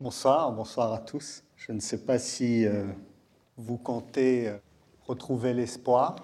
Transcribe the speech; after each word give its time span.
Bonsoir, 0.00 0.52
bonsoir 0.52 0.92
à 0.92 0.98
tous. 0.98 1.42
Je 1.56 1.72
ne 1.72 1.80
sais 1.80 1.98
pas 1.98 2.20
si 2.20 2.64
euh, 2.64 2.84
vous 3.56 3.78
comptez 3.78 4.46
euh, 4.46 4.56
retrouver 5.08 5.52
l'espoir. 5.52 6.14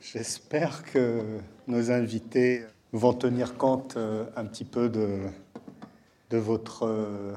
J'espère 0.00 0.84
que 0.84 1.40
nos 1.66 1.90
invités 1.90 2.64
vont 2.92 3.12
tenir 3.12 3.56
compte 3.56 3.96
euh, 3.96 4.26
un 4.36 4.44
petit 4.44 4.64
peu 4.64 4.88
de, 4.88 5.18
de 6.30 6.36
votre 6.36 7.34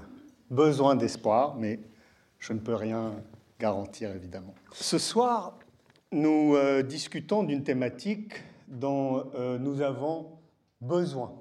besoin 0.51 0.95
d'espoir, 0.95 1.55
mais 1.55 1.79
je 2.37 2.53
ne 2.53 2.59
peux 2.59 2.75
rien 2.75 3.13
garantir 3.59 4.11
évidemment. 4.11 4.53
Ce 4.71 4.99
soir, 4.99 5.57
nous 6.11 6.55
discutons 6.83 7.41
d'une 7.41 7.63
thématique 7.63 8.43
dont 8.67 9.25
nous 9.59 9.81
avons 9.81 10.27
besoin, 10.79 11.33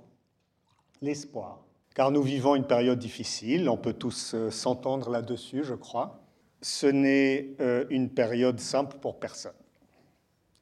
l'espoir 1.02 1.63
car 1.94 2.10
nous 2.10 2.22
vivons 2.22 2.56
une 2.56 2.66
période 2.66 2.98
difficile, 2.98 3.68
on 3.68 3.76
peut 3.76 3.92
tous 3.92 4.34
euh, 4.34 4.50
s'entendre 4.50 5.10
là-dessus, 5.10 5.62
je 5.62 5.74
crois. 5.74 6.20
Ce 6.60 6.86
n'est 6.86 7.54
euh, 7.60 7.84
une 7.88 8.10
période 8.10 8.58
simple 8.58 8.98
pour 8.98 9.20
personne. 9.20 9.54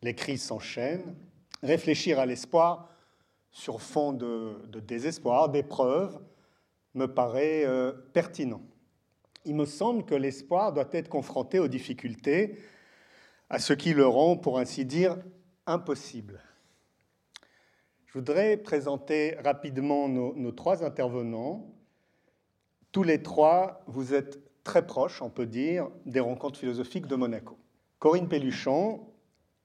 Les 0.03 0.15
crises 0.15 0.43
s'enchaînent. 0.43 1.15
Réfléchir 1.63 2.19
à 2.19 2.27
l'espoir 2.27 2.91
sur 3.51 3.81
fond 3.81 4.13
de, 4.13 4.57
désespoir, 4.81 5.49
d'épreuve, 5.49 6.21
me 6.95 7.07
paraît 7.07 7.65
euh, 7.65 7.93
pertinent. 8.13 8.63
Il 9.45 9.55
me 9.55 9.65
semble 9.65 10.05
que 10.05 10.15
l'espoir 10.15 10.73
doit 10.73 10.89
être 10.93 11.09
confronté 11.09 11.59
aux 11.59 11.69
difficultés, 11.69 12.59
à 13.49 13.59
ce 13.59 13.73
qui 13.73 13.95
le 13.95 14.07
rend, 14.07 14.37
pour 14.37 14.59
ainsi 14.59 14.85
dire, 14.85 15.17
impossible. 15.67 16.41
Je 18.13 18.19
voudrais 18.19 18.59
présenter 18.59 19.37
rapidement 19.43 20.07
nos, 20.07 20.53
trois 20.53 20.85
intervenants. 20.85 21.73
Tous 22.93 23.05
les 23.05 23.23
trois, 23.23 23.83
vous 23.87 24.13
êtes 24.13 24.39
très 24.65 24.87
proches, 24.87 25.23
on 25.23 25.31
peut 25.31 25.47
dire, 25.47 25.89
des 26.05 26.21
rencontres 26.21 26.59
philosophiques 26.59 27.07
de 27.07 27.17
Monaco. 27.17 27.57
Corinne 28.01 28.29
Pelluchon, 28.29 29.01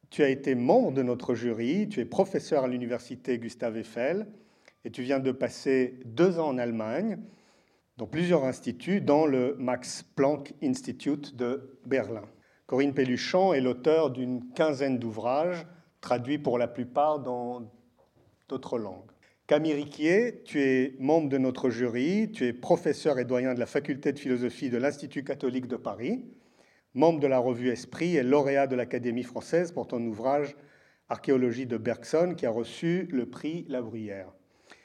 tu 0.09 0.23
as 0.23 0.29
été 0.29 0.55
membre 0.55 0.93
de 0.93 1.03
notre 1.03 1.35
jury, 1.35 1.89
tu 1.89 1.99
es 1.99 2.05
professeur 2.05 2.63
à 2.63 2.67
l'université 2.69 3.37
Gustave 3.37 3.75
Eiffel 3.75 4.27
et 4.85 4.91
tu 4.91 5.01
viens 5.01 5.19
de 5.19 5.33
passer 5.33 5.99
deux 6.05 6.39
ans 6.39 6.47
en 6.47 6.57
Allemagne, 6.57 7.19
dans 7.97 8.07
plusieurs 8.07 8.45
instituts, 8.45 9.01
dans 9.01 9.25
le 9.25 9.57
Max 9.59 10.03
Planck 10.03 10.53
Institute 10.63 11.35
de 11.35 11.77
Berlin. 11.85 12.23
Corinne 12.65 12.93
Pelluchon 12.93 13.53
est 13.53 13.59
l'auteur 13.59 14.09
d'une 14.09 14.53
quinzaine 14.53 14.99
d'ouvrages, 14.99 15.67
traduits 15.99 16.39
pour 16.39 16.57
la 16.57 16.69
plupart 16.69 17.19
dans 17.19 17.75
d'autres 18.49 18.77
langues. 18.77 19.11
Camille 19.47 19.73
Riquier, 19.73 20.41
tu 20.43 20.61
es 20.61 20.95
membre 20.99 21.29
de 21.29 21.37
notre 21.37 21.69
jury, 21.69 22.31
tu 22.33 22.45
es 22.45 22.53
professeur 22.53 23.17
et 23.17 23.25
doyen 23.25 23.53
de 23.53 23.59
la 23.59 23.65
faculté 23.65 24.11
de 24.11 24.19
philosophie 24.19 24.69
de 24.69 24.77
l'Institut 24.77 25.23
catholique 25.23 25.67
de 25.67 25.77
Paris, 25.77 26.25
membre 26.93 27.19
de 27.19 27.27
la 27.27 27.39
revue 27.39 27.69
Esprit 27.69 28.17
et 28.17 28.23
lauréat 28.23 28.67
de 28.67 28.75
l'Académie 28.75 29.23
française 29.23 29.71
pour 29.71 29.87
ton 29.87 30.05
ouvrage 30.05 30.55
Archéologie 31.09 31.65
de 31.65 31.77
Bergson 31.77 32.33
qui 32.35 32.45
a 32.45 32.49
reçu 32.49 33.07
le 33.11 33.29
prix 33.29 33.65
La 33.69 33.81
Bruyère. 33.81 34.33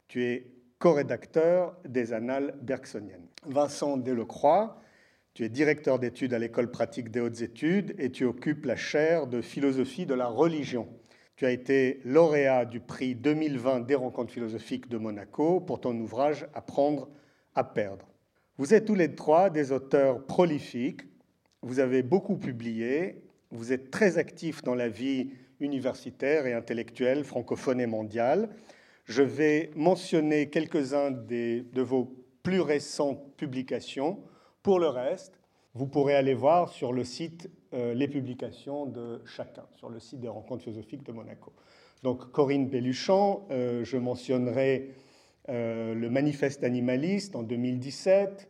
Tu 0.07 0.23
es 0.23 0.47
co-rédacteur 0.79 1.75
des 1.85 2.13
Annales 2.13 2.57
bergsoniennes. 2.61 3.27
Vincent 3.45 3.97
Delecroix, 3.97 4.81
tu 5.33 5.43
es 5.43 5.49
directeur 5.49 5.99
d'études 5.99 6.33
à 6.33 6.39
l'École 6.39 6.71
pratique 6.71 7.09
des 7.09 7.19
hautes 7.19 7.41
études 7.41 7.95
et 7.97 8.11
tu 8.11 8.23
occupes 8.23 8.65
la 8.65 8.77
chaire 8.77 9.27
de 9.27 9.41
philosophie 9.41 10.05
de 10.05 10.13
la 10.13 10.27
religion 10.27 10.87
tu 11.35 11.45
as 11.45 11.51
été 11.51 11.99
lauréat 12.05 12.65
du 12.65 12.79
prix 12.79 13.15
2020 13.15 13.81
des 13.81 13.95
rencontres 13.95 14.31
philosophiques 14.31 14.89
de 14.89 14.97
Monaco 14.97 15.59
pour 15.59 15.81
ton 15.81 15.97
ouvrage 15.99 16.47
Apprendre 16.53 17.09
à 17.55 17.63
perdre. 17.63 18.07
Vous 18.57 18.73
êtes 18.73 18.85
tous 18.85 18.95
les 18.95 19.15
trois 19.15 19.49
des 19.49 19.71
auteurs 19.71 20.25
prolifiques, 20.25 21.01
vous 21.61 21.79
avez 21.79 22.03
beaucoup 22.03 22.37
publié, 22.37 23.23
vous 23.51 23.73
êtes 23.73 23.89
très 23.89 24.17
actifs 24.17 24.61
dans 24.61 24.75
la 24.75 24.89
vie 24.89 25.31
universitaire 25.59 26.45
et 26.45 26.53
intellectuelle 26.53 27.23
francophone 27.23 27.79
et 27.79 27.87
mondiale. 27.87 28.49
Je 29.05 29.23
vais 29.23 29.71
mentionner 29.75 30.49
quelques-uns 30.49 31.11
de 31.11 31.81
vos 31.81 32.15
plus 32.43 32.61
récentes 32.61 33.35
publications. 33.37 34.19
Pour 34.61 34.79
le 34.79 34.87
reste, 34.87 35.39
vous 35.73 35.87
pourrez 35.87 36.15
aller 36.15 36.33
voir 36.33 36.69
sur 36.69 36.93
le 36.93 37.03
site 37.03 37.49
les 37.73 38.07
publications 38.07 38.85
de 38.85 39.21
chacun 39.25 39.63
sur 39.75 39.89
le 39.89 39.99
site 39.99 40.19
des 40.19 40.27
rencontres 40.27 40.63
philosophiques 40.63 41.03
de 41.03 41.11
Monaco. 41.11 41.51
Donc 42.03 42.31
Corinne 42.31 42.67
Belluchon, 42.67 43.43
euh, 43.49 43.85
je 43.85 43.95
mentionnerai 43.97 44.91
euh, 45.47 45.95
le 45.95 46.09
manifeste 46.09 46.63
animaliste 46.65 47.35
en 47.35 47.43
2017, 47.43 48.49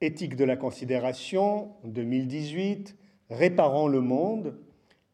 Éthique 0.00 0.36
de 0.36 0.44
la 0.44 0.56
considération 0.56 1.72
en 1.84 1.88
2018, 1.88 2.96
Réparant 3.30 3.88
le 3.88 4.00
monde, 4.00 4.58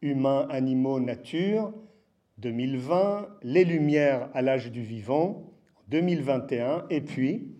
Humains, 0.01 0.47
animaux, 0.49 0.99
nature 0.99 1.73
2020, 2.39 3.29
Les 3.43 3.65
Lumières 3.65 4.29
à 4.33 4.41
l'âge 4.41 4.71
du 4.71 4.81
vivant 4.81 5.43
2021, 5.89 6.85
et 6.89 7.01
puis 7.01 7.55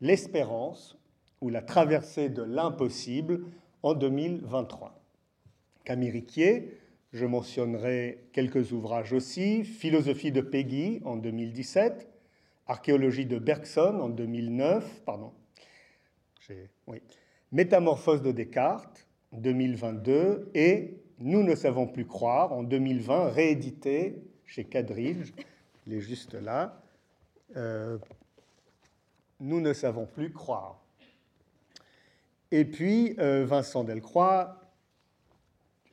L'espérance 0.00 0.98
ou 1.40 1.48
la 1.48 1.62
traversée 1.62 2.28
de 2.28 2.42
l'impossible 2.42 3.44
en 3.82 3.94
2023. 3.94 5.03
Camille 5.84 6.10
Riquier. 6.10 6.78
Je 7.12 7.26
mentionnerai 7.26 8.26
quelques 8.32 8.72
ouvrages 8.72 9.12
aussi. 9.12 9.64
Philosophie 9.64 10.32
de 10.32 10.40
Peggy 10.40 11.00
en 11.04 11.16
2017, 11.16 12.08
Archéologie 12.66 13.26
de 13.26 13.38
Bergson 13.38 14.00
en 14.00 14.08
2009, 14.08 15.02
pardon. 15.04 15.32
Métamorphose 17.52 18.22
de 18.22 18.32
Descartes 18.32 19.06
en 19.32 19.38
2022 19.38 20.50
et 20.54 20.98
Nous 21.20 21.42
ne 21.42 21.54
savons 21.54 21.86
plus 21.86 22.06
croire 22.06 22.52
en 22.52 22.64
2020, 22.64 23.28
réédité 23.30 24.24
chez 24.44 24.64
Cadridge, 24.64 25.32
il 25.86 25.94
est 25.94 26.00
juste 26.00 26.34
là. 26.34 26.82
Euh, 27.56 27.98
nous 29.40 29.60
ne 29.60 29.72
savons 29.72 30.06
plus 30.06 30.32
croire. 30.32 30.80
Et 32.50 32.64
puis 32.64 33.14
euh, 33.18 33.44
Vincent 33.44 33.84
Delcroix, 33.84 34.63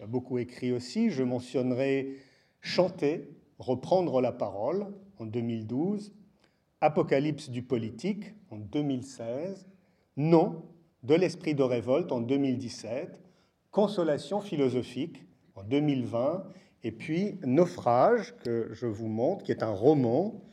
beaucoup 0.07 0.37
écrit 0.37 0.71
aussi. 0.71 1.09
Je 1.09 1.23
mentionnerai 1.23 2.17
Chanter, 2.61 3.29
reprendre 3.59 4.21
la 4.21 4.31
parole 4.31 4.87
en 5.17 5.25
2012, 5.25 6.13
Apocalypse 6.81 7.49
du 7.49 7.61
politique 7.61 8.33
en 8.49 8.57
2016, 8.57 9.67
Non 10.17 10.63
de 11.03 11.15
l'esprit 11.15 11.55
de 11.55 11.63
révolte 11.63 12.11
en 12.11 12.21
2017, 12.21 13.19
Consolation 13.71 14.41
philosophique 14.41 15.25
en 15.55 15.63
2020, 15.63 16.43
et 16.83 16.91
puis 16.91 17.39
Naufrage, 17.45 18.35
que 18.43 18.69
je 18.71 18.85
vous 18.85 19.07
montre, 19.07 19.43
qui 19.43 19.51
est 19.51 19.63
un 19.63 19.71
roman 19.71 20.43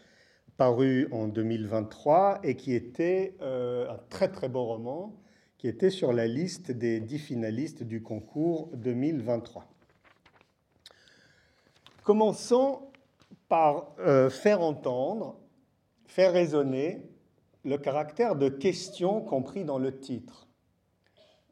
paru 0.57 1.09
en 1.13 1.29
2023 1.29 2.41
et 2.43 2.57
qui 2.57 2.75
était 2.75 3.37
euh, 3.41 3.91
un 3.91 3.99
très 4.11 4.29
très 4.29 4.49
beau 4.49 4.65
roman 4.65 5.15
qui 5.59 5.67
était 5.67 5.91
sur 5.91 6.13
la 6.13 6.29
liste 6.29 6.71
des 6.71 7.01
dix 7.01 7.19
finalistes 7.19 7.83
du 7.83 8.01
concours 8.01 8.71
2023. 8.75 9.67
Commençons 12.05 12.83
par 13.49 13.93
euh, 13.99 14.31
faire 14.31 14.63
entendre, 14.63 15.37
faire 16.07 16.33
résonner 16.33 17.03
le 17.65 17.77
caractère 17.77 18.37
de 18.37 18.49
question 18.49 19.21
compris 19.21 19.65
dans 19.65 19.79
le 19.79 19.99
titre. 19.99 20.47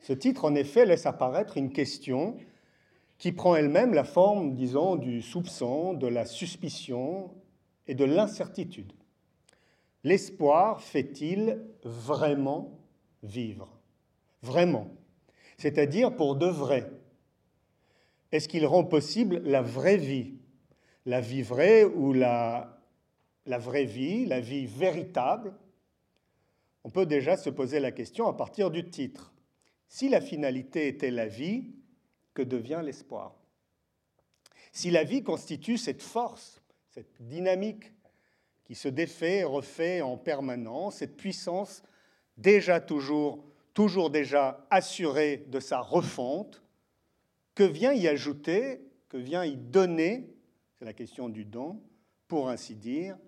Ce 0.01 0.13
titre, 0.13 0.45
en 0.45 0.55
effet, 0.55 0.87
laisse 0.87 1.07
apparaître 1.07 1.57
une 1.57 1.73
question 1.73 2.37
qui 3.19 3.33
prend 3.33 3.57
elle-même 3.57 3.93
la 3.93 4.05
forme, 4.05 4.55
disons, 4.55 4.95
du 4.95 5.21
soupçon, 5.21 5.95
de 5.95 6.07
la 6.07 6.27
suspicion 6.27 7.35
et 7.89 7.95
de 7.95 8.05
l'incertitude. 8.05 8.93
L'espoir 10.05 10.81
fait-il 10.81 11.61
vraiment 11.83 12.79
vivre? 13.25 13.76
Vraiment, 14.47 14.89
c'est-à-dire 15.59 16.15
pour 16.15 16.37
de 16.37 16.47
vrai. 16.47 16.91
Est-ce 18.33 18.49
qu'il 18.49 18.67
rend 18.67 18.85
possible 18.85 19.43
la 19.45 19.63
vraie 19.63 19.97
vie? 19.97 20.35
La 21.05 21.21
vie 21.21 21.43
vraie 21.43 21.85
ou 21.85 22.13
la, 22.13 22.81
la 23.45 23.59
vraie 23.59 23.85
vie, 23.85 24.27
la 24.27 24.41
vie 24.41 24.67
véritable? 24.67 25.55
On 26.85 26.91
peut 26.91 27.07
déjà 27.07 27.37
se 27.37 27.51
poser 27.51 27.81
la 27.81 27.93
question 27.93 28.29
à 28.29 28.33
partir 28.33 28.71
du 28.71 28.89
titre. 28.89 29.33
Si 29.89 30.09
la 30.09 30.21
finalité 30.21 30.89
était 30.89 31.11
la 31.11 31.27
vie, 31.27 31.75
que 32.35 32.43
devient 32.43 32.83
l'espoir? 32.85 33.35
Si 34.73 34.91
la 34.91 35.05
vie 35.05 35.23
constitue 35.23 35.79
cette 35.79 36.03
force, 36.03 36.61
cette 36.91 37.23
dynamique 37.23 37.93
qui 38.65 38.75
se 38.75 38.89
défait 38.89 39.39
et 39.39 39.45
refait 39.45 40.03
en 40.03 40.17
permanence, 40.17 40.97
cette 40.97 41.17
puissance 41.17 41.83
déjà 42.37 42.81
toujours 42.81 43.46
toujours 43.77 44.09
déjà 44.09 44.67
assuré 44.71 45.45
de 45.49 45.61
sa 45.61 45.81
refonte, 45.81 46.63
que 47.55 47.63
vient 47.63 47.93
y 47.93 48.09
ajouter, 48.09 48.81
que 49.11 49.19
vient 49.19 49.45
y 49.45 49.59
donner, 49.59 50.35
c'est 50.79 50.87
la 50.87 50.95
question 50.95 51.29
du 51.29 51.45
don, 51.45 51.83
pour 52.27 52.49
ainsi 52.49 52.75
dire, 52.75 53.19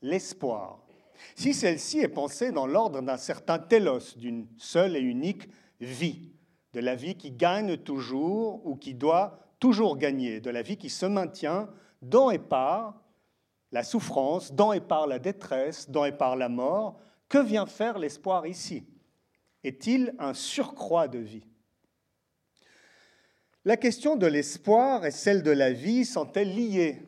l'espoir. 0.00 0.80
si 1.36 1.52
celle-ci 1.52 1.98
est 1.98 2.08
pensée 2.08 2.50
dans 2.50 2.66
l'ordre 2.66 3.02
d'un 3.02 3.18
certain 3.18 3.58
télos, 3.58 4.16
d'une 4.16 4.46
seule 4.56 4.96
et 4.96 5.00
unique 5.00 5.50
vie, 5.80 6.32
de 6.72 6.80
la 6.80 6.94
vie 6.94 7.16
qui 7.16 7.30
gagne 7.30 7.76
toujours 7.76 8.66
ou 8.66 8.76
qui 8.76 8.94
doit 8.94 9.38
toujours 9.58 9.98
gagner, 9.98 10.40
de 10.40 10.48
la 10.48 10.62
vie 10.62 10.78
qui 10.78 10.88
se 10.88 11.04
maintient 11.04 11.68
dans 12.00 12.30
et 12.30 12.38
par 12.38 13.02
la 13.70 13.82
souffrance, 13.82 14.54
dans 14.54 14.72
et 14.72 14.80
par 14.80 15.06
la 15.06 15.18
détresse, 15.18 15.90
dans 15.90 16.06
et 16.06 16.16
par 16.16 16.36
la 16.36 16.48
mort, 16.48 16.98
que 17.28 17.36
vient 17.36 17.66
faire 17.66 17.98
l'espoir 17.98 18.46
ici? 18.46 18.86
Est-il 19.62 20.14
un 20.18 20.34
surcroît 20.34 21.08
de 21.08 21.18
vie? 21.18 21.46
La 23.64 23.76
question 23.76 24.16
de 24.16 24.26
l'espoir 24.26 25.04
et 25.04 25.10
celle 25.10 25.42
de 25.42 25.50
la 25.50 25.72
vie 25.72 26.04
sont-elles 26.04 26.54
liées? 26.54 27.02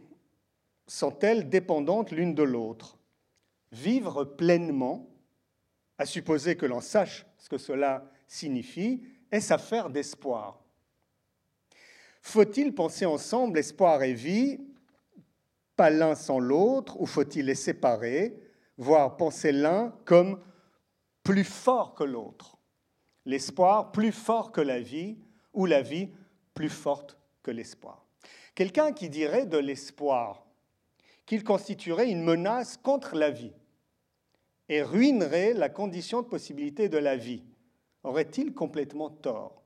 Sont-elles 0.86 1.48
dépendantes 1.48 2.10
l'une 2.10 2.34
de 2.34 2.42
l'autre? 2.42 2.98
Vivre 3.70 4.24
pleinement, 4.24 5.08
à 5.96 6.04
supposer 6.04 6.56
que 6.56 6.66
l'on 6.66 6.82
sache 6.82 7.24
ce 7.38 7.48
que 7.48 7.56
cela 7.56 8.10
signifie, 8.26 9.02
est-ce 9.30 9.54
affaire 9.54 9.88
d'espoir? 9.88 10.62
Faut-il 12.20 12.74
penser 12.74 13.06
ensemble 13.06 13.58
espoir 13.58 14.02
et 14.02 14.12
vie, 14.12 14.60
pas 15.74 15.88
l'un 15.88 16.14
sans 16.14 16.38
l'autre, 16.38 17.00
ou 17.00 17.06
faut-il 17.06 17.46
les 17.46 17.54
séparer, 17.54 18.38
voire 18.76 19.16
penser 19.16 19.52
l'un 19.52 19.96
comme 20.04 20.38
plus 21.22 21.44
fort 21.44 21.94
que 21.94 22.04
l'autre. 22.04 22.56
L'espoir 23.24 23.92
plus 23.92 24.12
fort 24.12 24.52
que 24.52 24.60
la 24.60 24.80
vie, 24.80 25.16
ou 25.52 25.66
la 25.66 25.82
vie 25.82 26.10
plus 26.54 26.70
forte 26.70 27.18
que 27.42 27.50
l'espoir. 27.50 28.04
Quelqu'un 28.54 28.92
qui 28.92 29.08
dirait 29.08 29.46
de 29.46 29.58
l'espoir 29.58 30.46
qu'il 31.26 31.44
constituerait 31.44 32.10
une 32.10 32.22
menace 32.22 32.76
contre 32.76 33.14
la 33.14 33.30
vie 33.30 33.52
et 34.68 34.82
ruinerait 34.82 35.54
la 35.54 35.68
condition 35.68 36.22
de 36.22 36.26
possibilité 36.26 36.88
de 36.88 36.98
la 36.98 37.16
vie 37.16 37.42
aurait-il 38.02 38.52
complètement 38.52 39.10
tort? 39.10 39.62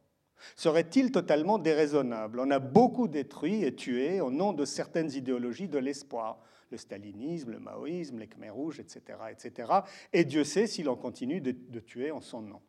Serait-il 0.55 1.11
totalement 1.11 1.59
déraisonnable? 1.59 2.41
On 2.41 2.51
a 2.51 2.59
beaucoup 2.59 3.09
détruit 3.09 3.65
et 3.65 3.75
tué 3.75 4.21
au 4.21 4.31
nom 4.31 4.53
de 4.53 4.65
certaines 4.65 5.13
idéologies 5.13 5.69
de 5.69 5.79
l'espoir, 5.79 6.39
le 6.71 6.77
stalinisme, 6.77 7.53
le 7.53 7.59
maoïsme, 7.59 8.19
les 8.19 8.27
Khmers 8.27 8.55
rouges, 8.55 8.81
etc., 8.81 9.19
etc. 9.31 9.73
Et 10.13 10.25
Dieu 10.25 10.45
sait 10.45 10.67
s'il 10.67 10.89
en 10.89 10.97
continue 10.97 11.41
de, 11.41 11.53
de 11.53 11.81
tuer 11.81 12.11
en 12.11 12.21
son 12.21 12.43
nom. 12.43 12.61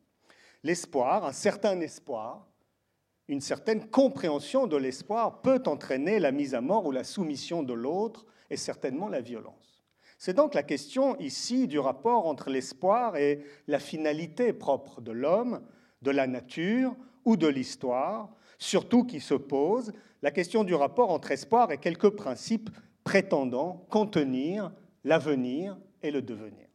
L'espoir, 0.62 1.24
un 1.24 1.32
certain 1.32 1.80
espoir, 1.80 2.48
une 3.28 3.40
certaine 3.40 3.88
compréhension 3.88 4.66
de 4.66 4.76
l'espoir 4.76 5.42
peut 5.42 5.62
entraîner 5.66 6.18
la 6.18 6.32
mise 6.32 6.54
à 6.54 6.60
mort 6.60 6.86
ou 6.86 6.90
la 6.90 7.04
soumission 7.04 7.62
de 7.62 7.74
l'autre 7.74 8.26
et 8.50 8.56
certainement 8.56 9.08
la 9.08 9.20
violence. 9.20 9.84
C'est 10.16 10.34
donc 10.34 10.54
la 10.54 10.64
question 10.64 11.16
ici 11.18 11.68
du 11.68 11.78
rapport 11.78 12.26
entre 12.26 12.50
l'espoir 12.50 13.16
et 13.16 13.44
la 13.68 13.78
finalité 13.78 14.52
propre 14.52 15.00
de 15.00 15.12
l'homme, 15.12 15.62
de 16.02 16.10
la 16.10 16.26
nature 16.26 16.96
ou 17.24 17.36
de 17.36 17.46
l'histoire, 17.46 18.30
surtout 18.58 19.04
qui 19.04 19.20
se 19.20 19.34
pose 19.34 19.92
la 20.22 20.32
question 20.32 20.64
du 20.64 20.74
rapport 20.74 21.10
entre 21.10 21.30
espoir 21.30 21.70
et 21.70 21.78
quelques 21.78 22.10
principes 22.10 22.70
prétendant 23.08 23.86
contenir 23.88 24.70
l'avenir 25.02 25.78
et 26.02 26.10
le 26.10 26.20
devenir. 26.20 26.66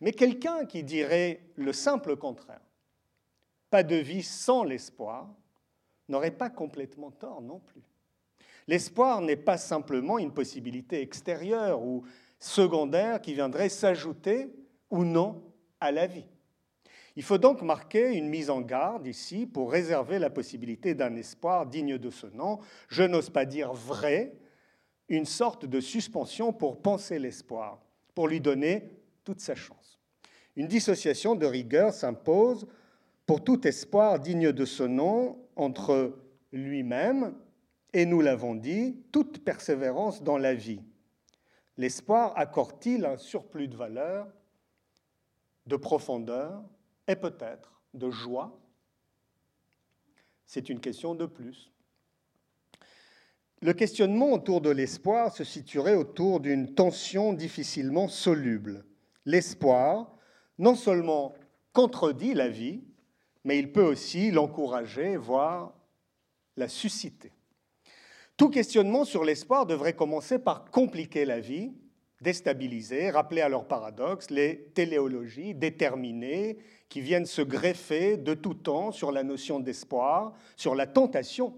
Mais 0.00 0.12
quelqu'un 0.12 0.64
qui 0.64 0.82
dirait 0.82 1.42
le 1.54 1.74
simple 1.74 2.16
contraire, 2.16 2.62
pas 3.68 3.82
de 3.82 3.96
vie 3.96 4.22
sans 4.22 4.64
l'espoir, 4.64 5.28
n'aurait 6.08 6.30
pas 6.30 6.48
complètement 6.48 7.10
tort 7.10 7.42
non 7.42 7.58
plus. 7.58 7.82
L'espoir 8.68 9.20
n'est 9.20 9.36
pas 9.36 9.58
simplement 9.58 10.18
une 10.18 10.32
possibilité 10.32 11.02
extérieure 11.02 11.82
ou 11.82 12.06
secondaire 12.38 13.20
qui 13.20 13.34
viendrait 13.34 13.68
s'ajouter 13.68 14.50
ou 14.88 15.04
non 15.04 15.42
à 15.78 15.92
la 15.92 16.06
vie. 16.06 16.26
Il 17.16 17.22
faut 17.22 17.36
donc 17.36 17.60
marquer 17.60 18.14
une 18.14 18.30
mise 18.30 18.48
en 18.48 18.62
garde 18.62 19.06
ici 19.06 19.44
pour 19.44 19.70
réserver 19.70 20.18
la 20.18 20.30
possibilité 20.30 20.94
d'un 20.94 21.16
espoir 21.16 21.66
digne 21.66 21.98
de 21.98 22.08
ce 22.08 22.28
nom, 22.28 22.60
je 22.88 23.02
n'ose 23.02 23.28
pas 23.28 23.44
dire 23.44 23.74
vrai, 23.74 24.32
une 25.08 25.26
sorte 25.26 25.66
de 25.66 25.80
suspension 25.80 26.52
pour 26.52 26.80
penser 26.80 27.18
l'espoir, 27.18 27.80
pour 28.14 28.28
lui 28.28 28.40
donner 28.40 28.90
toute 29.24 29.40
sa 29.40 29.54
chance. 29.54 30.00
Une 30.56 30.68
dissociation 30.68 31.34
de 31.34 31.46
rigueur 31.46 31.92
s'impose 31.92 32.66
pour 33.26 33.42
tout 33.42 33.66
espoir 33.66 34.18
digne 34.18 34.52
de 34.52 34.64
ce 34.64 34.82
nom 34.82 35.38
entre 35.56 36.18
lui-même 36.52 37.34
et, 37.92 38.06
nous 38.06 38.20
l'avons 38.20 38.54
dit, 38.54 38.96
toute 39.12 39.44
persévérance 39.44 40.22
dans 40.22 40.38
la 40.38 40.54
vie, 40.54 40.80
L'espoir 41.76 42.34
accorde-t-il 42.36 43.04
un 43.04 43.16
surplus 43.16 43.68
de 43.68 43.76
valeur, 43.76 44.28
de 45.66 45.76
profondeur 45.76 46.62
et 47.08 47.16
peut-être 47.16 47.80
de 47.94 48.10
joie? 48.10 48.58
C'est 50.44 50.68
une 50.68 50.80
question 50.80 51.14
de 51.14 51.24
plus. 51.24 51.71
Le 53.62 53.74
questionnement 53.74 54.32
autour 54.32 54.60
de 54.60 54.70
l'espoir 54.70 55.32
se 55.32 55.44
situerait 55.44 55.94
autour 55.94 56.40
d'une 56.40 56.74
tension 56.74 57.32
difficilement 57.32 58.08
soluble. 58.08 58.84
L'espoir, 59.24 60.16
non 60.58 60.74
seulement 60.74 61.34
contredit 61.72 62.34
la 62.34 62.48
vie, 62.48 62.82
mais 63.44 63.60
il 63.60 63.72
peut 63.72 63.84
aussi 63.84 64.32
l'encourager, 64.32 65.16
voire 65.16 65.74
la 66.56 66.66
susciter. 66.66 67.30
Tout 68.36 68.50
questionnement 68.50 69.04
sur 69.04 69.22
l'espoir 69.22 69.64
devrait 69.64 69.92
commencer 69.92 70.40
par 70.40 70.64
compliquer 70.72 71.24
la 71.24 71.38
vie, 71.38 71.72
déstabiliser, 72.20 73.10
rappeler 73.10 73.42
à 73.42 73.48
leur 73.48 73.68
paradoxe 73.68 74.30
les 74.30 74.72
téléologies 74.74 75.54
déterminées 75.54 76.58
qui 76.88 77.00
viennent 77.00 77.26
se 77.26 77.42
greffer 77.42 78.16
de 78.16 78.34
tout 78.34 78.54
temps 78.54 78.90
sur 78.90 79.12
la 79.12 79.22
notion 79.22 79.60
d'espoir, 79.60 80.32
sur 80.56 80.74
la 80.74 80.88
tentation, 80.88 81.54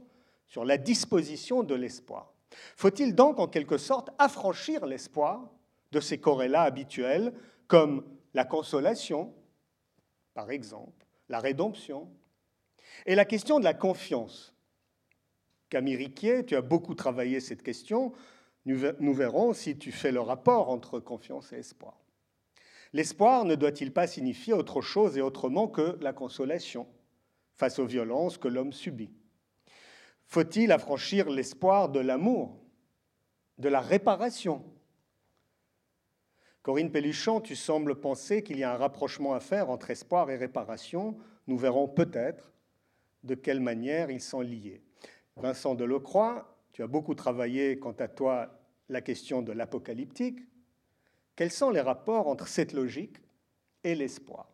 sur 0.55 0.65
la 0.65 0.79
disposition 0.79 1.65
de 1.65 1.75
l'espoir. 1.75 2.33
Faut-il 2.77 3.17
donc 3.17 3.41
en 3.41 3.49
quelque 3.49 3.77
sorte 3.77 4.11
affranchir 4.19 4.87
l'espoir 4.87 5.51
de 5.91 5.99
ces 5.99 6.19
corrélats 6.19 6.63
habituels 6.63 7.35
comme 7.67 8.05
la 8.35 8.45
consolation, 8.45 9.35
par 10.33 10.53
exemple, 10.53 11.07
la 11.29 11.41
rédemption, 11.41 12.09
et 13.05 13.17
la 13.17 13.25
question 13.25 13.59
de 13.59 13.65
la 13.65 13.75
confiance 13.75 14.55
Camille 15.71 15.97
Riquier, 15.97 16.47
tu 16.47 16.55
as 16.55 16.63
beaucoup 16.63 16.95
travaillé 16.95 17.41
cette 17.41 17.65
question. 17.65 18.13
Nous 18.65 19.13
verrons 19.13 19.55
si 19.55 19.77
tu 19.77 19.91
fais 19.91 20.13
le 20.13 20.21
rapport 20.21 20.71
entre 20.71 21.01
confiance 21.01 21.53
et 21.53 21.57
espoir. 21.57 21.99
L'espoir 22.93 23.45
ne 23.45 23.57
doit-il 23.57 23.93
pas 23.93 24.07
signifier 24.07 24.53
autre 24.53 24.83
chose 24.83 25.19
et 25.19 25.21
autrement 25.21 25.67
que 25.67 25.99
la 26.01 26.13
consolation 26.13 26.87
face 27.55 27.81
aux 27.81 27.87
violences 27.87 28.39
que 28.39 28.47
l'homme 28.47 28.73
subit? 28.73 29.11
Faut-il 30.35 30.73
affranchir 30.73 31.31
l'espoir 31.31 31.89
de 31.89 32.01
l'amour, 32.01 32.59
de 33.59 33.69
la 33.69 33.81
réparation? 33.81 34.65
Corinne 36.63 36.91
Pelluchon, 36.91 37.41
tu 37.41 37.55
sembles 37.55 38.01
penser 38.01 38.43
qu'il 38.43 38.59
y 38.59 38.65
a 38.65 38.75
un 38.75 38.77
rapprochement 38.77 39.35
à 39.35 39.39
faire 39.39 39.71
entre 39.71 39.91
espoir 39.91 40.29
et 40.33 40.37
réparation. 40.37 41.17
Nous 41.47 41.57
verrons 41.57 41.87
peut-être 41.87 42.53
de 43.23 43.37
quelle 43.37 43.61
manière 43.61 44.11
ils 44.11 44.21
sont 44.21 44.41
liés. 44.41 44.83
Vincent 45.37 45.77
Delecroix, 45.77 46.59
tu 46.73 46.83
as 46.83 46.89
beaucoup 46.89 47.15
travaillé 47.15 47.79
quant 47.79 47.95
à 48.01 48.09
toi 48.09 48.59
la 48.89 49.03
question 49.03 49.41
de 49.41 49.53
l'apocalyptique. 49.53 50.41
Quels 51.37 51.53
sont 51.53 51.71
les 51.71 51.81
rapports 51.81 52.27
entre 52.27 52.49
cette 52.49 52.73
logique 52.73 53.19
et 53.85 53.95
l'espoir? 53.95 54.53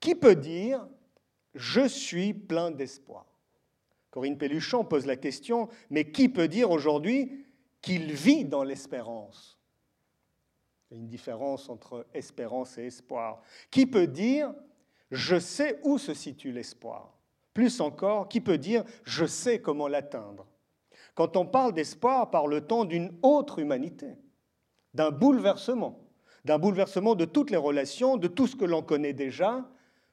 Qui 0.00 0.14
peut 0.14 0.34
dire 0.34 0.88
je 1.54 1.86
suis 1.86 2.32
plein 2.32 2.70
d'espoir? 2.70 3.31
Corinne 4.12 4.36
Pelluchon 4.36 4.84
pose 4.84 5.06
la 5.06 5.16
question, 5.16 5.68
mais 5.88 6.12
qui 6.12 6.28
peut 6.28 6.46
dire 6.46 6.70
aujourd'hui 6.70 7.46
qu'il 7.80 8.12
vit 8.12 8.44
dans 8.44 8.62
l'espérance? 8.62 9.58
Il 10.90 10.94
y 10.94 10.96
a 10.98 11.00
une 11.00 11.08
différence 11.08 11.70
entre 11.70 12.06
espérance 12.12 12.76
et 12.76 12.84
espoir. 12.84 13.40
Qui 13.70 13.86
peut 13.86 14.06
dire 14.06 14.54
je 15.10 15.38
sais 15.38 15.80
où 15.82 15.96
se 15.96 16.12
situe 16.12 16.52
l'espoir? 16.52 17.18
Plus 17.54 17.80
encore, 17.80 18.28
qui 18.28 18.42
peut 18.42 18.58
dire⁇ 18.58 18.82
je 19.04 19.24
sais 19.24 19.62
comment 19.62 19.88
l'atteindre?⁇ 19.88 20.46
Quand 21.14 21.38
on 21.38 21.46
parle 21.46 21.72
d'espoir, 21.72 22.30
parle-t-on 22.30 22.84
d'une 22.84 23.16
autre 23.22 23.60
humanité, 23.60 24.18
d'un 24.92 25.10
bouleversement, 25.10 26.06
d'un 26.44 26.58
bouleversement 26.58 27.14
de 27.14 27.24
toutes 27.24 27.50
les 27.50 27.56
relations, 27.56 28.18
de 28.18 28.28
tout 28.28 28.46
ce 28.46 28.56
que 28.56 28.66
l'on 28.66 28.82
connaît 28.82 29.14
déjà, 29.14 29.66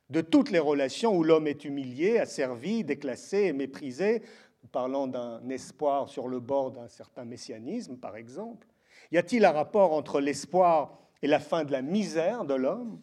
de 0.09 0.21
toutes 0.21 0.49
les 0.51 0.59
relations 0.59 1.15
où 1.15 1.23
l'homme 1.23 1.47
est 1.47 1.65
humilié, 1.65 2.19
asservi, 2.19 2.83
déclassé 2.83 3.43
et 3.43 3.53
méprisé, 3.53 4.23
parlant 4.71 5.07
d'un 5.07 5.47
espoir 5.49 6.09
sur 6.09 6.27
le 6.27 6.39
bord 6.39 6.71
d'un 6.71 6.87
certain 6.87 7.25
messianisme, 7.25 7.97
par 7.97 8.17
exemple. 8.17 8.67
Y 9.11 9.17
a-t-il 9.17 9.45
un 9.45 9.51
rapport 9.51 9.93
entre 9.93 10.19
l'espoir 10.19 10.99
et 11.21 11.27
la 11.27 11.39
fin 11.39 11.63
de 11.63 11.71
la 11.71 11.81
misère 11.81 12.45
de 12.45 12.53
l'homme? 12.53 13.01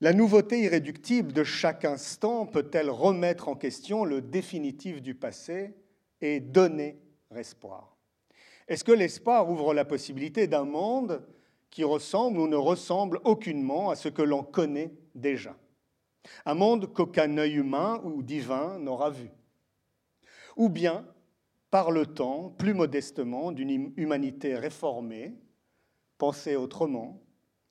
La 0.00 0.12
nouveauté 0.12 0.60
irréductible 0.60 1.32
de 1.32 1.44
chaque 1.44 1.84
instant 1.84 2.46
peut-elle 2.46 2.88
remettre 2.88 3.48
en 3.48 3.54
question 3.54 4.04
le 4.04 4.22
définitif 4.22 5.02
du 5.02 5.14
passé 5.14 5.74
et 6.20 6.40
donner 6.40 6.98
espoir? 7.36 7.96
Est-ce 8.66 8.84
que 8.84 8.92
l'espoir 8.92 9.50
ouvre 9.50 9.74
la 9.74 9.84
possibilité 9.84 10.46
d'un 10.46 10.64
monde 10.64 11.26
qui 11.70 11.84
ressemble 11.84 12.38
ou 12.38 12.48
ne 12.48 12.56
ressemble 12.56 13.20
aucunement 13.24 13.90
à 13.90 13.96
ce 13.96 14.08
que 14.08 14.22
l'on 14.22 14.42
connaît 14.42 14.92
déjà. 15.14 15.56
Un 16.44 16.54
monde 16.54 16.92
qu'aucun 16.92 17.38
œil 17.38 17.54
humain 17.54 18.00
ou 18.04 18.22
divin 18.22 18.78
n'aura 18.78 19.10
vu. 19.10 19.30
Ou 20.56 20.68
bien, 20.68 21.06
par 21.70 21.90
le 21.90 22.06
temps, 22.06 22.50
plus 22.50 22.74
modestement, 22.74 23.52
d'une 23.52 23.92
humanité 23.96 24.56
réformée, 24.56 25.34
pensée 26.18 26.56
autrement, 26.56 27.22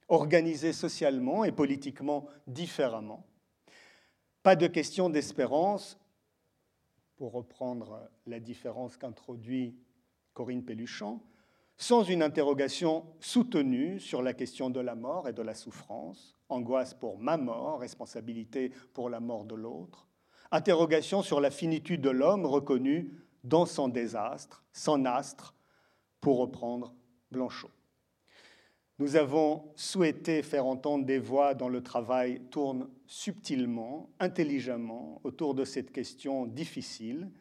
organisée 0.08 0.74
socialement 0.74 1.44
et 1.44 1.52
politiquement 1.52 2.28
différemment. 2.48 3.28
Pas 4.42 4.56
de 4.56 4.68
question 4.68 5.10
d'espérance, 5.10 6.00
pour 7.18 7.34
reprendre 7.34 8.10
la 8.26 8.40
différence 8.40 8.96
qu'introduit 8.96 9.76
Corinne 10.34 10.64
Pelluchan, 10.64 11.22
sans 11.80 12.04
une 12.04 12.22
interrogation 12.22 13.06
soutenue 13.22 14.02
sur 14.02 14.22
la 14.22 14.34
question 14.34 14.70
de 14.70 14.82
la 14.82 14.96
mort 14.96 15.30
et 15.30 15.34
de 15.34 15.42
la 15.42 15.56
souffrance, 15.56 16.38
angoisse 16.50 16.94
pour 16.94 17.18
ma 17.18 17.38
mort, 17.38 17.80
responsabilité 17.80 18.74
pour 18.94 19.10
la 19.10 19.22
mort 19.22 19.46
de 19.46 19.56
l'autre, 19.56 20.10
interrogation 20.52 21.22
sur 21.22 21.40
la 21.40 21.50
finitude 21.50 22.02
de 22.02 22.10
l'homme 22.10 22.46
reconnu 22.46 23.14
dans 23.46 23.66
son 23.66 23.88
désastre, 23.88 24.66
son 24.74 25.06
astre, 25.06 25.56
pour 26.20 26.40
reprendre 26.40 26.94
Blanchot. 27.32 27.72
Nous 28.98 29.16
avons 29.16 29.72
souhaité 29.78 30.44
faire 30.44 30.66
entendre 30.66 31.06
des 31.06 31.20
voix 31.20 31.54
dont 31.54 31.70
le 31.70 31.82
travail 31.82 32.42
tourne 32.52 32.90
subtilement, 33.08 34.10
intelligemment 34.20 35.22
autour 35.24 35.56
de 35.56 35.64
cette 35.64 35.94
question 35.94 36.46
difficile 36.46 37.32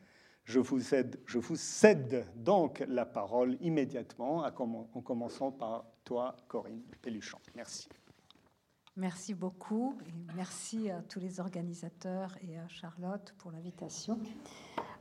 je 0.48 0.60
vous, 0.60 0.80
je 1.26 1.38
vous 1.38 1.56
cède 1.56 2.24
donc 2.36 2.82
la 2.88 3.04
parole 3.04 3.58
immédiatement, 3.60 4.44
en 4.46 5.00
commençant 5.02 5.52
par 5.52 5.84
toi, 6.04 6.36
Corinne 6.48 6.80
Pelluchon. 7.02 7.38
Merci. 7.54 7.88
Merci 8.96 9.34
beaucoup 9.34 9.96
et 10.06 10.34
merci 10.34 10.90
à 10.90 11.02
tous 11.02 11.20
les 11.20 11.38
organisateurs 11.38 12.36
et 12.48 12.58
à 12.58 12.66
Charlotte 12.66 13.34
pour 13.38 13.52
l'invitation. 13.52 14.18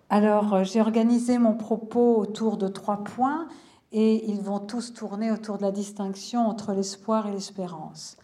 Alors, 0.10 0.54
euh, 0.54 0.64
j'ai 0.64 0.82
organisé 0.82 1.40
mon 1.40 1.56
propos 1.56 2.18
autour 2.18 2.58
de 2.58 2.68
trois 2.68 3.04
points 3.04 3.48
et 3.92 4.30
ils 4.30 4.42
vont 4.42 4.60
tous 4.60 4.94
tourner 4.94 5.32
autour 5.32 5.58
de 5.58 5.64
la 5.64 5.72
distinction 5.72 6.42
entre 6.42 6.74
l'espoir 6.74 7.28
et 7.28 7.32
l'espérance. 7.32 8.18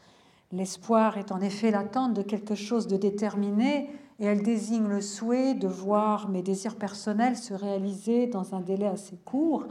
L'espoir 0.52 1.18
est 1.18 1.32
en 1.32 1.40
effet 1.40 1.72
l'attente 1.72 2.14
de 2.14 2.22
quelque 2.22 2.54
chose 2.54 2.86
de 2.88 2.98
déterminé 2.98 3.90
et 4.24 4.26
elle 4.26 4.42
désigne 4.42 4.88
le 4.88 5.02
souhait 5.02 5.54
de 5.54 5.68
voir 5.68 6.30
mes 6.30 6.42
désirs 6.42 6.78
personnels 6.78 7.36
se 7.36 7.54
réaliser 7.54 8.28
dans 8.28 8.56
un 8.56 8.62
délai 8.62 8.88
assez 8.88 9.18
court. 9.18 9.66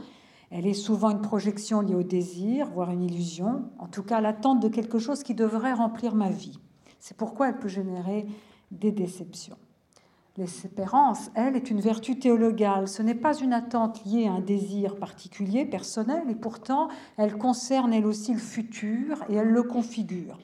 Elle 0.51 0.67
est 0.67 0.75
souvent 0.75 1.09
une 1.09 1.21
projection 1.21 1.81
liée 1.81 1.95
au 1.95 2.03
désir, 2.03 2.69
voire 2.69 2.91
une 2.91 3.01
illusion, 3.01 3.63
en 3.79 3.87
tout 3.87 4.03
cas 4.03 4.21
l'attente 4.21 4.59
de 4.59 4.67
quelque 4.67 4.99
chose 4.99 5.23
qui 5.23 5.33
devrait 5.33 5.73
remplir 5.73 6.13
ma 6.13 6.29
vie. 6.29 6.59
C'est 6.99 7.17
pourquoi 7.17 7.49
elle 7.49 7.57
peut 7.57 7.67
générer 7.67 8.27
des 8.69 8.91
déceptions. 8.91 9.57
L'espérance, 10.37 11.31
elle, 11.33 11.55
est 11.55 11.71
une 11.71 11.81
vertu 11.81 12.19
théologale. 12.19 12.87
Ce 12.87 13.01
n'est 13.01 13.15
pas 13.15 13.35
une 13.35 13.53
attente 13.53 14.05
liée 14.05 14.27
à 14.27 14.33
un 14.33 14.39
désir 14.39 14.97
particulier, 14.97 15.65
personnel, 15.65 16.29
et 16.29 16.35
pourtant 16.35 16.89
elle 17.17 17.39
concerne 17.39 17.91
elle 17.91 18.05
aussi 18.05 18.33
le 18.33 18.39
futur 18.39 19.23
et 19.29 19.33
elle 19.33 19.49
le 19.49 19.63
configure. 19.63 20.37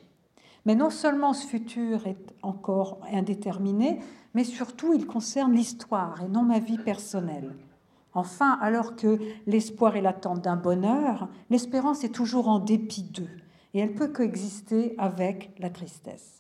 Mais 0.70 0.76
non 0.76 0.92
seulement 0.92 1.34
ce 1.34 1.48
futur 1.48 2.06
est 2.06 2.36
encore 2.44 3.00
indéterminé, 3.12 3.98
mais 4.36 4.44
surtout 4.44 4.94
il 4.94 5.08
concerne 5.08 5.54
l'histoire 5.54 6.22
et 6.22 6.28
non 6.28 6.44
ma 6.44 6.60
vie 6.60 6.78
personnelle. 6.78 7.56
Enfin, 8.14 8.56
alors 8.62 8.96
que 8.96 9.18
l'espoir 9.48 9.96
est 9.96 10.02
l'attente 10.02 10.42
d'un 10.42 10.58
bonheur, 10.58 11.28
l'espérance 11.50 12.04
est 12.04 12.14
toujours 12.14 12.50
en 12.50 12.60
dépit 12.60 13.02
d'eux, 13.02 13.32
et 13.74 13.80
elle 13.80 13.96
peut 13.96 14.10
coexister 14.10 14.94
avec 15.00 15.56
la 15.58 15.72
tristesse. 15.72 16.39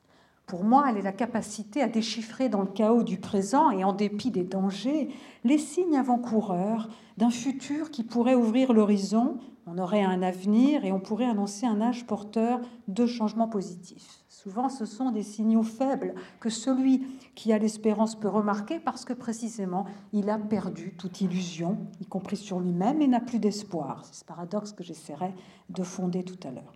Pour 0.50 0.66
moi, 0.66 0.88
elle 0.90 0.98
est 0.98 1.04
la 1.04 1.14
capacité 1.14 1.82
à 1.82 1.88
déchiffrer 1.88 2.50
dans 2.50 2.62
le 2.62 2.68
chaos 2.68 3.04
du 3.04 3.20
présent 3.20 3.72
et 3.72 3.86
en 3.86 3.94
dépit 3.94 4.32
des 4.32 4.44
dangers 4.44 5.10
les 5.46 5.58
signes 5.58 5.96
avant-coureurs 5.96 6.90
d'un 7.18 7.30
futur 7.30 7.92
qui 7.92 8.04
pourrait 8.04 8.36
ouvrir 8.36 8.74
l'horizon 8.74 9.38
on 9.72 9.78
aurait 9.78 10.02
un 10.02 10.24
avenir 10.24 10.84
et 10.84 10.92
on 10.92 11.00
pourrait 11.00 11.30
annoncer 11.30 11.68
un 11.68 11.80
âge 11.80 12.08
porteur 12.08 12.60
de 12.88 13.06
changements 13.06 13.48
positifs. 13.48 14.24
Souvent, 14.28 14.68
ce 14.68 14.86
sont 14.86 15.12
des 15.12 15.22
signaux 15.22 15.62
faibles 15.62 16.16
que 16.40 16.50
celui 16.50 17.06
qui 17.36 17.54
a 17.54 17.60
l'espérance 17.60 18.16
peut 18.16 18.30
remarquer 18.30 18.80
parce 18.80 19.06
que 19.06 19.14
précisément, 19.14 19.86
il 20.12 20.32
a 20.32 20.40
perdu 20.40 20.96
toute 20.98 21.22
illusion, 21.22 21.78
y 22.02 22.06
compris 22.06 22.38
sur 22.38 22.60
lui-même, 22.60 23.00
et 23.04 23.08
n'a 23.08 23.20
plus 23.20 23.38
d'espoir. 23.38 24.06
C'est 24.06 24.22
ce 24.22 24.26
paradoxe 24.26 24.72
que 24.72 24.84
j'essaierai 24.84 25.36
de 25.70 25.84
fonder 25.84 26.24
tout 26.24 26.48
à 26.48 26.52
l'heure. 26.52 26.74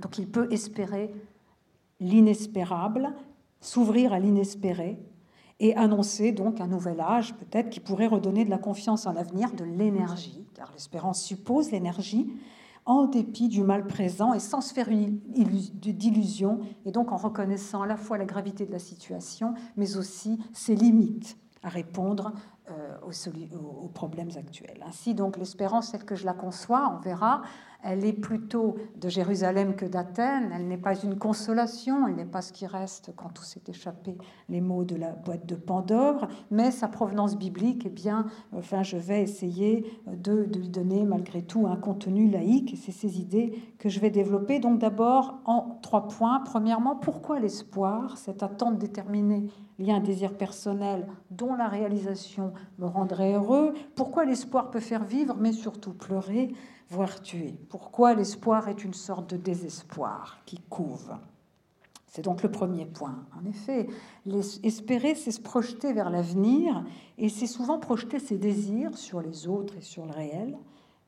Donc 0.00 0.16
il 0.16 0.26
peut 0.26 0.48
espérer 0.50 1.12
l'inespérable, 2.00 3.14
s'ouvrir 3.60 4.12
à 4.12 4.18
l'inespéré, 4.18 4.98
et 5.58 5.74
annoncer 5.76 6.32
donc 6.32 6.60
un 6.60 6.66
nouvel 6.66 7.00
âge 7.00 7.34
peut-être 7.34 7.70
qui 7.70 7.80
pourrait 7.80 8.06
redonner 8.06 8.44
de 8.44 8.50
la 8.50 8.58
confiance 8.58 9.06
en 9.06 9.12
l'avenir, 9.12 9.52
de 9.52 9.64
l'énergie, 9.64 10.46
car 10.54 10.70
l'espérance 10.72 11.22
suppose 11.22 11.70
l'énergie, 11.70 12.30
en 12.84 13.06
dépit 13.06 13.48
du 13.48 13.62
mal 13.62 13.86
présent 13.86 14.32
et 14.32 14.38
sans 14.38 14.60
se 14.60 14.72
faire 14.72 14.88
d'illusions, 14.88 16.60
et 16.84 16.92
donc 16.92 17.10
en 17.10 17.16
reconnaissant 17.16 17.82
à 17.82 17.86
la 17.86 17.96
fois 17.96 18.16
la 18.16 18.26
gravité 18.26 18.64
de 18.64 18.72
la 18.72 18.78
situation, 18.78 19.54
mais 19.76 19.96
aussi 19.96 20.38
ses 20.52 20.76
limites 20.76 21.36
à 21.62 21.68
répondre 21.68 22.32
euh, 22.70 22.96
aux, 23.04 23.84
aux, 23.84 23.88
problèmes 23.88 24.30
actuels. 24.36 24.84
Ainsi, 24.86 25.14
donc, 25.14 25.36
l'espérance, 25.36 25.90
telle 25.90 26.04
que 26.04 26.14
je 26.14 26.24
la 26.24 26.34
conçois, 26.34 26.96
on 26.96 27.00
verra, 27.00 27.42
elle 27.86 28.04
est 28.04 28.12
plutôt 28.12 28.76
de 29.00 29.08
Jérusalem 29.08 29.76
que 29.76 29.86
d'Athènes. 29.86 30.50
Elle 30.52 30.66
n'est 30.66 30.76
pas 30.76 30.96
une 30.96 31.16
consolation, 31.16 32.08
elle 32.08 32.16
n'est 32.16 32.24
pas 32.24 32.42
ce 32.42 32.52
qui 32.52 32.66
reste 32.66 33.12
quand 33.14 33.28
tout 33.28 33.44
s'est 33.44 33.62
échappé, 33.68 34.18
les 34.48 34.60
mots 34.60 34.84
de 34.84 34.96
la 34.96 35.12
boîte 35.12 35.46
de 35.46 35.54
Pandore, 35.54 36.26
mais 36.50 36.70
sa 36.72 36.88
provenance 36.88 37.38
biblique, 37.38 37.84
eh 37.86 37.90
bien, 37.90 38.26
enfin, 38.52 38.82
je 38.82 38.96
vais 38.96 39.22
essayer 39.22 39.86
de, 40.06 40.48
lui 40.56 40.68
donner 40.68 41.04
malgré 41.04 41.42
tout 41.42 41.66
un 41.66 41.76
contenu 41.76 42.28
laïque. 42.28 42.76
C'est 42.76 42.92
ces 42.92 43.20
idées 43.20 43.52
que 43.86 43.92
je 43.92 44.00
vais 44.00 44.10
développer. 44.10 44.58
Donc 44.58 44.80
d'abord 44.80 45.38
en 45.44 45.78
trois 45.80 46.08
points. 46.08 46.40
Premièrement, 46.40 46.96
pourquoi 46.96 47.38
l'espoir, 47.38 48.18
cette 48.18 48.42
attente 48.42 48.78
déterminée 48.78 49.46
liée 49.78 49.92
à 49.92 49.96
un 49.96 50.00
désir 50.00 50.36
personnel 50.36 51.06
dont 51.30 51.54
la 51.54 51.68
réalisation 51.68 52.52
me 52.80 52.86
rendrait 52.86 53.34
heureux? 53.34 53.74
Pourquoi 53.94 54.24
l'espoir 54.24 54.72
peut 54.72 54.80
faire 54.80 55.04
vivre, 55.04 55.36
mais 55.38 55.52
surtout 55.52 55.92
pleurer 55.92 56.52
voire 56.88 57.22
tuer? 57.22 57.54
Pourquoi 57.68 58.14
l'espoir 58.14 58.68
est 58.68 58.82
une 58.82 58.92
sorte 58.92 59.30
de 59.30 59.36
désespoir 59.36 60.38
qui 60.46 60.58
couve? 60.68 61.12
C'est 62.08 62.22
donc 62.22 62.42
le 62.42 62.50
premier 62.50 62.86
point. 62.86 63.20
En 63.40 63.48
effet, 63.48 63.86
espérer, 64.64 65.14
c'est 65.14 65.30
se 65.30 65.40
projeter 65.40 65.92
vers 65.92 66.10
l'avenir 66.10 66.84
et 67.18 67.28
c'est 67.28 67.46
souvent 67.46 67.78
projeter 67.78 68.18
ses 68.18 68.36
désirs 68.36 68.98
sur 68.98 69.20
les 69.20 69.46
autres 69.46 69.76
et 69.76 69.82
sur 69.82 70.06
le 70.06 70.12
réel. 70.12 70.56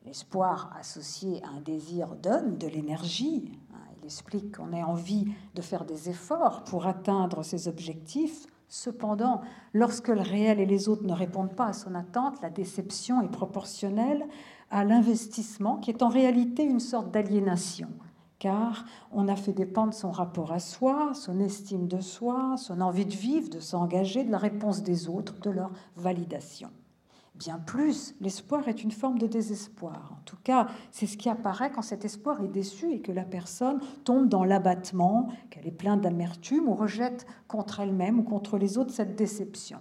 L'espoir 0.09 0.71
associé 0.75 1.39
à 1.43 1.49
un 1.49 1.61
désir 1.61 2.15
donne 2.15 2.57
de 2.57 2.65
l'énergie. 2.65 3.51
Il 3.99 4.05
explique 4.05 4.57
qu'on 4.57 4.73
ait 4.73 4.81
envie 4.81 5.27
de 5.53 5.61
faire 5.61 5.85
des 5.85 6.09
efforts 6.09 6.63
pour 6.63 6.87
atteindre 6.87 7.43
ses 7.43 7.67
objectifs. 7.67 8.47
Cependant, 8.67 9.41
lorsque 9.71 10.07
le 10.07 10.21
réel 10.21 10.59
et 10.59 10.65
les 10.65 10.89
autres 10.89 11.05
ne 11.05 11.13
répondent 11.13 11.53
pas 11.53 11.67
à 11.67 11.73
son 11.73 11.93
attente, 11.93 12.41
la 12.41 12.49
déception 12.49 13.21
est 13.21 13.29
proportionnelle 13.29 14.25
à 14.71 14.83
l'investissement, 14.83 15.77
qui 15.77 15.91
est 15.91 16.01
en 16.01 16.09
réalité 16.09 16.63
une 16.63 16.79
sorte 16.79 17.11
d'aliénation, 17.11 17.89
car 18.39 18.85
on 19.11 19.27
a 19.27 19.35
fait 19.35 19.53
dépendre 19.53 19.93
son 19.93 20.09
rapport 20.09 20.51
à 20.51 20.59
soi, 20.59 21.11
son 21.13 21.39
estime 21.39 21.87
de 21.87 21.99
soi, 21.99 22.55
son 22.57 22.81
envie 22.81 23.05
de 23.05 23.15
vivre, 23.15 23.51
de 23.51 23.59
s'engager, 23.59 24.23
de 24.23 24.31
la 24.31 24.39
réponse 24.39 24.81
des 24.81 25.07
autres, 25.07 25.39
de 25.39 25.51
leur 25.51 25.69
validation. 25.95 26.71
Bien 27.39 27.57
plus, 27.57 28.15
l'espoir 28.19 28.67
est 28.67 28.83
une 28.83 28.91
forme 28.91 29.17
de 29.17 29.25
désespoir. 29.25 30.11
En 30.11 30.21
tout 30.25 30.35
cas, 30.43 30.67
c'est 30.91 31.07
ce 31.07 31.15
qui 31.15 31.29
apparaît 31.29 31.71
quand 31.71 31.81
cet 31.81 32.03
espoir 32.03 32.43
est 32.43 32.49
déçu 32.49 32.91
et 32.91 32.99
que 32.99 33.13
la 33.13 33.23
personne 33.23 33.79
tombe 34.03 34.27
dans 34.27 34.43
l'abattement, 34.43 35.29
qu'elle 35.49 35.65
est 35.65 35.71
pleine 35.71 36.01
d'amertume 36.01 36.67
ou 36.67 36.75
rejette 36.75 37.25
contre 37.47 37.79
elle-même 37.79 38.19
ou 38.19 38.23
contre 38.23 38.57
les 38.57 38.77
autres 38.77 38.91
cette 38.91 39.15
déception. 39.15 39.79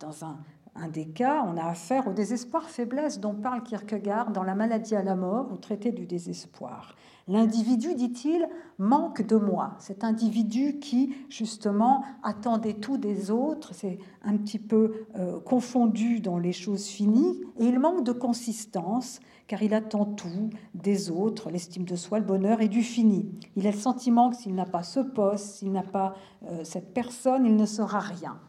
Dans 0.00 0.22
un 0.22 0.36
un 0.74 0.88
des 0.88 1.06
cas, 1.06 1.44
on 1.46 1.56
a 1.58 1.64
affaire 1.64 2.08
au 2.08 2.12
désespoir 2.12 2.64
faiblesse 2.70 3.20
dont 3.20 3.34
parle 3.34 3.62
Kierkegaard 3.62 4.32
dans 4.32 4.42
La 4.42 4.54
maladie 4.54 4.96
à 4.96 5.02
la 5.02 5.16
mort, 5.16 5.52
au 5.52 5.56
traité 5.56 5.92
du 5.92 6.06
désespoir. 6.06 6.96
L'individu, 7.28 7.94
dit-il, 7.94 8.48
manque 8.78 9.22
de 9.22 9.36
moi. 9.36 9.76
Cet 9.78 10.02
individu 10.02 10.80
qui, 10.80 11.14
justement, 11.28 12.04
attendait 12.22 12.74
tout 12.74 12.96
des 12.96 13.30
autres, 13.30 13.74
c'est 13.74 13.98
un 14.24 14.36
petit 14.36 14.58
peu 14.58 15.06
euh, 15.16 15.38
confondu 15.40 16.20
dans 16.20 16.38
les 16.38 16.52
choses 16.52 16.86
finies, 16.86 17.40
et 17.58 17.66
il 17.66 17.78
manque 17.78 18.02
de 18.02 18.12
consistance, 18.12 19.20
car 19.46 19.62
il 19.62 19.74
attend 19.74 20.04
tout 20.04 20.50
des 20.74 21.10
autres, 21.10 21.50
l'estime 21.50 21.84
de 21.84 21.96
soi, 21.96 22.18
le 22.18 22.24
bonheur 22.24 22.60
et 22.60 22.68
du 22.68 22.82
fini. 22.82 23.30
Il 23.56 23.66
a 23.66 23.70
le 23.70 23.76
sentiment 23.76 24.30
que 24.30 24.36
s'il 24.36 24.54
n'a 24.54 24.66
pas 24.66 24.82
ce 24.82 25.00
poste, 25.00 25.56
s'il 25.56 25.70
n'a 25.70 25.82
pas 25.82 26.14
euh, 26.48 26.64
cette 26.64 26.92
personne, 26.94 27.46
il 27.46 27.56
ne 27.56 27.66
sera 27.66 28.00
rien. 28.00 28.40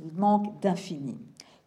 Il 0.00 0.12
manque 0.12 0.60
d'infini. 0.60 1.18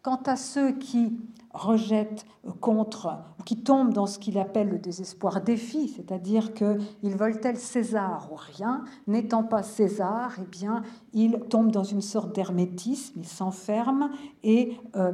Quant 0.02 0.20
à 0.26 0.34
ceux 0.34 0.72
qui 0.72 1.16
rejettent 1.54 2.26
contre, 2.60 3.18
ou 3.38 3.44
qui 3.44 3.62
tombent 3.62 3.92
dans 3.92 4.06
ce 4.06 4.18
qu'il 4.18 4.36
appelle 4.38 4.68
le 4.68 4.78
désespoir 4.78 5.40
défi, 5.42 5.88
c'est-à-dire 5.88 6.54
qu'ils 6.54 7.16
veulent 7.16 7.40
tel 7.40 7.56
César 7.56 8.28
ou 8.32 8.34
rien, 8.34 8.84
n'étant 9.06 9.44
pas 9.44 9.62
César, 9.62 10.32
eh 10.40 10.46
bien, 10.46 10.82
ils 11.12 11.38
tombent 11.50 11.70
dans 11.70 11.84
une 11.84 12.00
sorte 12.00 12.34
d'hermétisme, 12.34 13.20
ils 13.20 13.28
s'enferment 13.28 14.10
et 14.42 14.76
euh, 14.96 15.12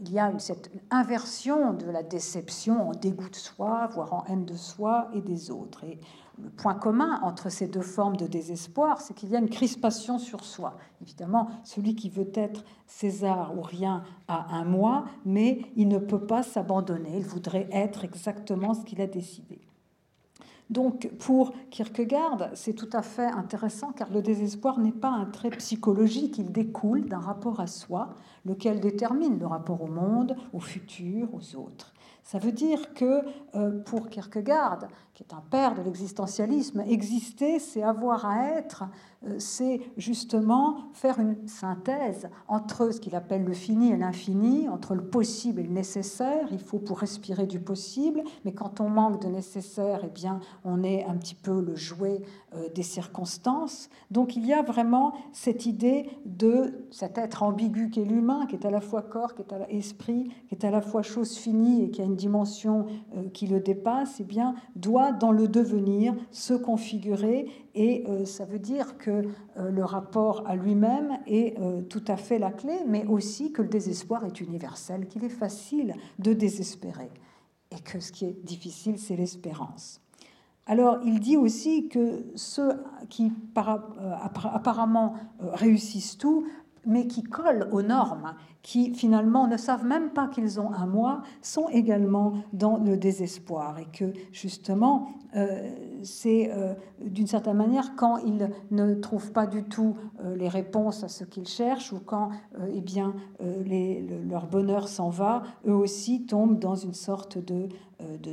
il 0.00 0.12
y 0.12 0.18
a 0.18 0.32
cette 0.38 0.70
inversion 0.90 1.72
de 1.72 1.86
la 1.86 2.02
déception 2.02 2.90
en 2.90 2.92
dégoût 2.92 3.30
de 3.30 3.36
soi, 3.36 3.88
voire 3.92 4.12
en 4.12 4.24
haine 4.26 4.44
de 4.44 4.54
soi 4.54 5.08
et 5.14 5.22
des 5.22 5.50
autres. 5.50 5.84
Le 6.42 6.50
point 6.50 6.74
commun 6.74 7.20
entre 7.22 7.48
ces 7.48 7.68
deux 7.68 7.82
formes 7.82 8.16
de 8.16 8.26
désespoir, 8.26 9.00
c'est 9.00 9.14
qu'il 9.14 9.30
y 9.30 9.36
a 9.36 9.38
une 9.38 9.48
crispation 9.48 10.18
sur 10.18 10.44
soi. 10.44 10.76
Évidemment, 11.00 11.48
celui 11.62 11.94
qui 11.94 12.10
veut 12.10 12.30
être 12.34 12.64
César 12.86 13.56
ou 13.56 13.62
rien 13.62 14.02
a 14.28 14.54
un 14.54 14.64
moi, 14.64 15.04
mais 15.24 15.60
il 15.76 15.88
ne 15.88 15.98
peut 15.98 16.26
pas 16.26 16.42
s'abandonner, 16.42 17.18
il 17.18 17.24
voudrait 17.24 17.68
être 17.70 18.04
exactement 18.04 18.74
ce 18.74 18.84
qu'il 18.84 19.00
a 19.00 19.06
décidé. 19.06 19.60
Donc 20.70 21.10
pour 21.18 21.52
Kierkegaard, 21.70 22.48
c'est 22.54 22.72
tout 22.72 22.88
à 22.92 23.02
fait 23.02 23.26
intéressant 23.26 23.92
car 23.92 24.10
le 24.10 24.22
désespoir 24.22 24.78
n'est 24.78 24.92
pas 24.92 25.10
un 25.10 25.26
trait 25.26 25.50
psychologique, 25.50 26.38
il 26.38 26.52
découle 26.52 27.06
d'un 27.06 27.18
rapport 27.18 27.60
à 27.60 27.66
soi, 27.66 28.14
lequel 28.44 28.80
détermine 28.80 29.38
le 29.38 29.46
rapport 29.46 29.82
au 29.82 29.88
monde, 29.88 30.36
au 30.52 30.60
futur, 30.60 31.28
aux 31.34 31.56
autres. 31.56 31.93
Ça 32.24 32.38
veut 32.38 32.52
dire 32.52 32.94
que 32.94 33.20
euh, 33.54 33.82
pour 33.84 34.08
Kierkegaard, 34.08 34.88
qui 35.12 35.22
est 35.22 35.34
un 35.34 35.42
père 35.50 35.74
de 35.74 35.82
l'existentialisme, 35.82 36.80
exister, 36.80 37.58
c'est 37.58 37.82
avoir 37.82 38.24
à 38.24 38.48
être, 38.56 38.84
euh, 39.26 39.38
c'est 39.38 39.80
justement 39.98 40.88
faire 40.94 41.20
une 41.20 41.46
synthèse 41.46 42.28
entre 42.48 42.90
ce 42.92 42.98
qu'il 42.98 43.14
appelle 43.14 43.44
le 43.44 43.52
fini 43.52 43.92
et 43.92 43.96
l'infini, 43.96 44.70
entre 44.70 44.94
le 44.94 45.04
possible 45.04 45.60
et 45.60 45.64
le 45.64 45.72
nécessaire. 45.72 46.48
Il 46.50 46.58
faut 46.58 46.78
pour 46.78 46.98
respirer 46.98 47.46
du 47.46 47.60
possible, 47.60 48.24
mais 48.46 48.52
quand 48.52 48.80
on 48.80 48.88
manque 48.88 49.20
de 49.22 49.28
nécessaire, 49.28 50.00
eh 50.02 50.08
bien, 50.08 50.40
on 50.64 50.82
est 50.82 51.04
un 51.04 51.16
petit 51.16 51.36
peu 51.36 51.60
le 51.60 51.76
jouet 51.76 52.22
euh, 52.56 52.68
des 52.74 52.82
circonstances. 52.82 53.90
Donc 54.10 54.34
il 54.34 54.46
y 54.46 54.52
a 54.52 54.62
vraiment 54.62 55.12
cette 55.32 55.66
idée 55.66 56.08
de 56.24 56.86
cet 56.90 57.18
être 57.18 57.42
ambigu 57.42 57.90
qu'est 57.90 58.04
l'humain, 58.04 58.46
qui 58.46 58.56
est 58.56 58.66
à 58.66 58.70
la 58.70 58.80
fois 58.80 59.02
corps, 59.02 59.34
qui 59.34 59.42
est 59.42 59.52
à 59.52 59.66
l'esprit, 59.66 60.32
qui 60.48 60.54
est 60.54 60.64
à 60.64 60.70
la 60.70 60.80
fois 60.80 61.02
chose 61.02 61.36
finie 61.36 61.84
et 61.84 61.90
qui 61.90 62.00
a 62.00 62.04
une 62.04 62.13
dimension 62.14 62.86
euh, 63.16 63.28
qui 63.32 63.46
le 63.46 63.60
dépasse, 63.60 64.16
eh 64.20 64.24
bien, 64.24 64.54
doit 64.76 65.12
dans 65.12 65.32
le 65.32 65.48
devenir 65.48 66.14
se 66.30 66.54
configurer. 66.54 67.46
Et 67.74 68.04
euh, 68.08 68.24
ça 68.24 68.44
veut 68.44 68.58
dire 68.58 68.98
que 68.98 69.24
le 69.56 69.84
rapport 69.84 70.44
à 70.46 70.56
lui-même 70.56 71.18
est 71.26 71.56
tout 71.88 72.02
à 72.08 72.16
fait 72.16 72.38
la 72.38 72.50
clé, 72.50 72.74
mais 72.88 73.06
aussi 73.06 73.52
que 73.52 73.62
le 73.62 73.68
désespoir 73.68 74.24
est 74.24 74.40
universel, 74.40 75.06
qu'il 75.06 75.24
est 75.24 75.28
facile 75.28 75.94
de 76.18 76.32
désespérer. 76.32 77.10
Et 77.70 77.80
que 77.80 78.00
ce 78.00 78.10
qui 78.10 78.24
est 78.24 78.44
difficile, 78.44 78.98
c'est 78.98 79.16
l'espérance. 79.16 80.00
Alors, 80.66 80.98
il 81.04 81.20
dit 81.20 81.36
aussi 81.36 81.88
que 81.88 82.24
ceux 82.36 82.72
qui 83.10 83.32
euh, 83.58 84.14
apparemment 84.54 85.14
euh, 85.42 85.50
réussissent 85.52 86.16
tout, 86.16 86.46
mais 86.86 87.06
qui 87.06 87.22
collent 87.22 87.68
aux 87.72 87.82
normes, 87.82 88.34
qui 88.62 88.94
finalement 88.94 89.46
ne 89.46 89.56
savent 89.56 89.84
même 89.84 90.10
pas 90.10 90.28
qu'ils 90.28 90.60
ont 90.60 90.72
un 90.72 90.86
moi, 90.86 91.22
sont 91.42 91.68
également 91.68 92.34
dans 92.52 92.78
le 92.78 92.96
désespoir. 92.96 93.78
Et 93.78 93.86
que 93.86 94.12
justement, 94.32 95.08
euh, 95.36 95.70
c'est 96.02 96.50
d'une 97.00 97.26
certaine 97.26 97.56
manière 97.56 97.94
quand 97.96 98.18
ils 98.18 98.50
ne 98.70 98.94
trouvent 98.94 99.32
pas 99.32 99.46
du 99.46 99.64
tout 99.64 99.96
les 100.36 100.48
réponses 100.48 101.02
à 101.02 101.08
ce 101.08 101.24
qu'ils 101.24 101.48
cherchent, 101.48 101.92
ou 101.92 102.00
quand 102.04 102.30
eh 102.68 102.80
bien, 102.80 103.14
leur 104.28 104.46
bonheur 104.46 104.88
s'en 104.88 105.08
va, 105.08 105.42
eux 105.66 105.74
aussi 105.74 106.26
tombent 106.26 106.58
dans 106.58 106.74
une 106.74 106.94
sorte 106.94 107.38
de 107.38 107.68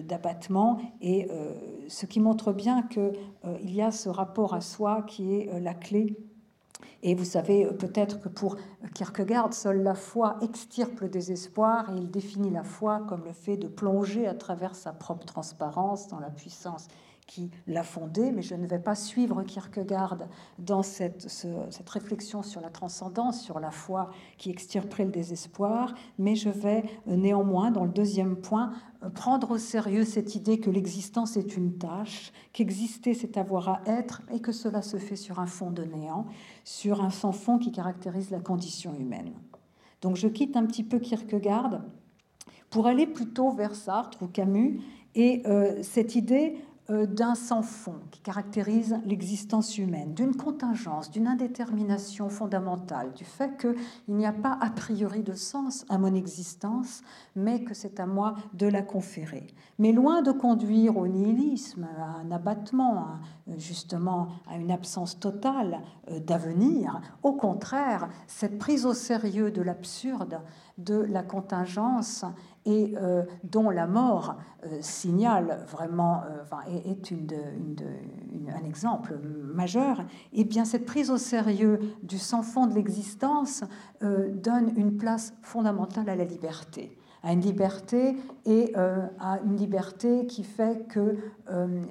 d'abattement 0.02 0.80
et 1.00 1.30
ce 1.92 2.06
qui 2.06 2.20
montre 2.20 2.54
bien 2.54 2.84
qu'il 2.84 3.12
euh, 3.46 3.58
y 3.64 3.82
a 3.82 3.92
ce 3.92 4.10
rapport 4.10 4.54
à 4.54 4.62
soi 4.62 5.04
qui 5.04 5.36
est 5.36 5.50
euh, 5.54 5.60
la 5.60 5.74
clé. 5.74 6.16
Et 7.04 7.16
vous 7.16 7.26
savez 7.26 7.66
peut-être 7.66 8.20
que 8.20 8.30
pour 8.30 8.58
Kierkegaard, 8.94 9.54
seule 9.54 9.82
la 9.82 9.96
foi 9.96 10.38
extirpe 10.42 11.02
le 11.02 11.10
désespoir 11.10 11.90
et 11.92 11.98
il 11.98 12.12
définit 12.12 12.52
la 12.52 12.64
foi 12.64 13.02
comme 13.08 13.26
le 13.26 13.34
fait 13.34 13.58
de 13.58 13.68
plonger 13.68 14.28
à 14.28 14.36
travers 14.36 14.76
sa 14.76 14.94
propre 14.94 15.26
transparence 15.26 16.08
dans 16.08 16.20
la 16.20 16.30
puissance 16.30 16.88
qui 17.28 17.50
l'a 17.66 17.84
fondé, 17.84 18.32
mais 18.32 18.42
je 18.42 18.56
ne 18.56 18.68
vais 18.68 18.80
pas 18.80 18.96
suivre 18.96 19.42
Kierkegaard 19.44 20.18
dans 20.60 20.84
cette, 20.84 21.30
cette, 21.30 21.90
réflexion 21.90 22.44
sur 22.44 22.60
la 22.60 22.70
transcendance, 22.70 23.42
sur 23.42 23.62
la 23.62 23.72
foi 23.72 24.10
qui 24.38 24.50
extirperait 24.50 25.06
le 25.06 25.12
désespoir, 25.12 25.94
mais 26.18 26.36
je 26.36 26.50
vais 26.50 26.84
euh, 27.08 27.16
néanmoins, 27.16 27.72
dans 27.72 27.86
le 27.86 27.92
deuxième 27.92 28.36
point, 28.36 28.74
prendre 29.10 29.52
au 29.52 29.58
sérieux 29.58 30.06
cette 30.06 30.36
idée 30.36 30.60
que 30.60 30.70
l'existence 30.70 31.36
est 31.38 31.58
une 31.58 31.78
tâche, 31.78 32.32
qu'exister 32.54 33.14
c'est 33.14 33.38
avoir 33.38 33.70
à 33.70 33.82
être, 33.86 34.22
et 34.32 34.40
que 34.40 34.52
cela 34.52 34.82
se 34.82 34.98
fait 34.98 35.16
sur 35.16 35.40
un 35.40 35.48
fond 35.48 35.72
de 35.72 35.84
néant, 35.84 36.28
sur 36.64 37.04
un 37.04 37.10
sans 37.10 37.32
fond 37.32 37.58
qui 37.58 37.72
caractérise 37.72 38.30
la 38.30 38.40
condition 38.40 38.94
humaine. 38.94 39.34
Donc 40.02 40.16
je 40.16 40.28
quitte 40.28 40.56
un 40.56 40.66
petit 40.66 40.84
peu 40.84 41.00
Kierkegaard 41.00 41.82
pour 42.70 42.88
aller 42.88 43.08
plutôt 43.08 43.52
vers 43.52 43.76
Sartre 43.76 44.24
ou 44.24 44.28
Camus 44.28 44.82
et 45.16 45.42
euh, 45.46 45.82
cette 45.84 46.16
idée 46.16 46.56
euh, 46.56 46.71
d'un 46.92 47.36
sans-fond 47.36 47.96
qui 48.12 48.20
caractérise 48.20 48.98
l'existence 49.06 49.78
humaine, 49.78 50.14
d'une 50.14 50.36
contingence, 50.36 51.10
d'une 51.10 51.28
indétermination 51.28 52.30
fondamentale, 52.30 53.14
du 53.14 53.24
fait 53.24 53.58
qu'il 53.58 53.76
n'y 54.16 54.26
a 54.26 54.34
pas 54.34 54.58
a 54.60 54.70
priori 54.70 55.24
de 55.24 55.34
sens 55.34 55.86
à 55.90 55.98
mon 55.98 56.14
existence, 56.14 57.02
mais 57.36 57.64
que 57.64 57.74
c'est 57.74 58.00
à 58.00 58.06
moi 58.06 58.36
de 58.54 58.68
la 58.68 58.82
conférer. 58.82 59.48
Mais 59.80 59.92
loin 59.92 60.22
de 60.22 60.32
conduire 60.32 60.98
au 60.98 61.08
nihilisme, 61.08 61.88
à 61.98 62.20
un 62.22 62.32
abattement, 62.32 63.08
justement 63.58 64.30
à 64.50 64.58
une 64.58 64.72
absence 64.72 65.20
totale 65.20 65.82
euh, 66.10 66.20
d'avenir, 66.20 67.02
au 67.24 67.34
contraire, 67.34 68.10
cette 68.28 68.58
prise 68.58 68.86
au 68.86 68.94
sérieux 68.94 69.52
de 69.52 69.62
l'absurde, 69.62 70.42
de 70.78 70.96
la 70.96 71.24
contingence 71.24 72.26
et 72.66 72.94
euh, 72.96 73.24
dont 73.44 73.70
la 73.70 73.88
mort 73.88 74.36
euh, 74.66 74.78
signale 74.82 75.66
vraiment, 75.68 76.22
euh, 76.24 76.90
est, 76.90 77.12
une, 77.12 77.28
un 78.56 78.66
exemple 78.66 79.18
majeur, 79.54 80.02
et 80.34 80.42
eh 80.42 80.44
bien 80.44 80.66
cette 80.66 80.86
prise 80.86 81.10
au 81.10 81.18
sérieux 81.18 81.80
du 82.04 82.18
sans-fond 82.18 82.68
de 82.68 82.76
l'existence 82.76 83.64
donne 84.02 84.74
une 84.76 84.98
place 84.98 85.34
fondamentale 85.42 86.10
à 86.10 86.16
la 86.16 86.26
liberté. 86.26 86.98
À 87.24 87.34
une 87.34 87.42
liberté 87.42 88.18
et 88.46 88.74
à 88.76 89.40
une 89.46 89.56
liberté 89.56 90.26
qui 90.26 90.44
fait 90.44 90.88
que 90.88 91.18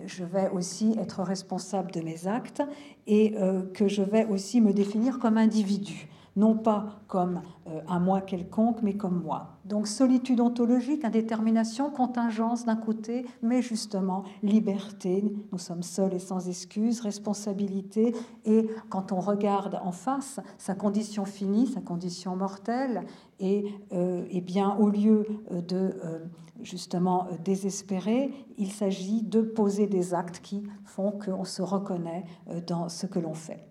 je 0.07 0.25
vais 0.25 0.49
aussi 0.51 0.97
être 0.99 1.23
responsable 1.23 1.93
de 1.93 2.01
mes 2.01 2.27
actes 2.27 2.63
et 3.07 3.37
que 3.75 3.87
je 3.87 4.03
vais 4.03 4.27
aussi 4.27 4.61
me 4.61 4.73
définir 4.73 5.19
comme 5.21 5.39
individu 5.39 6.09
non 6.41 6.55
pas 6.55 7.03
comme 7.07 7.43
euh, 7.67 7.81
un 7.87 8.01
moi 8.01 8.23
quelconque, 8.23 8.79
mais 8.83 8.95
comme 8.95 9.23
moi. 9.23 9.59
Donc 9.67 9.87
solitude 9.87 10.41
ontologique, 10.41 11.05
indétermination, 11.05 11.91
contingence 11.91 12.65
d'un 12.65 12.77
côté, 12.77 13.27
mais 13.43 13.61
justement 13.61 14.25
liberté, 14.43 15.23
nous 15.53 15.59
sommes 15.59 15.83
seuls 15.83 16.15
et 16.15 16.19
sans 16.19 16.49
excuse, 16.49 17.01
responsabilité, 17.03 18.15
et 18.47 18.71
quand 18.89 19.13
on 19.13 19.21
regarde 19.21 19.79
en 19.85 19.93
face 19.93 20.41
sa 20.57 20.75
condition 20.75 21.27
finie, 21.27 21.67
sa 21.67 21.83
condition 21.83 22.35
mortelle, 22.37 23.03
et, 23.39 23.67
euh, 23.93 24.25
eh 24.31 24.41
bien 24.41 24.75
au 24.77 24.89
lieu 24.89 25.27
de 25.51 25.77
euh, 25.77 26.19
justement 26.63 27.29
désespérer, 27.45 28.33
il 28.57 28.73
s'agit 28.73 29.23
de 29.23 29.43
poser 29.43 29.87
des 29.87 30.15
actes 30.15 30.41
qui 30.41 30.63
font 30.85 31.13
qu'on 31.13 31.45
se 31.45 31.61
reconnaît 31.61 32.25
dans 32.67 32.89
ce 32.89 33.07
que 33.07 33.19
l'on 33.19 33.35
fait. 33.35 33.70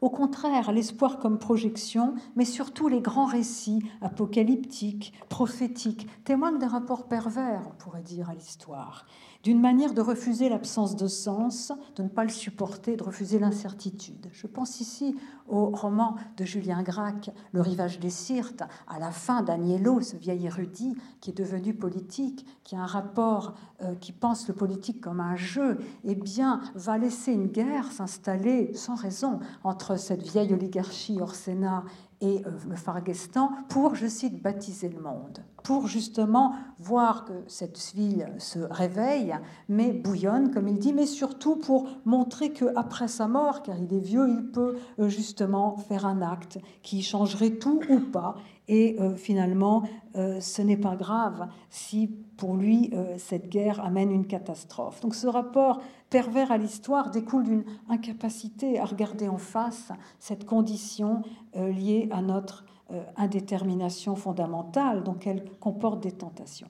Au 0.00 0.10
contraire, 0.10 0.72
l'espoir 0.72 1.18
comme 1.18 1.38
projection, 1.38 2.14
mais 2.34 2.44
surtout 2.44 2.88
les 2.88 3.00
grands 3.00 3.26
récits 3.26 3.82
apocalyptiques, 4.00 5.12
prophétiques, 5.28 6.06
témoignent 6.24 6.58
d'un 6.58 6.68
rapport 6.68 7.08
pervers, 7.08 7.62
on 7.66 7.74
pourrait 7.82 8.02
dire, 8.02 8.30
à 8.30 8.34
l'histoire 8.34 9.06
d'une 9.46 9.60
manière 9.60 9.94
de 9.94 10.00
refuser 10.00 10.48
l'absence 10.48 10.96
de 10.96 11.06
sens, 11.06 11.72
de 11.94 12.02
ne 12.02 12.08
pas 12.08 12.24
le 12.24 12.30
supporter, 12.30 12.96
de 12.96 13.04
refuser 13.04 13.38
l'incertitude. 13.38 14.26
Je 14.32 14.48
pense 14.48 14.80
ici 14.80 15.14
au 15.46 15.66
roman 15.66 16.16
de 16.36 16.44
Julien 16.44 16.82
Gracq, 16.82 17.30
Le 17.52 17.60
rivage 17.60 18.00
des 18.00 18.10
Sirtes, 18.10 18.64
à 18.88 18.98
la 18.98 19.12
fin 19.12 19.42
d'Agnello, 19.42 20.00
ce 20.00 20.16
vieil 20.16 20.46
érudit 20.46 20.96
qui 21.20 21.30
est 21.30 21.38
devenu 21.38 21.74
politique, 21.74 22.44
qui 22.64 22.74
a 22.74 22.80
un 22.80 22.86
rapport, 22.86 23.54
euh, 23.82 23.94
qui 23.94 24.10
pense 24.10 24.48
le 24.48 24.54
politique 24.54 25.00
comme 25.00 25.20
un 25.20 25.36
jeu, 25.36 25.78
eh 26.02 26.16
bien, 26.16 26.60
va 26.74 26.98
laisser 26.98 27.30
une 27.30 27.46
guerre 27.46 27.92
s'installer 27.92 28.74
sans 28.74 28.96
raison 28.96 29.38
entre 29.62 29.96
cette 29.96 30.24
vieille 30.24 30.52
oligarchie 30.54 31.20
hors 31.20 31.36
Sénat 31.36 31.84
et 32.20 32.42
euh, 32.46 32.50
le 32.68 32.76
Fargestan 32.76 33.50
pour, 33.68 33.94
je 33.94 34.06
cite, 34.06 34.42
baptiser 34.42 34.88
le 34.88 35.00
monde. 35.00 35.40
pour 35.62 35.88
justement 35.88 36.54
voir 36.78 37.24
que 37.24 37.32
cette 37.48 37.92
ville 37.94 38.32
se 38.38 38.60
réveille, 38.60 39.34
mais 39.68 39.92
bouillonne, 39.92 40.52
comme 40.52 40.68
il 40.68 40.78
dit, 40.78 40.92
mais 40.92 41.06
surtout 41.06 41.56
pour 41.56 41.88
montrer 42.04 42.52
qu'après 42.52 43.08
sa 43.08 43.26
mort, 43.26 43.62
car 43.62 43.76
il 43.76 43.92
est 43.92 44.00
vieux, 44.00 44.28
il 44.28 44.52
peut 44.52 44.76
euh, 45.00 45.08
justement 45.08 45.76
faire 45.76 46.06
un 46.06 46.22
acte 46.22 46.58
qui 46.82 47.02
changerait 47.02 47.56
tout 47.56 47.80
ou 47.88 47.98
pas. 47.98 48.36
Et 48.68 48.96
euh, 49.00 49.14
finalement, 49.14 49.84
ce 50.14 50.62
n'est 50.62 50.78
pas 50.78 50.96
grave 50.96 51.46
si 51.68 52.08
pour 52.38 52.56
lui 52.56 52.90
cette 53.18 53.50
guerre 53.50 53.84
amène 53.84 54.10
une 54.10 54.26
catastrophe. 54.26 55.02
Donc 55.02 55.14
ce 55.14 55.26
rapport 55.26 55.82
pervers 56.10 56.52
à 56.52 56.58
l'histoire 56.58 57.10
découle 57.10 57.44
d'une 57.44 57.64
incapacité 57.88 58.78
à 58.78 58.84
regarder 58.84 59.28
en 59.28 59.38
face 59.38 59.92
cette 60.18 60.46
condition 60.46 61.22
liée 61.54 62.08
à 62.12 62.22
notre 62.22 62.64
euh, 62.92 63.02
indétermination 63.16 64.14
fondamentale, 64.14 65.02
donc 65.02 65.26
elle 65.26 65.44
comporte 65.58 66.00
des 66.00 66.12
tentations. 66.12 66.68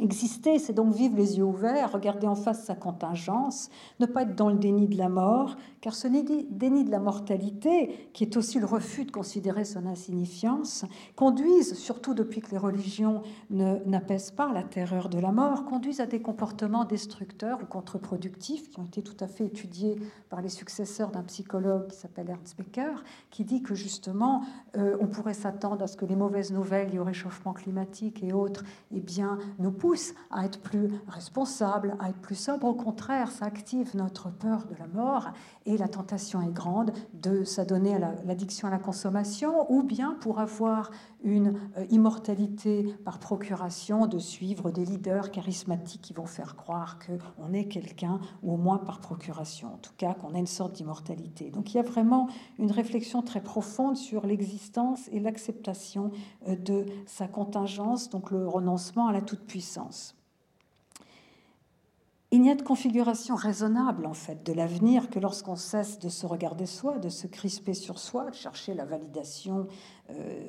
Exister, 0.00 0.58
c'est 0.58 0.72
donc 0.72 0.94
vivre 0.94 1.16
les 1.16 1.36
yeux 1.36 1.44
ouverts, 1.44 1.92
regarder 1.92 2.26
en 2.26 2.34
face 2.34 2.64
sa 2.64 2.74
contingence, 2.74 3.68
ne 4.00 4.06
pas 4.06 4.22
être 4.22 4.34
dans 4.34 4.48
le 4.48 4.56
déni 4.56 4.88
de 4.88 4.96
la 4.96 5.10
mort, 5.10 5.56
car 5.82 5.94
ce 5.94 6.08
déni 6.08 6.84
de 6.84 6.90
la 6.90 6.98
mortalité, 6.98 8.08
qui 8.14 8.24
est 8.24 8.38
aussi 8.38 8.58
le 8.58 8.64
refus 8.64 9.04
de 9.04 9.10
considérer 9.10 9.66
son 9.66 9.84
insignifiance, 9.84 10.86
conduisent, 11.14 11.74
surtout 11.74 12.14
depuis 12.14 12.40
que 12.40 12.52
les 12.52 12.58
religions 12.58 13.20
n'apaisent 13.50 14.30
pas 14.30 14.50
la 14.50 14.62
terreur 14.62 15.10
de 15.10 15.18
la 15.18 15.30
mort, 15.30 15.66
conduisent 15.66 16.00
à 16.00 16.06
des 16.06 16.22
comportements 16.22 16.86
destructeurs 16.86 17.58
ou 17.62 17.66
contre-productifs, 17.66 18.70
qui 18.70 18.80
ont 18.80 18.86
été 18.86 19.02
tout 19.02 19.16
à 19.20 19.26
fait 19.26 19.44
étudiés 19.44 19.98
par 20.30 20.40
les 20.40 20.48
successeurs 20.48 21.10
d'un 21.10 21.22
psychologue 21.24 21.88
qui 21.88 21.96
s'appelle 21.98 22.30
Ernst 22.30 22.56
Becker, 22.56 22.94
qui 23.30 23.44
dit 23.44 23.62
que 23.62 23.74
justement, 23.74 24.42
euh, 24.78 24.96
on 25.00 25.06
pourrait 25.06 25.34
s'attendre 25.34 25.82
à 25.82 25.86
ce 25.86 25.98
que 25.98 26.06
les 26.06 26.16
mauvaises 26.16 26.50
nouvelles 26.50 26.88
liées 26.88 26.98
au 26.98 27.04
réchauffement 27.04 27.52
climatique 27.52 28.22
et 28.22 28.32
autres, 28.32 28.64
eh 28.90 29.00
bien, 29.00 29.38
nous 29.58 29.72
pousse 29.82 30.14
à 30.30 30.44
être 30.44 30.60
plus 30.60 30.88
responsable, 31.08 31.96
à 31.98 32.10
être 32.10 32.20
plus 32.20 32.36
sobre. 32.36 32.68
Au 32.68 32.74
contraire, 32.74 33.32
ça 33.32 33.46
active 33.46 33.96
notre 33.96 34.30
peur 34.30 34.64
de 34.66 34.76
la 34.78 34.86
mort 34.86 35.32
et 35.66 35.76
la 35.76 35.88
tentation 35.88 36.40
est 36.40 36.52
grande 36.52 36.92
de 37.14 37.42
s'adonner 37.42 37.96
à 37.96 38.14
l'addiction 38.24 38.68
à 38.68 38.70
la 38.70 38.78
consommation 38.78 39.66
ou 39.72 39.82
bien 39.82 40.16
pour 40.20 40.38
avoir 40.38 40.92
une 41.22 41.58
euh, 41.76 41.86
immortalité 41.90 42.94
par 43.04 43.18
procuration, 43.18 44.06
de 44.06 44.18
suivre 44.18 44.70
des 44.70 44.84
leaders 44.84 45.30
charismatiques 45.30 46.02
qui 46.02 46.12
vont 46.12 46.26
faire 46.26 46.56
croire 46.56 46.98
qu'on 46.98 47.52
est 47.52 47.66
quelqu'un, 47.66 48.20
ou 48.42 48.54
au 48.54 48.56
moins 48.56 48.78
par 48.78 49.00
procuration, 49.00 49.74
en 49.74 49.78
tout 49.78 49.92
cas 49.96 50.14
qu'on 50.14 50.34
a 50.34 50.38
une 50.38 50.46
sorte 50.46 50.72
d'immortalité. 50.72 51.50
Donc 51.50 51.72
il 51.72 51.76
y 51.76 51.80
a 51.80 51.84
vraiment 51.84 52.28
une 52.58 52.70
réflexion 52.70 53.22
très 53.22 53.40
profonde 53.40 53.96
sur 53.96 54.26
l'existence 54.26 55.08
et 55.12 55.20
l'acceptation 55.20 56.10
euh, 56.48 56.56
de 56.56 56.86
sa 57.06 57.28
contingence, 57.28 58.10
donc 58.10 58.30
le 58.30 58.46
renoncement 58.48 59.08
à 59.08 59.12
la 59.12 59.20
toute-puissance. 59.20 60.16
Il 62.34 62.40
n'y 62.40 62.50
a 62.50 62.54
de 62.54 62.62
configuration 62.62 63.36
raisonnable 63.36 64.06
en 64.06 64.14
fait 64.14 64.42
de 64.42 64.54
l'avenir 64.54 65.10
que 65.10 65.18
lorsqu'on 65.18 65.54
cesse 65.54 65.98
de 65.98 66.08
se 66.08 66.24
regarder 66.24 66.64
soi, 66.64 66.96
de 66.98 67.10
se 67.10 67.26
crisper 67.26 67.74
sur 67.74 67.98
soi, 67.98 68.30
de 68.30 68.34
chercher 68.34 68.72
la 68.72 68.86
validation 68.86 69.66
euh, 70.08 70.48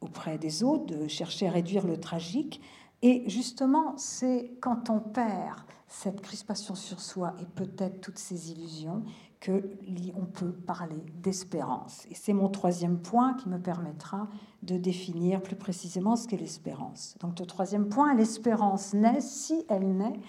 auprès 0.00 0.38
des 0.38 0.62
autres, 0.62 0.86
de 0.86 1.08
chercher 1.08 1.48
à 1.48 1.50
réduire 1.50 1.86
le 1.86 1.98
tragique. 1.98 2.60
Et 3.02 3.28
justement, 3.28 3.94
c'est 3.96 4.52
quand 4.60 4.90
on 4.90 5.00
perd 5.00 5.60
cette 5.86 6.20
crispation 6.20 6.74
sur 6.74 7.00
soi 7.00 7.34
et 7.40 7.46
peut-être 7.46 8.00
toutes 8.00 8.18
ces 8.18 8.52
illusions 8.52 9.02
que 9.40 9.70
on 10.16 10.26
peut 10.26 10.52
parler 10.52 11.02
d'espérance. 11.22 12.06
Et 12.10 12.14
c'est 12.14 12.32
mon 12.32 12.48
troisième 12.48 12.98
point 12.98 13.34
qui 13.34 13.48
me 13.48 13.58
permettra 13.58 14.28
de 14.62 14.76
définir 14.76 15.40
plus 15.40 15.56
précisément 15.56 16.16
ce 16.16 16.26
qu'est 16.26 16.36
l'espérance. 16.36 17.16
Donc 17.20 17.38
le 17.38 17.46
troisième 17.46 17.88
point, 17.88 18.14
l'espérance 18.14 18.94
naît 18.94 19.20
si 19.20 19.64
elle 19.68 19.96
naît 19.96 20.20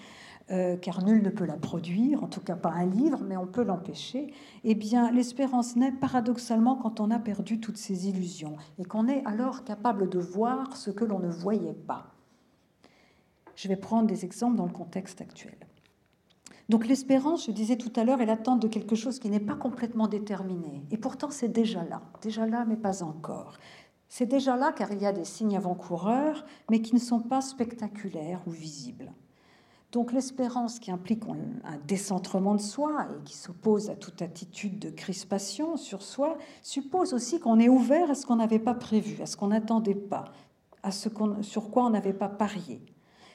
euh, 0.50 0.76
car 0.76 1.04
nul 1.04 1.22
ne 1.22 1.30
peut 1.30 1.44
la 1.44 1.56
produire, 1.56 2.24
en 2.24 2.26
tout 2.26 2.40
cas 2.40 2.56
pas 2.56 2.70
un 2.70 2.86
livre, 2.86 3.20
mais 3.24 3.36
on 3.36 3.46
peut 3.46 3.62
l'empêcher, 3.62 4.32
eh 4.64 4.74
bien 4.74 5.10
l'espérance 5.12 5.76
naît 5.76 5.92
paradoxalement 5.92 6.76
quand 6.76 6.98
on 7.00 7.10
a 7.10 7.18
perdu 7.18 7.60
toutes 7.60 7.76
ces 7.76 8.08
illusions 8.08 8.56
et 8.78 8.84
qu'on 8.84 9.06
est 9.06 9.24
alors 9.26 9.64
capable 9.64 10.08
de 10.08 10.18
voir 10.18 10.76
ce 10.76 10.90
que 10.90 11.04
l'on 11.04 11.20
ne 11.20 11.30
voyait 11.30 11.72
pas. 11.74 12.06
Je 13.54 13.68
vais 13.68 13.76
prendre 13.76 14.06
des 14.06 14.24
exemples 14.24 14.56
dans 14.56 14.66
le 14.66 14.72
contexte 14.72 15.20
actuel. 15.20 15.56
Donc 16.68 16.86
l'espérance, 16.86 17.46
je 17.46 17.52
disais 17.52 17.76
tout 17.76 17.92
à 17.96 18.04
l'heure, 18.04 18.20
est 18.20 18.26
l'attente 18.26 18.60
de 18.60 18.68
quelque 18.68 18.94
chose 18.94 19.18
qui 19.18 19.28
n'est 19.28 19.40
pas 19.40 19.56
complètement 19.56 20.06
déterminé. 20.06 20.82
Et 20.90 20.96
pourtant, 20.96 21.30
c'est 21.30 21.48
déjà 21.48 21.84
là. 21.84 22.00
Déjà 22.22 22.46
là, 22.46 22.64
mais 22.64 22.76
pas 22.76 23.02
encore. 23.02 23.58
C'est 24.08 24.26
déjà 24.26 24.56
là 24.56 24.72
car 24.72 24.92
il 24.92 25.02
y 25.02 25.06
a 25.06 25.12
des 25.12 25.24
signes 25.24 25.56
avant-coureurs, 25.56 26.44
mais 26.70 26.80
qui 26.80 26.94
ne 26.94 27.00
sont 27.00 27.20
pas 27.20 27.40
spectaculaires 27.40 28.40
ou 28.46 28.50
visibles. 28.50 29.12
Donc 29.92 30.12
l'espérance 30.12 30.78
qui 30.78 30.92
implique 30.92 31.24
un 31.64 31.78
décentrement 31.88 32.54
de 32.54 32.60
soi 32.60 33.08
et 33.10 33.24
qui 33.24 33.36
s'oppose 33.36 33.90
à 33.90 33.96
toute 33.96 34.22
attitude 34.22 34.78
de 34.78 34.90
crispation 34.90 35.76
sur 35.76 36.02
soi 36.02 36.38
suppose 36.62 37.12
aussi 37.12 37.40
qu'on 37.40 37.58
est 37.58 37.68
ouvert 37.68 38.10
à 38.10 38.14
ce 38.14 38.24
qu'on 38.24 38.36
n'avait 38.36 38.60
pas 38.60 38.74
prévu, 38.74 39.20
à 39.20 39.26
ce 39.26 39.36
qu'on 39.36 39.48
n'attendait 39.48 39.96
pas, 39.96 40.26
à 40.84 40.92
ce 40.92 41.08
sur 41.42 41.70
quoi 41.70 41.86
on 41.86 41.90
n'avait 41.90 42.12
pas 42.12 42.28
parié. 42.28 42.80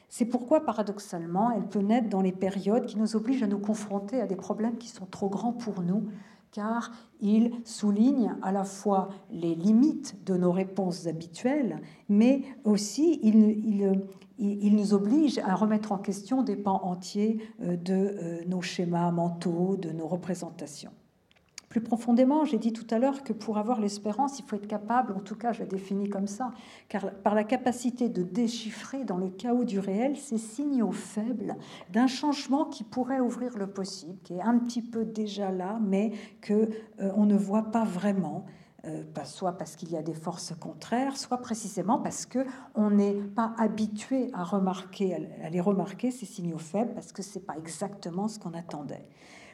C'est 0.08 0.26
pourquoi, 0.26 0.64
paradoxalement, 0.64 1.52
elle 1.52 1.68
peut 1.68 1.82
naître 1.82 2.10
dans 2.10 2.22
les 2.22 2.32
périodes 2.32 2.86
qui 2.86 2.98
nous 2.98 3.18
obligent 3.18 3.44
à 3.44 3.48
nous 3.48 3.60
confronter 3.60 4.22
à 4.22 4.28
des 4.28 4.38
problèmes 4.38 4.78
qui 4.78 4.88
sont 4.88 5.08
trop 5.08 5.28
grands 5.28 5.52
pour 5.52 5.82
nous, 5.82 6.06
car 6.52 6.92
ils 7.20 7.52
soulignent 7.66 8.38
à 8.42 8.54
la 8.54 8.64
fois 8.64 9.10
les 9.30 9.56
limites 9.56 10.24
de 10.26 10.38
nos 10.38 10.54
réponses 10.54 11.06
habituelles, 11.08 11.82
mais 12.08 12.44
aussi 12.64 13.20
ils, 13.24 14.02
il 14.38 14.76
nous 14.76 14.94
oblige 14.94 15.40
à 15.40 15.56
remettre 15.56 15.92
en 15.92 15.98
question 15.98 16.44
des 16.44 16.56
pans 16.56 16.82
entiers 16.84 17.40
euh, 17.62 17.78
de 17.78 17.94
euh, 17.94 18.46
nos 18.48 18.62
schémas 18.62 19.12
mentaux, 19.12 19.78
de 19.78 19.92
nos 19.92 20.08
représentations. 20.08 20.92
Plus 21.70 21.82
profondément, 21.82 22.46
j'ai 22.46 22.58
dit 22.58 22.72
tout 22.72 22.88
à 22.90 23.00
l'heure 23.00 23.24
que 23.24 23.34
pour 23.34 23.58
avoir 23.58 23.82
l'espérance, 23.82 24.40
il 24.40 24.46
faut 24.46 24.56
être 24.56 24.68
capable, 24.68 25.12
en 25.14 25.20
tout 25.20 25.36
cas 25.36 25.52
je 25.52 25.60
la 25.60 25.66
définis 25.66 26.10
comme 26.10 26.28
ça, 26.28 26.54
car 26.88 27.12
par 27.16 27.36
la 27.36 27.44
capacité 27.44 28.08
de 28.08 28.24
déchiffrer 28.24 29.04
dans 29.04 29.18
le 29.18 29.30
chaos 29.30 29.66
du 29.66 29.80
réel 29.80 30.16
ces 30.16 30.38
signaux 30.38 30.94
faibles 30.94 31.58
d'un 31.92 32.08
changement 32.08 32.64
qui 32.66 32.86
pourrait 32.86 33.20
ouvrir 33.20 33.58
le 33.58 33.68
possible, 33.68 34.18
qui 34.24 34.36
est 34.36 34.42
un 34.42 34.58
petit 34.60 34.82
peu 34.82 35.04
déjà 35.04 35.52
là, 35.52 35.80
mais 35.86 36.12
que 36.40 36.70
euh, 37.02 37.12
on 37.16 37.26
ne 37.26 37.36
voit 37.36 37.72
pas 37.72 37.84
vraiment. 37.84 38.46
Euh, 38.88 39.04
soit 39.24 39.54
parce 39.54 39.76
qu'il 39.76 39.92
y 39.92 39.98
a 39.98 40.04
des 40.04 40.14
forces 40.14 40.54
contraires, 40.60 41.18
soit 41.18 41.40
précisément 41.40 41.98
parce 41.98 42.28
que 42.28 42.46
on 42.76 42.92
n'est 42.92 43.16
pas 43.16 43.56
habitué 43.58 44.30
à 44.34 44.44
remarquer, 44.44 45.16
à 45.44 45.50
les 45.50 45.62
remarquer 45.62 46.12
ces 46.12 46.28
signaux 46.28 46.60
faibles, 46.60 46.94
parce 46.94 47.12
que 47.12 47.24
c'est 47.24 47.40
pas 47.40 47.58
exactement 47.58 48.28
ce 48.28 48.38
qu'on 48.38 48.54
attendait. 48.54 49.08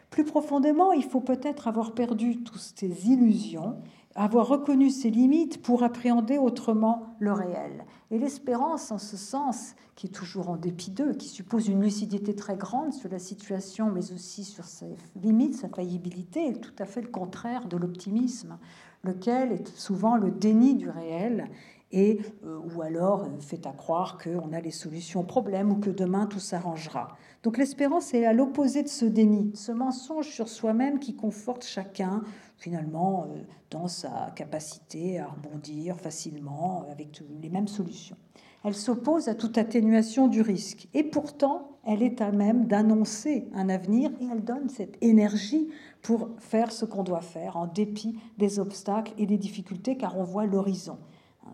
Plus 0.09 0.25
profondément, 0.25 0.91
il 0.91 1.05
faut 1.05 1.21
peut-être 1.21 1.69
avoir 1.69 1.93
perdu 1.93 2.43
toutes 2.43 2.73
ces 2.75 3.07
illusions, 3.07 3.77
avoir 4.15 4.47
reconnu 4.49 4.89
ses 4.89 5.09
limites 5.09 5.61
pour 5.61 5.83
appréhender 5.83 6.37
autrement 6.37 7.15
le 7.19 7.31
réel. 7.31 7.85
Et 8.09 8.19
l'espérance, 8.19 8.91
en 8.91 8.97
ce 8.97 9.15
sens, 9.15 9.75
qui 9.95 10.07
est 10.07 10.09
toujours 10.09 10.49
en 10.49 10.57
dépit 10.57 10.91
d'eux, 10.91 11.13
qui 11.13 11.29
suppose 11.29 11.69
une 11.69 11.81
lucidité 11.81 12.35
très 12.35 12.57
grande 12.57 12.91
sur 12.91 13.09
la 13.09 13.19
situation, 13.19 13.89
mais 13.89 14.11
aussi 14.11 14.43
sur 14.43 14.65
ses 14.65 14.97
limites, 15.15 15.55
sa 15.55 15.69
faillibilité, 15.69 16.47
est 16.47 16.59
tout 16.59 16.75
à 16.77 16.85
fait 16.85 17.01
le 17.01 17.07
contraire 17.07 17.69
de 17.69 17.77
l'optimisme 17.77 18.57
lequel 19.03 19.51
est 19.51 19.67
souvent 19.67 20.15
le 20.15 20.31
déni 20.31 20.75
du 20.75 20.89
réel 20.89 21.49
et 21.91 22.19
euh, 22.45 22.59
ou 22.73 22.81
alors 22.81 23.23
euh, 23.23 23.39
fait 23.39 23.65
à 23.65 23.71
croire 23.71 24.17
qu'on 24.17 24.53
a 24.53 24.61
les 24.61 24.71
solutions 24.71 25.23
problèmes 25.23 25.71
ou 25.71 25.75
que 25.75 25.89
demain 25.89 26.25
tout 26.25 26.39
s'arrangera. 26.39 27.17
Donc 27.43 27.57
l'espérance 27.57 28.13
est 28.13 28.25
à 28.25 28.33
l'opposé 28.33 28.83
de 28.83 28.87
ce 28.87 29.05
déni, 29.05 29.51
ce 29.55 29.71
mensonge 29.71 30.29
sur 30.29 30.47
soi-même 30.47 30.99
qui 30.99 31.15
conforte 31.15 31.65
chacun 31.65 32.21
finalement 32.57 33.25
euh, 33.29 33.41
dans 33.69 33.87
sa 33.87 34.31
capacité 34.35 35.19
à 35.19 35.27
rebondir 35.27 35.97
facilement 35.97 36.85
avec 36.91 37.21
les 37.41 37.49
mêmes 37.49 37.67
solutions. 37.67 38.17
Elle 38.63 38.75
s'oppose 38.75 39.27
à 39.27 39.35
toute 39.35 39.57
atténuation 39.57 40.27
du 40.27 40.41
risque 40.41 40.87
et 40.93 41.03
pourtant 41.03 41.71
elle 41.83 42.03
est 42.03 42.21
à 42.21 42.31
même 42.31 42.67
d'annoncer 42.67 43.47
un 43.55 43.69
avenir 43.69 44.11
et 44.21 44.27
elle 44.31 44.43
donne 44.43 44.69
cette 44.69 44.97
énergie 45.01 45.67
pour 46.01 46.29
faire 46.39 46.71
ce 46.71 46.85
qu'on 46.85 47.03
doit 47.03 47.21
faire 47.21 47.57
en 47.57 47.67
dépit 47.67 48.19
des 48.37 48.59
obstacles 48.59 49.13
et 49.17 49.25
des 49.25 49.37
difficultés 49.37 49.97
car 49.97 50.17
on 50.17 50.23
voit 50.23 50.45
l'horizon. 50.45 50.97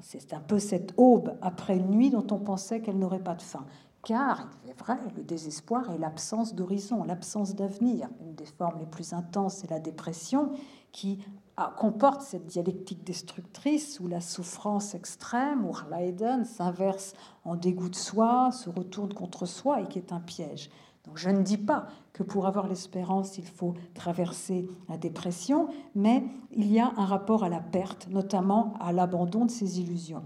C'est 0.02 0.34
un 0.34 0.40
peu 0.40 0.60
cette 0.60 0.94
aube 0.98 1.34
après 1.42 1.78
une 1.78 1.90
nuit 1.90 2.10
dont 2.10 2.28
on 2.32 2.40
pensait 2.40 2.82
qu'elle 2.82 3.00
n'aurait 3.00 3.24
pas 3.24 3.36
de 3.36 3.42
fin. 3.42 3.66
Car, 4.04 4.50
il 4.64 4.70
est 4.70 4.80
vrai, 4.80 4.98
le 5.18 5.24
désespoir 5.24 5.92
est 5.92 5.98
l'absence 5.98 6.56
d'horizon, 6.56 7.04
l'absence 7.04 7.56
d'avenir. 7.56 8.08
Une 8.22 8.36
des 8.36 8.46
formes 8.46 8.80
les 8.80 8.86
plus 8.86 9.14
intenses, 9.14 9.56
c'est 9.56 9.70
la 9.70 9.80
dépression, 9.80 10.52
qui 10.92 11.20
comporte 11.76 12.22
cette 12.22 12.46
dialectique 12.46 13.04
destructrice 13.04 14.00
où 14.00 14.08
la 14.08 14.22
souffrance 14.22 14.94
extrême, 14.94 15.66
où 15.66 15.74
Leiden 15.92 16.46
s'inverse 16.46 17.16
en 17.44 17.56
dégoût 17.56 17.90
de 17.90 17.96
soi, 17.96 18.52
se 18.52 18.70
retourne 18.70 19.14
contre 19.14 19.46
soi 19.46 19.82
et 19.82 19.88
qui 19.88 19.98
est 19.98 20.14
un 20.14 20.20
piège. 20.20 20.70
Je 21.16 21.30
ne 21.30 21.42
dis 21.42 21.58
pas 21.58 21.88
que 22.14 22.24
pour 22.24 22.48
avoir 22.48 22.68
l'espérance, 22.68 23.38
il 23.38 23.46
faut 23.46 23.74
traverser 23.94 24.68
la 24.90 24.98
dépression, 24.98 25.68
mais 25.96 26.24
il 26.52 26.72
y 26.72 26.80
a 26.80 26.92
un 26.98 27.06
rapport 27.06 27.44
à 27.44 27.50
la 27.50 27.60
perte, 27.60 28.08
notamment 28.10 28.74
à 28.80 28.92
l'abandon 28.92 29.46
de 29.46 29.52
ses 29.52 29.80
illusions. 29.80 30.24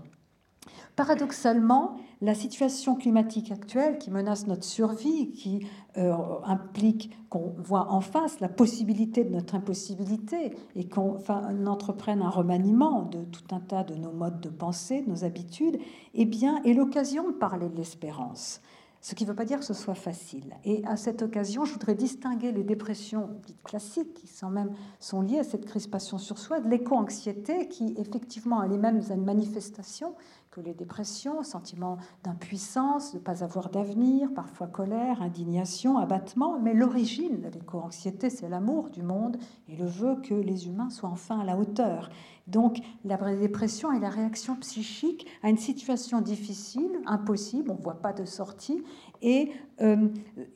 Paradoxalement, 0.96 1.96
la 2.22 2.36
situation 2.36 2.96
climatique 2.96 3.52
actuelle 3.52 3.98
qui 3.98 4.12
menace 4.12 4.46
notre 4.46 4.66
survie, 4.66 5.32
qui 5.32 5.66
euh, 5.98 6.14
implique 6.44 7.10
qu'on 7.30 7.56
voit 7.58 7.92
en 7.92 8.02
face 8.02 8.42
la 8.42 8.50
possibilité 8.50 9.24
de 9.24 9.30
notre 9.30 9.56
impossibilité 9.56 10.54
et 10.76 10.88
qu'on 10.88 11.18
entreprenne 11.66 12.22
un 12.22 12.30
remaniement 12.30 13.04
de 13.04 13.24
tout 13.24 13.56
un 13.56 13.62
tas 13.62 13.84
de 13.84 13.96
nos 13.96 14.12
modes 14.12 14.42
de 14.42 14.50
pensée, 14.50 15.02
de 15.02 15.10
nos 15.10 15.24
habitudes, 15.24 15.80
eh 16.14 16.26
bien, 16.26 16.62
est 16.64 16.74
l'occasion 16.74 17.30
de 17.30 17.34
parler 17.34 17.70
de 17.70 17.78
l'espérance. 17.78 18.62
Ce 19.02 19.16
qui 19.16 19.24
ne 19.24 19.30
veut 19.30 19.36
pas 19.36 19.46
dire 19.46 19.58
que 19.58 19.66
ce 19.66 19.74
soit 19.74 19.96
facile. 19.96 20.56
Et 20.64 20.86
à 20.86 20.96
cette 20.96 21.24
occasion, 21.24 21.66
je 21.66 21.74
voudrais 21.74 21.96
distinguer 21.96 22.52
les 22.52 22.64
dépressions 22.64 23.30
dites 23.48 23.62
classiques, 23.64 24.14
qui 24.14 24.28
sont 24.28 24.52
même 24.52 24.72
sont 25.00 25.22
liées 25.22 25.40
à 25.40 25.44
cette 25.44 25.66
crispation 25.66 26.20
sur 26.20 26.38
soi, 26.38 26.60
de 26.60 26.70
l'éco-anxiété, 26.70 27.68
qui 27.68 27.96
effectivement 27.98 28.60
a 28.60 28.68
les 28.68 28.78
mêmes 28.78 29.02
manifestations, 29.18 30.14
que 30.52 30.60
les 30.60 30.74
dépressions, 30.74 31.44
sentiment 31.44 31.98
d'impuissance, 32.24 33.14
de 33.14 33.20
ne 33.20 33.24
pas 33.24 33.42
avoir 33.42 33.70
d'avenir, 33.70 34.34
parfois 34.34 34.68
colère, 34.68 35.22
indignation, 35.22 35.98
abattement. 35.98 36.60
Mais 36.60 36.74
l'origine 36.74 37.40
de 37.40 37.48
l'éco-anxiété, 37.48 38.30
c'est 38.30 38.50
l'amour 38.50 38.90
du 38.90 39.02
monde 39.02 39.38
et 39.70 39.78
le 39.78 39.86
vœu 39.86 40.18
que 40.22 40.34
les 40.34 40.68
humains 40.68 40.90
soient 40.90 41.08
enfin 41.08 41.40
à 41.40 41.46
la 41.46 41.58
hauteur. 41.58 42.10
Donc 42.48 42.80
la 43.06 43.18
dépression 43.34 43.94
est 43.94 44.00
la 44.00 44.10
réaction 44.10 44.58
psychique 44.58 45.26
à 45.42 45.50
une 45.50 45.58
situation 45.58 46.20
difficile, 46.20 47.00
impossible, 47.06 47.72
on 47.72 47.78
ne 47.78 47.82
voit 47.82 48.02
pas 48.02 48.12
de 48.12 48.26
sortie. 48.26 48.84
Et 49.22 49.52
euh, 49.82 50.08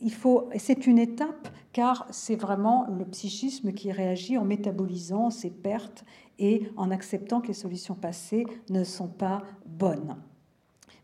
il 0.02 0.14
faut, 0.14 0.50
c'est 0.58 0.88
une 0.88 0.98
étape 0.98 1.50
car 1.72 2.08
c'est 2.10 2.36
vraiment 2.36 2.88
le 2.88 3.06
psychisme 3.06 3.74
qui 3.74 3.92
réagit 3.92 4.38
en 4.38 4.46
métabolisant 4.46 5.30
ses 5.30 5.50
pertes 5.52 6.04
et 6.40 6.70
en 6.78 6.92
acceptant 6.92 7.42
que 7.42 7.48
les 7.48 7.54
solutions 7.54 7.96
passées 7.96 8.46
ne 8.70 8.84
sont 8.84 9.08
pas 9.08 9.44
bonnes. 9.66 10.16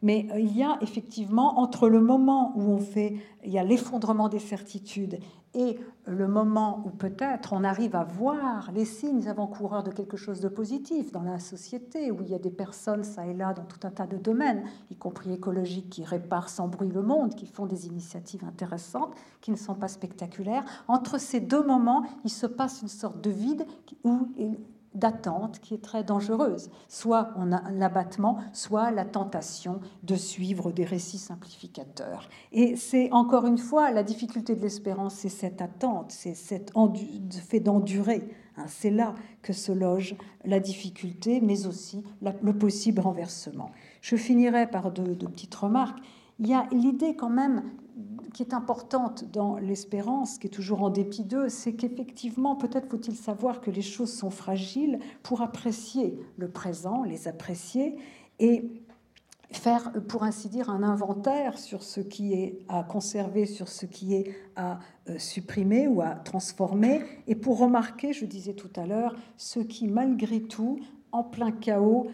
Mais 0.02 0.28
euh, 0.32 0.40
il 0.40 0.58
y 0.58 0.64
a 0.64 0.78
effectivement, 0.82 1.60
entre 1.60 1.88
le 1.88 2.02
moment 2.02 2.54
où 2.56 2.72
on 2.72 2.80
fait, 2.80 3.16
il 3.44 3.52
y 3.52 3.60
a 3.60 3.64
l'effondrement 3.64 4.30
des 4.30 4.40
certitudes 4.40 5.20
et 5.54 5.80
le 6.06 6.28
moment 6.28 6.82
où 6.86 6.90
peut-être 6.90 7.54
on 7.54 7.64
arrive 7.64 7.96
à 7.96 8.04
voir 8.04 8.72
les 8.74 8.86
signes 8.86 9.28
avant-coureurs 9.28 9.84
de 9.84 9.92
quelque 9.92 10.18
chose 10.18 10.40
de 10.40 10.48
positif 10.48 11.12
dans 11.12 11.24
la 11.24 11.40
société, 11.40 12.12
où 12.12 12.22
il 12.22 12.30
y 12.30 12.34
a 12.34 12.40
des 12.40 12.52
personnes, 12.52 13.04
ça 13.04 13.28
et 13.28 13.34
là, 13.34 13.54
dans 13.54 13.66
tout 13.66 13.86
un 13.86 13.92
tas 13.92 14.08
de 14.08 14.18
domaines, 14.18 14.64
y 14.90 14.96
compris 14.96 15.34
écologiques, 15.34 15.90
qui 15.90 16.04
réparent 16.04 16.50
sans 16.50 16.68
bruit 16.68 16.90
le 16.90 17.02
monde, 17.02 17.36
qui 17.36 17.46
font 17.46 17.66
des 17.66 17.88
initiatives 17.88 18.46
intéressantes, 18.46 19.14
qui 19.42 19.52
ne 19.52 19.58
sont 19.58 19.76
pas 19.76 19.90
spectaculaires, 19.90 20.64
entre 20.88 21.20
ces 21.20 21.42
deux 21.42 21.64
moments, 21.64 22.06
il 22.24 22.32
se 22.32 22.46
passe 22.46 22.82
une 22.82 22.88
sorte 22.88 23.22
de 23.22 23.30
vide 23.30 23.66
où 24.04 24.30
d'attente 24.94 25.60
qui 25.60 25.74
est 25.74 25.84
très 25.84 26.04
dangereuse. 26.04 26.70
Soit 26.88 27.30
on 27.38 27.52
a 27.52 27.72
l'abattement, 27.72 28.38
soit 28.54 28.92
la 28.92 29.06
tentation 29.06 29.80
de 30.04 30.16
suivre 30.16 30.72
des 30.72 30.84
récits 30.84 31.18
simplificateurs. 31.18 32.30
Et 32.52 32.76
c'est 32.76 33.12
encore 33.12 33.46
une 33.46 33.58
fois 33.58 33.92
la 33.92 34.04
difficulté 34.04 34.56
de 34.56 34.62
l'espérance, 34.62 35.16
c'est 35.16 35.30
cette 35.30 35.62
attente, 35.62 36.12
c'est 36.12 36.36
cet 36.36 36.72
fait 37.42 37.60
d'endurer. 37.60 38.28
Hein. 38.58 38.66
c'est 38.68 38.90
là 38.90 39.16
que 39.42 39.54
se 39.54 39.72
loge 39.72 40.16
la 40.44 40.60
difficulté, 40.60 41.40
mais 41.42 41.68
aussi 41.68 42.04
le 42.22 42.54
possible 42.54 43.00
renversement. 43.00 43.72
Je 44.02 44.16
finirai 44.16 44.68
par 44.70 44.92
deux 44.92 45.16
petites 45.16 45.56
remarques. 45.56 46.00
Il 46.40 46.48
y 46.48 46.54
a 46.54 46.68
l'idée 46.72 47.16
quand 47.16 47.30
même 47.30 47.64
qui 48.34 48.44
est 48.44 48.54
importante 48.54 49.26
dans 49.32 49.58
l'espérance, 49.58 50.38
qui 50.38 50.48
est 50.48 50.52
toujours 50.52 50.84
en 50.84 50.90
dépit 50.90 51.24
d'eux, 51.24 51.50
c'est 51.50 51.74
qu'effectivement, 51.74 52.56
peut-être 52.56 52.90
faut-il 52.90 53.16
savoir 53.16 53.62
que 53.62 53.72
les 53.72 53.82
choses 53.82 54.14
sont 54.14 54.30
fragiles 54.30 55.00
pour 55.24 55.42
apprécier 55.42 56.18
le 56.38 56.50
présent, 56.50 57.04
les 57.04 57.28
apprécier 57.28 57.98
et 58.40 58.70
faire, 59.52 59.92
pour 60.08 60.24
ainsi 60.24 60.50
dire, 60.50 60.70
un 60.70 60.84
inventaire 60.84 61.58
sur 61.60 61.84
ce 61.84 62.00
qui 62.00 62.34
est 62.34 62.60
à 62.70 62.84
conserver, 62.84 63.46
sur 63.46 63.68
ce 63.68 63.86
qui 63.86 64.16
est 64.16 64.34
à 64.56 64.80
euh, 65.10 65.18
supprimer 65.18 65.88
ou 65.88 66.02
à 66.02 66.12
transformer, 66.12 67.02
et 67.28 67.36
pour 67.36 67.60
remarquer, 67.60 68.14
je 68.14 68.26
disais 68.26 68.54
tout 68.54 68.72
à 68.76 68.86
l'heure, 68.86 69.16
ce 69.38 69.60
qui, 69.60 69.88
malgré 69.88 70.42
tout, 70.42 70.80
en 71.12 71.24
plein 71.24 71.52
chaos 71.52 72.08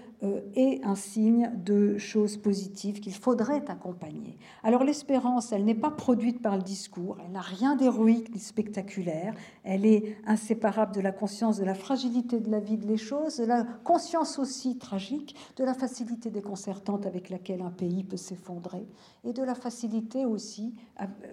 est 0.56 0.84
un 0.84 0.96
signe 0.96 1.52
de 1.64 1.98
choses 1.98 2.38
positives 2.38 3.00
qu'il 3.00 3.14
faudrait 3.14 3.64
accompagner. 3.70 4.38
Alors 4.64 4.84
l'espérance, 4.84 5.52
elle 5.52 5.64
n'est 5.64 5.76
pas 5.76 5.92
produite 5.92 6.42
par 6.42 6.58
le 6.58 6.64
discours, 6.64 7.18
elle 7.24 7.32
n'a 7.32 7.42
rien 7.42 7.76
d'héroïque 7.76 8.34
ni 8.34 8.40
spectaculaire, 8.40 9.36
elle 9.64 9.86
est 9.86 10.18
inséparable 10.26 10.96
de 10.96 11.02
la 11.02 11.12
conscience 11.12 11.58
de 11.58 11.66
la 11.66 11.76
fragilité 11.76 12.40
de 12.40 12.50
la 12.50 12.60
vie 12.60 12.78
de 12.78 12.88
les 12.88 12.98
choses, 12.98 13.38
de 13.38 13.46
la 13.46 13.64
conscience 13.84 14.40
aussi 14.40 14.78
tragique 14.78 15.36
de 15.56 15.64
la 15.64 15.74
facilité 15.74 16.32
déconcertante 16.32 17.06
avec 17.06 17.30
laquelle 17.30 17.62
un 17.62 17.72
pays 17.72 18.04
peut 18.04 18.18
s'effondrer 18.18 18.88
et 19.24 19.34
de 19.34 19.44
la 19.44 19.56
facilité 19.56 20.26
aussi 20.26 20.74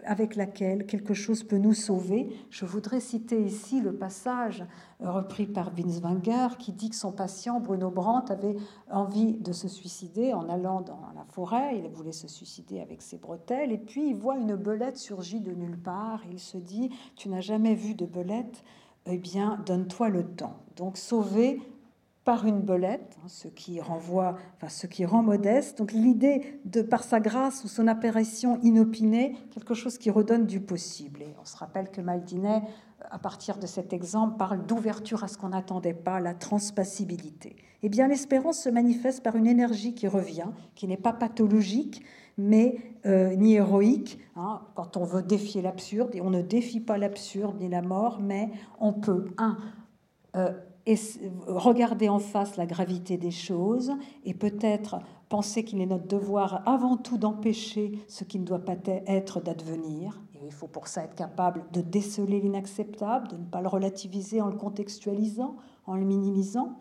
avec 0.05 0.37
laquelle 0.37 0.87
quelque 0.87 1.15
chose 1.15 1.43
peut 1.43 1.59
nous 1.59 1.75
sauver. 1.75 2.29
Je 2.51 2.65
voudrais 2.65 3.01
citer 3.01 3.43
ici 3.43 3.81
le 3.81 3.95
passage 3.95 4.65
repris 5.01 5.47
par 5.47 5.71
Vince 5.71 6.01
Wenger 6.01 6.49
qui 6.59 6.73
dit 6.73 6.91
que 6.91 6.97
son 6.97 7.13
patient 7.13 7.61
Bruno 7.61 7.91
Brandt 7.91 8.33
avait 8.33 8.57
envie 8.91 9.35
de 9.35 9.53
se 9.53 9.69
suicider 9.69 10.33
en 10.35 10.49
allant 10.49 10.81
dans 10.81 11.01
la 11.15 11.25
forêt. 11.25 11.79
Il 11.79 11.89
voulait 11.89 12.13
se 12.13 12.29
suicider 12.29 12.81
avec 12.81 13.03
ses 13.03 13.19
bretelles. 13.19 13.73
Et 13.73 13.79
puis 13.79 14.09
il 14.09 14.17
voit 14.17 14.37
une 14.37 14.57
belette 14.57 14.99
surgir 14.99 15.41
de 15.41 15.53
nulle 15.53 15.79
part. 15.79 16.23
Il 16.31 16.39
se 16.39 16.59
dit 16.59 16.91
Tu 17.17 17.29
n'as 17.29 17.41
jamais 17.41 17.75
vu 17.75 17.95
de 17.95 18.07
belette? 18.07 18.63
Eh 19.07 19.19
bien, 19.19 19.63
donne-toi 19.67 20.09
le 20.09 20.25
temps. 20.25 20.57
Donc, 20.77 20.97
sauver 20.97 21.61
par 22.25 22.47
une 22.47 22.61
belette, 22.61 23.17
hein, 23.23 23.29
ce 23.29 23.49
qui 23.49 23.81
renvoie, 23.81 24.37
enfin, 24.57 24.69
ce 24.69 24.87
qui 24.87 25.05
rend 25.05 25.23
modeste. 25.23 25.79
Donc 25.79 25.93
l'idée 25.93 26.61
de 26.65 26.83
par 26.83 27.05
sa 27.05 27.21
grâce 27.21 27.65
ou 27.65 27.69
son 27.69 27.87
apparition 27.87 28.59
inopinée, 28.63 29.37
quelque 29.51 29.75
chose 29.75 29.99
qui 29.99 30.11
redonne 30.11 30.47
du 30.47 30.61
possible. 30.61 31.23
Et 31.23 31.35
on 31.41 31.45
se 31.45 31.57
rappelle 31.57 31.91
que 31.91 32.01
Maldinet, 32.01 32.63
à 33.11 33.19
partir 33.19 33.59
de 33.59 33.67
cet 33.67 33.93
exemple, 33.93 34.39
parle 34.39 34.65
d'ouverture 34.65 35.23
à 35.23 35.29
ce 35.29 35.37
qu'on 35.37 35.51
n'attendait 35.51 35.95
pas, 35.95 36.21
la 36.21 36.35
transpassibilité 36.35 37.57
eh 37.87 37.91
bien 37.91 38.09
l'espérance 38.09 38.61
se 38.61 38.71
manifeste 38.71 39.23
par 39.23 39.37
une 39.37 39.47
énergie 39.47 39.95
qui 39.95 40.09
revient, 40.09 40.47
qui 40.75 40.89
n'est 40.89 40.97
pas 40.97 41.13
pathologique, 41.13 42.03
mais 42.39 42.79
euh, 43.05 43.37
ni 43.37 43.57
héroïque. 43.57 44.19
Hein. 44.37 44.63
quand 44.75 44.97
on 44.97 45.05
veut 45.05 45.23
défier 45.23 45.61
l'absurde, 45.61 46.15
et 46.15 46.23
on 46.23 46.31
ne 46.31 46.41
défie 46.41 46.81
pas 46.81 46.97
l'absurde 46.97 47.61
ni 47.61 47.69
la 47.69 47.83
mort, 47.83 48.21
mais 48.21 48.51
on 48.81 48.95
peut, 48.95 49.27
un, 49.37 49.59
euh, 50.35 50.51
regarder 51.47 52.09
en 52.09 52.19
face 52.19 52.57
la 52.57 52.67
gravité 52.67 53.17
des 53.17 53.31
choses 53.31 53.93
et 54.25 54.35
peut-être 54.35 55.01
penser 55.29 55.65
qu'il 55.65 55.81
est 55.81 55.87
notre 55.87 56.07
devoir 56.07 56.63
avant 56.69 56.97
tout 56.97 57.17
d'empêcher 57.17 57.99
ce 58.07 58.25
qui 58.25 58.39
ne 58.39 58.45
doit 58.45 58.65
pas 58.65 58.77
être 59.07 59.41
d'advenir. 59.41 60.21
il 60.45 60.53
faut 60.53 60.67
pour 60.67 60.89
ça 60.89 61.05
être 61.05 61.15
capable 61.15 61.65
de 61.73 61.81
déceler 61.81 62.41
l'inacceptable, 62.41 63.29
de 63.29 63.37
ne 63.37 63.45
pas 63.45 63.63
le 63.63 63.69
relativiser 63.69 64.43
en 64.43 64.49
le 64.49 64.57
contextualisant, 64.57 65.57
en 65.87 65.97
le 65.97 66.05
minimisant. 66.05 66.79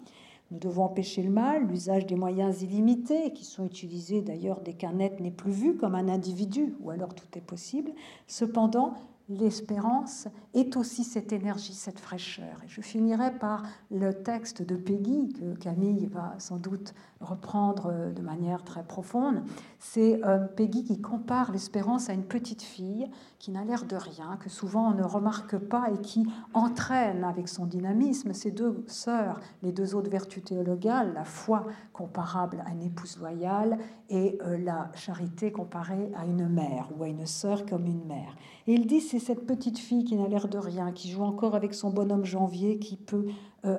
Nous 0.51 0.59
devons 0.59 0.83
empêcher 0.83 1.23
le 1.23 1.31
mal, 1.31 1.65
l'usage 1.65 2.05
des 2.05 2.15
moyens 2.15 2.61
illimités, 2.61 3.31
qui 3.31 3.45
sont 3.45 3.65
utilisés 3.65 4.21
d'ailleurs 4.21 4.59
dès 4.59 4.73
qu'un 4.73 4.99
être 4.99 5.19
n'est 5.19 5.31
plus 5.31 5.51
vu 5.51 5.77
comme 5.77 5.95
un 5.95 6.09
individu, 6.09 6.75
ou 6.81 6.91
alors 6.91 7.15
tout 7.15 7.25
est 7.35 7.41
possible. 7.41 7.91
Cependant, 8.27 8.93
l'espérance 9.29 10.27
est 10.53 10.75
aussi 10.75 11.03
cette 11.03 11.31
énergie, 11.31 11.73
cette 11.73 11.99
fraîcheur. 11.99 12.61
Et 12.65 12.67
je 12.67 12.81
finirai 12.81 13.31
par 13.31 13.63
le 13.89 14.11
texte 14.13 14.61
de 14.61 14.75
Peggy, 14.75 15.33
que 15.33 15.55
Camille 15.55 16.07
va 16.07 16.35
sans 16.39 16.57
doute 16.57 16.93
reprendre 17.21 17.91
euh, 17.91 18.11
de 18.11 18.21
manière 18.21 18.63
très 18.63 18.83
profonde. 18.83 19.43
C'est 19.79 20.23
euh, 20.25 20.39
Peggy 20.39 20.83
qui 20.83 21.01
compare 21.01 21.51
l'espérance 21.51 22.09
à 22.09 22.13
une 22.13 22.25
petite 22.25 22.61
fille 22.61 23.09
qui 23.39 23.51
n'a 23.51 23.63
l'air 23.63 23.85
de 23.85 23.95
rien, 23.95 24.37
que 24.37 24.49
souvent 24.49 24.91
on 24.91 24.93
ne 24.93 25.03
remarque 25.03 25.57
pas 25.57 25.87
et 25.93 26.01
qui 26.01 26.27
entraîne 26.53 27.23
avec 27.23 27.47
son 27.47 27.65
dynamisme 27.65 28.33
ses 28.33 28.51
deux 28.51 28.83
sœurs, 28.87 29.39
les 29.61 29.71
deux 29.71 29.95
autres 29.95 30.09
vertus 30.09 30.43
théologales, 30.43 31.13
la 31.13 31.23
foi 31.23 31.65
comparable 31.93 32.63
à 32.65 32.71
une 32.71 32.83
épouse 32.83 33.17
loyale 33.17 33.77
et 34.09 34.37
euh, 34.45 34.57
la 34.57 34.91
charité 34.95 35.51
comparée 35.51 36.11
à 36.15 36.25
une 36.25 36.47
mère 36.47 36.89
ou 36.97 37.03
à 37.03 37.07
une 37.07 37.25
sœur 37.25 37.65
comme 37.65 37.85
une 37.85 38.05
mère. 38.05 38.35
Et 38.67 38.73
il 38.73 38.87
dit 38.87 39.01
c'est 39.01 39.19
cette 39.19 39.45
petite 39.45 39.77
fille 39.77 40.05
qui 40.05 40.15
n'a 40.15 40.27
l'air 40.27 40.47
de 40.47 40.57
rien, 40.57 40.91
qui 40.91 41.09
joue 41.09 41.23
encore 41.23 41.55
avec 41.55 41.73
son 41.73 41.89
bonhomme 41.89 42.25
janvier, 42.25 42.79
qui 42.79 42.97
peut 42.97 43.27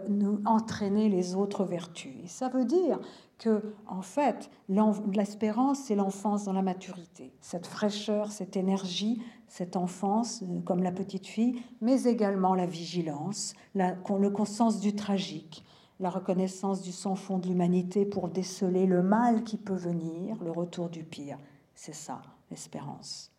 nous 0.08 0.40
entraîner 0.46 1.10
les 1.10 1.34
autres 1.34 1.64
vertus. 1.64 2.14
Et 2.24 2.26
ça 2.26 2.48
veut 2.48 2.64
dire 2.64 2.98
que, 3.38 3.74
en 3.86 4.02
fait, 4.02 4.50
l'espérance, 4.68 5.80
c'est 5.80 5.94
l'enfance 5.94 6.44
dans 6.44 6.52
la 6.52 6.62
maturité. 6.62 7.32
Cette 7.40 7.66
fraîcheur, 7.66 8.32
cette 8.32 8.56
énergie, 8.56 9.20
cette 9.48 9.76
enfance, 9.76 10.42
euh, 10.42 10.60
comme 10.64 10.82
la 10.82 10.92
petite 10.92 11.26
fille, 11.26 11.62
mais 11.80 12.04
également 12.04 12.54
la 12.54 12.66
vigilance, 12.66 13.54
la, 13.74 13.96
le 14.18 14.30
conscience 14.30 14.80
du 14.80 14.94
tragique, 14.94 15.64
la 16.00 16.10
reconnaissance 16.10 16.82
du 16.82 16.92
sans 16.92 17.14
fond 17.14 17.38
de 17.38 17.46
l'humanité 17.46 18.04
pour 18.04 18.28
déceler 18.28 18.86
le 18.86 19.02
mal 19.02 19.44
qui 19.44 19.56
peut 19.56 19.74
venir, 19.74 20.42
le 20.42 20.50
retour 20.50 20.88
du 20.88 21.04
pire. 21.04 21.38
C'est 21.74 21.94
ça, 21.94 22.22
l'espérance. 22.50 23.33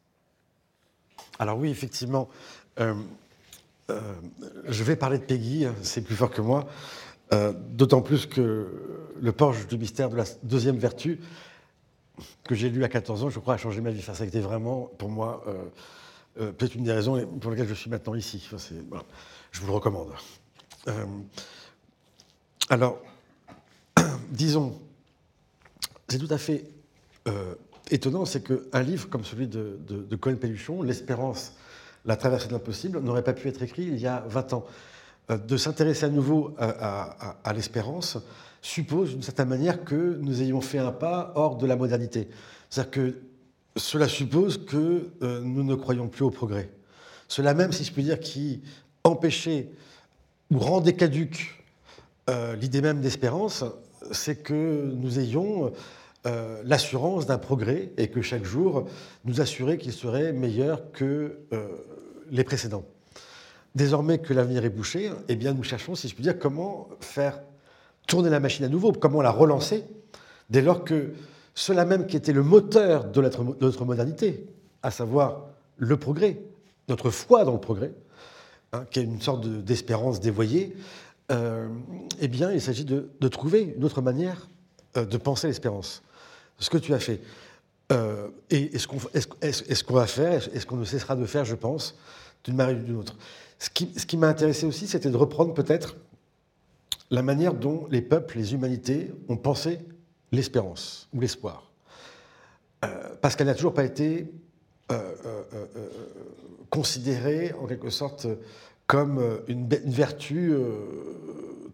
Alors 1.39 1.58
oui, 1.58 1.69
effectivement, 1.69 2.30
euh, 2.80 2.93
euh, 3.89 3.99
je 4.67 4.84
vais 4.84 4.95
parler 4.95 5.17
de 5.17 5.23
Peggy, 5.23 5.65
hein, 5.65 5.75
c'est 5.82 6.01
plus 6.01 6.15
fort 6.15 6.32
que 6.32 6.41
moi. 6.41 6.67
Euh, 7.34 7.54
d'autant 7.54 8.01
plus 8.01 8.25
que 8.25 9.12
le 9.19 9.32
porche 9.32 9.67
du 9.67 9.78
mystère 9.78 10.10
de 10.10 10.15
la 10.15 10.25
deuxième 10.43 10.78
vertu 10.78 11.19
que 12.43 12.56
j'ai 12.56 12.69
lu 12.69 12.84
à 12.84 12.89
14 12.89 13.23
ans, 13.23 13.30
je 13.30 13.39
crois, 13.39 13.56
a 13.56 13.58
changé 13.58 13.82
ma 13.82 13.91
vie. 13.91 14.01
ça 14.01 14.13
a 14.17 14.25
été 14.25 14.39
vraiment, 14.39 14.89
pour 14.97 15.10
moi, 15.10 15.43
peut-être 16.36 16.75
une 16.75 16.86
des 16.86 16.93
raisons 16.93 17.28
pour 17.41 17.51
lesquelles 17.51 17.67
je 17.67 17.73
suis 17.73 17.89
maintenant 17.89 18.15
ici. 18.15 18.47
je 19.51 19.60
vous 19.60 19.67
le 19.67 19.73
recommande. 19.73 20.13
alors, 22.69 22.99
disons, 24.30 24.80
c'est 26.08 26.19
tout 26.19 26.34
à 26.34 26.38
fait 26.38 26.63
étonnant, 27.91 28.26
c'est 28.26 28.43
qu'un 28.43 28.82
livre 28.82 29.10
comme 29.10 29.24
celui 29.24 29.48
de, 29.48 29.80
de, 29.88 30.15
Cohen 30.15 30.36
Pelluchon, 30.36 30.82
L'espérance, 30.82 31.54
la 32.06 32.15
traversée 32.15 32.48
de 32.48 32.54
l'impossible, 32.54 33.00
n'aurait 33.00 33.24
pas 33.24 33.34
pu 33.34 33.48
être 33.48 33.62
écrit 33.62 33.84
il 33.84 34.00
y 34.00 34.08
a 34.08 34.24
20 34.28 34.54
ans. 34.54 34.65
Euh, 35.32 35.38
de 35.38 35.58
s'intéresser 35.58 36.06
à 36.06 36.10
nouveau 36.10 36.56
à, 36.60 37.54
l'espérance 37.54 38.17
suppose 38.62 39.12
d'une 39.12 39.24
certaine 39.24 39.50
manière 39.50 39.84
que 39.84 40.17
nous 40.21 40.41
ayons 40.41 40.62
fait 40.62 40.80
un 40.80 40.91
pas 40.91 41.32
hors 41.36 41.58
de 41.58 41.65
la 41.65 41.76
modernité. 41.76 42.28
C'est-à-dire 42.69 42.91
que 42.91 43.15
cela 43.76 44.08
suppose 44.08 44.65
que 44.65 45.10
euh, 45.21 45.41
nous 45.41 45.63
ne 45.63 45.76
croyons 45.76 46.08
plus 46.08 46.24
au 46.24 46.30
progrès. 46.30 46.69
Cela 47.28 47.54
même, 47.54 47.71
si 47.71 47.84
je 47.84 47.91
puis 47.91 48.04
dire, 48.04 48.19
qui 48.19 48.62
empêchait 49.04 49.69
ou 50.52 50.60
rendait 50.60 50.93
caduque 50.93 51.63
euh, 52.30 52.56
l'idée 52.56 52.82
même 52.82 53.02
d'espérance, 53.02 53.63
c'est 54.12 54.43
que 54.43 54.91
nous 54.95 55.19
ayons 55.19 55.71
euh, 56.26 56.64
l'assurance 56.66 57.28
d'un 57.28 57.38
progrès 57.38 57.92
et 57.98 58.08
que 58.08 58.24
chaque 58.24 58.46
jour 58.46 58.88
nous 59.26 59.42
assurer 59.42 59.78
qu'il 59.78 59.94
serait 59.94 60.34
meilleur 60.34 60.92
que 60.92 61.38
euh, 61.54 61.68
les 62.32 62.44
précédents. 62.44 62.84
Désormais 63.76 64.18
que 64.18 64.34
l'avenir 64.34 64.66
est 64.66 64.72
bouché, 64.72 65.12
eh 65.28 65.36
bien 65.36 65.54
nous 65.54 65.62
cherchons, 65.62 65.94
si 65.94 66.08
je 66.08 66.16
puis 66.16 66.24
dire, 66.24 66.40
comment 66.40 66.90
faire 67.00 67.42
tourner 68.08 68.32
la 68.32 68.40
machine 68.40 68.66
à 68.66 68.70
nouveau, 68.70 68.92
comment 68.92 69.22
la 69.22 69.30
relancer, 69.30 69.84
dès 70.50 70.64
lors 70.64 70.84
que 70.84 71.14
cela 71.54 71.86
même 71.86 72.08
qui 72.08 72.18
était 72.18 72.34
le 72.34 72.42
moteur 72.42 73.06
de 73.06 73.22
notre, 73.22 73.86
modernité, 73.86 74.48
à 74.82 74.90
savoir 74.90 75.46
le 75.78 75.96
progrès, 75.96 76.42
notre 76.90 77.12
foi 77.12 77.46
dans 77.46 77.54
le 77.54 77.60
progrès, 77.60 77.94
hein, 78.74 78.84
qui 78.90 78.98
est 78.98 79.04
une 79.04 79.22
sorte 79.22 79.46
d'espérance 79.48 80.22
dévoyée, 80.22 80.76
euh, 81.32 81.68
eh 82.20 82.28
bien, 82.28 82.52
il 82.52 82.62
s'agit 82.62 82.86
de, 82.86 83.12
de, 83.20 83.28
trouver 83.28 83.76
une 83.78 83.84
autre 83.84 84.02
manière 84.02 84.50
de 84.96 85.18
penser 85.18 85.46
l'espérance 85.46 86.02
ce 86.60 86.70
que 86.70 86.78
tu 86.78 86.94
as 86.94 87.00
fait. 87.00 87.22
Euh, 87.91 88.30
et, 88.50 88.78
ce 88.80 88.88
qu'on 88.88 89.94
va 89.94 90.08
faire, 90.08 90.48
et 90.54 90.60
ce 90.60 90.65
qu'on 90.65 90.78
ne 90.78 90.86
cessera 90.86 91.15
de 91.15 91.26
faire, 91.26 91.46
je 91.46 91.56
pense, 91.56 91.96
d'une 92.44 92.56
manière 92.56 92.78
ou 92.78 92.84
d'une 92.84 92.98
autre. 92.98 93.15
Ce 93.60 93.70
qui, 93.70 94.18
m'a 94.18 94.28
intéressé 94.28 94.65
aussi, 94.65 94.88
c'était 94.88 95.10
de 95.10 95.18
reprendre 95.18 95.54
peut-être 95.54 95.96
la 97.12 97.22
manière 97.22 97.54
dont 97.54 97.88
les 97.91 98.02
peuples, 98.02 98.38
les 98.38 98.54
humanités 98.54 99.12
ont 99.30 99.38
pensé 99.38 99.80
l'espérance 100.32 101.08
ou 101.13 101.22
l'espoir. 101.22 101.72
Euh, 102.84 103.15
parce 103.22 103.36
qu'elle 103.36 103.48
n'a 103.48 103.56
toujours 103.56 103.74
pas 103.74 103.86
été 103.86 104.32
euh, 104.91 105.13
considérée 106.70 107.54
en 107.62 107.68
quelque 107.68 107.89
sorte 107.89 108.28
comme 108.88 109.39
une 109.48 109.68
vertu 109.68 110.54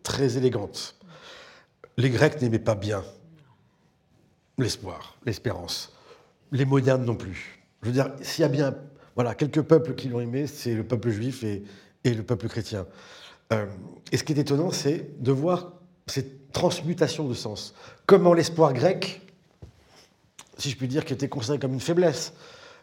très 0.04 0.38
élégante. 0.38 0.96
Les 1.98 2.10
Grecs 2.10 2.42
n'aimaient 2.42 2.60
pas 2.60 2.76
bien 2.76 3.04
l'espoir, 4.62 5.18
l'espérance. 5.26 5.94
Les 6.52 6.66
modernes 6.66 7.06
non 7.06 7.16
plus. 7.16 7.62
Je 7.82 7.88
veux 7.88 7.94
dire, 7.94 8.12
s'il 8.22 8.42
y 8.42 8.46
a 8.46 8.50
bien 8.50 8.76
voilà, 9.16 9.36
quelques 9.36 9.62
peuples 9.62 9.96
qui 9.96 10.08
l'ont 10.08 10.22
aimé, 10.22 10.48
c'est 10.48 10.74
le 10.74 10.84
peuple 10.84 11.10
juif 11.10 11.44
et, 11.44 11.64
le 12.06 12.24
peuple 12.24 12.48
chrétien. 12.48 12.88
Euh, 13.52 13.66
et 14.12 14.18
ce 14.18 14.24
qui 14.24 14.34
est 14.34 14.40
étonnant, 14.40 14.72
c'est 14.72 15.22
de 15.22 15.32
voir 15.32 15.74
cette 16.08 16.52
transmutation 16.52 17.28
de 17.28 17.34
sens. 17.34 17.74
Comment 18.06 18.34
l'espoir 18.34 18.74
grec, 18.74 19.22
si 20.58 20.70
je 20.70 20.78
puis 20.78 20.88
dire, 20.88 21.06
qui 21.06 21.14
était 21.14 21.30
considéré 21.30 21.60
comme 21.60 21.74
une 21.74 21.82
faiblesse, 21.82 22.34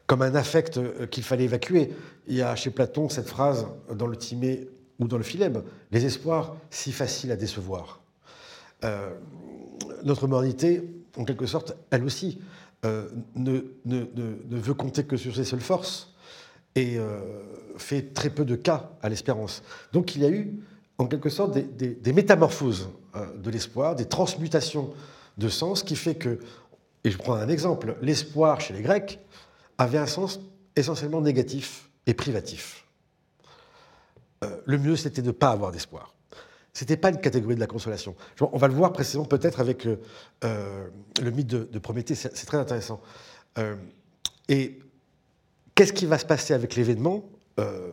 comme 0.07 0.23
un 0.23 0.35
affect 0.35 0.77
euh, 0.77 1.07
qu'il 1.07 1.23
fallait 1.23 1.45
évacuer. 1.45 1.93
Il 2.27 2.37
y 2.37 2.43
a 2.43 2.55
chez 2.57 2.71
Platon 2.71 3.09
cette 3.09 3.29
phrase 3.29 3.67
dans 3.93 4.07
le 4.07 4.17
Timée 4.17 4.69
ou 4.99 5.09
dans 5.09 5.19
le 5.19 5.23
Philème, 5.23 5.63
les 5.93 6.05
espoirs 6.05 6.57
si 6.71 6.93
faciles 6.93 7.31
à 7.33 7.37
décevoir. 7.37 8.01
Euh, 8.85 9.11
notre 10.05 10.27
modernité 10.27 10.83
en 11.19 11.25
quelque 11.25 11.47
sorte, 11.47 11.77
elle 11.91 12.05
aussi, 12.05 12.39
euh, 12.85 13.09
ne, 13.35 13.61
veut 14.51 14.75
compter 14.75 15.05
que 15.05 15.17
sur 15.17 15.35
ses 15.35 15.45
seules 15.45 15.61
forces 15.61 16.15
et 16.77 16.97
euh, 16.97 17.21
fait 17.77 18.15
très 18.15 18.31
peu 18.31 18.45
de 18.45 18.55
cas 18.55 18.91
à 19.03 19.09
l'espérance. 19.09 19.63
Donc 19.93 20.15
il 20.15 20.23
y 20.23 20.25
a 20.25 20.31
eu, 20.31 20.61
en 20.97 21.07
quelque 21.07 21.29
sorte, 21.29 21.59
des, 21.59 22.13
métamorphoses 22.13 22.89
euh, 23.17 23.37
de 23.37 23.51
l'espoir, 23.51 23.97
des 23.97 24.05
transmutations 24.05 24.95
de 25.39 25.49
sens 25.49 25.83
qui 25.83 25.97
fait 25.97 26.15
que, 26.15 26.39
et 27.03 27.11
je 27.11 27.19
prends 27.19 27.35
un 27.35 27.49
exemple, 27.49 27.97
l'espoir 28.01 28.61
chez 28.61 28.75
les 28.75 28.83
Grecs 28.83 29.19
avait 29.77 29.99
un 29.99 30.07
sens 30.07 30.41
essentiellement 30.77 31.21
négatif 31.21 31.91
et 32.07 32.15
privatif. 32.15 32.85
le 34.65 34.79
mieux, 34.79 34.97
c'était 34.97 35.23
de 35.23 35.29
ne 35.29 35.33
pas 35.33 35.51
avoir 35.51 35.73
d'espoir. 35.73 36.15
Ce 36.79 36.85
n'était 36.85 36.97
pas 36.97 37.09
une 37.09 37.21
catégorie 37.21 37.57
de 37.57 37.61
la 37.61 37.67
consolation. 37.67 38.15
On 38.41 38.57
va 38.57 38.69
le 38.69 38.75
voir 38.75 38.93
précisément 38.93 39.25
peut-être 39.25 39.59
avec 39.59 39.83
le, 39.83 40.01
euh, 40.45 40.87
mythe 41.21 41.49
de, 41.49 41.79
Prométhée, 41.81 42.15
c'est 42.15 42.47
très 42.47 42.57
intéressant. 42.57 43.01
Euh, 43.59 43.75
et 44.49 44.79
qu'est-ce 45.75 45.93
qui 45.93 46.07
va 46.07 46.19
se 46.19 46.25
passer 46.25 46.55
avec 46.55 46.77
l'événement 46.77 47.29
euh, 47.59 47.91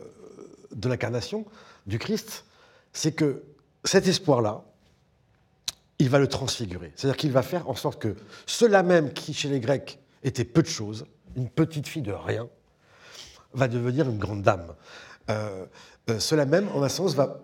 de 0.70 0.88
l'incarnation 0.88 1.46
du 1.88 1.98
Christ? 1.98 2.44
C'est 2.92 3.10
que 3.10 3.42
cet 3.82 4.06
espoir-là, 4.06 4.62
il 5.98 6.08
va 6.08 6.20
le 6.20 6.28
transfigurer. 6.28 6.92
C'est-à-dire 6.94 7.16
qu'il 7.16 7.32
va 7.32 7.42
faire 7.42 7.68
en 7.68 7.74
sorte 7.74 8.00
que 8.00 8.14
cela 8.46 8.84
même 8.84 9.12
qui, 9.12 9.34
chez 9.34 9.48
les 9.48 9.58
Grecs, 9.58 9.98
était 10.22 10.44
peu 10.44 10.62
de 10.62 10.68
choses, 10.68 11.06
une 11.34 11.48
petite 11.48 11.88
fille 11.88 12.02
de 12.02 12.12
rien, 12.12 12.48
va 13.52 13.66
devenir 13.66 14.08
une 14.08 14.18
grande 14.18 14.42
dame. 14.42 14.76
cela 16.20 16.46
même, 16.46 16.68
en 16.72 16.84
un 16.84 16.88
sens, 16.88 17.16
va 17.16 17.40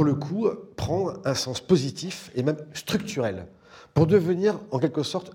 pour 0.00 0.06
le 0.06 0.14
coup, 0.14 0.48
prend 0.76 1.12
un 1.26 1.34
sens 1.34 1.60
positif 1.60 2.30
et 2.34 2.42
même 2.42 2.56
structurel, 2.72 3.46
pour 3.92 4.06
devenir 4.06 4.58
en 4.70 4.78
quelque 4.78 5.02
sorte 5.02 5.32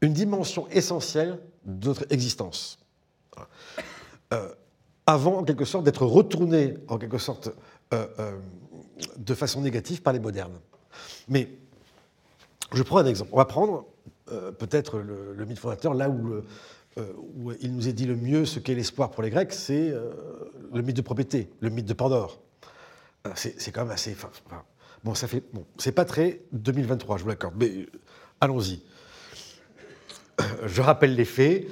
une 0.00 0.12
dimension 0.12 0.66
essentielle 0.70 1.38
de 1.66 1.86
notre 1.86 2.06
existence. 2.10 2.80
Euh, 4.32 4.48
avant, 5.06 5.38
en 5.38 5.44
quelque 5.44 5.64
sorte, 5.64 5.84
d'être 5.84 6.04
retourné, 6.04 6.74
en 6.88 6.98
quelque 6.98 7.18
sorte, 7.18 7.50
euh, 7.94 8.08
euh, 8.18 8.38
de 9.18 9.34
façon 9.34 9.60
négative 9.60 10.02
par 10.02 10.12
les 10.12 10.18
modernes. 10.18 10.58
Mais 11.28 11.48
je 12.72 12.82
prends 12.82 12.98
un 12.98 13.06
exemple. 13.06 13.30
On 13.32 13.36
va 13.36 13.44
prendre 13.44 13.86
peut-être 14.58 14.98
le, 14.98 15.46
mythe 15.46 15.60
fondateur, 15.60 15.94
là 15.94 16.10
où, 16.10 16.42
il 17.60 17.72
nous 17.72 17.86
est 17.86 17.92
dit 17.92 18.06
le 18.06 18.16
mieux 18.16 18.46
ce 18.46 18.58
qu'est 18.58 18.74
l'espoir 18.74 19.12
pour 19.12 19.22
les 19.22 19.30
Grecs, 19.30 19.52
c'est 19.52 19.94
le 20.74 20.82
mythe 20.82 20.96
de 20.96 21.02
Prométhée, 21.02 21.50
le 21.60 21.70
mythe 21.70 21.86
de 21.86 21.94
Pandore. 21.94 22.40
Euh, 23.26 23.30
c'est 23.34 23.72
quand 23.72 23.82
même 23.82 23.92
assez. 23.92 24.16
bon, 25.04 25.14
ça 25.14 25.28
fait. 25.28 25.42
Bon, 25.52 25.64
c'est 25.78 25.92
pas 25.92 26.04
très 26.04 26.40
2023, 26.52 27.18
je 27.18 27.22
vous 27.22 27.28
l'accorde, 27.28 27.54
mais 27.56 27.68
euh, 27.68 27.86
allons-y. 28.40 28.82
Euh, 30.40 30.44
je 30.66 30.82
rappelle 30.82 31.14
les 31.14 31.24
faits. 31.24 31.66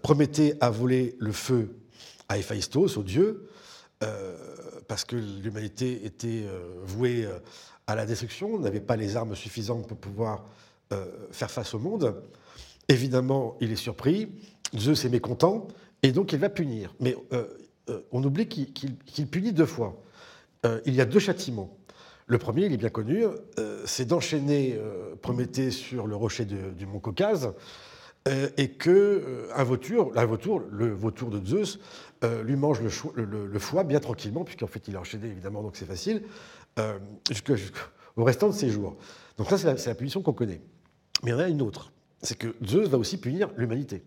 Prométhée 0.00 0.54
a 0.62 0.70
volé 0.70 1.14
le 1.18 1.32
feu 1.32 1.76
à 2.30 2.38
Héphaïstos, 2.38 2.96
au 2.96 3.02
dieu, 3.02 3.50
parce 4.86 5.04
que 5.04 5.16
l'humanité 5.16 6.06
était 6.06 6.46
vouée 6.82 7.28
à 7.86 7.94
la 7.94 8.06
destruction, 8.06 8.58
n'avait 8.58 8.80
pas 8.80 8.96
les 8.96 9.16
armes 9.16 9.34
suffisantes 9.34 9.86
pour 9.86 9.98
pouvoir 9.98 10.46
faire 11.30 11.50
face 11.50 11.74
au 11.74 11.78
monde. 11.78 12.22
Évidemment, 12.88 13.58
il 13.60 13.70
est 13.70 13.76
surpris, 13.76 14.30
Zeus 14.74 15.04
est 15.04 15.10
mécontent, 15.10 15.68
et 16.02 16.12
donc 16.12 16.32
il 16.32 16.38
va 16.38 16.48
punir. 16.48 16.94
Mais 17.00 17.14
on 18.10 18.24
oublie 18.24 18.48
qu'il 18.48 19.26
punit 19.26 19.52
deux 19.52 19.66
fois. 19.66 20.02
Euh, 20.66 20.80
il 20.86 20.94
y 20.94 21.00
a 21.00 21.04
deux 21.04 21.18
châtiments. 21.18 21.76
Le 22.26 22.38
premier, 22.38 22.66
il 22.66 22.72
est 22.72 22.78
bien 22.78 22.90
connu, 22.90 23.24
euh, 23.24 23.82
c'est 23.86 24.04
d'enchaîner 24.04 24.76
euh, 24.78 25.14
Prométhée 25.16 25.70
sur 25.70 26.06
le 26.06 26.14
rocher 26.14 26.44
du 26.44 26.86
mont 26.86 27.00
Caucase 27.00 27.52
et 28.58 28.72
que 28.72 29.48
un 29.54 29.64
vautour, 29.64 30.12
la 30.12 30.26
vautour, 30.26 30.60
le 30.70 30.92
vautour 30.92 31.30
de 31.30 31.42
Zeus, 31.46 31.78
lui 32.44 32.56
mange 32.56 32.82
le, 32.82 33.58
foie 33.58 33.84
bien 33.84 34.00
tranquillement, 34.00 34.44
puisqu'en 34.44 34.66
fait 34.66 34.86
il 34.86 34.94
est 34.94 34.98
enchaîné 34.98 35.28
évidemment, 35.28 35.62
donc 35.62 35.76
c'est 35.76 35.86
facile, 35.86 36.22
jusqu'au 37.30 37.54
restant 38.18 38.48
de 38.48 38.52
ses 38.52 38.68
jours. 38.68 38.98
Donc 39.38 39.48
ça, 39.48 39.56
c'est 39.56 39.86
la, 39.86 39.94
punition 39.94 40.20
qu'on 40.20 40.34
connaît. 40.34 40.60
Mais 41.22 41.30
il 41.30 41.32
y 41.32 41.36
en 41.36 41.38
a 41.38 41.48
une 41.48 41.62
autre, 41.62 41.90
c'est 42.20 42.36
que 42.36 42.54
Zeus 42.62 42.88
va 42.90 42.98
aussi 42.98 43.18
punir 43.18 43.48
l'humanité. 43.56 44.02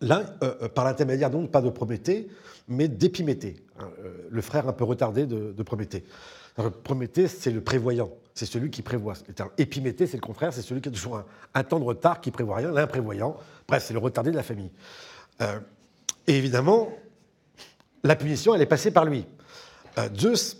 Là, 0.00 0.24
par 0.74 0.84
l'intermédiaire 0.84 1.30
donc 1.30 1.50
pas 1.50 1.62
de 1.62 1.70
Prométhée, 1.70 2.28
mais 2.68 2.88
d'Épiméthée, 2.88 3.56
hein, 3.78 3.88
euh, 4.04 4.28
le 4.28 4.42
frère 4.42 4.68
un 4.68 4.72
peu 4.72 4.84
retardé 4.84 5.26
de, 5.26 5.62
Prométhée. 5.62 6.04
Prométhée, 6.84 7.28
c'est 7.28 7.50
le 7.50 7.60
prévoyant, 7.60 8.10
c'est 8.34 8.46
celui 8.46 8.70
qui 8.70 8.82
prévoit. 8.82 9.14
Épiméthée, 9.58 10.06
c'est 10.06 10.16
le 10.16 10.22
contraire, 10.22 10.52
c'est 10.52 10.62
celui 10.62 10.80
qui 10.80 10.88
a 10.88 10.92
toujours 10.92 11.22
un, 11.54 11.64
temps 11.64 11.78
de 11.78 11.84
retard, 11.84 12.20
qui 12.20 12.30
prévoit 12.30 12.56
rien, 12.56 12.72
l'imprévoyant. 12.72 13.36
Bref, 13.68 13.84
c'est 13.86 13.92
le 13.92 13.98
retardé 13.98 14.30
de 14.30 14.36
la 14.36 14.42
famille. 14.42 14.70
Euh, 15.42 15.60
et 16.26 16.36
évidemment, 16.36 16.88
la 18.02 18.16
punition, 18.16 18.54
elle 18.54 18.62
est 18.62 18.66
passée 18.66 18.90
par 18.90 19.04
lui. 19.04 19.26
Euh, 19.98 20.08
Zeus, 20.16 20.56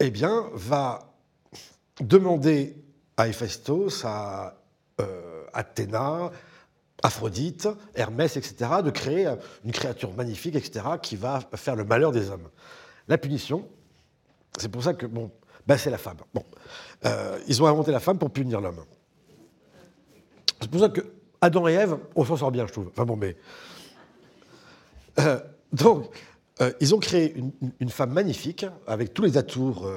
eh 0.00 0.10
bien, 0.10 0.44
va 0.52 1.14
demander 2.00 2.76
à 3.16 3.28
Héphaïstos, 3.28 4.04
à, 4.04 4.54
Athéna, 5.54 6.30
Aphrodite, 7.02 7.68
Hermès, 7.94 8.36
etc., 8.36 8.70
de 8.84 8.90
créer 8.90 9.32
une 9.64 9.72
créature 9.72 10.12
magnifique, 10.14 10.56
etc., 10.56 10.84
qui 11.00 11.16
va 11.16 11.40
faire 11.54 11.76
le 11.76 11.84
malheur 11.84 12.12
des 12.12 12.30
hommes. 12.30 12.48
La 13.06 13.18
punition, 13.18 13.68
c'est 14.58 14.68
pour 14.68 14.82
ça 14.82 14.94
que, 14.94 15.06
bon, 15.06 15.30
bah, 15.66 15.76
c'est 15.76 15.90
la 15.90 15.98
femme. 15.98 16.16
Bon. 16.32 16.44
Euh, 17.04 17.38
ils 17.46 17.62
ont 17.62 17.66
inventé 17.66 17.92
la 17.92 18.00
femme 18.00 18.18
pour 18.18 18.30
punir 18.30 18.60
l'homme. 18.60 18.84
C'est 20.60 20.70
pour 20.70 20.80
ça 20.80 20.88
que 20.88 21.02
Adam 21.40 21.68
et 21.68 21.74
Ève, 21.74 21.98
on 22.16 22.24
s'en 22.24 22.36
sort 22.36 22.50
bien, 22.50 22.66
je 22.66 22.72
trouve. 22.72 22.88
Enfin 22.88 23.04
bon, 23.04 23.16
mais. 23.16 23.36
Euh, 25.20 25.38
donc, 25.72 26.06
euh, 26.60 26.72
ils 26.80 26.94
ont 26.94 26.98
créé 26.98 27.36
une, 27.80 27.90
femme 27.90 28.12
magnifique, 28.12 28.66
avec 28.86 29.14
tous 29.14 29.22
les 29.22 29.36
atours 29.36 29.88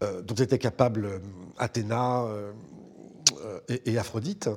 dont 0.00 0.34
étaient 0.34 0.58
capables 0.58 1.20
Athéna 1.58 2.24
et, 3.68 3.92
et, 3.92 3.98
Aphrodite. 3.98 4.48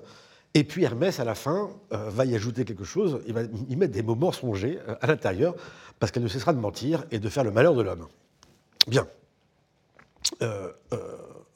Et 0.53 0.63
puis 0.63 0.83
Hermès, 0.83 1.19
à 1.19 1.23
la 1.23 1.35
fin, 1.35 1.69
va 1.91 2.25
y 2.25 2.33
ajouter 2.35 2.65
quelque 2.65 2.83
chose, 2.83 3.21
il 3.27 3.33
va 3.33 3.41
y 3.43 3.75
mettre 3.75 3.93
des 3.93 4.01
mots 4.01 4.15
mensongers 4.15 4.79
à 4.99 5.05
l'intérieur, 5.05 5.55
parce 5.99 6.11
qu'elle 6.11 6.23
ne 6.23 6.27
cessera 6.27 6.53
de 6.53 6.59
mentir 6.59 7.05
et 7.11 7.19
de 7.19 7.29
faire 7.29 7.43
le 7.43 7.51
malheur 7.51 7.75
de 7.75 7.83
l'homme. 7.83 8.07
Bien. 8.87 9.07
Euh, 10.41 10.71
euh, 10.93 10.97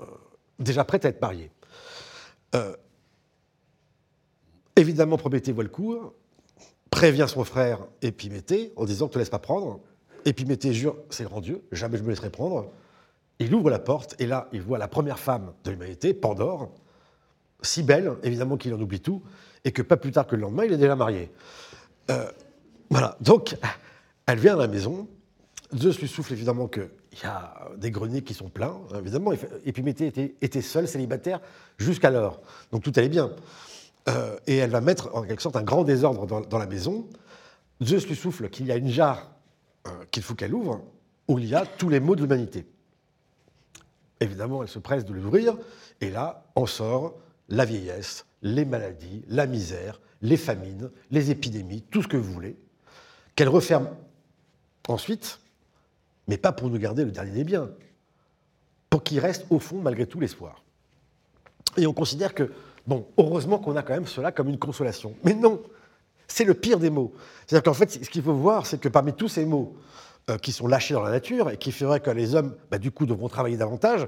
euh, 0.02 0.06
déjà 0.60 0.84
prête 0.84 1.06
à 1.06 1.10
être 1.10 1.22
mariée. 1.22 1.52
évidemment, 4.76 5.18
Prométhée 5.18 5.52
voit 5.52 5.64
le 5.64 5.70
coup, 5.70 5.98
prévient 6.90 7.26
son 7.28 7.44
frère 7.44 7.80
Épiméthée 8.02 8.74
en 8.76 8.86
disant 8.86 9.08
te 9.08 9.18
laisse 9.18 9.30
pas 9.30 9.40
prendre. 9.40 9.80
Épiméthée 10.26 10.74
jure 10.74 10.96
C'est 11.10 11.26
grand 11.26 11.42
Dieu, 11.42 11.64
jamais 11.72 11.98
je 11.98 12.04
me 12.04 12.10
laisserai 12.10 12.30
prendre. 12.30 12.72
Il 13.40 13.54
ouvre 13.54 13.70
la 13.70 13.80
porte 13.80 14.16
et 14.20 14.28
là, 14.28 14.48
il 14.54 14.62
voit 14.62 14.78
la 14.78 14.88
première 14.88 15.20
femme 15.20 15.54
de 15.64 15.72
l'humanité, 15.72 16.14
Pandore, 16.14 16.72
si 17.64 17.82
belle, 17.82 18.14
évidemment 18.24 18.58
qu'il 18.58 18.74
en 18.74 18.80
oublie 18.80 19.00
tout, 19.00 19.22
et 19.66 19.72
que 19.72 19.82
pas 19.82 19.98
plus 19.98 20.12
tard 20.12 20.28
que 20.28 20.36
le 20.36 20.42
lendemain, 20.42 20.66
il 20.66 20.74
est 20.74 20.78
déjà 20.78 20.96
marié. 20.96 21.32
voilà, 22.90 23.18
donc 23.22 23.56
elle 24.26 24.40
vient 24.40 24.54
à 24.54 24.58
la 24.58 24.68
maison, 24.68 25.08
Zeus 25.76 26.00
lui 26.00 26.08
souffle 26.08 26.34
évidemment 26.34 26.68
qu'il 26.68 26.90
y 27.24 27.26
a 27.26 27.70
des 27.78 27.92
greniers 27.92 28.22
qui 28.22 28.34
sont 28.34 28.50
pleins, 28.50 28.78
évidemment. 28.98 29.32
Épiméthée 29.66 30.08
était, 30.08 30.36
était 30.42 30.62
seule, 30.62 30.88
célibataire, 30.88 31.40
jusqu'alors. 31.78 32.42
Donc 32.72 32.84
tout 32.84 32.94
allait 32.96 33.10
bien. 33.10 33.32
Euh, 34.10 34.38
et 34.48 34.58
elle 34.58 34.70
va 34.70 34.82
mettre 34.82 35.10
en 35.14 35.24
quelque 35.24 35.42
sorte 35.42 35.56
un 35.56 35.64
grand 35.64 35.84
désordre 35.84 36.26
dans, 36.26 36.58
la 36.58 36.68
maison. 36.68 37.08
Zeus 37.82 38.08
lui 38.08 38.16
souffle 38.16 38.50
qu'il 38.50 38.68
y 38.68 38.72
a 38.72 38.76
une 38.76 38.90
jarre 38.90 39.32
euh, 39.88 39.92
qu'il 40.12 40.24
faut 40.24 40.36
qu'elle 40.36 40.54
ouvre, 40.54 40.82
où 41.28 41.40
il 41.40 41.46
y 41.46 41.56
a 41.56 41.66
tous 41.66 41.90
les 41.90 42.00
maux 42.00 42.16
de 42.16 42.22
l'humanité. 42.22 42.66
Évidemment, 44.20 44.62
elle 44.62 44.70
se 44.70 44.80
presse 44.80 45.06
de 45.06 45.14
l'ouvrir, 45.14 45.58
et 46.02 46.10
là, 46.10 46.46
en 46.56 46.66
sort 46.66 47.16
la 47.50 47.66
vieillesse, 47.66 48.26
les 48.42 48.66
maladies, 48.66 49.24
la 49.28 49.46
misère, 49.46 50.02
les 50.22 50.38
famines, 50.38 50.90
les 51.12 51.32
épidémies, 51.32 51.82
tout 51.82 52.02
ce 52.02 52.08
que 52.08 52.18
vous 52.18 52.32
voulez, 52.32 52.58
qu'elle 53.36 53.50
referme 53.50 53.90
ensuite 54.88 55.40
mais 56.28 56.38
pas 56.38 56.52
pour 56.52 56.70
nous 56.70 56.78
garder 56.78 57.04
le 57.06 57.12
dernier 57.12 57.32
des 57.32 57.44
biens, 57.44 57.70
pour 58.90 59.04
qu'il 59.04 59.20
reste 59.20 59.46
au 59.50 59.60
fond 59.60 59.80
malgré 59.82 60.06
tout 60.06 60.20
l'espoir. 60.20 60.64
Et 61.78 61.88
on 61.88 61.94
considère 61.94 62.34
que, 62.34 62.52
bon, 62.88 63.08
heureusement 63.18 63.58
qu'on 63.58 63.76
a 63.76 63.84
quand 63.84 63.94
même 63.94 64.08
cela 64.08 64.32
comme 64.32 64.50
une 64.50 64.60
consolation. 64.60 65.16
Mais 65.24 65.34
non, 65.34 65.62
c'est 66.28 66.46
le 66.46 66.54
pire 66.54 66.80
des 66.80 66.90
mots. 66.90 67.14
C'est-à-dire 67.46 67.64
qu'en 67.64 67.74
fait, 67.74 67.92
ce 67.92 68.10
qu'il 68.10 68.22
faut 68.22 68.34
voir, 68.34 68.66
c'est 68.66 68.80
que 68.80 68.90
parmi 68.90 69.14
tous 69.14 69.28
ces 69.28 69.46
mots 69.46 69.76
euh, 70.30 70.38
qui 70.38 70.52
sont 70.52 70.68
lâchés 70.68 70.94
dans 70.94 71.04
la 71.04 71.12
nature 71.12 71.50
et 71.50 71.58
qui 71.58 71.72
feraient 71.72 72.00
que 72.00 72.12
les 72.12 72.36
hommes, 72.36 72.56
bah, 72.70 72.78
du 72.78 72.92
coup, 72.92 73.06
devront 73.06 73.28
travailler 73.28 73.58
davantage, 73.58 74.08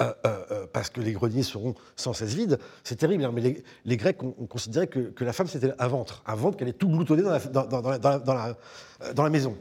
euh, 0.00 0.12
euh, 0.26 0.66
parce 0.72 0.90
que 0.90 1.00
les 1.00 1.12
greniers 1.12 1.42
seront 1.42 1.74
sans 1.96 2.12
cesse 2.12 2.34
vides, 2.34 2.58
c'est 2.84 2.96
terrible. 2.96 3.24
Hein, 3.24 3.32
mais 3.34 3.62
les, 3.84 3.96
Grecs 3.96 4.22
ont, 4.22 4.32
considéré 4.46 4.86
que, 4.86 5.24
la 5.24 5.32
femme, 5.32 5.48
c'était 5.48 5.72
un 5.78 5.88
ventre, 5.88 6.22
un 6.26 6.34
ventre 6.34 6.56
qui 6.56 6.62
allait 6.62 6.72
tout 6.72 6.88
gloutonner 6.88 7.22
dans 7.22 9.22
la 9.22 9.30
maison. 9.30 9.56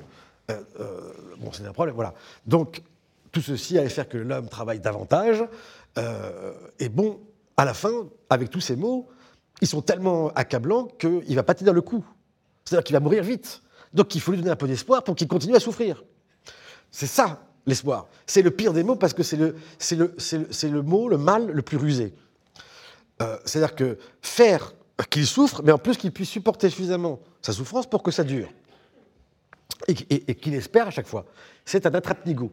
Euh, 0.49 0.61
euh, 0.79 1.13
bon, 1.39 1.51
c'est 1.51 1.65
un 1.65 1.73
problème, 1.73 1.95
voilà. 1.95 2.13
Donc, 2.45 2.81
tout 3.31 3.41
ceci 3.41 3.77
allait 3.77 3.89
faire 3.89 4.07
que 4.07 4.17
l'homme 4.17 4.47
travaille 4.47 4.79
davantage. 4.79 5.43
Euh, 5.97 6.53
et 6.79 6.89
bon, 6.89 7.19
à 7.57 7.65
la 7.65 7.73
fin, 7.73 8.07
avec 8.29 8.49
tous 8.49 8.61
ces 8.61 8.75
mots, 8.75 9.07
ils 9.61 9.67
sont 9.67 9.81
tellement 9.81 10.29
accablants 10.29 10.87
qu'il 10.99 11.35
va 11.35 11.43
pas 11.43 11.55
tenir 11.55 11.73
le 11.73 11.81
coup. 11.81 12.05
C'est-à-dire 12.63 12.83
qu'il 12.83 12.93
va 12.93 12.99
mourir 12.99 13.23
vite. 13.23 13.61
Donc 13.93 14.13
il 14.15 14.21
faut 14.21 14.31
lui 14.31 14.39
donner 14.39 14.51
un 14.51 14.57
peu 14.57 14.67
d'espoir 14.67 15.03
pour 15.03 15.15
qu'il 15.15 15.27
continue 15.27 15.55
à 15.55 15.59
souffrir. 15.59 16.03
C'est 16.91 17.07
ça, 17.07 17.41
l'espoir. 17.67 18.07
C'est 18.25 18.41
le 18.41 18.49
pire 18.49 18.73
des 18.73 18.83
mots 18.83 18.95
parce 18.95 19.13
que 19.13 19.21
c'est 19.21 19.37
le, 19.37 20.81
mot, 20.81 21.07
le 21.07 21.17
mal 21.17 21.51
le 21.51 21.61
plus 21.61 21.77
rusé. 21.77 22.13
C'est-à-dire 23.45 23.75
que 23.75 23.97
faire 24.21 24.73
qu'il 25.09 25.27
souffre, 25.27 25.61
mais 25.63 25.71
en 25.71 25.77
plus 25.77 25.97
qu'il 25.97 26.11
puisse 26.11 26.29
supporter 26.29 26.69
suffisamment 26.69 27.19
sa 27.41 27.53
souffrance 27.53 27.87
pour 27.87 28.01
que 28.01 28.11
ça 28.11 28.23
dure 28.23 28.49
et, 29.87 30.35
qu'il 30.35 30.53
espère 30.55 30.87
à 30.87 30.91
chaque 30.91 31.07
fois. 31.07 31.25
C'est 31.65 31.85
un 31.85 31.93
attrape-nigo. 31.93 32.51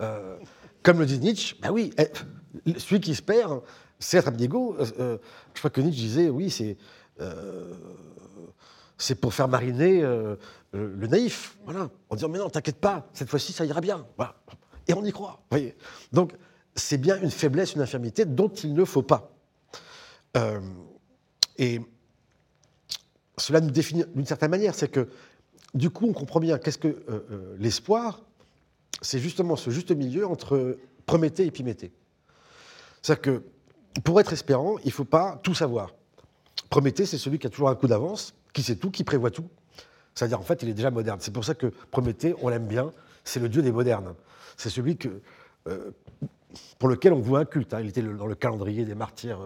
Euh, 0.00 0.36
comme 0.82 0.98
le 0.98 1.06
dit 1.06 1.18
Nietzsche, 1.18 1.56
ben 1.60 1.70
oui, 1.70 1.92
eh, 1.98 2.08
celui 2.78 3.00
qui 3.00 3.12
espère, 3.12 3.60
c'est 3.98 4.18
attrape-nigo. 4.18 4.76
Euh, 4.78 4.86
euh, 5.00 5.18
je 5.54 5.60
crois 5.60 5.70
que 5.70 5.80
Nietzsche 5.80 6.00
disait, 6.00 6.28
oui, 6.28 6.50
c'est 8.98 9.14
pour 9.14 9.32
faire 9.32 9.48
mariner 9.48 10.04
le 10.72 11.06
naïf, 11.06 11.56
voilà, 11.64 11.90
en 12.08 12.16
disant 12.16 12.28
mais 12.28 12.38
non, 12.38 12.48
t'inquiète 12.48 12.78
pas, 12.78 13.08
cette 13.12 13.28
fois-ci 13.28 13.52
ça 13.52 13.64
ira 13.64 13.80
bien, 13.80 14.06
et 14.88 14.94
on 14.94 15.04
y 15.04 15.12
croit. 15.12 15.42
Voyez. 15.50 15.76
Donc 16.12 16.32
c'est 16.74 16.98
bien 16.98 17.20
une 17.20 17.30
faiblesse, 17.30 17.74
une 17.74 17.82
infirmité 17.82 18.24
dont 18.24 18.48
il 18.48 18.72
ne 18.72 18.84
faut 18.84 19.02
pas. 19.02 19.30
et 21.58 21.80
cela 23.36 23.60
nous 23.60 23.70
définit 23.70 24.04
d'une 24.14 24.26
certaine 24.26 24.50
manière, 24.50 24.74
c'est 24.74 24.88
que 24.88 25.08
du 25.74 25.90
coup, 25.90 26.06
on 26.06 26.12
comprend 26.12 26.40
bien 26.40 26.58
qu'est-ce 26.58 26.78
que 26.78 26.88
euh, 26.88 27.02
euh, 27.08 27.56
l'espoir, 27.58 28.22
c'est 29.00 29.18
justement 29.18 29.56
ce 29.56 29.70
juste 29.70 29.90
milieu 29.90 30.26
entre 30.26 30.78
Prométhée 31.06 31.44
et 31.44 31.46
Épiméthée. 31.46 31.92
C'est-à-dire 33.00 33.22
que 33.22 33.42
pour 34.04 34.20
être 34.20 34.32
espérant, 34.32 34.78
il 34.78 34.88
ne 34.88 34.92
faut 34.92 35.04
pas 35.04 35.40
tout 35.42 35.54
savoir. 35.54 35.94
Prométhée, 36.68 37.06
c'est 37.06 37.18
celui 37.18 37.38
qui 37.38 37.46
a 37.46 37.50
toujours 37.50 37.68
un 37.68 37.74
coup 37.74 37.86
d'avance, 37.86 38.34
qui 38.52 38.62
sait 38.62 38.76
tout, 38.76 38.90
qui 38.90 39.02
prévoit 39.02 39.30
tout. 39.30 39.48
C'est-à-dire, 40.14 40.40
en 40.40 40.44
fait, 40.44 40.62
il 40.62 40.68
est 40.68 40.74
déjà 40.74 40.90
moderne. 40.90 41.18
C'est 41.20 41.32
pour 41.32 41.44
ça 41.44 41.54
que 41.54 41.66
Prométhée, 41.90 42.34
on 42.42 42.48
l'aime 42.48 42.66
bien, 42.66 42.92
c'est 43.24 43.40
le 43.40 43.48
dieu 43.48 43.62
des 43.62 43.72
modernes. 43.72 44.14
C'est 44.56 44.70
celui 44.70 44.96
que, 44.96 45.08
euh, 45.68 45.90
pour 46.78 46.88
lequel 46.88 47.12
on 47.12 47.20
voit 47.20 47.40
un 47.40 47.44
culte. 47.44 47.72
Hein. 47.74 47.80
Il 47.80 47.88
était 47.88 48.02
dans 48.02 48.26
le 48.26 48.34
calendrier 48.34 48.84
des 48.84 48.94
martyrs 48.94 49.38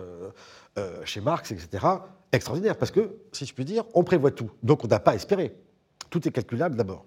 chez 1.04 1.20
Marx, 1.20 1.52
etc. 1.52 1.86
Extraordinaire, 2.32 2.76
parce 2.76 2.90
que, 2.90 3.16
si 3.32 3.46
je 3.46 3.54
puis 3.54 3.64
dire, 3.64 3.84
on 3.94 4.02
prévoit 4.02 4.30
tout. 4.30 4.50
Donc 4.62 4.84
on 4.84 4.88
n'a 4.88 4.98
pas 4.98 5.12
à 5.12 5.14
espérer. 5.14 5.54
Tout 6.10 6.26
est 6.26 6.32
calculable 6.32 6.76
d'abord. 6.76 7.04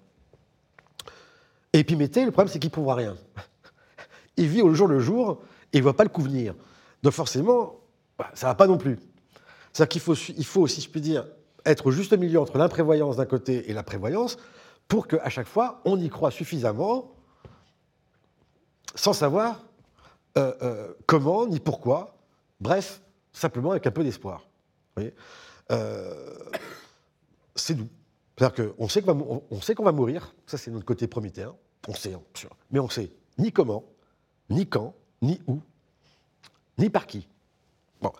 Et 1.72 1.80
Épiméthée, 1.80 2.24
le 2.24 2.30
problème, 2.30 2.52
c'est 2.52 2.58
qu'il 2.58 2.70
ne 2.70 2.74
pourra 2.74 2.94
rien. 2.94 3.16
Il 4.36 4.48
vit 4.48 4.62
au 4.62 4.74
jour 4.74 4.88
le 4.88 5.00
jour 5.00 5.42
et 5.72 5.76
il 5.76 5.80
ne 5.80 5.82
voit 5.84 5.96
pas 5.96 6.04
le 6.04 6.08
coup 6.08 6.22
venir. 6.22 6.54
Donc 7.02 7.12
forcément, 7.12 7.80
bah, 8.18 8.30
ça 8.34 8.46
ne 8.46 8.50
va 8.50 8.54
pas 8.54 8.66
non 8.66 8.78
plus. 8.78 8.98
C'est-à-dire 9.72 9.88
qu'il 9.88 10.00
faut, 10.00 10.14
il 10.14 10.44
faut, 10.44 10.66
si 10.66 10.80
je 10.80 10.88
puis 10.88 11.00
dire, 11.00 11.26
être 11.66 11.86
au 11.86 11.90
juste 11.90 12.12
milieu 12.12 12.40
entre 12.40 12.58
l'imprévoyance 12.58 13.16
d'un 13.16 13.26
côté 13.26 13.70
et 13.70 13.72
la 13.72 13.82
prévoyance 13.82 14.38
pour 14.88 15.06
qu'à 15.06 15.28
chaque 15.28 15.46
fois, 15.46 15.80
on 15.84 15.98
y 15.98 16.08
croit 16.08 16.30
suffisamment 16.30 17.12
sans 18.94 19.12
savoir 19.12 19.64
euh, 20.36 20.52
euh, 20.62 20.94
comment 21.06 21.46
ni 21.46 21.60
pourquoi. 21.60 22.16
Bref, 22.60 23.00
simplement 23.32 23.70
avec 23.70 23.86
un 23.86 23.90
peu 23.90 24.04
d'espoir. 24.04 24.46
Euh, 25.70 26.34
c'est 27.54 27.74
doux. 27.74 27.88
C'est-à-dire 28.36 28.74
qu'on 28.76 28.88
sait 28.88 29.02
qu'on 29.02 29.42
qu'on 29.76 29.84
va 29.84 29.92
mourir, 29.92 30.34
ça 30.46 30.56
c'est 30.56 30.70
notre 30.70 30.86
côté 30.86 31.06
prométhéen, 31.06 31.54
on 31.88 31.94
sait, 31.94 32.14
hein, 32.14 32.22
mais 32.70 32.80
on 32.80 32.88
sait 32.88 33.10
ni 33.38 33.52
comment, 33.52 33.84
ni 34.48 34.66
quand, 34.66 34.94
ni 35.20 35.40
où, 35.46 35.60
ni 36.78 36.88
par 36.88 37.06
qui. 37.06 37.28
Bon. 38.00 38.12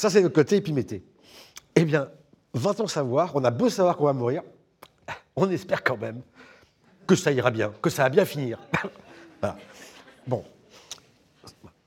Ça 0.00 0.08
c'est 0.08 0.22
notre 0.22 0.34
côté 0.34 0.56
épiméthée. 0.56 1.04
Eh 1.76 1.84
bien, 1.84 2.10
va-t-on 2.54 2.86
savoir, 2.86 3.36
on 3.36 3.44
a 3.44 3.50
beau 3.50 3.68
savoir 3.68 3.98
qu'on 3.98 4.06
va 4.06 4.14
mourir, 4.14 4.42
on 5.36 5.50
espère 5.50 5.84
quand 5.84 5.98
même 5.98 6.22
que 7.06 7.14
ça 7.14 7.30
ira 7.32 7.50
bien, 7.50 7.70
que 7.82 7.90
ça 7.90 8.04
va 8.04 8.08
bien 8.08 8.24
finir. 8.24 8.58
Bon. 10.26 10.44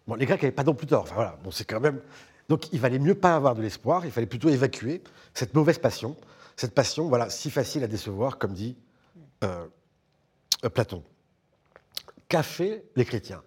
bon. 0.05 0.15
les 0.15 0.25
Grecs 0.25 0.41
n'avaient 0.41 0.51
pas 0.51 0.63
non 0.63 0.73
plus 0.73 0.87
tort. 0.87 1.05
Voilà. 1.13 1.37
C'est 1.51 1.65
quand 1.65 1.79
même. 1.79 2.01
Donc 2.49 2.71
il 2.73 2.79
valait 2.79 2.99
mieux 2.99 3.15
pas 3.15 3.35
avoir 3.35 3.55
de 3.55 3.61
l'espoir, 3.61 4.05
il 4.05 4.11
fallait 4.11 4.27
plutôt 4.27 4.49
évacuer 4.49 5.01
cette 5.33 5.53
mauvaise 5.53 5.79
passion, 5.79 6.15
cette 6.55 6.73
passion 6.75 7.07
voilà, 7.07 7.29
si 7.29 7.49
facile 7.49 7.83
à 7.83 7.87
décevoir, 7.87 8.37
comme 8.37 8.53
dit 8.53 8.75
euh, 9.43 9.65
euh, 10.65 10.69
Platon. 10.69 11.03
Qu'a 12.27 12.43
fait 12.43 12.85
les 12.95 13.05
chrétiens? 13.05 13.41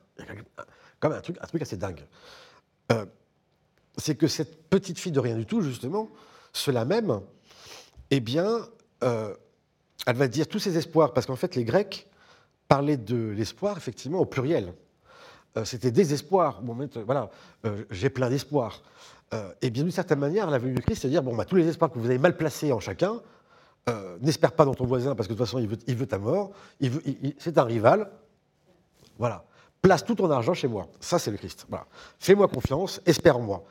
Comme 0.99 1.13
un 1.13 1.21
truc, 1.21 1.37
un 1.41 1.47
truc 1.47 1.63
assez 1.63 1.77
dingue. 1.77 2.05
Euh, 2.91 3.05
c'est 3.97 4.17
que 4.17 4.27
cette 4.27 4.69
petite 4.69 4.99
fille 4.99 5.13
de 5.13 5.21
rien 5.21 5.37
du 5.37 5.47
tout, 5.47 5.63
justement, 5.63 6.09
cela 6.53 6.85
même, 6.85 7.21
eh 8.11 8.21
bien, 8.21 8.69
elle 9.01 10.17
va 10.17 10.29
dire 10.29 10.47
tous 10.47 10.59
ses 10.59 10.77
espoirs, 10.77 11.13
parce 11.13 11.27
qu'en 11.27 11.37
fait, 11.37 11.55
les 11.57 11.65
Grecs 11.65 12.07
parlaient 12.69 12.97
de 12.97 13.31
l'espoir, 13.31 13.77
effectivement, 13.77 14.21
au 14.21 14.27
pluriel. 14.27 14.73
euh, 15.57 15.65
c'était 15.65 15.91
désespoir. 15.91 16.63
Bon, 16.63 16.77
voilà, 17.05 17.31
euh, 17.65 17.85
j'ai 17.91 18.11
plein 18.11 18.29
d'espoir. 18.29 18.83
et 19.61 19.71
bien 19.71 19.83
d'une 19.83 19.93
certaine 19.93 20.21
manière, 20.21 20.51
la 20.51 20.59
venue 20.59 20.75
du 20.75 20.83
Christ, 20.83 21.03
c'est-à-dire, 21.03 21.23
bon, 21.23 21.35
bah, 21.35 21.45
tous 21.45 21.57
les 21.57 21.67
espoirs 21.67 21.91
que 21.91 21.99
vous 21.99 22.07
avez 22.07 22.19
mal 22.19 22.37
placés 22.37 22.73
en 22.73 22.81
chacun, 22.81 23.21
n'espère 24.21 24.53
pas 24.53 24.65
dans 24.65 24.75
ton 24.75 24.87
voisin 24.87 25.15
parce 25.15 25.29
que 25.29 25.33
de 25.33 25.39
toute 25.39 25.47
façon, 25.47 25.59
il 25.59 25.97
veut 25.97 26.07
ta 26.07 26.19
mort, 26.19 26.53
c'est 27.39 27.59
un 27.59 27.65
rival. 27.65 28.11
Voilà. 29.19 29.45
Place 29.87 30.05
tout 30.05 30.17
ton 30.17 30.29
argent 30.33 30.53
chez 30.53 30.67
moi. 30.67 30.89
Ça, 30.99 31.21
c'est 31.21 31.31
le 31.31 31.37
Christ. 31.37 31.65
Voilà. 31.69 31.87
Fais-moi 32.19 32.49
confiance, 32.49 33.01
espère 33.07 33.37
en 33.37 33.43
moi. 33.43 33.65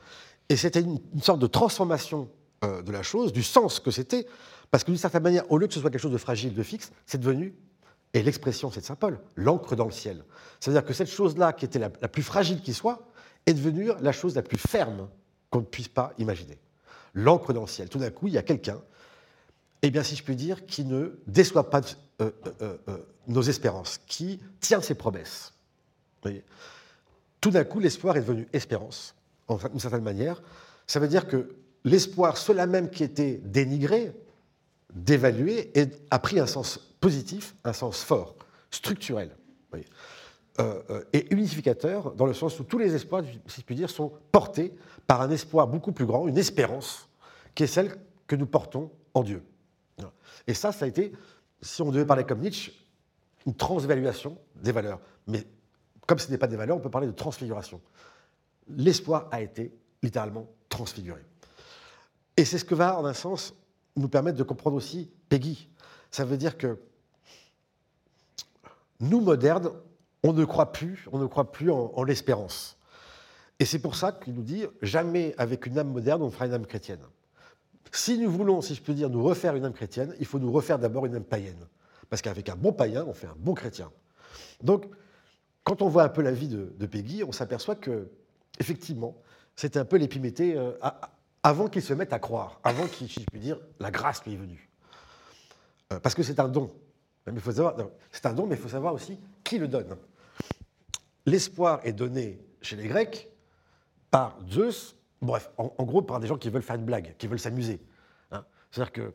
Et 0.48 0.56
c'était 0.56 0.80
une, 0.80 0.98
sorte 1.20 1.40
de 1.40 1.46
transformation 1.46 2.30
de 2.62 2.90
la 2.90 3.02
chose, 3.02 3.34
du 3.34 3.42
sens 3.42 3.80
que 3.80 3.90
c'était, 3.90 4.26
parce 4.70 4.82
que 4.82 4.90
d'une 4.90 4.98
certaine 4.98 5.22
manière, 5.22 5.44
au 5.52 5.58
lieu 5.58 5.66
que 5.66 5.74
ce 5.74 5.80
soit 5.80 5.90
quelque 5.90 6.00
chose 6.00 6.12
de 6.12 6.16
fragile, 6.16 6.54
de 6.54 6.62
fixe, 6.62 6.90
c'est 7.04 7.18
devenu 7.18 7.54
et 8.14 8.22
l'expression, 8.22 8.70
c'est 8.70 8.80
de 8.80 8.86
Saint 8.86 8.94
Paul, 8.94 9.20
l'encre 9.34 9.76
dans 9.76 9.84
le 9.84 9.90
ciel. 9.90 10.24
Ça 10.58 10.70
veut 10.70 10.74
dire 10.74 10.86
que 10.86 10.94
cette 10.94 11.10
chose-là, 11.10 11.52
qui 11.52 11.66
était 11.66 11.78
la, 11.78 11.90
plus 11.90 12.22
fragile 12.22 12.62
qui 12.62 12.72
soit, 12.72 13.06
est 13.44 13.52
devenue 13.52 13.90
la 14.00 14.12
chose 14.12 14.34
la 14.34 14.40
plus 14.40 14.56
ferme 14.56 15.10
qu'on 15.50 15.60
ne 15.60 15.66
puisse 15.66 15.88
pas 15.88 16.14
imaginer. 16.16 16.58
L'encre 17.12 17.52
dans 17.52 17.60
le 17.60 17.66
ciel. 17.66 17.90
Tout 17.90 17.98
d'un 17.98 18.08
coup, 18.08 18.26
il 18.28 18.32
y 18.32 18.38
a 18.38 18.42
quelqu'un, 18.42 18.80
eh 19.82 19.90
bien, 19.90 20.02
si 20.02 20.16
je 20.16 20.22
puis 20.22 20.34
dire, 20.34 20.64
qui 20.64 20.86
ne 20.86 21.18
déçoit 21.26 21.68
pas 21.68 21.82
euh, 22.22 22.30
euh, 22.62 22.78
euh, 22.88 22.96
nos 23.26 23.42
espérances, 23.42 24.00
qui 24.06 24.40
tient 24.60 24.80
ses 24.80 24.94
promesses. 24.94 25.52
Tout 27.40 27.50
d'un 27.50 27.64
coup, 27.64 27.78
l'espoir 27.78 28.16
est 28.16 28.20
devenu 28.20 28.48
espérance, 28.52 29.14
d'une 29.48 29.80
certaine 29.80 30.02
manière. 30.02 30.42
Ça 30.86 31.00
veut 31.00 31.08
dire 31.08 31.26
que 31.26 31.56
l'espoir, 31.84 32.36
cela 32.36 32.66
même 32.66 32.90
qui 32.90 33.04
était 33.04 33.40
dénigré, 33.44 34.12
dévalué, 34.94 35.72
a 36.10 36.18
pris 36.18 36.40
un 36.40 36.46
sens 36.46 36.78
positif, 37.00 37.54
un 37.64 37.72
sens 37.72 38.02
fort, 38.02 38.36
structurel, 38.70 39.30
euh, 40.58 40.82
euh, 40.90 41.04
et 41.12 41.32
unificateur, 41.32 42.12
dans 42.12 42.26
le 42.26 42.32
sens 42.32 42.58
où 42.58 42.64
tous 42.64 42.78
les 42.78 42.94
espoirs, 42.94 43.22
si 43.46 43.60
je 43.60 43.64
puis 43.64 43.74
dire, 43.74 43.90
sont 43.90 44.12
portés 44.32 44.74
par 45.06 45.20
un 45.20 45.30
espoir 45.30 45.68
beaucoup 45.68 45.92
plus 45.92 46.06
grand, 46.06 46.26
une 46.26 46.38
espérance, 46.38 47.08
qui 47.54 47.64
est 47.64 47.68
celle 47.68 47.94
que 48.26 48.36
nous 48.36 48.46
portons 48.46 48.90
en 49.14 49.22
Dieu. 49.22 49.42
Et 50.46 50.54
ça, 50.54 50.72
ça 50.72 50.84
a 50.84 50.88
été, 50.88 51.12
si 51.60 51.82
on 51.82 51.90
devait 51.90 52.06
parler 52.06 52.24
comme 52.24 52.40
Nietzsche, 52.40 52.72
une 53.46 53.54
transvaluation 53.54 54.38
des 54.62 54.72
valeurs. 54.72 55.00
Mais 55.26 55.44
comme 56.06 56.18
ce 56.18 56.30
n'est 56.30 56.38
pas 56.38 56.46
des 56.46 56.56
valeurs, 56.56 56.76
on 56.76 56.80
peut 56.80 56.90
parler 56.90 57.06
de 57.06 57.12
transfiguration. 57.12 57.80
L'espoir 58.68 59.28
a 59.30 59.42
été 59.42 59.72
littéralement 60.02 60.48
transfiguré. 60.68 61.20
Et 62.36 62.44
c'est 62.44 62.58
ce 62.58 62.64
que 62.64 62.74
va, 62.74 62.98
en 62.98 63.04
un 63.04 63.14
sens, 63.14 63.54
nous 63.96 64.08
permettre 64.08 64.38
de 64.38 64.42
comprendre 64.42 64.76
aussi 64.76 65.10
Peggy. 65.28 65.68
Ça 66.10 66.24
veut 66.24 66.36
dire 66.36 66.58
que 66.58 66.78
nous, 69.00 69.20
modernes, 69.20 69.70
on 70.22 70.32
ne 70.32 70.44
croit 70.44 70.72
plus, 70.72 71.06
on 71.12 71.18
ne 71.18 71.26
croit 71.26 71.52
plus 71.52 71.70
en, 71.70 72.02
l'espérance. 72.02 72.76
Et 73.58 73.64
c'est 73.64 73.78
pour 73.78 73.96
ça 73.96 74.12
qu'il 74.12 74.34
nous 74.34 74.42
dit 74.42 74.64
jamais 74.82 75.34
avec 75.38 75.66
une 75.66 75.78
âme 75.78 75.92
moderne 75.92 76.22
on 76.22 76.30
fera 76.30 76.46
une 76.46 76.54
âme 76.54 76.66
chrétienne. 76.66 77.00
Si 77.92 78.18
nous 78.18 78.30
voulons, 78.30 78.60
si 78.60 78.74
je 78.74 78.82
peux 78.82 78.92
dire, 78.92 79.08
nous 79.08 79.22
refaire 79.22 79.54
une 79.56 79.64
âme 79.64 79.72
chrétienne, 79.72 80.14
il 80.18 80.26
faut 80.26 80.38
nous 80.38 80.52
refaire 80.52 80.78
d'abord 80.78 81.06
une 81.06 81.14
âme 81.14 81.24
païenne. 81.24 81.66
Parce 82.10 82.20
qu'avec 82.20 82.48
un 82.48 82.56
bon 82.56 82.72
païen, 82.72 83.04
on 83.06 83.14
fait 83.14 83.26
un 83.26 83.36
bon 83.38 83.54
chrétien. 83.54 83.90
Donc, 84.62 84.86
quand 85.66 85.82
on 85.82 85.88
voit 85.88 86.04
un 86.04 86.08
peu 86.08 86.22
la 86.22 86.30
vie 86.30 86.46
de, 86.46 86.86
Peggy, 86.86 87.24
on 87.24 87.32
s'aperçoit 87.32 87.74
que, 87.74 88.08
effectivement, 88.60 89.16
c'était 89.56 89.80
un 89.80 89.84
peu 89.84 89.96
l'épiméthée 89.96 90.56
euh, 90.56 90.70
avant 91.42 91.66
qu'il 91.66 91.82
se 91.82 91.92
mette 91.92 92.12
à 92.12 92.20
croire, 92.20 92.60
avant 92.62 92.86
qu'il, 92.86 93.10
si 93.10 93.18
je 93.20 93.26
puis 93.26 93.40
dire, 93.40 93.58
la 93.80 93.90
grâce 93.90 94.24
lui 94.24 94.34
est 94.34 94.36
venue. 94.36 94.70
Euh, 95.92 95.98
parce 95.98 96.14
que 96.14 96.22
c'est 96.22 96.38
un 96.38 96.46
don. 96.46 96.72
Mais 97.26 97.40
faut 97.40 97.50
savoir, 97.50 97.74
c'est 98.12 98.26
un 98.26 98.32
don, 98.32 98.46
mais 98.46 98.54
il 98.54 98.60
faut 98.60 98.68
savoir 98.68 98.94
aussi 98.94 99.18
qui 99.42 99.58
le 99.58 99.66
donne. 99.66 99.96
L'espoir 101.26 101.80
est 101.82 101.92
donné 101.92 102.38
chez 102.62 102.76
les 102.76 102.86
Grecs 102.86 103.28
par 104.12 104.38
Zeus, 104.48 104.94
bref, 105.20 105.50
en, 105.56 105.82
gros 105.82 106.02
par 106.02 106.20
des 106.20 106.28
gens 106.28 106.38
qui 106.38 106.48
veulent 106.48 106.62
faire 106.62 106.76
une 106.76 106.84
blague, 106.84 107.16
qui 107.18 107.26
veulent 107.26 107.40
s'amuser. 107.40 107.80
Hein. 108.30 108.44
C'est-à-dire 108.70 108.92
que 108.92 109.14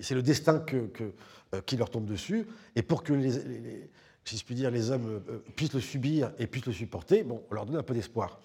c'est 0.00 0.14
le 0.14 0.22
destin 0.22 0.64
euh, 0.72 1.60
qui 1.66 1.76
leur 1.76 1.90
tombe 1.90 2.06
dessus, 2.06 2.46
et 2.74 2.80
pour 2.80 3.02
que 3.02 3.12
les, 3.12 3.90
si 4.28 4.36
je 4.36 4.44
puis 4.44 4.54
dire, 4.54 4.70
les 4.70 4.90
hommes 4.90 5.22
euh, 5.28 5.38
puissent 5.56 5.72
le 5.72 5.80
subir 5.80 6.32
et 6.38 6.46
puissent 6.46 6.66
le 6.66 6.72
supporter, 6.72 7.22
bon, 7.22 7.42
on 7.50 7.54
leur 7.54 7.64
donne 7.64 7.76
un 7.76 7.82
peu 7.82 7.94
d'espoir. 7.94 8.40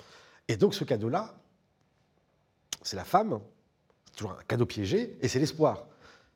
Et 0.48 0.56
donc 0.56 0.74
ce 0.74 0.84
cadeau-là, 0.84 1.36
c'est 2.82 2.96
la 2.96 3.04
femme, 3.04 3.40
c'est 4.06 4.16
toujours 4.18 4.32
un 4.32 4.44
cadeau 4.48 4.66
piégé, 4.66 5.18
et 5.22 5.28
c'est 5.28 5.40
l'espoir. 5.40 5.88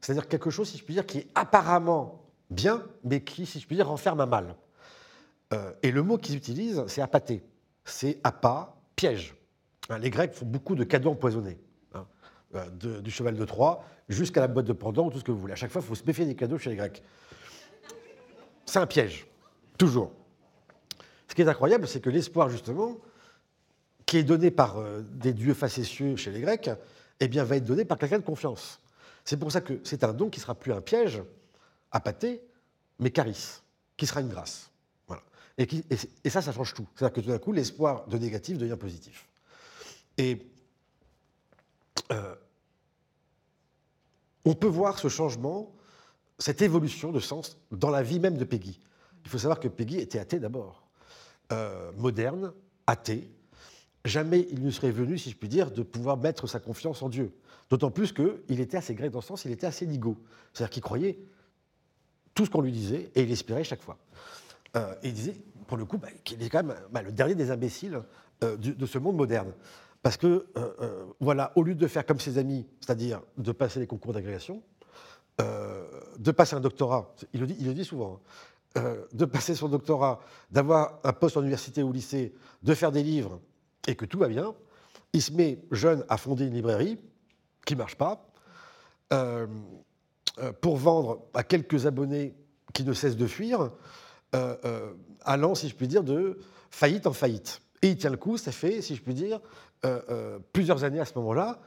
C'est-à-dire 0.01 0.27
quelque 0.27 0.49
chose, 0.49 0.69
si 0.69 0.77
je 0.77 0.83
puis 0.83 0.93
dire, 0.93 1.05
qui 1.05 1.19
est 1.19 1.27
apparemment 1.33 2.25
bien, 2.49 2.85
mais 3.03 3.23
qui, 3.23 3.45
si 3.45 3.59
je 3.59 3.67
puis 3.67 3.75
dire, 3.75 3.87
renferme 3.87 4.19
un 4.21 4.25
mal. 4.25 4.55
Euh, 5.53 5.71
et 5.81 5.91
le 5.91 6.03
mot 6.03 6.17
qu'ils 6.17 6.35
utilisent, 6.35 6.83
c'est 6.87 7.01
apaté. 7.01 7.41
C'est 7.85 8.19
apa, 8.23 8.75
piège. 8.95 9.35
Hein, 9.89 9.99
les 9.99 10.09
Grecs 10.09 10.33
font 10.33 10.45
beaucoup 10.45 10.75
de 10.75 10.83
cadeaux 10.83 11.11
empoisonnés. 11.11 11.57
Hein, 11.93 12.05
euh, 12.55 13.01
du 13.01 13.11
cheval 13.11 13.35
de 13.35 13.45
Troie 13.45 13.83
jusqu'à 14.09 14.41
la 14.41 14.47
boîte 14.47 14.65
de 14.65 14.73
pendant 14.73 15.07
ou 15.07 15.11
tout 15.11 15.19
ce 15.19 15.23
que 15.23 15.31
vous 15.31 15.39
voulez. 15.39 15.53
À 15.53 15.57
chaque 15.57 15.71
fois, 15.71 15.81
il 15.81 15.87
faut 15.87 15.95
se 15.95 16.03
méfier 16.03 16.25
des 16.25 16.35
cadeaux 16.35 16.57
chez 16.57 16.69
les 16.69 16.75
Grecs. 16.75 17.01
C'est 18.65 18.79
un 18.79 18.87
piège, 18.87 19.25
toujours. 19.77 20.11
Ce 21.27 21.35
qui 21.35 21.41
est 21.41 21.47
incroyable, 21.47 21.87
c'est 21.87 22.01
que 22.01 22.09
l'espoir, 22.09 22.49
justement, 22.49 22.97
qui 24.05 24.17
est 24.17 24.23
donné 24.23 24.51
par 24.51 24.77
euh, 24.77 25.01
des 25.01 25.33
dieux 25.33 25.53
facétieux 25.53 26.15
chez 26.15 26.31
les 26.31 26.41
Grecs, 26.41 26.69
eh 27.19 27.27
bien, 27.27 27.43
va 27.43 27.57
être 27.57 27.65
donné 27.65 27.85
par 27.85 27.97
quelqu'un 27.97 28.19
de 28.19 28.23
confiance. 28.23 28.79
C'est 29.25 29.37
pour 29.37 29.51
ça 29.51 29.61
que 29.61 29.79
c'est 29.83 30.03
un 30.03 30.13
don 30.13 30.29
qui 30.29 30.39
sera 30.39 30.55
plus 30.55 30.71
un 30.71 30.81
piège 30.81 31.21
à 31.91 31.99
pâté, 31.99 32.41
mais 32.99 33.11
carice, 33.11 33.61
qui 33.97 34.07
sera 34.07 34.21
une 34.21 34.29
grâce. 34.29 34.71
Voilà. 35.07 35.23
Et, 35.57 36.29
ça, 36.29 36.41
ça 36.41 36.51
change 36.53 36.73
tout. 36.73 36.87
C'est-à-dire 36.95 37.13
que 37.13 37.21
tout 37.21 37.29
d'un 37.29 37.37
coup, 37.37 37.51
l'espoir 37.51 38.07
de 38.07 38.17
négatif 38.17 38.57
devient 38.57 38.77
positif. 38.79 39.27
Et 40.17 40.47
euh, 42.11 42.35
on 44.45 44.53
peut 44.53 44.67
voir 44.67 44.97
ce 44.97 45.09
changement, 45.09 45.75
cette 46.39 46.61
évolution 46.61 47.11
de 47.11 47.19
sens 47.19 47.57
dans 47.71 47.89
la 47.89 48.03
vie 48.03 48.19
même 48.19 48.37
de 48.37 48.45
Peggy. 48.45 48.79
Il 49.27 49.29
faut 49.29 49.39
savoir 49.39 49.59
que 49.59 49.67
Peggy 49.67 49.97
était 49.99 50.19
athée 50.19 50.39
d'abord, 50.39 50.87
euh, 51.51 51.91
moderne, 51.97 52.53
athée. 52.87 53.29
Jamais 54.05 54.47
il 54.51 54.63
ne 54.63 54.71
serait 54.71 54.89
venu, 54.89 55.17
si 55.17 55.31
je 55.31 55.35
puis 55.35 55.49
dire, 55.49 55.69
de 55.69 55.83
pouvoir 55.83 56.15
mettre 56.15 56.47
sa 56.47 56.61
confiance 56.61 57.01
en 57.01 57.09
Dieu. 57.09 57.35
D'autant 57.69 57.91
plus 57.91 58.13
qu'il 58.13 58.61
était 58.61 58.77
assez 58.77 58.95
grec 58.95 59.11
dans 59.11 59.19
ce 59.19 59.27
sens, 59.27 59.43
il 59.43 59.51
était 59.51 59.67
assez 59.67 59.85
nigo. 59.85 60.15
C'est-à-dire 60.53 60.69
qu'il 60.69 60.81
croyait 60.81 61.19
tout 62.35 62.45
ce 62.45 62.49
qu'on 62.49 62.61
lui 62.61 62.71
disait 62.71 63.11
et 63.15 63.23
il 63.23 63.29
espérait 63.29 63.65
chaque 63.65 63.81
fois. 63.81 63.97
Euh, 64.77 64.95
et 65.03 65.09
il 65.09 65.13
disait, 65.13 65.35
pour 65.67 65.75
le 65.75 65.83
coup, 65.83 65.97
bah, 65.97 66.07
qu'il 66.23 66.41
est 66.41 66.49
quand 66.49 66.63
même 66.63 66.77
bah, 66.93 67.01
le 67.01 67.11
dernier 67.11 67.35
des 67.35 67.51
imbéciles 67.51 68.01
euh, 68.45 68.55
de, 68.55 68.85
ce 68.85 68.97
monde 68.97 69.17
moderne. 69.17 69.51
Parce 70.03 70.15
que, 70.15 70.47
voilà, 71.19 71.51
au 71.57 71.63
lieu 71.63 71.75
de 71.75 71.87
faire 71.87 72.05
comme 72.05 72.21
ses 72.21 72.37
amis, 72.37 72.65
c'est-à-dire 72.79 73.19
de 73.37 73.51
passer 73.51 73.81
les 73.81 73.87
concours 73.87 74.13
d'agrégation, 74.13 74.63
de 75.37 76.31
passer 76.31 76.55
un 76.55 76.61
doctorat, 76.61 77.13
il 77.33 77.41
le 77.41 77.47
dit, 77.47 77.57
il 77.59 77.67
le 77.67 77.73
dit 77.73 77.83
souvent, 77.83 78.21
hein, 78.23 78.29
de 79.13 79.25
passer 79.25 79.55
son 79.55 79.69
doctorat, 79.69 80.19
d'avoir 80.51 80.99
un 81.03 81.13
poste 81.13 81.37
en 81.37 81.41
université 81.41 81.83
ou 81.83 81.89
au 81.89 81.91
lycée, 81.91 82.33
de 82.63 82.73
faire 82.73 82.91
des 82.91 83.03
livres 83.03 83.39
et 83.87 83.95
que 83.95 84.05
tout 84.05 84.19
va 84.19 84.27
bien, 84.27 84.53
il 85.13 85.21
se 85.21 85.31
met 85.31 85.59
jeune 85.71 86.05
à 86.09 86.17
fonder 86.17 86.45
une 86.45 86.53
librairie 86.53 86.97
qui 87.65 87.73
ne 87.73 87.79
marche 87.79 87.95
pas, 87.95 88.27
euh, 89.13 89.47
euh, 90.39 90.51
pour 90.61 90.77
vendre 90.77 91.25
à 91.33 91.43
quelques 91.43 91.85
abonnés 91.85 92.35
qui 92.73 92.83
ne 92.83 92.93
cessent 92.93 93.17
de 93.17 93.27
fuir, 93.27 93.71
euh, 94.35 94.93
allant, 95.21 95.55
si 95.55 95.69
je 95.69 95.75
puis 95.75 95.87
dire, 95.87 96.03
de 96.03 96.39
faillite 96.69 97.07
en 97.07 97.13
faillite. 97.13 97.61
Et 97.81 97.89
il 97.89 97.97
tient 97.97 98.09
le 98.09 98.17
coup, 98.17 98.37
ça 98.37 98.51
fait, 98.51 98.81
si 98.81 98.95
je 98.95 99.01
puis 99.01 99.13
dire, 99.13 99.39
plusieurs 100.51 100.83
années 100.83 100.99
à 100.99 101.05
ce 101.05 101.13
moment-là, 101.15 101.59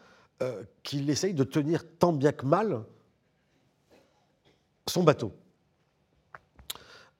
qu'il 0.82 1.08
essaye 1.08 1.34
de 1.34 1.44
tenir 1.44 1.84
tant 1.98 2.12
bien 2.12 2.32
que 2.32 2.44
mal 2.44 2.82
son 4.86 5.02
bateau. 5.02 5.32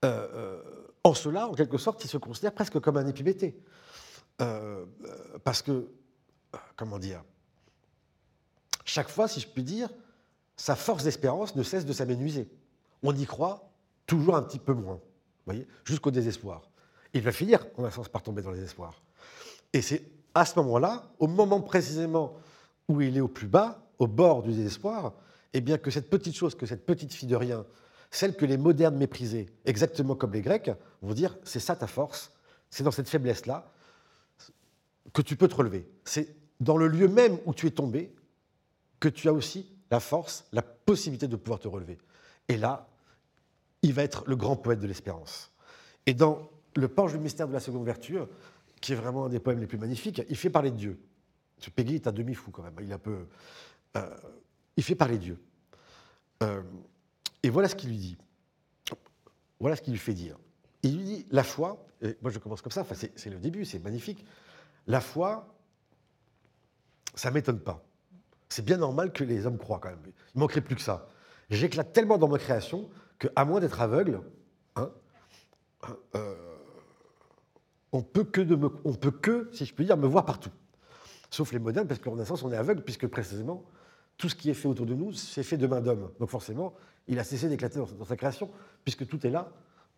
En 0.03 1.15
cela, 1.15 1.49
en 1.49 1.55
quelque 1.55 1.79
sorte, 1.79 2.05
il 2.05 2.09
se 2.09 2.19
considère 2.19 2.53
presque 2.53 2.79
comme 2.81 2.97
un 2.97 3.07
épiméthée. 3.07 3.59
parce 5.45 5.63
que, 5.63 5.89
comment 6.77 6.99
dire, 6.99 7.23
chaque 8.85 9.09
fois, 9.09 9.29
si 9.29 9.41
je 9.41 9.49
puis 9.49 9.63
dire, 9.63 9.89
sa 10.61 10.77
force 10.77 11.05
d'espérance 11.05 11.57
ne 11.57 11.63
cesse 11.63 11.87
de 11.87 11.93
s'amenuiser. 11.95 12.51
On 13.03 13.17
y 13.17 13.25
croit 13.25 13.73
toujours 14.07 14.37
un 14.37 14.43
petit 14.43 14.59
peu 14.59 14.75
moins, 14.75 15.01
voyez, 15.47 15.67
jusqu'au 15.85 16.11
désespoir. 16.11 16.69
Il 17.15 17.23
va 17.23 17.33
finir, 17.33 17.67
en 17.79 17.85
un 17.85 17.91
sens, 17.91 18.11
par 18.11 18.23
tomber 18.23 18.43
dans 18.43 18.51
le 18.51 18.57
désespoir. 18.57 19.01
Et 19.73 19.81
c'est 19.81 20.05
à 20.35 20.45
ce 20.45 20.59
moment-là, 20.59 21.11
au 21.19 21.29
moment 21.29 21.63
précisément 21.63 22.37
où 22.89 23.01
il 23.01 23.17
est 23.17 23.21
au 23.21 23.29
plus 23.29 23.47
bas, 23.47 23.83
au 23.99 24.07
bord 24.07 24.43
du 24.43 24.53
désespoir, 24.53 25.15
eh 25.55 25.63
bien 25.63 25.79
que 25.79 25.91
cette 25.91 26.11
petite 26.11 26.37
chose, 26.37 26.55
que 26.55 26.67
cette 26.67 26.85
petite 26.85 27.15
fille 27.15 27.29
de 27.29 27.37
rien, 27.37 27.65
celle 28.11 28.37
que 28.37 28.45
les 28.45 28.57
modernes 28.57 28.97
méprisaient, 28.97 29.47
exactement 29.65 30.15
comme 30.15 30.33
les 30.33 30.43
Grecs, 30.43 30.71
vont 31.03 31.15
dire 31.15 31.37
c'est 31.45 31.61
ça 31.61 31.77
ta 31.77 31.87
force, 31.87 32.33
c'est 32.69 32.83
dans 32.83 32.91
cette 32.91 33.09
faiblesse-là 33.09 33.73
que 35.13 35.23
tu 35.23 35.37
peux 35.37 35.49
te 35.49 35.55
relever. 35.55 35.89
C'est 36.05 36.35
dans 36.61 36.77
le 36.77 36.89
lieu 36.89 37.09
même 37.09 37.39
où 37.47 37.55
tu 37.55 37.67
es 37.67 37.71
tombé 37.71 38.15
que 38.99 39.09
tu 39.09 39.29
as 39.29 39.33
aussi 39.33 39.67
la 39.91 40.01
force, 40.01 40.45
la 40.53 40.63
possibilité 40.63 41.27
de 41.27 41.37
pouvoir 41.37 41.59
te 41.59 41.69
relever. 41.69 41.99
Et 42.49 42.57
là, 42.57 42.89
il 43.83 43.93
va 43.93 44.03
être 44.03 44.25
le 44.27 44.37
grand 44.37 44.57
poète 44.57 44.81
de 44.81 44.87
l'espérance. 44.87 45.51
Et 46.07 46.15
dans 46.15 46.51
le 46.77 46.89
Porche 46.89 47.13
du 47.13 47.19
mystère 47.19 47.49
de 47.49 47.53
la 47.53 47.61
seconde 47.61 47.85
vertu, 47.85 48.19
qui 48.81 48.93
est 48.93 48.97
vraiment 48.97 49.27
un 49.27 49.29
des 49.29 49.41
poèmes 49.41 49.61
les 49.61 49.67
plus 49.67 49.79
magnifiques, 49.79 50.23
il 50.29 50.37
fait 50.37 50.51
parler 50.51 50.71
de 50.71 50.77
Dieu. 50.77 51.01
Ce 51.59 51.71
Peggy 51.71 51.97
est 51.97 52.07
un 52.07 52.13
demi-fou 52.13 52.51
quand 52.51 52.63
même. 52.63 52.75
Il, 52.81 52.97
peu, 52.99 53.27
euh, 53.97 54.17
il 54.77 54.83
fait 54.83 54.95
parler 54.95 55.19
de 55.19 55.23
Dieu. 55.23 55.39
Euh, 56.43 56.63
et 57.43 57.51
voilà 57.51 57.69
ce 57.69 57.75
qu'il 57.75 57.91
lui 57.91 57.99
dit. 57.99 58.19
Voilà 59.59 59.77
ce 59.77 59.83
qu'il 59.83 59.93
lui 59.93 60.01
fait 60.01 60.15
dire. 60.15 60.37
Il 60.83 60.97
lui 60.97 61.05
dit 61.05 61.27
la 61.31 61.43
foi, 61.43 61.87
et 62.03 62.17
moi 62.23 62.31
je 62.31 62.39
commence 62.39 62.63
comme 62.63 62.73
ça, 62.73 62.85
c'est 62.95 63.31
le 63.31 63.39
début, 63.39 63.65
c'est 63.65 63.79
magnifique. 63.79 64.25
La 64.87 65.01
foi, 65.01 65.55
ça 67.15 67.29
ne 67.29 67.35
m'étonne 67.35 67.61
pas. 67.61 67.85
C'est 68.49 68.65
bien 68.65 68.79
normal 68.79 69.13
que 69.13 69.23
les 69.23 69.47
hommes 69.47 69.59
croient 69.59 69.79
quand 69.79 69.91
même. 69.91 70.03
Il 70.35 70.41
manquerait 70.41 70.63
plus 70.63 70.77
que 70.77 70.83
ça. 70.83 71.09
J'éclate 71.51 71.93
tellement 71.93 72.19
dans 72.19 72.29
ma 72.29 72.39
création 72.39 72.89
qu'à 73.19 73.45
moins 73.45 73.61
d'être 73.61 73.81
aveugle, 73.81 74.23
hein, 74.77 74.91
euh, 76.15 76.35
on 77.93 78.03
peut 78.03 78.25
que 78.25 78.41
on 78.85 78.95
peut 78.95 79.11
que, 79.11 79.51
si 79.53 79.67
je 79.67 79.75
puis 79.75 79.85
dire, 79.85 79.97
me 79.97 80.07
voir 80.07 80.25
partout. 80.25 80.51
Sauf 81.31 81.53
les 81.53 81.59
modernes, 81.59 81.87
parce 81.87 82.01
qu'en 82.01 82.19
un 82.19 82.25
sens, 82.25 82.43
on 82.43 82.53
est 82.53 82.57
aveugle, 82.57 82.83
puisque 82.83 83.07
précisément, 83.07 83.65
tout 84.21 84.29
ce 84.29 84.35
qui 84.35 84.51
est 84.51 84.55
fait 84.55 84.69
autour 84.69 84.85
de 84.85 84.95
nous, 84.95 85.15
c'est 85.15 85.43
fait 85.43 85.57
de 85.57 85.67
main 85.67 85.81
d'homme. 85.81 86.11
Donc 86.21 86.29
forcément, 86.29 86.75
il 87.09 87.19
a 87.19 87.25
cessé 87.25 87.49
d'éclater 87.49 87.79
dans, 87.79 88.05
sa 88.05 88.17
création, 88.17 88.51
puisque 88.85 89.09
tout 89.09 89.27
est 89.27 89.31
là, 89.31 89.51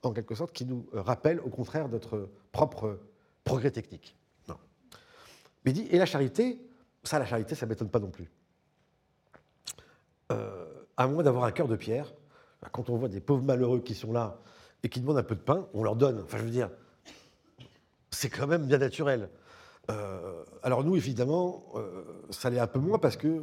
en 0.04 0.12
quelque 0.12 0.36
sorte, 0.36 0.52
qui 0.52 0.64
nous 0.64 0.86
rappelle 0.92 1.40
au 1.40 1.48
contraire 1.48 1.88
notre 1.88 2.30
propre 2.52 3.00
progrès 3.42 3.72
technique. 3.72 4.16
Mais 5.64 5.72
dit, 5.72 5.86
et 5.90 5.98
la 5.98 6.06
charité, 6.06 6.60
ça, 7.02 7.18
la 7.18 7.26
charité, 7.26 7.56
ça 7.56 7.66
ne 7.66 7.70
m'étonne 7.70 7.88
pas 7.88 7.98
non 7.98 8.10
plus. 8.10 8.30
Euh, 10.30 10.66
à 10.96 11.08
moins 11.08 11.24
d'avoir 11.24 11.44
un 11.44 11.52
cœur 11.52 11.66
de 11.66 11.76
pierre, 11.76 12.12
quand 12.70 12.90
on 12.90 12.96
voit 12.96 13.08
des 13.08 13.20
pauvres 13.20 13.42
malheureux 13.42 13.80
qui 13.80 13.94
sont 13.94 14.12
là 14.12 14.40
et 14.84 14.88
qui 14.88 15.00
demandent 15.00 15.18
un 15.18 15.24
peu 15.24 15.34
de 15.34 15.40
pain, 15.40 15.66
on 15.74 15.82
leur 15.82 15.96
donne. 15.96 16.20
Enfin, 16.20 16.38
je 16.38 16.44
veux 16.44 16.50
dire, 16.50 16.70
c'est 18.10 18.30
quand 18.30 18.46
même 18.46 18.66
bien 18.66 18.78
naturel. 18.78 19.28
Euh, 19.90 20.44
alors 20.62 20.84
nous, 20.84 20.96
évidemment, 20.96 21.64
euh, 21.74 22.04
ça 22.30 22.50
l'est 22.50 22.60
un 22.60 22.66
peu 22.66 22.78
moins 22.78 22.98
parce 22.98 23.16
que 23.16 23.28
euh, 23.28 23.42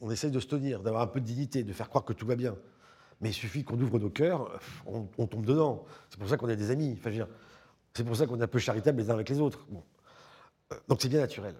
on 0.00 0.10
essaye 0.10 0.30
de 0.30 0.40
se 0.40 0.46
tenir, 0.46 0.82
d'avoir 0.82 1.02
un 1.02 1.06
peu 1.06 1.20
de 1.20 1.24
dignité, 1.24 1.62
de 1.62 1.72
faire 1.72 1.88
croire 1.88 2.04
que 2.04 2.12
tout 2.12 2.26
va 2.26 2.36
bien. 2.36 2.56
Mais 3.20 3.30
il 3.30 3.34
suffit 3.34 3.64
qu'on 3.64 3.80
ouvre 3.80 3.98
nos 3.98 4.10
cœurs, 4.10 4.60
on, 4.86 5.26
tombe 5.26 5.46
dedans. 5.46 5.84
C'est 6.10 6.18
pour 6.18 6.28
ça 6.28 6.36
qu'on 6.36 6.48
est 6.48 6.56
des 6.56 6.70
amis. 6.70 6.98
Enfin, 6.98 7.26
c'est 7.94 8.04
pour 8.04 8.16
ça 8.16 8.26
qu'on 8.26 8.38
est 8.38 8.44
un 8.44 8.48
peu 8.48 8.58
charitables 8.58 8.98
les 9.00 9.10
uns 9.10 9.14
avec 9.14 9.28
les 9.28 9.40
autres. 9.40 9.66
Bon. 9.70 9.82
donc 10.88 11.00
c'est 11.00 11.08
bien 11.08 11.20
naturel. 11.20 11.54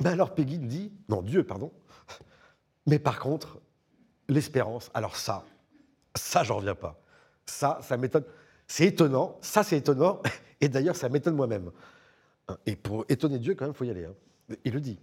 Mais 0.00 0.10
alors 0.10 0.34
Peggy 0.34 0.58
nous 0.58 0.68
dit, 0.68 0.92
non 1.08 1.22
Dieu, 1.22 1.44
pardon. 1.44 1.72
Mais 2.86 2.98
par 2.98 3.18
contre, 3.18 3.58
l'espérance, 4.28 4.90
alors 4.94 5.16
ça, 5.16 5.44
ça 6.14 6.44
j'en 6.44 6.56
reviens 6.58 6.76
pas. 6.76 7.00
Ça, 7.46 7.80
ça 7.82 7.96
m'étonne. 7.96 8.24
C'est 8.68 8.86
étonnant, 8.86 9.38
ça 9.40 9.62
c'est 9.62 9.78
étonnant, 9.78 10.20
et 10.60 10.68
d'ailleurs 10.68 10.96
ça 10.96 11.08
m'étonne 11.08 11.34
moi-même. 11.34 11.70
Et 12.64 12.76
pour 12.76 13.04
étonner 13.08 13.40
Dieu, 13.40 13.54
quand 13.54 13.64
même, 13.64 13.74
il 13.74 13.76
faut 13.76 13.84
y 13.84 13.90
aller. 13.90 14.04
Hein. 14.04 14.14
Il 14.64 14.72
le 14.72 14.80
dit. 14.80 14.98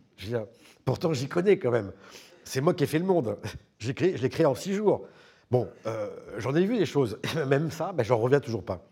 pourtant, 0.86 1.14
j'y 1.14 1.28
connais 1.28 1.60
quand 1.60 1.72
même. 1.72 1.92
C'est 2.44 2.62
moi 2.62 2.74
qui 2.74 2.84
ai 2.84 2.88
fait 2.88 3.00
le 3.00 3.06
monde. 3.06 3.38
je 3.80 3.92
l'ai 3.92 4.30
créé 4.30 4.46
en 4.46 4.56
six 4.56 4.74
jours. 4.74 5.08
Bon, 5.52 5.70
euh, 5.86 6.10
j'en 6.38 6.56
ai 6.56 6.66
vu 6.66 6.78
des 6.78 6.86
choses. 6.86 7.20
même 7.48 7.70
ça, 7.72 7.92
ben, 7.94 8.04
j'en 8.04 8.18
reviens 8.18 8.40
toujours 8.40 8.66
pas. 8.66 8.86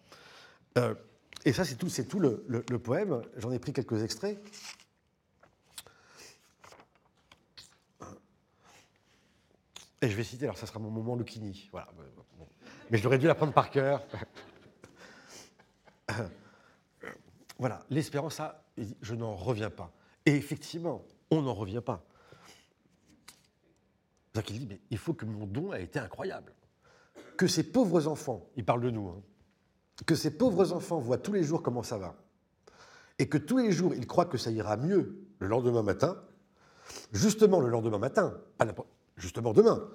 Euh, 0.78 0.94
et 1.44 1.54
ça, 1.54 1.66
c'est 1.66 1.76
tout, 1.76 1.90
tout 2.08 2.20
le, 2.20 2.78
poème. 2.78 3.22
J'en 3.38 3.52
ai 3.52 3.60
pris 3.60 3.74
quelques 3.74 4.04
extraits. 4.04 4.40
Et 10.04 10.10
je 10.10 10.16
vais 10.16 10.24
citer, 10.24 10.46
alors 10.46 10.58
ça 10.58 10.66
sera 10.66 10.80
mon 10.80 10.90
moment 10.90 11.16
Lucchini. 11.16 11.70
Voilà. 11.72 11.88
Mais 12.90 12.98
je 12.98 13.04
l'aurais 13.04 13.20
dû 13.20 13.28
l'apprendre 13.28 13.54
par 13.54 13.70
cœur. 13.70 14.04
voilà, 17.60 17.86
l'espérance, 17.90 18.36
ça, 18.36 18.66
je 19.02 19.16
n'en 19.16 19.36
reviens 19.36 19.70
pas. 19.70 19.92
Et 20.26 20.36
effectivement, 20.36 21.04
on 21.30 21.42
n'en 21.42 21.54
revient 21.54 21.82
pas. 21.84 22.04
C'est 24.34 24.44
qu'il 24.44 24.60
dit, 24.60 24.68
mais 24.68 24.80
il 24.90 24.98
faut 24.98 25.14
que 25.14 25.26
mon 25.26 25.46
don 25.46 25.74
ait 25.74 25.84
été 25.84 26.00
incroyable. 26.00 26.54
Que 27.38 27.48
ces 27.48 27.64
pauvres 27.64 28.08
enfants, 28.08 28.48
il 28.56 28.64
parle 28.64 28.82
de 28.82 28.90
nous, 28.90 29.08
hein, 29.10 29.22
que 30.06 30.16
ces 30.16 30.32
pauvres 30.32 30.74
enfants 30.74 31.00
voient 31.00 31.18
tous 31.18 31.34
les 31.34 31.44
jours 31.44 31.62
comment 31.62 31.84
ça 31.84 31.98
va, 31.98 32.16
et 33.20 33.28
que 33.28 33.38
tous 33.38 33.58
les 33.58 33.72
jours 33.72 33.94
ils 33.94 34.08
croient 34.08 34.26
que 34.26 34.38
ça 34.38 34.52
ira 34.52 34.78
mieux 34.78 35.28
le 35.40 35.48
lendemain 35.48 35.84
matin, 35.84 36.22
justement 37.12 37.60
le 37.60 37.70
lendemain 37.70 37.98
matin, 37.98 38.40
pas 38.58 38.68
justement 39.16 39.54
demain, 39.54 39.88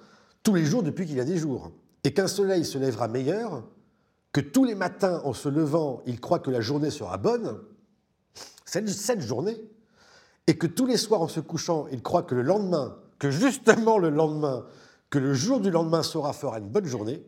tous 0.43 0.55
les 0.55 0.65
jours 0.65 0.83
depuis 0.83 1.05
qu'il 1.05 1.15
y 1.15 1.21
a 1.21 1.25
des 1.25 1.37
jours, 1.37 1.71
et 2.03 2.13
qu'un 2.13 2.27
soleil 2.27 2.63
se 2.63 2.77
lèvera 2.77 3.07
meilleur, 3.07 3.67
que 4.31 4.41
tous 4.41 4.65
les 4.65 4.75
matins 4.75 5.21
en 5.23 5.33
se 5.33 5.49
levant, 5.49 6.01
il 6.05 6.19
croit 6.19 6.39
que 6.39 6.51
la 6.51 6.61
journée 6.61 6.91
sera 6.91 7.17
bonne, 7.17 7.59
cette 8.65 9.21
journée, 9.21 9.57
et 10.47 10.57
que 10.57 10.67
tous 10.67 10.85
les 10.85 10.97
soirs 10.97 11.21
en 11.21 11.27
se 11.27 11.39
couchant, 11.39 11.87
il 11.91 12.01
croit 12.01 12.23
que 12.23 12.33
le 12.33 12.41
lendemain, 12.41 12.97
que 13.19 13.29
justement 13.29 13.97
le 13.97 14.09
lendemain, 14.09 14.65
que 15.09 15.19
le 15.19 15.33
jour 15.33 15.59
du 15.59 15.69
lendemain 15.69 16.03
sera 16.03 16.33
fera 16.33 16.59
une 16.59 16.69
bonne 16.69 16.85
journée, 16.85 17.23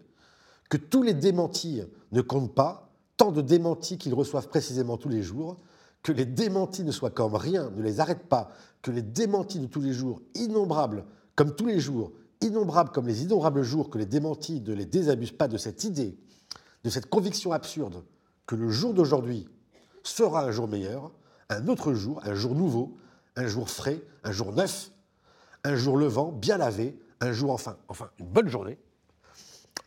que 0.69 0.77
tous 0.77 1.03
les 1.03 1.13
démentis 1.13 1.81
ne 2.11 2.21
comptent 2.21 2.55
pas, 2.55 2.89
tant 3.17 3.31
de 3.31 3.41
démentis 3.41 3.97
qu'ils 3.97 4.13
reçoivent 4.13 4.47
précisément 4.47 4.97
tous 4.97 5.09
les 5.09 5.21
jours, 5.21 5.57
que 6.01 6.11
les 6.11 6.25
démentis 6.25 6.83
ne 6.83 6.91
soient 6.91 7.09
comme 7.09 7.35
rien, 7.35 7.69
ne 7.75 7.81
les 7.81 7.99
arrêtent 7.99 8.27
pas, 8.27 8.51
que 8.81 8.91
les 8.91 9.01
démentis 9.01 9.59
de 9.59 9.65
tous 9.65 9.81
les 9.81 9.91
jours, 9.93 10.21
innombrables, 10.35 11.05
comme 11.35 11.55
tous 11.55 11.65
les 11.65 11.79
jours, 11.79 12.13
innombrables 12.41 12.91
comme 12.91 13.07
les 13.07 13.23
innombrables 13.23 13.63
jours, 13.63 13.89
que 13.89 13.97
les 13.97 14.05
démentis 14.05 14.61
ne 14.61 14.73
les 14.73 14.85
désabusent 14.85 15.33
pas 15.33 15.49
de 15.49 15.57
cette 15.57 15.83
idée, 15.83 16.17
de 16.85 16.89
cette 16.89 17.07
conviction 17.07 17.51
absurde 17.51 18.03
que 18.49 18.55
le 18.55 18.69
jour 18.71 18.95
d'aujourd'hui 18.95 19.47
sera 20.03 20.45
un 20.45 20.51
jour 20.51 20.67
meilleur, 20.67 21.11
un 21.49 21.67
autre 21.67 21.93
jour, 21.93 22.19
un 22.25 22.33
jour 22.33 22.55
nouveau, 22.55 22.97
un 23.39 23.47
jour 23.47 23.69
frais, 23.69 24.01
un 24.25 24.33
jour 24.33 24.51
neuf, 24.51 24.91
un 25.63 25.75
jour 25.77 25.95
levant, 25.95 26.33
bien 26.33 26.57
lavé, 26.57 26.99
un 27.21 27.31
jour 27.31 27.51
enfin, 27.51 27.77
enfin 27.87 28.11
une 28.19 28.27
bonne 28.27 28.49
journée, 28.49 28.77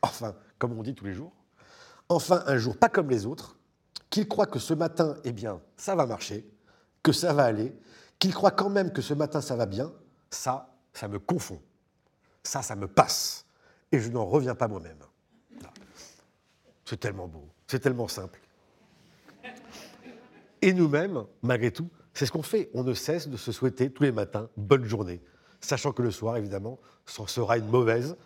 enfin, 0.01 0.35
comme 0.59 0.79
on 0.79 0.83
dit 0.83 0.95
tous 0.95 1.05
les 1.05 1.13
jours, 1.13 1.33
enfin 2.09 2.43
un 2.47 2.57
jour 2.57 2.79
pas 2.79 2.89
comme 2.89 3.11
les 3.11 3.27
autres, 3.27 3.59
qu'il 4.09 4.27
croit 4.27 4.47
que 4.47 4.59
ce 4.59 4.73
matin, 4.73 5.17
eh 5.25 5.33
bien, 5.33 5.61
ça 5.77 5.95
va 5.95 6.07
marcher, 6.07 6.51
que 7.03 7.13
ça 7.13 7.35
va 7.35 7.45
aller, 7.45 7.77
qu'il 8.19 8.33
croit 8.33 8.53
quand 8.53 8.71
même 8.71 8.91
que 8.91 9.03
ce 9.03 9.13
matin 9.13 9.43
ça 9.43 9.55
va 9.55 9.67
bien, 9.67 9.93
ça, 10.31 10.75
ça 10.95 11.07
me 11.07 11.19
confond. 11.19 11.61
Ça, 12.45 12.63
ça 12.63 12.75
me 12.75 12.89
passe. 12.89 13.45
Et 13.93 14.01
je 14.01 14.09
n'en 14.11 14.25
reviens 14.25 14.55
pas 14.55 14.67
moi-même. 14.67 14.99
C'est 16.87 16.99
tellement 16.99 17.29
beau, 17.29 17.49
c'est 17.67 17.81
tellement 17.81 18.09
simple. 18.09 18.41
Et 20.63 20.73
nous-mêmes, 20.73 21.25
malgré 21.43 21.71
tout, 21.71 21.91
c'est 22.15 22.27
ce 22.27 22.33
qu'on 22.33 22.43
fait. 22.43 22.71
On 22.75 22.83
ne 22.85 22.95
cesse 22.95 23.29
de 23.29 23.37
se 23.37 23.53
souhaiter 23.53 23.91
tous 23.91 24.03
les 24.03 24.13
matins 24.13 24.49
bonne 24.57 24.85
journée, 24.85 25.21
sachant 25.61 25.93
que 25.93 26.03
le 26.03 26.11
soir, 26.11 26.37
évidemment, 26.37 26.79
ce 27.07 27.27
sera 27.27 27.59
une 27.59 27.69
mauvaise, 27.69 28.17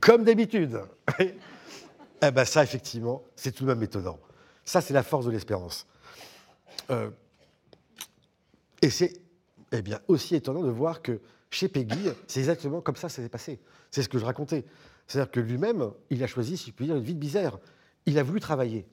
comme 0.00 0.24
d'habitude. 0.24 0.80
eh 1.20 2.30
bien 2.30 2.44
ça, 2.44 2.62
effectivement, 2.62 3.22
c'est 3.36 3.52
tout 3.52 3.64
de 3.64 3.68
même 3.68 3.82
étonnant. 3.82 4.18
Ça, 4.64 4.80
c'est 4.80 4.94
la 4.94 5.02
force 5.02 5.26
de 5.26 5.30
l'espérance. 5.30 5.86
Euh, 6.90 7.10
et 8.82 8.90
c'est 8.90 9.20
eh 9.72 9.82
bien, 9.82 10.00
aussi 10.08 10.34
étonnant 10.34 10.62
de 10.62 10.70
voir 10.70 11.02
que 11.02 11.20
chez 11.50 11.68
Peggy, 11.68 12.10
c'est 12.26 12.40
exactement 12.40 12.80
comme 12.80 12.96
ça 12.96 13.08
que 13.08 13.14
ça 13.14 13.22
s'est 13.22 13.28
passé. 13.28 13.60
C'est 13.90 14.02
ce 14.02 14.08
que 14.08 14.18
je 14.18 14.24
racontais. 14.24 14.64
C'est-à-dire 15.06 15.30
que 15.30 15.40
lui-même, 15.40 15.90
il 16.10 16.22
a 16.22 16.26
choisi, 16.26 16.56
si 16.56 16.70
je 16.70 16.74
puis 16.74 16.86
dire, 16.86 16.96
une 16.96 17.02
vie 17.02 17.14
de 17.14 17.20
bizarre. 17.20 17.58
Il 18.06 18.18
a 18.18 18.22
voulu 18.22 18.40
travailler. 18.40 18.86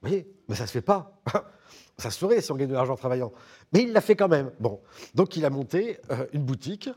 Vous 0.00 0.08
voyez 0.08 0.30
Mais 0.48 0.54
ça 0.54 0.64
ne 0.64 0.66
se 0.68 0.72
fait 0.72 0.82
pas. 0.82 1.20
ça 1.98 2.10
se 2.10 2.18
ferait 2.18 2.40
si 2.40 2.52
on 2.52 2.56
gagne 2.56 2.68
de 2.68 2.74
l'argent 2.74 2.92
en 2.92 2.96
travaillant. 2.96 3.32
Mais 3.72 3.82
il 3.82 3.92
l'a 3.92 4.00
fait 4.00 4.16
quand 4.16 4.28
même. 4.28 4.52
Bon. 4.60 4.80
Donc 5.14 5.36
il 5.36 5.44
a 5.44 5.50
monté 5.50 5.98
euh, 6.10 6.26
une 6.32 6.44
boutique 6.44 6.88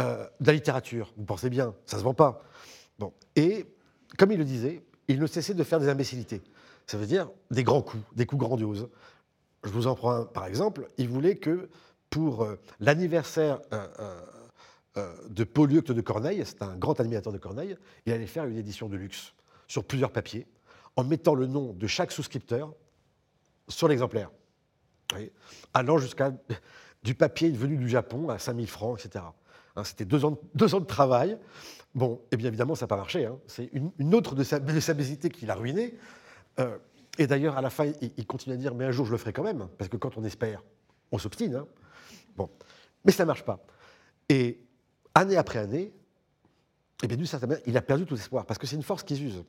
euh, 0.00 0.26
de 0.40 0.46
la 0.46 0.52
littérature. 0.52 1.12
Vous 1.16 1.24
pensez 1.24 1.50
bien, 1.50 1.74
ça 1.86 1.96
ne 1.96 2.00
se 2.00 2.04
vend 2.04 2.14
pas. 2.14 2.42
Bon. 2.98 3.12
Et 3.36 3.66
comme 4.18 4.32
il 4.32 4.38
le 4.38 4.44
disait, 4.44 4.82
il 5.06 5.20
ne 5.20 5.26
cessait 5.26 5.54
de 5.54 5.62
faire 5.62 5.78
des 5.78 5.88
imbécilités. 5.88 6.42
Ça 6.86 6.98
veut 6.98 7.06
dire 7.06 7.30
des 7.50 7.62
grands 7.62 7.82
coups, 7.82 8.02
des 8.14 8.26
coups 8.26 8.40
grandioses. 8.40 8.88
Je 9.62 9.70
vous 9.70 9.86
en 9.86 9.94
prends 9.94 10.12
un 10.12 10.24
par 10.24 10.46
exemple. 10.46 10.88
Il 10.98 11.08
voulait 11.08 11.36
que 11.36 11.68
pour 12.10 12.42
euh, 12.42 12.56
l'anniversaire 12.80 13.60
de 14.96 15.44
Hucht 15.44 15.90
de 15.90 16.00
Corneille, 16.00 16.42
c'est 16.44 16.62
un 16.62 16.76
grand 16.76 16.98
admirateur 17.00 17.32
de 17.32 17.38
Corneille, 17.38 17.76
il 18.06 18.12
allait 18.12 18.26
faire 18.26 18.44
une 18.44 18.56
édition 18.56 18.88
de 18.88 18.96
luxe 18.96 19.32
sur 19.66 19.84
plusieurs 19.84 20.12
papiers, 20.12 20.46
en 20.96 21.04
mettant 21.04 21.34
le 21.34 21.46
nom 21.46 21.72
de 21.72 21.86
chaque 21.86 22.12
souscripteur 22.12 22.72
sur 23.68 23.88
l'exemplaire, 23.88 24.30
allant 25.72 25.98
jusqu'à 25.98 26.32
du 27.02 27.14
papier 27.14 27.50
venu 27.50 27.76
du 27.76 27.88
Japon 27.88 28.28
à 28.28 28.38
5000 28.38 28.66
francs, 28.66 29.04
etc. 29.04 29.24
Hein, 29.76 29.84
c'était 29.84 30.04
deux 30.04 30.24
ans, 30.24 30.38
de 30.54 30.84
travail. 30.84 31.38
Bon, 31.94 32.20
et 32.30 32.36
bien 32.36 32.48
évidemment, 32.48 32.74
ça 32.74 32.84
n'a 32.84 32.88
pas 32.88 32.96
marché. 32.96 33.26
Hein. 33.26 33.38
C'est 33.46 33.70
une, 33.72 34.14
autre 34.14 34.34
de 34.34 34.42
sa, 34.42 34.58
de 34.58 34.80
sa 34.80 34.94
qui 34.94 35.46
l'a 35.46 35.54
ruiné. 35.54 35.94
Euh, 36.58 36.78
et 37.18 37.26
d'ailleurs, 37.26 37.56
à 37.56 37.60
la 37.60 37.70
fin, 37.70 37.92
il, 38.00 38.26
continue 38.26 38.54
à 38.54 38.58
dire 38.58 38.74
Mais 38.74 38.84
un 38.84 38.90
jour, 38.90 39.06
je 39.06 39.12
le 39.12 39.18
ferai 39.18 39.32
quand 39.32 39.44
même, 39.44 39.68
parce 39.78 39.88
que 39.88 39.96
quand 39.96 40.16
on 40.16 40.24
espère, 40.24 40.62
on 41.12 41.18
s'obstine. 41.18 41.54
Hein. 41.54 41.66
Bon. 42.36 42.50
Mais 43.04 43.12
ça 43.12 43.24
ne 43.24 43.28
marche 43.28 43.44
pas. 43.44 43.64
Et 44.28 44.60
année 45.14 45.36
après 45.36 45.58
année, 45.58 45.92
eh 47.02 47.06
bien, 47.06 47.18
il 47.66 47.76
a 47.76 47.82
perdu 47.82 48.06
tout 48.06 48.14
espoir, 48.14 48.46
parce 48.46 48.58
que 48.58 48.66
c'est 48.66 48.76
une 48.76 48.82
force 48.82 49.02
qui 49.02 49.16
s'use. 49.16 49.44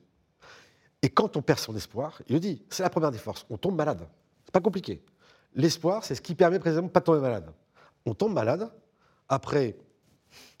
Et 1.02 1.10
quand 1.10 1.36
on 1.36 1.42
perd 1.42 1.58
son 1.58 1.76
espoir, 1.76 2.20
il 2.28 2.34
le 2.34 2.40
dit, 2.40 2.62
c'est 2.70 2.82
la 2.82 2.90
première 2.90 3.10
des 3.10 3.18
forces, 3.18 3.46
on 3.50 3.58
tombe 3.58 3.76
malade. 3.76 4.08
C'est 4.44 4.52
pas 4.52 4.60
compliqué. 4.60 5.02
L'espoir, 5.54 6.04
c'est 6.04 6.14
ce 6.14 6.20
qui 6.20 6.34
permet 6.34 6.58
précisément 6.58 6.88
de 6.88 6.92
pas 6.92 7.00
tomber 7.00 7.20
malade. 7.20 7.52
On 8.04 8.14
tombe 8.14 8.32
malade, 8.32 8.70
après, 9.28 9.76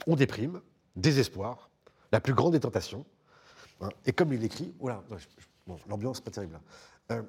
on 0.06 0.16
déprime, 0.16 0.60
désespoir, 0.94 1.70
la 2.12 2.20
plus 2.20 2.34
grande 2.34 2.52
des 2.52 2.60
tentations. 2.60 3.04
Hein. 3.80 3.88
Et 4.04 4.12
comme 4.12 4.32
il 4.32 4.42
écrit, 4.44 4.74
voilà, 4.78 5.02
bon, 5.66 5.78
l'ambiance 5.88 6.20
pas 6.20 6.30
terrible. 6.30 6.58
Euh, 7.10 7.22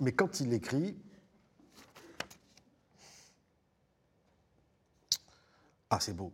mais 0.00 0.12
quand 0.12 0.40
il 0.40 0.52
écrit, 0.52 0.96
ah 5.88 6.00
c'est 6.00 6.14
beau. 6.14 6.32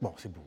Bon, 0.00 0.14
c'est 0.18 0.32
beau. 0.32 0.46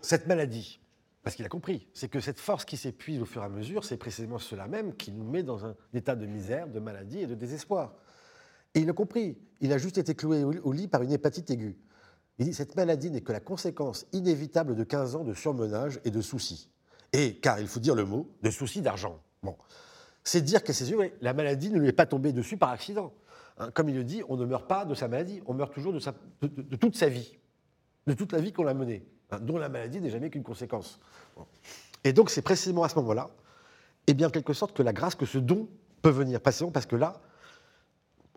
Cette 0.00 0.26
maladie, 0.26 0.79
parce 1.22 1.36
qu'il 1.36 1.44
a 1.44 1.48
compris, 1.48 1.86
c'est 1.92 2.08
que 2.08 2.20
cette 2.20 2.38
force 2.38 2.64
qui 2.64 2.76
s'épuise 2.76 3.20
au 3.20 3.26
fur 3.26 3.42
et 3.42 3.44
à 3.44 3.48
mesure, 3.48 3.84
c'est 3.84 3.96
précisément 3.96 4.38
cela 4.38 4.66
même 4.68 4.94
qui 4.96 5.12
nous 5.12 5.24
met 5.24 5.42
dans 5.42 5.66
un 5.66 5.74
état 5.92 6.16
de 6.16 6.26
misère, 6.26 6.66
de 6.68 6.80
maladie 6.80 7.20
et 7.20 7.26
de 7.26 7.34
désespoir. 7.34 7.94
Et 8.74 8.80
il 8.80 8.88
a 8.88 8.92
compris. 8.92 9.36
Il 9.60 9.72
a 9.72 9.78
juste 9.78 9.98
été 9.98 10.14
cloué 10.14 10.44
au 10.44 10.72
lit 10.72 10.88
par 10.88 11.02
une 11.02 11.12
hépatite 11.12 11.50
aiguë. 11.50 11.76
Il 12.38 12.46
dit 12.46 12.54
cette 12.54 12.74
maladie 12.74 13.10
n'est 13.10 13.20
que 13.20 13.32
la 13.32 13.40
conséquence 13.40 14.06
inévitable 14.12 14.74
de 14.74 14.82
15 14.82 15.16
ans 15.16 15.24
de 15.24 15.34
surmenage 15.34 16.00
et 16.06 16.10
de 16.10 16.22
soucis. 16.22 16.70
Et, 17.12 17.36
car 17.36 17.60
il 17.60 17.68
faut 17.68 17.80
dire 17.80 17.94
le 17.94 18.06
mot, 18.06 18.30
de 18.42 18.50
soucis 18.50 18.80
d'argent. 18.80 19.20
Bon. 19.42 19.56
C'est 20.24 20.40
dire 20.40 20.62
qu'à 20.62 20.72
ses 20.72 20.90
yeux, 20.90 21.12
la 21.20 21.34
maladie 21.34 21.70
ne 21.70 21.78
lui 21.78 21.88
est 21.88 21.92
pas 21.92 22.06
tombée 22.06 22.32
dessus 22.32 22.56
par 22.56 22.70
accident. 22.70 23.12
Hein, 23.58 23.70
comme 23.72 23.90
il 23.90 23.94
le 23.94 24.04
dit, 24.04 24.22
on 24.28 24.38
ne 24.38 24.46
meurt 24.46 24.66
pas 24.66 24.86
de 24.86 24.94
sa 24.94 25.06
maladie, 25.06 25.42
on 25.44 25.52
meurt 25.52 25.74
toujours 25.74 25.92
de, 25.92 26.76
toute 26.76 26.96
sa 26.96 27.08
vie, 27.08 27.36
de 28.06 28.14
toute 28.14 28.32
la 28.32 28.40
vie 28.40 28.52
qu'on 28.52 28.66
a 28.66 28.72
menée. 28.72 29.06
Dont 29.40 29.58
la 29.58 29.68
maladie 29.68 30.00
n'est 30.00 30.10
jamais 30.10 30.30
qu'une 30.30 30.42
conséquence. 30.42 30.98
Et 32.04 32.12
donc 32.12 32.30
c'est 32.30 32.42
précisément 32.42 32.82
à 32.82 32.88
ce 32.88 32.96
moment-là, 32.96 33.30
et 34.06 34.12
eh 34.12 34.14
bien 34.14 34.28
en 34.28 34.30
quelque 34.30 34.52
sorte, 34.52 34.76
que 34.76 34.82
la 34.82 34.92
grâce, 34.92 35.14
que 35.14 35.26
ce 35.26 35.38
don 35.38 35.68
peut 36.02 36.10
venir 36.10 36.40
précisément 36.40 36.70
parce 36.70 36.86
que 36.86 36.96
là, 36.96 37.20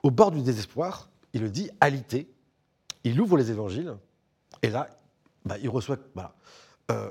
au 0.03 0.11
bord 0.11 0.31
du 0.31 0.41
désespoir, 0.41 1.09
il 1.33 1.41
le 1.41 1.49
dit, 1.49 1.69
alité, 1.79 2.29
il 3.03 3.19
ouvre 3.19 3.37
les 3.37 3.49
évangiles, 3.49 3.95
et 4.61 4.69
là, 4.69 4.89
bah, 5.45 5.57
il 5.61 5.69
reçoit 5.69 5.97
euh, 6.17 6.29
euh, 6.91 7.09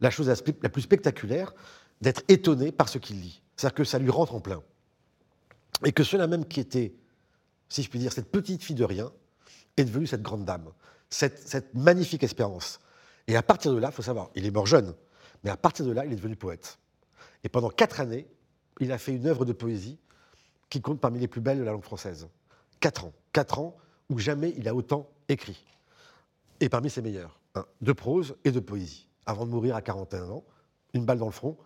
la 0.00 0.10
chose 0.10 0.28
la 0.62 0.68
plus 0.68 0.82
spectaculaire, 0.82 1.54
d'être 2.00 2.22
étonné 2.28 2.72
par 2.72 2.88
ce 2.88 2.98
qu'il 2.98 3.20
lit. 3.20 3.42
C'est-à-dire 3.56 3.74
que 3.74 3.84
ça 3.84 3.98
lui 3.98 4.10
rentre 4.10 4.34
en 4.34 4.40
plein. 4.40 4.62
Et 5.84 5.92
que 5.92 6.02
cela 6.02 6.26
même 6.26 6.44
qui 6.46 6.60
était, 6.60 6.94
si 7.68 7.82
je 7.82 7.90
puis 7.90 7.98
dire, 7.98 8.12
cette 8.12 8.30
petite 8.30 8.62
fille 8.62 8.76
de 8.76 8.84
rien, 8.84 9.10
est 9.76 9.84
devenue 9.84 10.06
cette 10.06 10.22
grande 10.22 10.44
dame, 10.44 10.70
cette 11.10 11.74
magnifique 11.74 12.22
espérance, 12.22 12.80
et 13.26 13.36
à 13.36 13.42
partir 13.42 13.72
de 13.72 13.78
là, 13.78 13.88
il 13.90 13.94
faut 13.94 14.02
savoir, 14.02 14.30
il 14.34 14.46
est 14.46 14.50
mort 14.50 14.66
jeune, 14.66 14.94
mais 15.42 15.50
à 15.50 15.56
partir 15.56 15.86
de 15.86 15.92
là, 15.92 16.04
il 16.04 16.12
est 16.12 16.16
devenu 16.16 16.36
poète. 16.36 16.78
Et 17.42 17.48
pendant 17.48 17.70
quatre 17.70 18.00
années, 18.00 18.26
il 18.80 18.92
a 18.92 18.98
fait 18.98 19.12
une 19.12 19.26
œuvre 19.26 19.44
de 19.44 19.52
poésie 19.52 19.98
qui 20.68 20.80
compte 20.80 21.00
parmi 21.00 21.18
les 21.18 21.28
plus 21.28 21.40
belles 21.40 21.58
de 21.58 21.64
la 21.64 21.72
langue 21.72 21.84
française. 21.84 22.28
Quatre 22.80 23.04
ans. 23.04 23.12
Quatre 23.32 23.58
ans 23.58 23.76
où 24.10 24.18
jamais 24.18 24.52
il 24.56 24.68
a 24.68 24.74
autant 24.74 25.10
écrit. 25.28 25.64
Et 26.60 26.68
parmi 26.68 26.90
ses 26.90 27.02
meilleurs, 27.02 27.38
de 27.80 27.92
prose 27.92 28.36
et 28.44 28.50
de 28.50 28.60
poésie. 28.60 29.08
Avant 29.26 29.46
de 29.46 29.50
mourir 29.50 29.76
à 29.76 29.82
41 29.82 30.28
ans, 30.30 30.44
une 30.92 31.04
balle 31.04 31.18
dans 31.18 31.26
le 31.26 31.32
front, 31.32 31.56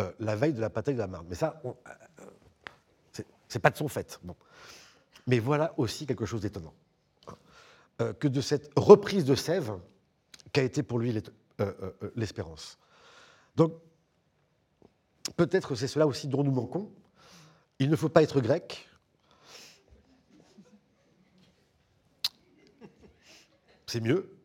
euh, 0.00 0.12
la 0.20 0.36
veille 0.36 0.52
de 0.52 0.60
la 0.60 0.68
bataille 0.68 0.94
de 0.94 1.00
la 1.00 1.06
Marne. 1.06 1.26
Mais 1.28 1.34
ça, 1.34 1.60
euh, 1.64 1.72
euh, 2.20 3.22
c'est 3.48 3.58
pas 3.58 3.70
de 3.70 3.76
son 3.76 3.88
fait. 3.88 4.20
Bon. 4.22 4.36
Mais 5.26 5.38
voilà 5.38 5.74
aussi 5.76 6.06
quelque 6.06 6.26
chose 6.26 6.42
d'étonnant. 6.42 6.74
Hein. 7.98 8.12
que 8.18 8.28
de 8.28 8.40
cette 8.40 8.70
reprise 8.76 9.24
de 9.24 9.34
Sèvres, 9.34 9.80
qu'a 10.52 10.62
été 10.62 10.82
pour 10.82 10.98
lui 10.98 11.16
euh, 11.16 11.20
euh, 11.60 11.72
euh, 12.02 12.12
l'espérance. 12.16 12.78
Donc, 13.56 13.74
peut-être 15.36 15.74
c'est 15.74 15.88
cela 15.88 16.06
aussi 16.06 16.28
dont 16.28 16.44
nous 16.44 16.52
manquons. 16.52 16.90
Il 17.78 17.90
ne 17.90 17.96
faut 17.96 18.08
pas 18.08 18.22
être 18.22 18.40
grec. 18.40 18.88
C'est 23.86 24.00
mieux. 24.00 24.36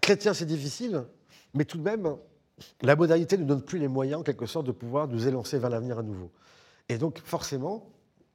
Chrétien, 0.00 0.34
c'est 0.34 0.46
difficile, 0.46 1.04
mais 1.54 1.64
tout 1.64 1.78
de 1.78 1.82
même, 1.82 2.16
la 2.82 2.96
modernité 2.96 3.36
ne 3.36 3.44
donne 3.44 3.62
plus 3.62 3.78
les 3.78 3.88
moyens, 3.88 4.20
en 4.20 4.22
quelque 4.22 4.46
sorte, 4.46 4.66
de 4.66 4.72
pouvoir 4.72 5.08
nous 5.08 5.26
élancer 5.26 5.58
vers 5.58 5.70
l'avenir 5.70 5.98
à 5.98 6.02
nouveau. 6.02 6.30
Et 6.88 6.98
donc, 6.98 7.20
forcément, 7.20 7.90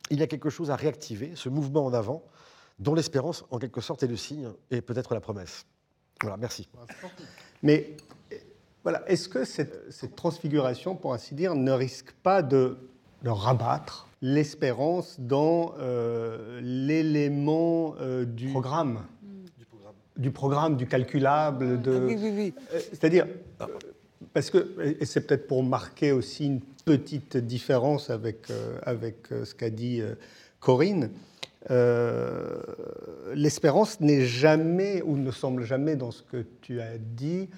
il 0.10 0.20
y 0.20 0.24
a 0.24 0.28
quelque 0.28 0.50
chose 0.50 0.72
à 0.72 0.76
réactiver, 0.76 1.34
ce 1.36 1.50
mouvement 1.50 1.86
en 1.86 1.94
avant, 1.94 2.24
dont 2.80 2.96
l'espérance, 2.96 3.46
en 3.52 3.60
quelque 3.60 3.82
sorte, 3.82 4.04
est 4.04 4.08
le 4.08 4.16
signe 4.16 4.50
et 4.72 4.82
peut-être 4.82 5.14
la 5.14 5.22
promesse. 5.22 5.66
Voilà, 6.22 6.38
merci. 6.38 6.68
Mais 7.64 7.96
voilà, 8.84 9.04
est-ce 9.10 9.30
que 9.30 9.46
cette, 9.46 10.16
transfiguration, 10.16 10.96
pour 10.96 11.14
ainsi 11.14 11.36
dire, 11.36 11.56
ne 11.56 11.72
risque 11.72 12.12
pas 12.24 12.42
de, 12.42 12.78
rabattre 13.24 14.08
l'espérance 14.22 15.20
dans 15.20 15.74
euh, 15.80 16.60
l'élément 16.62 17.96
euh, 18.00 18.26
du 18.26 18.50
programme 18.50 19.04
du 20.18 20.32
programme, 20.32 20.76
du 20.76 20.86
calculable, 20.86 21.82
de... 21.82 21.94
Ah 21.94 22.06
oui, 22.06 22.18
oui, 22.20 22.34
oui. 22.36 22.54
Euh, 22.74 22.80
c'est-à-dire, 22.90 23.26
parce 24.34 24.50
que, 24.50 24.98
et 25.00 25.06
c'est 25.06 25.26
peut-être 25.26 25.48
pour 25.48 25.64
marquer 25.64 26.12
aussi 26.12 26.48
une 26.48 26.60
petite 26.84 27.38
différence 27.38 28.10
avec, 28.10 28.48
avec 28.84 29.28
ce 29.30 29.56
qu'a 29.56 29.70
dit 29.70 30.02
Corinne, 30.60 31.10
euh, 31.70 32.62
l'espérance 33.34 34.00
n'est 34.00 34.26
jamais, 34.26 35.02
ou 35.02 35.18
ne 35.18 35.32
semble 35.32 35.64
jamais 35.64 35.96
dans 35.96 36.12
ce 36.12 36.24
que 36.24 36.46
tu 36.62 36.80
as 36.80 36.98
dit, 36.98 37.50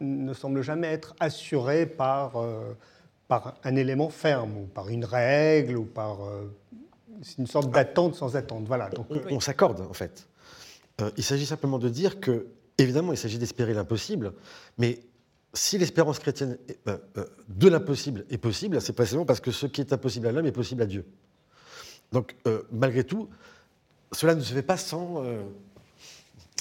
ne 0.00 0.32
semble 0.34 0.62
jamais 0.62 0.88
être 0.88 1.14
assurée 1.18 1.86
par, 1.86 2.36
euh, 2.36 2.74
par 3.28 3.56
un 3.64 3.76
élément 3.76 4.08
ferme, 4.08 4.56
ou 4.56 4.66
par 4.66 4.88
une 4.88 5.04
règle, 5.04 5.76
ou 5.76 5.84
par 5.84 6.24
euh, 6.24 6.52
une 7.38 7.46
sorte 7.46 7.70
d'attente 7.70 8.14
sans 8.14 8.36
attente. 8.36 8.66
Voilà. 8.66 8.88
Donc, 8.90 9.06
on, 9.30 9.40
s'accorde, 9.40 9.80
en 9.80 9.94
fait. 9.94 10.28
il 11.16 11.24
s'agit 11.24 11.46
simplement 11.46 11.78
de 11.78 11.88
dire 11.88 12.20
que, 12.20 12.46
évidemment, 12.78 13.12
il 13.12 13.18
s'agit 13.18 13.38
d'espérer 13.38 13.74
l'impossible, 13.74 14.32
mais 14.78 15.00
si 15.54 15.78
l'espérance 15.78 16.18
chrétienne 16.18 16.58
de 17.48 17.68
l'impossible 17.68 18.26
est 18.30 18.38
possible, 18.38 18.80
c'est 18.80 18.92
précisément 18.92 19.24
parce 19.24 19.40
que 19.40 19.50
ce 19.50 19.66
qui 19.66 19.80
est 19.80 19.92
impossible 19.92 20.26
à 20.26 20.32
l'homme 20.32 20.46
est 20.46 20.52
possible 20.52 20.82
à 20.82 20.86
Dieu. 20.86 21.06
Donc, 22.12 22.36
euh, 22.46 22.62
malgré 22.70 23.04
tout, 23.04 23.28
cela 24.12 24.34
ne 24.34 24.40
se 24.40 24.52
fait 24.52 24.62
pas 24.62 24.76
sans 24.76 25.24
euh, 25.24 25.42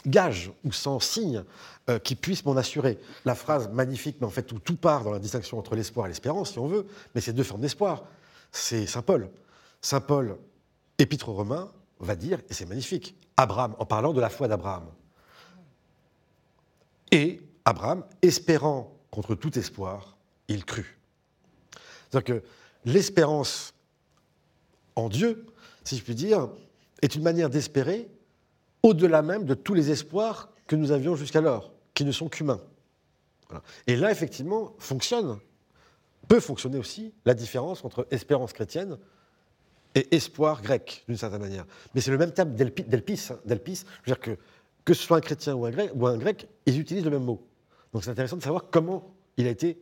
gage 0.05 0.51
ou 0.63 0.71
sans 0.71 0.99
signe 0.99 1.43
euh, 1.89 1.99
qui 1.99 2.15
puisse 2.15 2.45
m'en 2.45 2.57
assurer. 2.57 2.97
La 3.25 3.35
phrase 3.35 3.69
magnifique, 3.69 4.17
mais 4.19 4.27
en 4.27 4.31
fait, 4.31 4.51
où 4.51 4.59
tout 4.59 4.75
part 4.75 5.03
dans 5.03 5.11
la 5.11 5.19
distinction 5.19 5.59
entre 5.59 5.75
l'espoir 5.75 6.07
et 6.07 6.09
l'espérance, 6.09 6.53
si 6.53 6.59
on 6.59 6.67
veut, 6.67 6.87
mais 7.13 7.21
c'est 7.21 7.33
deux 7.33 7.43
formes 7.43 7.61
d'espoir. 7.61 8.03
C'est 8.51 8.87
Saint 8.87 9.01
Paul. 9.01 9.29
Saint 9.81 10.01
Paul, 10.01 10.37
épître 10.97 11.29
aux 11.29 11.43
va 11.99 12.15
dire, 12.15 12.39
et 12.49 12.53
c'est 12.53 12.65
magnifique, 12.65 13.15
Abraham, 13.37 13.75
en 13.77 13.85
parlant 13.85 14.13
de 14.13 14.21
la 14.21 14.29
foi 14.29 14.47
d'Abraham. 14.47 14.85
Et 17.11 17.41
Abraham, 17.65 18.03
espérant 18.21 18.91
contre 19.11 19.35
tout 19.35 19.57
espoir, 19.57 20.17
il 20.47 20.65
crut. 20.65 20.97
C'est-à-dire 22.09 22.41
que 22.41 22.43
l'espérance 22.85 23.74
en 24.95 25.09
Dieu, 25.09 25.45
si 25.83 25.97
je 25.97 26.03
puis 26.03 26.15
dire, 26.15 26.49
est 27.01 27.15
une 27.15 27.23
manière 27.23 27.49
d'espérer 27.49 28.07
au-delà 28.83 29.21
même 29.21 29.45
de 29.45 29.53
tous 29.53 29.73
les 29.73 29.91
espoirs 29.91 30.51
que 30.67 30.75
nous 30.75 30.91
avions 30.91 31.15
jusqu'alors, 31.15 31.71
qui 31.93 32.05
ne 32.05 32.11
sont 32.11 32.29
qu'humains. 32.29 32.61
Et 33.87 33.95
là, 33.95 34.11
effectivement, 34.11 34.73
fonctionne, 34.79 35.39
peut 36.27 36.39
fonctionner 36.39 36.77
aussi 36.77 37.13
la 37.25 37.33
différence 37.33 37.85
entre 37.85 38.07
espérance 38.11 38.53
chrétienne 38.53 38.97
et 39.93 40.15
espoir 40.15 40.61
grec, 40.61 41.03
d'une 41.07 41.17
certaine 41.17 41.41
manière. 41.41 41.65
Mais 41.93 42.01
c'est 42.01 42.11
le 42.11 42.17
même 42.17 42.31
terme 42.31 42.53
d'Elpis. 42.53 43.27
Hein, 43.31 43.39
d'Elpis, 43.45 43.85
je 44.03 44.11
veux 44.11 44.15
dire 44.15 44.19
que, 44.19 44.37
que 44.83 44.93
ce 44.93 45.03
soit 45.03 45.17
un 45.17 45.21
chrétien 45.21 45.55
ou 45.55 45.65
un, 45.65 45.71
grec, 45.71 45.91
ou 45.95 46.05
un 46.07 46.17
grec, 46.17 46.47
ils 46.65 46.79
utilisent 46.79 47.05
le 47.05 47.11
même 47.11 47.23
mot. 47.23 47.47
Donc 47.93 48.03
c'est 48.03 48.09
intéressant 48.09 48.37
de 48.37 48.43
savoir 48.43 48.69
comment 48.69 49.15
il 49.37 49.47
a 49.47 49.49
été 49.49 49.79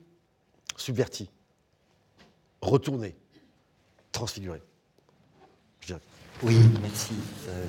subverti, 0.78 1.30
retourné, 2.62 3.16
transfiguré. 4.12 4.62
Oui, 6.42 6.58
merci. 6.82 7.14
Euh, 7.48 7.64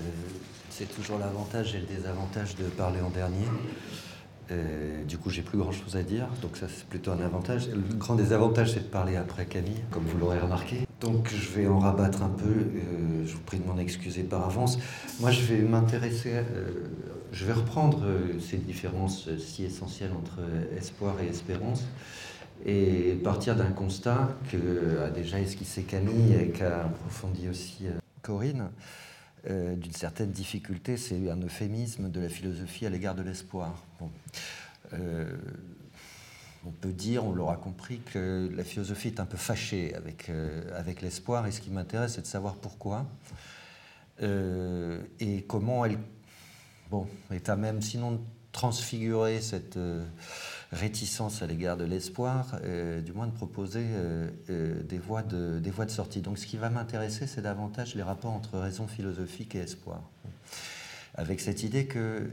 c'est 0.71 0.93
toujours 0.93 1.19
l'avantage 1.19 1.75
et 1.75 1.79
le 1.79 1.87
désavantage 1.87 2.57
de 2.57 2.65
parler 2.65 3.01
en 3.01 3.11
dernier. 3.11 3.47
Euh, 4.51 5.05
du 5.05 5.17
coup, 5.17 5.31
j'ai 5.31 5.43
plus 5.43 5.59
grand 5.59 5.71
chose 5.71 5.97
à 5.97 6.03
dire, 6.03 6.27
donc 6.43 6.57
ça 6.57 6.67
c'est 6.69 6.87
plutôt 6.87 7.13
un 7.13 7.21
avantage. 7.21 7.69
Le 7.69 7.95
grand 7.95 8.17
désavantage, 8.17 8.73
c'est 8.73 8.81
de 8.81 8.91
parler 8.91 9.17
après 9.17 9.47
Camille, 9.47 9.83
comme 9.93 10.05
vous 10.05 10.19
l'aurez 10.19 10.41
remarqué. 10.41 10.87
Donc 11.01 11.29
je 11.29 11.51
vais 11.53 11.69
en 11.69 11.79
rabattre 11.79 12.23
un 12.23 12.31
peu. 12.31 12.49
Euh, 12.49 13.25
je 13.25 13.33
vous 13.33 13.43
prie 13.43 13.59
de 13.59 13.67
m'en 13.67 13.79
excuser 13.79 14.25
par 14.25 14.45
avance. 14.45 14.79
Moi, 15.21 15.31
je 15.31 15.43
vais 15.43 15.61
m'intéresser. 15.61 16.43
je 17.33 17.45
vais 17.45 17.53
reprendre 17.53 18.05
ces 18.41 18.57
différences 18.57 19.29
si 19.39 19.65
essentielles 19.65 20.13
entre 20.17 20.41
espoir 20.77 21.15
et 21.23 21.29
espérance 21.29 21.85
et 22.67 23.19
partir 23.23 23.57
d'un 23.57 23.71
constat 23.71 24.37
que 24.51 25.11
déjà 25.15 25.39
esquissé 25.39 25.83
Camille 25.83 26.35
et 26.35 26.49
qu'a 26.49 26.85
approfondi 26.85 27.49
aussi 27.49 27.87
Corinne, 28.25 28.71
euh, 29.49 29.77
d'une 29.77 29.93
certaine 29.93 30.31
difficulté, 30.31 30.97
c'est 30.97 31.31
un 31.31 31.41
euphémisme 31.41 32.11
de 32.11 32.21
la 32.21 32.31
philosophie 32.31 32.87
à 32.87 32.91
l'égard 32.91 33.15
de 33.15 33.23
l'espoir. 33.23 33.85
Euh, 34.95 35.37
on 36.67 36.71
peut 36.71 36.93
dire, 36.93 37.25
on 37.25 37.33
l'aura 37.33 37.57
compris, 37.57 38.01
que 38.01 38.51
la 38.57 38.65
philosophie 38.65 39.09
est 39.09 39.21
un 39.21 39.27
peu 39.27 39.37
fâchée 39.37 39.95
avec, 39.95 40.31
avec 40.75 41.03
l'espoir, 41.03 41.47
et 41.47 41.53
ce 41.53 41.61
qui 41.61 41.69
m'intéresse, 41.69 42.15
c'est 42.15 42.23
de 42.23 42.27
savoir 42.27 42.55
pourquoi, 42.55 43.07
et 44.23 45.45
comment 45.47 45.85
elle 45.85 45.99
bon, 46.91 47.07
est 47.31 47.51
à 47.51 47.57
même, 47.57 47.83
sinon, 47.83 48.13
de 48.13 48.21
transfigurer 48.53 49.43
cette 49.43 49.79
réticence 50.75 51.43
à 51.43 51.47
l'égard 51.47 51.77
de 51.77 51.85
l'espoir, 51.85 52.59
euh, 52.65 53.01
du 53.01 53.13
moins 53.13 53.27
de 53.27 53.33
proposer 53.33 53.85
euh, 53.85 54.29
euh, 54.51 54.83
des, 54.83 54.99
voies 54.99 55.23
de, 55.23 55.59
des 55.59 55.73
sortie. 55.89 56.21
Donc 56.21 56.39
ce 56.39 56.47
qui 56.47 56.57
va 56.57 56.69
m'intéresser, 56.69 57.27
c'est 57.27 57.43
davantage 57.43 57.95
les 57.95 58.03
rapports 58.03 58.33
entre 58.33 58.59
raison 58.59 58.87
philosophique 58.87 59.55
et 59.55 59.61
espoir. 59.61 60.03
Avec 61.17 61.41
cette 61.41 61.63
idée 61.63 61.87
que, 61.87 62.29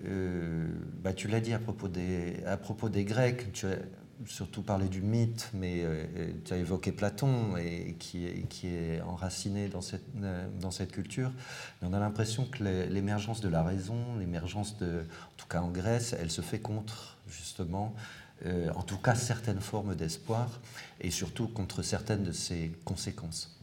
bah, 1.04 1.14
tu 1.14 1.28
l'as 1.28 1.40
dit 1.40 1.54
à 1.54 1.60
propos, 1.60 1.88
des, 1.88 3.04
Grecs, 3.06 3.54
tu 3.54 3.68
as 3.68 3.78
surtout 4.26 4.64
parlé 4.64 4.88
du 4.88 5.04
mythe, 5.04 5.52
mais 5.54 5.86
tu 6.46 6.52
as 6.52 6.58
évoqué 6.58 6.92
Platon, 6.92 7.58
et 7.58 7.96
qui, 8.00 8.26
est, 8.26 9.02
enraciné 9.02 9.70
dans 9.70 9.82
cette, 10.72 10.92
culture. 10.92 11.32
on 11.84 11.94
a 11.94 12.00
l'impression 12.00 12.46
que 12.46 12.64
l'émergence 12.64 13.40
de 13.40 13.50
la 13.50 13.62
raison, 13.62 14.18
l'émergence 14.18 14.80
de, 14.80 14.88
en 14.88 15.38
tout 15.38 15.48
cas 15.48 15.62
en 15.62 15.70
Grèce, 15.70 16.16
elle 16.20 16.32
se 16.32 16.42
fait 16.42 16.60
contre 16.60 17.20
justement 17.30 17.94
euh, 18.46 18.72
en 18.76 18.82
tout 18.82 18.98
cas 18.98 19.16
certaines 19.16 19.62
formes 19.62 19.96
d'espoir, 19.96 20.60
et 21.00 21.12
surtout 21.12 21.48
contre 21.48 21.84
certaines 21.84 22.24
de 22.24 22.32
ses 22.32 22.72
conséquences 22.86 23.60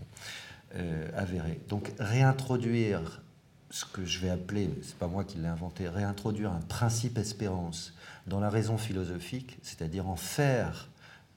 euh, 0.74 1.08
avérées. 1.16 1.60
Donc 1.68 1.92
réintroduire 1.98 3.22
ce 3.70 3.84
que 3.84 4.04
je 4.04 4.20
vais 4.20 4.30
appeler, 4.30 4.70
c'est 4.82 4.96
pas 4.96 5.08
moi 5.08 5.24
qui 5.24 5.38
l'ai 5.38 5.48
inventé, 5.48 5.88
réintroduire 5.88 6.52
un 6.52 6.60
principe 6.60 7.18
espérance 7.18 7.92
dans 8.26 8.40
la 8.40 8.50
raison 8.50 8.78
philosophique, 8.78 9.58
c'est-à-dire 9.62 10.08
en 10.08 10.16
faire 10.16 10.88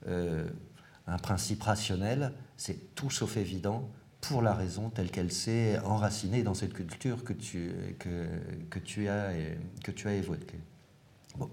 euh, 0.08 0.48
un 1.08 1.18
principe 1.18 1.64
rationnel, 1.64 2.34
c'est 2.58 2.96
tout 2.96 3.10
sauf 3.10 3.38
évident 3.38 3.89
pour 4.22 4.42
la 4.42 4.54
raison 4.54 4.89
telle 4.89 5.10
qu'elle 5.10 5.32
s'est 5.32 5.80
enracinée 5.80 6.44
dans 6.44 6.54
cette 6.54 6.74
culture 6.74 7.24
que 7.24 7.34
tu, 7.34 7.74
que, 7.98 8.28
que 8.70 8.80
tu, 8.80 9.08
as, 9.10 9.32
que 9.84 9.92
tu 9.92 10.08
as 10.08 10.14
évoquée. 10.14 10.60
Bon. 11.38 11.50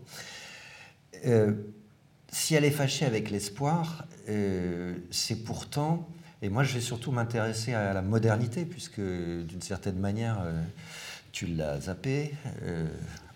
Si 2.30 2.54
elle 2.54 2.64
est 2.64 2.70
fâchée 2.70 3.06
avec 3.06 3.30
l'espoir, 3.30 4.04
euh, 4.28 4.94
c'est 5.10 5.44
pourtant, 5.44 6.08
et 6.42 6.48
moi 6.48 6.62
je 6.62 6.74
vais 6.74 6.80
surtout 6.80 7.10
m'intéresser 7.10 7.74
à 7.74 7.92
la 7.92 8.02
modernité, 8.02 8.64
puisque 8.64 9.00
d'une 9.00 9.62
certaine 9.62 9.98
manière, 9.98 10.40
euh, 10.42 10.62
tu 11.32 11.46
l'as 11.46 11.80
zappé. 11.82 12.34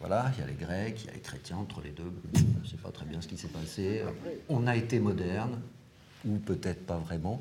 voilà, 0.01 0.31
il 0.37 0.41
y 0.41 0.45
a 0.45 0.47
les 0.47 0.55
Grecs, 0.55 1.01
il 1.03 1.07
y 1.07 1.11
a 1.11 1.13
les 1.15 1.21
chrétiens, 1.21 1.57
entre 1.57 1.81
les 1.81 1.91
deux, 1.91 2.13
je 2.35 2.41
ne 2.41 2.67
sais 2.67 2.77
pas 2.77 2.91
très 2.91 3.07
bien 3.07 3.21
ce 3.21 3.29
qui 3.29 3.37
s'est 3.37 3.49
passé. 3.49 4.03
On 4.49 4.67
a 4.67 4.77
été 4.77 4.99
moderne, 4.99 5.61
ou 6.27 6.39
peut-être 6.39 6.85
pas 6.85 6.99
vraiment. 6.99 7.41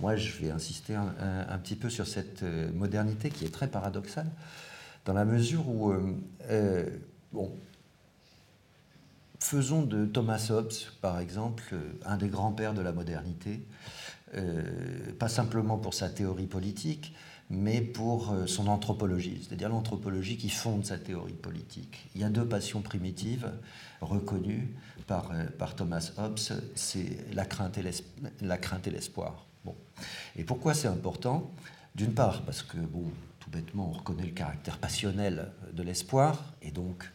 Moi, 0.00 0.16
je 0.16 0.38
vais 0.38 0.50
insister 0.50 0.94
un, 0.94 1.12
un, 1.48 1.58
petit 1.58 1.74
peu 1.74 1.90
sur 1.90 2.06
cette 2.06 2.42
modernité 2.74 3.28
qui 3.30 3.44
est 3.44 3.52
très 3.52 3.68
paradoxale, 3.68 4.28
dans 5.04 5.12
la 5.12 5.24
mesure 5.24 5.68
où, 5.68 5.92
bon, 7.32 7.52
Faisons 9.40 9.82
de 9.82 10.04
Thomas 10.04 10.48
Hobbes, 10.50 10.72
par 11.00 11.18
exemple, 11.18 11.74
un 12.04 12.18
des 12.18 12.28
grands-pères 12.28 12.74
de 12.74 12.82
la 12.82 12.92
modernité, 12.92 13.66
euh, 14.34 14.62
pas 15.18 15.28
simplement 15.28 15.78
pour 15.78 15.94
sa 15.94 16.10
théorie 16.10 16.46
politique, 16.46 17.14
mais 17.48 17.80
pour 17.80 18.30
euh, 18.30 18.46
son 18.46 18.68
anthropologie, 18.68 19.42
c'est-à-dire 19.42 19.70
l'anthropologie 19.70 20.36
qui 20.36 20.50
fonde 20.50 20.84
sa 20.84 20.98
théorie 20.98 21.32
politique. 21.32 22.06
Il 22.14 22.20
y 22.20 22.24
a 22.24 22.28
deux 22.28 22.46
passions 22.46 22.82
primitives 22.82 23.50
reconnues 24.02 24.68
par, 25.06 25.32
euh, 25.32 25.46
par 25.58 25.74
Thomas 25.74 26.12
Hobbes, 26.18 26.38
c'est 26.74 27.34
la 27.34 27.44
crainte 27.44 27.78
et 27.78 28.90
l'espoir. 28.90 29.46
Bon. 29.64 29.74
Et 30.36 30.44
pourquoi 30.44 30.74
c'est 30.74 30.88
important? 30.88 31.50
D'une 31.96 32.12
part, 32.12 32.42
parce 32.42 32.62
que, 32.62 32.76
bon, 32.76 33.04
tout 33.40 33.50
bêtement, 33.50 33.88
on 33.88 33.92
reconnaît 33.92 34.26
le 34.26 34.32
caractère 34.32 34.78
passionnel 34.78 35.50
de 35.72 35.82
l'espoir, 35.82 36.44
et 36.62 36.70
donc 36.70 37.10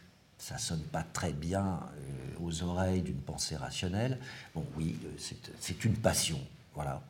ça 0.46 0.58
sonne 0.58 0.82
pas 0.82 1.02
très 1.02 1.32
bien 1.32 1.80
euh, 1.98 2.44
aux 2.44 2.62
oreilles 2.62 3.02
d'une 3.02 3.20
pensée 3.20 3.56
rationnelle. 3.56 4.16
Bon, 4.54 4.64
oui, 4.76 4.96
euh, 5.04 5.34
c'est 5.58 5.84
une 5.84 5.94
passion, 5.94 6.38
voilà. 6.72 7.02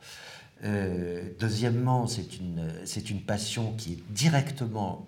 Euh, 0.64 1.28
deuxièmement, 1.39 2.07
c'est 2.07 2.39
une, 2.39 2.72
une 3.11 3.20
passion 3.20 3.74
qui 3.74 3.93
est 3.93 4.03
directement 4.09 5.07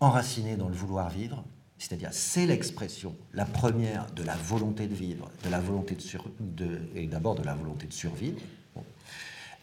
enracinée 0.00 0.56
dans 0.56 0.68
le 0.68 0.74
vouloir 0.74 1.08
vivre, 1.08 1.42
c'est-à-dire 1.78 2.10
c'est 2.12 2.44
l'expression, 2.44 3.16
la 3.32 3.46
première 3.46 4.10
de 4.10 4.22
la 4.22 4.36
volonté 4.36 4.86
de 4.86 4.94
vivre, 4.94 5.30
de 5.42 5.48
la 5.48 5.60
volonté 5.60 5.96
de, 6.40 6.78
et 6.94 7.06
d'abord 7.06 7.36
de 7.36 7.42
la 7.42 7.54
volonté 7.54 7.86
de 7.86 7.94
survivre. 7.94 8.38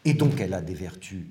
Et 0.04 0.14
donc 0.14 0.40
elle 0.40 0.52
a 0.52 0.60
des 0.60 0.74
vertus 0.74 1.26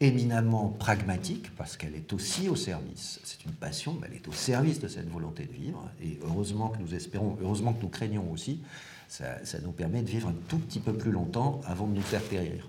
éminemment 0.00 0.68
pragmatique, 0.68 1.54
parce 1.56 1.76
qu'elle 1.76 1.94
est 1.94 2.12
aussi 2.12 2.48
au 2.48 2.56
service, 2.56 3.18
c'est 3.24 3.44
une 3.44 3.52
passion, 3.52 3.96
mais 4.00 4.06
elle 4.08 4.16
est 4.16 4.28
au 4.28 4.32
service 4.32 4.78
de 4.78 4.86
cette 4.86 5.10
volonté 5.10 5.44
de 5.44 5.52
vivre, 5.52 5.90
et 6.02 6.18
heureusement 6.24 6.68
que 6.68 6.78
nous 6.78 6.94
espérons, 6.94 7.36
heureusement 7.42 7.72
que 7.72 7.82
nous 7.82 7.88
craignons 7.88 8.30
aussi, 8.30 8.60
ça, 9.08 9.34
nous 9.62 9.72
permet 9.72 10.02
de 10.02 10.08
vivre 10.08 10.28
un 10.28 10.34
tout 10.48 10.58
petit 10.58 10.80
peu 10.80 10.92
plus 10.92 11.10
longtemps 11.10 11.60
avant 11.64 11.86
de 11.86 11.94
nous 11.94 12.02
faire 12.02 12.22
périr. 12.22 12.68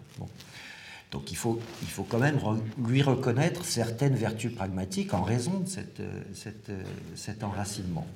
Donc 1.12 1.32
il 1.32 1.38
faut, 1.38 1.60
il 1.82 1.88
faut 1.88 2.04
quand 2.04 2.20
même 2.20 2.40
lui 2.88 3.02
reconnaître 3.02 3.66
certaines 3.66 4.16
vertus 4.16 4.54
pragmatiques 4.54 5.14
en 5.14 5.24
raison 5.24 5.60
de 5.60 5.68
cette, 5.68 6.02
cette, 6.34 6.72
cet 7.16 7.44
enracinement. 7.44 8.08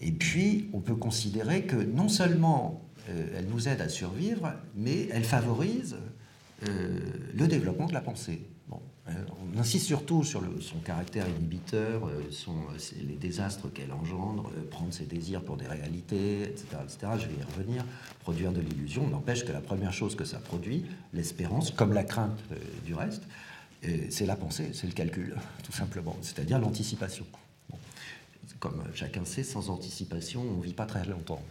Et 0.00 0.12
puis, 0.12 0.68
on 0.72 0.80
peut 0.80 0.94
considérer 0.94 1.62
que 1.62 1.76
non 1.76 2.08
seulement 2.08 2.82
euh, 3.08 3.26
elle 3.36 3.46
nous 3.46 3.68
aide 3.68 3.80
à 3.80 3.88
survivre, 3.88 4.52
mais 4.76 5.08
elle 5.10 5.24
favorise 5.24 5.94
euh, 5.94 6.08
le 6.62 7.46
développement 7.46 7.86
de 7.86 7.94
la 7.94 8.00
pensée. 8.00 8.40
Euh, 9.08 9.12
on 9.54 9.58
insiste 9.58 9.86
surtout 9.86 10.22
sur 10.24 10.42
son 10.60 10.78
caractère 10.78 11.26
inhibiteur, 11.28 12.06
euh, 12.06 12.22
les 13.06 13.14
désastres 13.14 13.72
qu'elle 13.72 13.92
engendre, 13.92 14.50
prendre 14.70 14.92
ses 14.92 15.06
désirs 15.06 15.42
pour 15.42 15.56
des 15.56 15.66
réalités, 15.66 16.42
etc., 16.42 16.66
etc. 16.82 17.12
Je 17.18 17.26
vais 17.26 17.40
y 17.40 17.56
revenir. 17.56 17.84
Produire 18.20 18.52
de 18.52 18.60
l'illusion 18.60 19.06
n'empêche 19.08 19.44
que 19.44 19.52
la 19.52 19.60
première 19.60 19.92
chose 19.92 20.14
que 20.14 20.24
ça 20.24 20.38
produit, 20.38 20.84
l'espérance, 21.14 21.70
comme 21.70 21.92
la 21.92 22.04
crainte 22.04 22.38
du 22.84 22.94
reste, 22.94 23.22
c'est 24.10 24.26
la 24.26 24.36
pensée, 24.36 24.70
c'est 24.74 24.86
le 24.86 24.92
calcul, 24.92 25.36
tout 25.62 25.72
simplement, 25.72 26.16
c'est-à-dire 26.20 26.58
l'anticipation 26.58 27.24
comme 28.60 28.82
chacun 28.94 29.24
sait, 29.24 29.44
sans 29.44 29.70
anticipation, 29.70 30.42
on 30.42 30.58
ne 30.58 30.62
vit 30.62 30.74
pas 30.74 30.86
très 30.86 31.04
longtemps. 31.06 31.42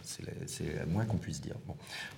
C'est 0.46 0.86
moins 0.86 1.04
qu'on 1.04 1.16
puisse 1.16 1.40
dire. 1.40 1.56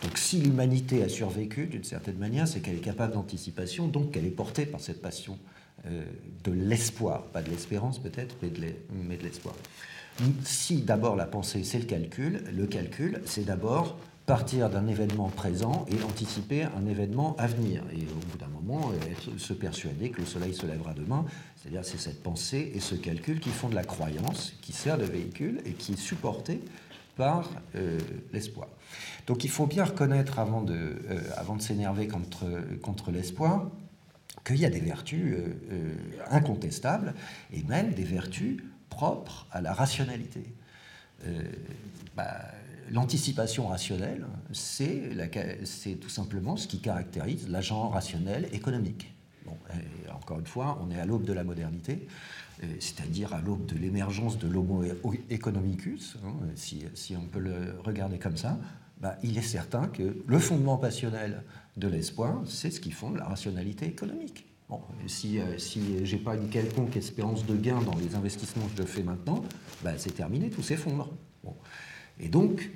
Donc 0.02 0.18
si 0.18 0.40
l'humanité 0.40 1.02
a 1.02 1.08
survécu, 1.08 1.66
d'une 1.66 1.84
certaine 1.84 2.18
manière, 2.18 2.48
c'est 2.48 2.60
qu'elle 2.60 2.76
est 2.76 2.80
capable 2.80 3.14
d'anticipation, 3.14 3.88
donc 3.88 4.12
qu'elle 4.12 4.26
est 4.26 4.30
portée 4.30 4.66
par 4.66 4.80
cette 4.80 5.00
passion 5.00 5.38
euh, 5.86 6.04
de 6.44 6.52
l'espoir, 6.52 7.24
pas 7.26 7.42
de 7.42 7.50
l'espérance 7.50 7.98
peut-être, 7.98 8.34
mais 8.42 9.16
de 9.16 9.22
l'espoir. 9.22 9.54
Si 10.44 10.82
d'abord 10.82 11.16
la 11.16 11.26
pensée, 11.26 11.64
c'est 11.64 11.78
le 11.78 11.86
calcul, 11.86 12.42
le 12.52 12.66
calcul, 12.66 13.22
c'est 13.24 13.44
d'abord 13.44 13.96
partir 14.26 14.68
d'un 14.68 14.86
événement 14.86 15.28
présent 15.28 15.86
et 15.88 16.02
anticiper 16.04 16.64
un 16.64 16.86
événement 16.86 17.34
à 17.38 17.46
venir. 17.46 17.82
Et 17.92 18.02
au 18.02 18.30
bout 18.30 18.38
d'un 18.38 18.48
moment, 18.48 18.59
euh, 18.78 19.38
se 19.38 19.52
persuader 19.52 20.10
que 20.10 20.20
le 20.20 20.26
soleil 20.26 20.54
se 20.54 20.66
lèvera 20.66 20.94
demain. 20.94 21.24
C'est-à-dire 21.56 21.84
c'est 21.84 21.98
cette 21.98 22.22
pensée 22.22 22.72
et 22.74 22.80
ce 22.80 22.94
calcul 22.94 23.40
qui 23.40 23.50
font 23.50 23.68
de 23.68 23.74
la 23.74 23.84
croyance, 23.84 24.54
qui 24.62 24.72
sert 24.72 24.98
de 24.98 25.04
véhicule 25.04 25.60
et 25.64 25.72
qui 25.72 25.92
est 25.92 26.00
supporté 26.00 26.60
par 27.16 27.50
euh, 27.74 27.98
l'espoir. 28.32 28.68
Donc 29.26 29.44
il 29.44 29.50
faut 29.50 29.66
bien 29.66 29.84
reconnaître, 29.84 30.38
avant 30.38 30.62
de, 30.62 30.96
euh, 31.10 31.58
s'énerver 31.58 32.08
contre, 32.08 33.10
l'espoir, 33.10 33.70
qu'il 34.44 34.56
y 34.56 34.64
a 34.64 34.70
des 34.70 34.80
vertus 34.80 35.36
incontestables 36.30 37.14
et 37.52 37.62
même 37.64 37.92
des 37.92 38.04
vertus 38.04 38.58
propres 38.88 39.46
à 39.52 39.60
la 39.60 39.74
rationalité. 39.74 40.42
Bah, 42.16 42.40
l'anticipation 42.90 43.68
rationnelle, 43.68 44.26
c'est 44.52 45.96
tout 46.00 46.08
simplement 46.08 46.56
ce 46.56 46.66
qui 46.66 46.80
caractérise 46.80 47.48
l'agent 47.48 47.88
rationnel 47.88 48.48
économique. 48.52 49.14
encore 50.12 50.38
une 50.38 50.46
fois, 50.46 50.78
on 50.82 50.90
est 50.90 51.00
à 51.00 51.06
l'aube 51.06 51.24
de 51.24 51.32
la 51.32 51.44
modernité, 51.44 52.06
c'est-à-dire 52.78 53.32
à, 53.32 53.40
l'aube 53.40 53.66
de 53.66 53.76
l'émergence 53.76 54.38
de 54.38 54.48
l'homo 54.48 54.84
economicus, 55.30 56.16
hein, 56.24 56.34
si, 56.54 57.16
on 57.16 57.26
peut 57.26 57.40
le 57.40 57.76
regarder 57.84 58.18
comme 58.18 58.36
ça. 58.36 58.58
Bah, 59.00 59.16
il 59.22 59.38
est 59.38 59.42
certain 59.42 59.86
que 59.86 60.22
le 60.26 60.38
fondement 60.38 60.76
passionnel 60.76 61.42
de 61.78 61.88
l'espoir, 61.88 62.42
c'est 62.44 62.70
ce 62.70 62.80
qui 62.80 62.90
fonde 62.90 63.16
la 63.16 63.24
rationalité 63.24 63.86
économique. 63.86 64.44
Bon, 64.68 64.82
si, 65.06 65.40
euh, 65.40 65.58
si 65.58 66.04
j'ai 66.04 66.18
pas 66.18 66.36
une 66.36 66.48
quelconque 66.48 66.96
espérance 66.96 67.46
de 67.46 67.56
gain 67.56 67.80
dans 67.80 67.96
les 67.96 68.14
investissements 68.14 68.66
que 68.66 68.82
je 68.82 68.86
fais 68.86 69.02
maintenant, 69.02 69.42
bah, 69.82 69.92
c'est 69.96 70.14
terminé, 70.14 70.50
tout 70.50 70.62
s'effondre. 70.62 71.08
Bon. 71.42 71.56
Et 72.20 72.28
donc, 72.28 72.70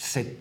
cette 0.00 0.38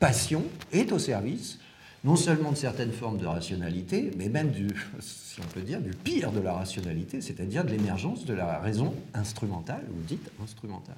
passion 0.00 0.42
est 0.72 0.90
au 0.90 0.98
service 0.98 1.58
non 2.02 2.16
seulement 2.16 2.50
de 2.50 2.56
certaines 2.56 2.90
formes 2.90 3.18
de 3.18 3.26
rationalité, 3.26 4.10
mais 4.16 4.28
même 4.28 4.50
du, 4.50 4.68
si 5.00 5.38
on 5.40 5.46
peut 5.52 5.60
dire, 5.60 5.80
du 5.80 5.90
pire 5.90 6.32
de 6.32 6.40
la 6.40 6.54
rationalité, 6.54 7.20
c'est-à-dire 7.20 7.64
de 7.64 7.70
l'émergence 7.70 8.24
de 8.24 8.34
la 8.34 8.58
raison 8.58 8.94
instrumentale 9.14 9.84
ou 9.90 10.02
dite 10.02 10.28
instrumentale. 10.42 10.96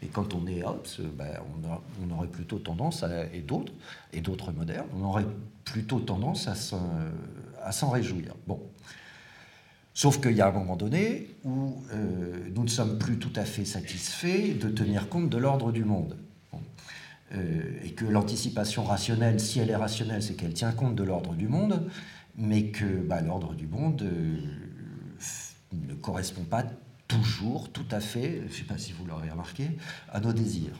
Mais 0.00 0.08
quand 0.08 0.34
on 0.34 0.46
est 0.46 0.62
Hobbes, 0.62 0.86
ben, 1.18 1.40
on, 2.04 2.16
aurait 2.16 2.28
plutôt 2.28 2.58
tendance, 2.58 3.04
et 3.32 3.40
d'autres, 3.40 3.72
et 4.12 4.20
d'autres 4.20 4.52
modernes, 4.52 4.86
on 4.96 5.04
aurait 5.04 5.26
plutôt 5.64 5.98
tendance 5.98 6.48
à 6.48 7.72
s'en 7.72 7.90
réjouir. 7.90 8.34
Bon. 8.46 8.60
Sauf 9.92 10.20
qu'il 10.20 10.32
y 10.32 10.40
a 10.40 10.48
un 10.48 10.52
moment 10.52 10.76
donné 10.76 11.34
où 11.44 11.82
euh, 11.92 12.48
nous 12.54 12.62
ne 12.62 12.68
sommes 12.68 12.98
plus 12.98 13.18
tout 13.18 13.32
à 13.34 13.44
fait 13.44 13.64
satisfaits 13.64 14.56
de 14.58 14.68
tenir 14.68 15.08
compte 15.08 15.28
de 15.28 15.36
l'ordre 15.36 15.72
du 15.72 15.84
monde. 15.84 16.16
Euh, 17.32 17.78
et 17.84 17.92
que 17.92 18.04
l'anticipation 18.04 18.82
rationnelle, 18.82 19.38
si 19.38 19.60
elle 19.60 19.70
est 19.70 19.76
rationnelle, 19.76 20.22
c'est 20.22 20.34
qu'elle 20.34 20.52
tient 20.52 20.72
compte 20.72 20.96
de 20.96 21.04
l'ordre 21.04 21.34
du 21.34 21.48
monde, 21.48 21.88
mais 22.36 22.70
que 22.70 22.84
bah, 22.84 23.20
l'ordre 23.20 23.54
du 23.54 23.66
monde 23.66 24.02
euh, 24.02 24.38
ne 25.72 25.94
correspond 25.94 26.42
pas 26.42 26.64
toujours 27.06 27.70
tout 27.70 27.86
à 27.90 28.00
fait, 28.00 28.42
je 28.46 28.52
ne 28.52 28.52
sais 28.52 28.64
pas 28.64 28.78
si 28.78 28.92
vous 28.92 29.04
l'aurez 29.04 29.30
remarqué, 29.30 29.70
à 30.12 30.20
nos 30.20 30.32
désirs. 30.32 30.74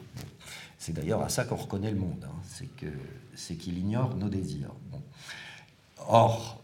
C'est 0.78 0.92
d'ailleurs 0.92 1.22
à 1.22 1.28
ça 1.28 1.44
qu'on 1.44 1.56
reconnaît 1.56 1.90
le 1.90 1.98
monde, 1.98 2.24
hein. 2.26 2.66
c'est 3.34 3.54
qu'il 3.56 3.78
ignore 3.78 4.16
nos 4.16 4.28
désirs. 4.28 4.72
Or, 6.08 6.62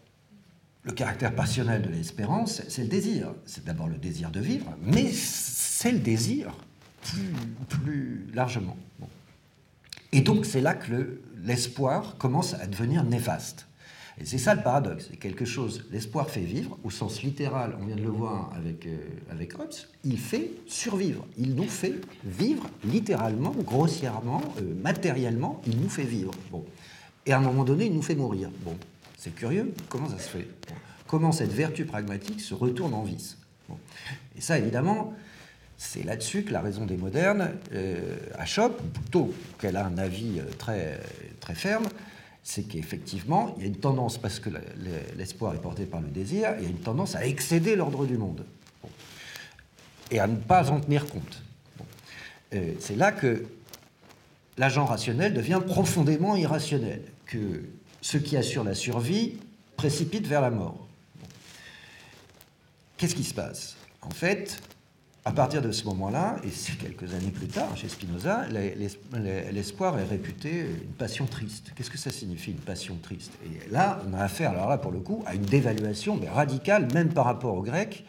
le 0.83 0.93
caractère 0.93 1.35
passionnel 1.35 1.83
de 1.83 1.89
l'espérance, 1.89 2.63
c'est 2.69 2.83
le 2.83 2.89
désir. 2.89 3.35
C'est 3.45 3.65
d'abord 3.65 3.89
le 3.89 3.99
désir 3.99 4.31
de 4.31 4.41
vivre, 4.41 4.73
mais 4.83 5.13
c'est 5.13 5.93
le 5.93 5.99
désir 5.99 6.55
plus, 7.69 8.27
largement. 8.33 8.77
Et 10.17 10.23
donc 10.23 10.47
c'est 10.47 10.63
là 10.63 10.73
que 10.73 11.21
l'espoir 11.45 12.17
commence 12.17 12.55
à 12.55 12.67
devenir 12.67 13.05
néfaste. 13.05 13.67
Et 14.19 14.25
c'est 14.25 14.39
ça 14.39 14.55
le 14.55 14.63
paradoxe, 14.63 15.09
c'est 15.11 15.19
quelque 15.19 15.45
chose, 15.45 15.85
l'espoir 15.91 16.31
fait 16.31 16.41
vivre, 16.41 16.79
au 16.85 16.91
sens 16.91 17.23
littéral, 17.23 17.77
on 17.79 17.85
vient 17.85 17.97
de 17.97 18.01
le 18.01 18.09
voir 18.09 18.51
avec, 18.57 18.87
euh, 18.87 19.59
Hobbes, 19.59 19.75
il 20.05 20.19
fait 20.19 20.53
survivre, 20.67 21.27
il 21.37 21.55
nous 21.55 21.69
fait 21.69 21.97
vivre 22.25 22.67
littéralement, 22.83 23.51
grossièrement, 23.51 24.41
euh, 24.59 24.75
matériellement, 24.83 25.61
il 25.67 25.79
nous 25.79 25.91
fait 25.91 26.05
vivre. 26.05 26.33
Bon. 26.51 26.65
Et 27.27 27.35
à 27.35 27.37
un 27.37 27.43
moment 27.43 27.65
donné, 27.65 27.85
il 27.85 27.93
nous 27.93 28.01
fait 28.01 28.15
mourir. 28.15 28.49
Bon, 28.65 28.75
c'est 29.19 29.35
curieux, 29.35 29.75
comment 29.91 30.09
ça 30.09 30.19
se 30.19 30.31
fait? 30.31 30.49
Comment 31.07 31.31
cette 31.31 31.53
vertu 31.53 31.85
pragmatique 31.85 32.41
se 32.41 32.55
retourne 32.55 32.95
en 32.95 33.03
vice? 33.03 33.37
Et 34.35 34.41
ça, 34.41 34.59
évidemment, 34.59 35.13
c'est 35.79 36.05
là-dessus 36.05 36.43
que 36.45 36.53
la 36.53 36.61
raison 36.61 36.87
des 36.87 36.97
modernes 36.97 37.51
euh, 37.73 38.17
plutôt 38.95 39.35
qu'elle 39.59 39.77
a 39.77 39.87
un 39.87 39.99
avis 39.99 40.39
euh, 40.39 40.45
très, 40.59 41.01
très 41.41 41.55
ferme, 41.55 41.87
c'est 42.43 42.63
qu'effectivement, 42.63 43.55
il 43.57 43.63
y 43.63 43.65
a 43.65 43.69
une 43.69 43.77
tendance, 43.77 44.19
parce 44.19 44.39
que 44.39 44.51
l'espoir 45.17 45.55
est 45.55 45.61
porté 45.61 45.85
par 45.85 46.01
le 46.01 46.09
désir, 46.09 46.55
il 46.59 46.65
y 46.65 46.67
a 46.67 46.71
une 46.71 46.79
tendance 46.79 47.17
à 47.17 47.27
excéder 47.27 47.75
l'ordre 47.75 48.07
du 48.07 48.17
monde. 48.17 48.45
Et 50.13 50.21
à 50.21 50.29
ne 50.29 50.37
pas 50.37 50.71
en 50.71 50.81
tenir 50.81 51.07
compte. 51.07 51.43
Euh, 52.55 52.75
c'est 52.79 52.95
là 52.95 53.11
que 53.11 53.45
l'agent 54.57 54.85
rationnel 54.85 55.35
devient 55.35 55.61
profondément 55.67 56.37
irrationnel, 56.37 57.03
que 57.27 57.65
ce 58.01 58.17
qui 58.17 58.37
assure 58.37 58.63
la 58.63 58.75
survie 58.75 59.39
précipite 59.77 60.27
vers 60.29 60.41
la 60.41 60.51
mort. 60.51 60.87
Qu'est-ce 62.97 63.17
qui 63.17 63.25
se 63.25 63.35
passe? 63.35 63.77
En 64.03 64.11
fait, 64.11 64.63
à 65.27 65.33
partir 65.33 65.61
de 65.61 65.73
ce 65.73 65.85
moment-là, 65.87 66.37
et 66.45 66.51
c'est 66.51 66.79
quelques 66.79 67.13
années 67.13 67.33
plus 67.33 67.49
tard 67.49 67.77
chez 67.77 67.89
Spinoza, 67.89 68.47
l'espoir 69.53 69.99
est 69.99 70.05
réputé 70.05 70.61
une 70.61 70.93
passion 70.97 71.27
triste. 71.27 71.73
Qu'est-ce 71.75 71.91
que 71.91 71.99
ça 71.99 72.13
signifie 72.13 72.53
une 72.53 72.59
passion 72.59 72.97
triste? 73.03 73.33
Et 73.45 73.69
là, 73.73 74.01
on 74.09 74.15
a 74.15 74.21
affaire, 74.21 74.53
alors 74.53 74.69
là 74.69 74.79
pour 74.79 74.93
le 74.93 75.01
coup, 75.01 75.25
à 75.27 75.35
une 75.35 75.43
dévaluation 75.43 76.21
radicale, 76.33 76.87
même 76.95 77.09
par 77.09 77.25
rapport 77.25 77.57
au 77.57 77.63
grec, 77.63 78.05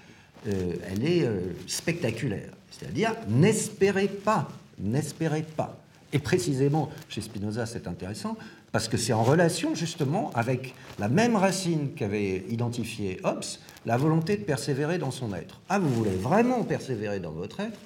euh, 0.47 0.76
elle 0.91 1.03
est 1.03 1.24
euh, 1.24 1.55
spectaculaire. 1.65 2.51
C'est-à-dire, 2.70 3.15
n'espérez 3.28 4.09
pas, 4.09 4.47
n'espérez 4.78 5.41
pas. 5.41 5.76
Et 6.13 6.20
précisément, 6.20 6.91
chez 7.09 7.22
Spinoza, 7.22 7.65
c'est 7.65 7.88
intéressant, 7.88 8.38
parce 8.78 8.89
que 8.89 8.97
c'est 8.97 9.11
en 9.11 9.23
relation 9.23 9.73
justement 9.73 10.30
avec 10.36 10.75
la 10.99 11.09
même 11.09 11.36
racine 11.36 11.95
qu'avait 11.95 12.45
identifié 12.47 13.19
Hobbes, 13.23 13.43
la 13.88 13.97
volonté 13.97 14.38
de 14.38 14.43
persévérer 14.43 14.99
dans 14.99 15.09
son 15.09 15.34
être. 15.34 15.59
Ah, 15.67 15.80
vous 15.80 15.89
voulez 15.89 16.15
vraiment 16.15 16.63
persévérer 16.63 17.19
dans 17.19 17.32
votre 17.32 17.59
être? 17.59 17.80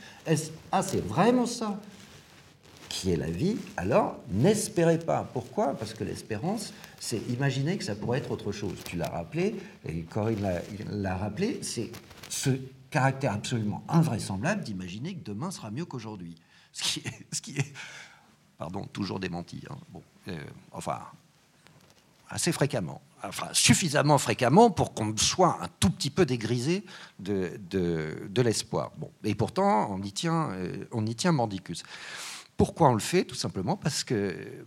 Ah, 0.73 0.83
c'est 0.83 0.99
vraiment 0.99 1.45
ça 1.45 1.79
qui 2.89 3.09
est 3.09 3.15
la 3.15 3.31
vie, 3.31 3.55
alors 3.77 4.17
n'espérez 4.33 4.99
pas. 4.99 5.25
Pourquoi? 5.31 5.75
Parce 5.75 5.93
que 5.93 6.03
l'espérance, 6.03 6.73
c'est 6.99 7.21
imaginer 7.29 7.77
que 7.77 7.85
ça 7.85 7.95
pourrait 7.95 8.17
être 8.17 8.31
autre 8.31 8.51
chose. 8.51 8.75
Tu 8.83 8.97
l'as 8.97 9.07
rappelé, 9.07 9.55
et 9.87 10.01
Corinne 10.01 10.45
l'a 10.89 11.15
rappelé, 11.15 11.59
c'est 11.61 11.89
ce 12.27 12.49
caractère 12.89 13.31
absolument 13.31 13.81
invraisemblable 13.87 14.61
d'imaginer 14.61 15.15
que 15.15 15.23
demain 15.23 15.51
sera 15.51 15.71
mieux 15.71 15.85
qu'aujourd'hui. 15.85 16.35
Ce 16.73 16.83
qui 17.41 17.55
est, 17.55 17.73
pardon, 18.57 18.85
toujours 18.91 19.21
démenti. 19.21 19.63
Hein. 19.69 19.77
Bon, 19.87 20.03
enfin, 20.71 20.99
assez 22.29 22.51
fréquemment. 22.51 23.01
Enfin, 23.23 23.47
suffisamment 23.53 24.17
fréquemment 24.17 24.71
pour 24.71 24.93
qu'on 24.93 25.15
soit 25.15 25.59
un 25.61 25.67
tout 25.79 25.91
petit 25.91 26.09
peu 26.09 26.25
dégrisé 26.25 26.83
de, 27.19 28.41
l'espoir. 28.41 28.91
Bon, 28.97 29.11
et 29.23 29.35
pourtant, 29.35 29.91
on 29.91 30.01
y 30.01 30.11
tient, 30.11 30.49
euh, 30.51 30.85
on 30.91 31.05
mordicus. 31.31 31.83
Pourquoi 32.57 32.89
on 32.89 32.93
le 32.93 32.99
fait? 32.99 33.25
Tout 33.25 33.35
simplement 33.35 33.77
parce 33.77 34.03
que 34.03 34.65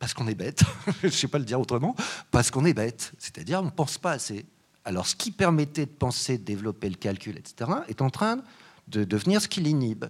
parce 0.00 0.14
qu'on 0.14 0.26
est 0.26 0.34
bête. 0.34 0.62
Je 1.02 1.06
ne 1.06 1.12
sais 1.12 1.28
pas 1.28 1.38
le 1.38 1.44
dire 1.44 1.60
autrement. 1.60 1.94
Parce 2.32 2.50
qu'on 2.50 2.64
est 2.64 2.74
bête. 2.74 3.12
C'est-à-dire, 3.18 3.60
on 3.60 3.66
ne 3.66 3.70
pense 3.70 3.98
pas 3.98 4.10
assez. 4.10 4.44
Alors, 4.84 5.06
ce 5.06 5.14
qui 5.14 5.30
permettait 5.30 5.86
de 5.86 5.92
penser, 5.92 6.38
de 6.38 6.42
développer 6.42 6.88
le 6.88 6.96
calcul, 6.96 7.38
etc., 7.38 7.70
est 7.86 8.02
en 8.02 8.10
train 8.10 8.42
de 8.88 9.04
devenir 9.04 9.40
ce 9.40 9.46
qui 9.46 9.60
l'inhibe. 9.60 10.06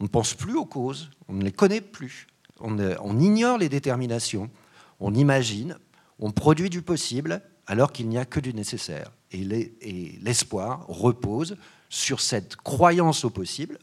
On 0.00 0.04
ne 0.04 0.08
pense 0.08 0.32
plus 0.32 0.54
aux 0.54 0.64
causes, 0.64 1.10
on 1.28 1.34
ne 1.34 1.44
les 1.44 1.52
connaît 1.52 1.82
plus, 1.82 2.28
on, 2.60 3.18
ignore 3.18 3.58
les 3.58 3.68
déterminations, 3.68 4.50
on 4.98 5.14
imagine, 5.14 5.76
on 6.18 6.30
produit 6.30 6.70
du 6.70 6.82
possible 6.82 7.42
alors 7.66 7.92
qu'il 7.92 8.08
n'y 8.08 8.18
a 8.18 8.24
que 8.24 8.40
du 8.40 8.54
nécessaire. 8.54 9.12
Et 9.32 10.18
l'espoir 10.20 10.86
repose 10.88 11.56
sur 11.88 12.20
cette 12.20 12.56
croyance 12.56 13.24
au 13.24 13.30
possible, 13.30 13.78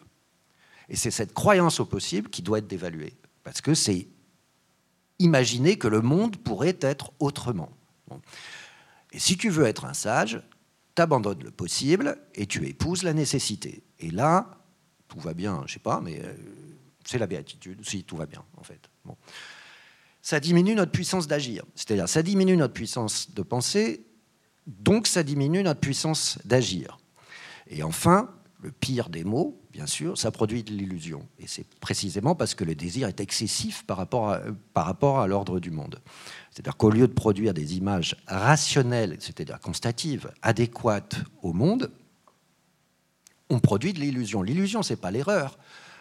et 0.89 0.95
c'est 0.95 1.11
cette 1.11 1.34
croyance 1.34 1.80
au 1.80 1.86
possible 1.86 2.30
qui 2.30 2.41
doit 2.41 2.59
être 2.59 2.67
dévaluée, 2.67 3.13
parce 3.43 3.61
que 3.61 3.73
c'est 3.73 4.07
imaginer 5.19 5.78
que 5.78 5.88
le 5.88 6.01
monde 6.01 6.38
pourrait 6.38 6.78
être 6.82 7.11
autrement. 7.19 7.69
Et 9.11 9.19
si 9.19 9.38
tu 9.38 9.49
veux 9.49 9.65
être 9.65 9.86
un 9.86 9.93
sage, 9.93 10.41
t'abandonnes 10.95 11.43
le 11.43 11.51
possible 11.51 12.17
et 12.36 12.45
tu 12.45 12.67
épouses 12.67 13.03
la 13.03 13.13
nécessité. 13.13 13.84
Et 13.99 14.09
là, 14.09 14.57
tout 15.07 15.19
va 15.19 15.34
bien, 15.34 15.63
je 15.65 15.73
sais 15.73 15.80
pas, 15.80 16.01
mais 16.01 16.19
euh, 16.23 16.34
c'est 17.08 17.18
la 17.18 17.28
béatitude, 17.28 17.80
si 17.88 18.03
tout 18.03 18.18
va 18.18 18.26
bien, 18.26 18.43
en 18.58 18.64
fait. 18.64 18.89
Ça 20.22 20.39
diminue 20.39 20.76
notre 20.76 20.91
puissance 20.91 21.28
d'agir, 21.28 21.64
c'est-à-dire 21.74 22.10
ça 22.10 22.22
diminue 22.22 22.58
notre 22.58 22.74
puissance 22.74 23.32
de 23.34 23.41
penser, 23.41 24.05
donc 24.68 25.08
ça 25.08 25.24
diminue 25.24 25.64
notre 25.64 25.80
puissance 25.80 26.38
d'agir. 26.43 26.97
Et 27.70 27.82
enfin, 27.84 28.30
le 28.62 28.72
pire 28.72 29.10
des 29.10 29.24
mots, 29.24 29.62
bien 29.72 29.86
sûr, 29.86 30.18
ça 30.18 30.32
produit 30.32 30.64
de 30.64 30.72
l'illusion. 30.72 31.26
Et 31.39 31.47
c'est 31.47 31.68
précisément 31.80 32.36
parce 32.36 32.55
que 32.55 32.66
le 32.66 32.76
désir 32.76 33.08
est 33.08 33.22
excessif 33.22 33.84
par 33.86 33.97
rapport 33.97 34.30
à, 34.30 34.41
par 34.74 34.86
rapport 34.86 35.20
à 35.20 35.28
l'ordre 35.28 35.60
du 35.60 35.72
monde. 35.72 36.01
C'est-à-dire 36.51 36.76
qu'au 36.76 36.89
lieu 36.89 37.08
de 37.08 37.14
produire 37.14 37.53
des 37.53 37.78
images 37.78 38.18
rationnelles, 38.28 39.18
c'est-à-dire 39.20 39.60
constatives, 39.60 40.32
adéquates 40.41 41.16
au 41.41 41.53
monde, 41.53 41.91
on 43.49 43.60
produit 43.60 43.93
de 43.93 43.99
l'illusion. 43.99 44.41
L'illusion, 44.41 44.84
c'est 44.84 44.97
pas 44.97 45.12
l'erreur. 45.12 45.58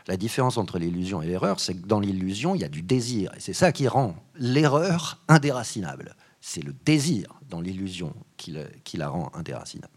La 0.07 0.17
différence 0.17 0.57
entre 0.57 0.79
l'illusion 0.79 1.21
et 1.21 1.27
l'erreur, 1.27 1.59
c'est 1.59 1.75
que 1.75 1.87
dans 1.87 1.99
l'illusion, 1.99 2.55
il 2.55 2.61
y 2.61 2.65
a 2.65 2.69
du 2.69 2.83
désir. 2.83 3.33
Et 3.37 3.41
c'est 3.41 3.53
ça 3.53 3.73
qui 3.73 3.89
rend 3.89 4.15
l'erreur 4.37 5.19
indéracinable. 5.27 6.15
C'est 6.41 6.63
le 6.63 6.73
désir 6.85 7.41
dans 7.49 7.61
l'illusion 7.61 8.15
qui, 8.37 8.53
la 8.95 9.09
rend 9.09 9.33
indéracinable. 9.35 9.93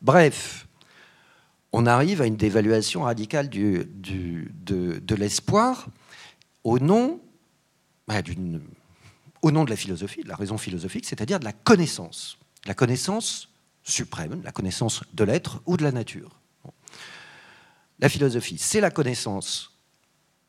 Bref, 0.00 0.66
on 1.72 1.86
arrive 1.86 2.20
à 2.20 2.26
une 2.26 2.36
dévaluation 2.36 3.02
radicale 3.02 3.48
de, 3.48 5.14
l'espoir 5.14 5.86
au 6.64 6.80
nom, 6.80 7.20
bah, 8.08 8.22
au 9.42 9.52
nom 9.52 9.64
de 9.64 9.70
la 9.70 9.76
philosophie, 9.76 10.24
de 10.24 10.28
la 10.28 10.36
raison 10.36 10.58
philosophique, 10.58 11.06
c'est-à-dire 11.06 11.38
de 11.38 11.44
la 11.44 11.52
connaissance. 11.52 12.38
La 12.66 12.74
connaissance 12.74 13.48
suprême, 13.84 14.42
la 14.42 14.52
connaissance 14.52 15.02
de 15.12 15.24
l'être 15.24 15.62
ou 15.66 15.76
de 15.76 15.84
la 15.84 15.92
nature. 15.92 16.41
La 18.02 18.08
philosophie, 18.08 18.58
c'est 18.58 18.80
la 18.80 18.90
connaissance 18.90 19.78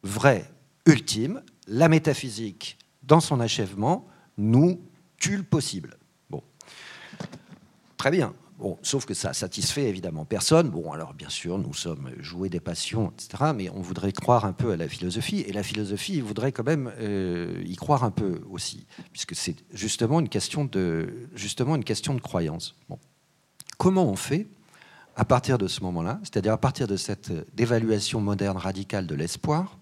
vraie, 0.02 0.50
ultime. 0.88 1.44
La 1.68 1.88
métaphysique, 1.88 2.80
dans 3.04 3.20
son 3.20 3.40
achèvement, 3.40 4.08
nous 4.38 4.82
tue 5.18 5.38
le 5.38 5.44
possible. 5.44 5.98
Bon. 6.32 6.42
Très 7.96 8.10
bien. 8.10 8.34
Bon, 8.58 8.80
sauf 8.82 9.06
que 9.06 9.14
ça 9.14 9.34
satisfait 9.34 9.88
évidemment 9.88 10.26
personne. 10.26 10.72
Bon, 10.72 10.92
alors 10.94 11.14
bien 11.14 11.30
sûr, 11.30 11.60
nous 11.60 11.76
sommes 11.76 12.10
joués 12.20 12.50
des 12.50 12.60
passions, 12.60 13.12
etc. 13.12 13.52
Mais 13.56 13.70
on 13.70 13.82
voudrait 13.82 14.14
croire 14.14 14.46
un 14.46 14.54
peu 14.54 14.72
à 14.72 14.76
la 14.76 14.88
philosophie, 14.88 15.42
et 15.42 15.54
la 15.54 15.62
philosophie 15.62 16.22
voudrait 16.22 16.54
quand 16.54 16.66
même 16.66 16.92
euh, 17.00 17.62
y 17.66 17.76
croire 17.76 18.04
un 18.04 18.12
peu 18.12 18.42
aussi, 18.50 18.88
puisque 19.12 19.36
c'est 19.36 19.58
justement 19.72 20.20
une 20.20 20.30
question 20.30 20.66
de 20.66 22.20
croyance. 22.20 22.76
Comment 23.78 24.06
on 24.06 24.16
fait 24.16 24.48
à 25.16 25.26
partir 25.26 25.58
de 25.58 25.68
ce 25.68 25.82
moment-là, 25.82 26.20
c'est-à-dire 26.24 26.54
à 26.54 26.58
partir 26.58 26.88
de 26.88 26.98
cette 26.98 27.32
dévaluation 27.56 28.20
moderne 28.20 28.58
radicale 28.58 29.08
de 29.08 29.16
l'espoir, 29.16 29.78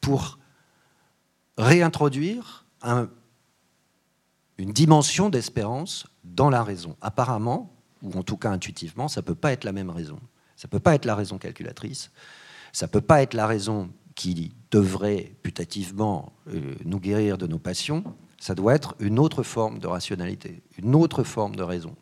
pour 0.00 0.38
réintroduire 1.56 2.64
une 4.58 4.72
dimension 4.72 5.30
d'espérance 5.30 6.06
dans 6.24 6.50
la 6.50 6.62
raison. 6.62 6.96
Apparemment, 7.00 7.74
ou 8.02 8.12
en 8.12 8.22
tout 8.22 8.36
cas 8.36 8.50
intuitivement, 8.50 9.08
ça 9.08 9.20
ne 9.20 9.26
peut 9.26 9.34
pas 9.34 9.52
être 9.52 9.64
la 9.64 9.72
même 9.72 9.90
raison. 9.90 10.18
Ça 10.56 10.68
ne 10.68 10.70
peut 10.70 10.80
pas 10.80 10.94
être 10.94 11.04
la 11.04 11.14
raison 11.14 11.38
calculatrice. 11.38 12.10
Ça 12.72 12.86
ne 12.86 12.90
peut 12.90 13.00
pas 13.00 13.22
être 13.22 13.34
la 13.34 13.46
raison 13.46 13.90
qui 14.14 14.52
devrait 14.70 15.34
putativement 15.42 16.32
euh, 16.48 16.74
nous 16.84 17.00
guérir 17.00 17.38
de 17.38 17.46
nos 17.46 17.58
passions. 17.58 18.04
Ça 18.38 18.54
doit 18.54 18.74
être 18.74 18.94
une 19.00 19.18
autre 19.18 19.42
forme 19.42 19.78
de 19.78 19.86
rationalité, 19.86 20.62
une 20.78 20.94
autre 20.94 21.24
forme 21.24 21.56
de 21.56 21.62
raison. 21.62 21.94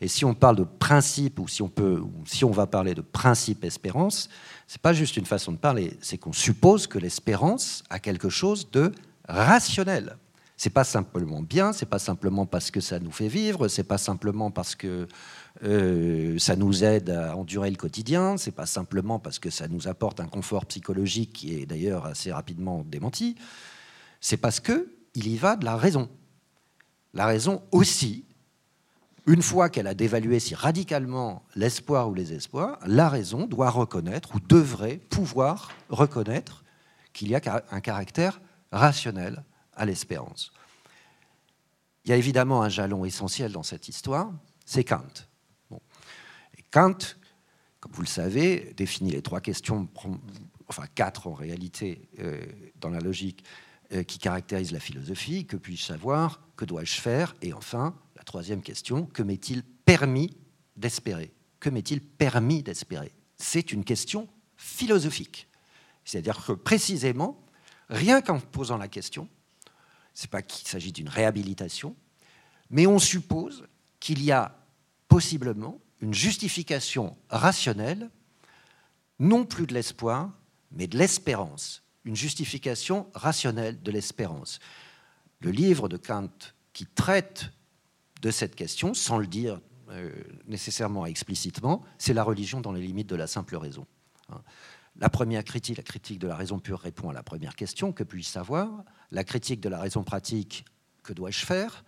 Et 0.00 0.08
si 0.08 0.24
on 0.24 0.34
parle 0.34 0.56
de 0.56 0.64
principe, 0.64 1.38
ou 1.38 1.48
si 1.48 1.62
on, 1.62 1.68
peut, 1.68 2.02
si 2.24 2.44
on 2.44 2.50
va 2.50 2.66
parler 2.66 2.94
de 2.94 3.00
principe 3.00 3.64
espérance, 3.64 4.28
ce 4.66 4.74
n'est 4.74 4.82
pas 4.82 4.92
juste 4.92 5.16
une 5.16 5.26
façon 5.26 5.52
de 5.52 5.58
parler, 5.58 5.96
c'est 6.00 6.18
qu'on 6.18 6.32
suppose 6.32 6.86
que 6.86 6.98
l'espérance 6.98 7.84
a 7.90 7.98
quelque 7.98 8.28
chose 8.28 8.70
de 8.70 8.92
rationnel. 9.28 10.16
C'est 10.56 10.70
pas 10.70 10.84
simplement 10.84 11.42
bien, 11.42 11.72
c'est 11.72 11.86
pas 11.86 11.98
simplement 11.98 12.46
parce 12.46 12.70
que 12.70 12.80
ça 12.80 13.00
nous 13.00 13.10
fait 13.10 13.26
vivre, 13.26 13.66
c'est 13.66 13.82
pas 13.82 13.98
simplement 13.98 14.50
parce 14.52 14.76
que 14.76 15.08
euh, 15.64 16.38
ça 16.38 16.54
nous 16.54 16.84
aide 16.84 17.10
à 17.10 17.36
endurer 17.36 17.68
le 17.70 17.76
quotidien, 17.76 18.36
c'est 18.36 18.52
pas 18.52 18.66
simplement 18.66 19.18
parce 19.18 19.38
que 19.38 19.50
ça 19.50 19.66
nous 19.66 19.88
apporte 19.88 20.20
un 20.20 20.26
confort 20.26 20.66
psychologique 20.66 21.32
qui 21.32 21.54
est 21.54 21.66
d'ailleurs 21.66 22.06
assez 22.06 22.30
rapidement 22.30 22.84
démenti. 22.86 23.34
C'est 24.20 24.36
parce 24.36 24.60
que 24.60 24.88
il 25.14 25.28
y 25.28 25.36
va 25.36 25.56
de 25.56 25.64
la 25.64 25.76
raison. 25.76 26.08
La 27.12 27.26
raison 27.26 27.62
aussi, 27.72 28.24
une 29.26 29.42
fois 29.42 29.68
qu'elle 29.68 29.86
a 29.86 29.94
dévalué 29.94 30.40
si 30.40 30.54
radicalement 30.54 31.44
l'espoir 31.54 32.08
ou 32.08 32.14
les 32.14 32.32
espoirs, 32.32 32.78
la 32.86 33.08
raison 33.08 33.46
doit 33.46 33.70
reconnaître 33.70 34.34
ou 34.34 34.40
devrait 34.40 34.96
pouvoir 34.96 35.70
reconnaître 35.88 36.64
qu'il 37.12 37.28
y 37.28 37.34
a 37.34 37.64
un 37.70 37.80
caractère 37.80 38.40
rationnel 38.72 39.44
à 39.74 39.84
l'espérance. 39.84 40.52
Il 42.04 42.10
y 42.10 42.12
a 42.12 42.16
évidemment 42.16 42.62
un 42.62 42.68
jalon 42.68 43.04
essentiel 43.04 43.52
dans 43.52 43.62
cette 43.62 43.88
histoire, 43.88 44.32
c'est 44.64 44.84
Kant. 44.84 45.28
Kant, 46.72 46.98
comme 47.80 47.92
vous 47.92 48.02
le 48.02 48.08
savez, 48.08 48.72
définit 48.76 49.12
les 49.12 49.22
trois 49.22 49.40
questions, 49.40 49.88
enfin 50.66 50.84
quatre 50.94 51.26
en 51.28 51.34
réalité, 51.34 52.08
euh, 52.18 52.44
dans 52.80 52.90
la 52.90 52.98
logique, 52.98 53.44
euh, 53.92 54.02
qui 54.02 54.18
caractérisent 54.18 54.72
la 54.72 54.80
philosophie. 54.80 55.46
Que 55.46 55.56
puis-je 55.56 55.84
savoir? 55.84 56.40
Que 56.56 56.64
dois-je 56.64 57.00
faire? 57.00 57.34
Et 57.42 57.52
enfin, 57.52 57.94
la 58.22 58.24
troisième 58.24 58.62
question, 58.62 59.06
que 59.06 59.24
m'est-il 59.24 59.64
permis 59.64 60.36
d'espérer? 60.76 61.32
Que 61.58 61.70
m'est-il 61.70 62.00
permis 62.00 62.62
d'espérer? 62.62 63.12
C'est 63.36 63.72
une 63.72 63.84
question 63.84 64.28
philosophique. 64.56 65.48
C'est-à-dire 66.04 66.44
que 66.44 66.52
précisément, 66.52 67.44
rien 67.88 68.22
qu'en 68.22 68.38
posant 68.38 68.76
la 68.76 68.86
question, 68.86 69.28
ce 70.14 70.22
n'est 70.22 70.30
pas 70.30 70.40
qu'il 70.40 70.68
s'agit 70.68 70.92
d'une 70.92 71.08
réhabilitation, 71.08 71.96
mais 72.70 72.86
on 72.86 73.00
suppose 73.00 73.66
qu'il 73.98 74.22
y 74.22 74.30
a 74.30 74.56
possiblement 75.08 75.80
une 76.00 76.14
justification 76.14 77.16
rationnelle, 77.28 78.08
non 79.18 79.44
plus 79.44 79.66
de 79.66 79.74
l'espoir, 79.74 80.30
mais 80.70 80.86
de 80.86 80.96
l'espérance, 80.96 81.82
une 82.04 82.14
justification 82.14 83.10
rationnelle 83.14 83.82
de 83.82 83.90
l'espérance. 83.90 84.60
Le 85.40 85.50
livre 85.50 85.88
de 85.88 85.96
Kant 85.96 86.30
qui 86.72 86.86
traite 86.86 87.50
de 88.22 88.30
cette 88.30 88.54
question, 88.54 88.94
sans 88.94 89.18
le 89.18 89.26
dire 89.26 89.60
euh, 89.90 90.10
nécessairement 90.46 91.04
explicitement, 91.06 91.82
c'est 91.98 92.14
la 92.14 92.22
religion 92.22 92.60
dans 92.60 92.72
les 92.72 92.80
limites 92.80 93.08
de 93.08 93.16
la 93.16 93.26
simple 93.26 93.56
raison. 93.56 93.86
Hein. 94.30 94.40
La 94.96 95.08
première 95.08 95.42
critique, 95.44 95.76
la 95.76 95.82
critique 95.82 96.18
de 96.18 96.28
la 96.28 96.36
raison 96.36 96.58
pure, 96.58 96.78
répond 96.78 97.10
à 97.10 97.12
la 97.12 97.22
première 97.22 97.56
question, 97.56 97.92
que 97.92 98.04
puis-je 98.04 98.28
savoir? 98.28 98.84
La 99.10 99.24
critique 99.24 99.60
de 99.60 99.68
la 99.68 99.80
raison 99.80 100.04
pratique, 100.04 100.64
que 101.02 101.12
dois-je 101.12 101.44
faire? 101.44 101.84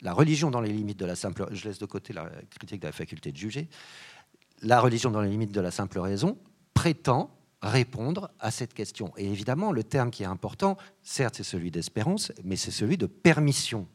La 0.00 0.12
religion 0.12 0.50
dans 0.50 0.60
les 0.60 0.72
limites 0.72 0.98
de 0.98 1.06
la 1.06 1.14
simple... 1.14 1.46
Je 1.52 1.68
laisse 1.68 1.78
de 1.78 1.86
côté 1.86 2.12
la 2.12 2.28
critique 2.50 2.80
de 2.80 2.86
la 2.86 2.92
faculté 2.92 3.30
de 3.30 3.36
juger. 3.36 3.68
La 4.62 4.80
religion 4.80 5.10
dans 5.10 5.20
les 5.20 5.28
limites 5.28 5.52
de 5.52 5.60
la 5.60 5.70
simple 5.70 5.98
raison 6.00 6.38
prétend 6.74 7.30
répondre 7.60 8.30
à 8.40 8.50
cette 8.50 8.74
question. 8.74 9.12
Et 9.16 9.30
évidemment, 9.30 9.70
le 9.70 9.84
terme 9.84 10.10
qui 10.10 10.24
est 10.24 10.26
important, 10.26 10.76
certes, 11.02 11.36
c'est 11.36 11.44
celui 11.44 11.70
d'espérance, 11.70 12.32
mais 12.42 12.56
c'est 12.56 12.72
celui 12.72 12.96
de 12.96 13.06
permission. 13.06 13.86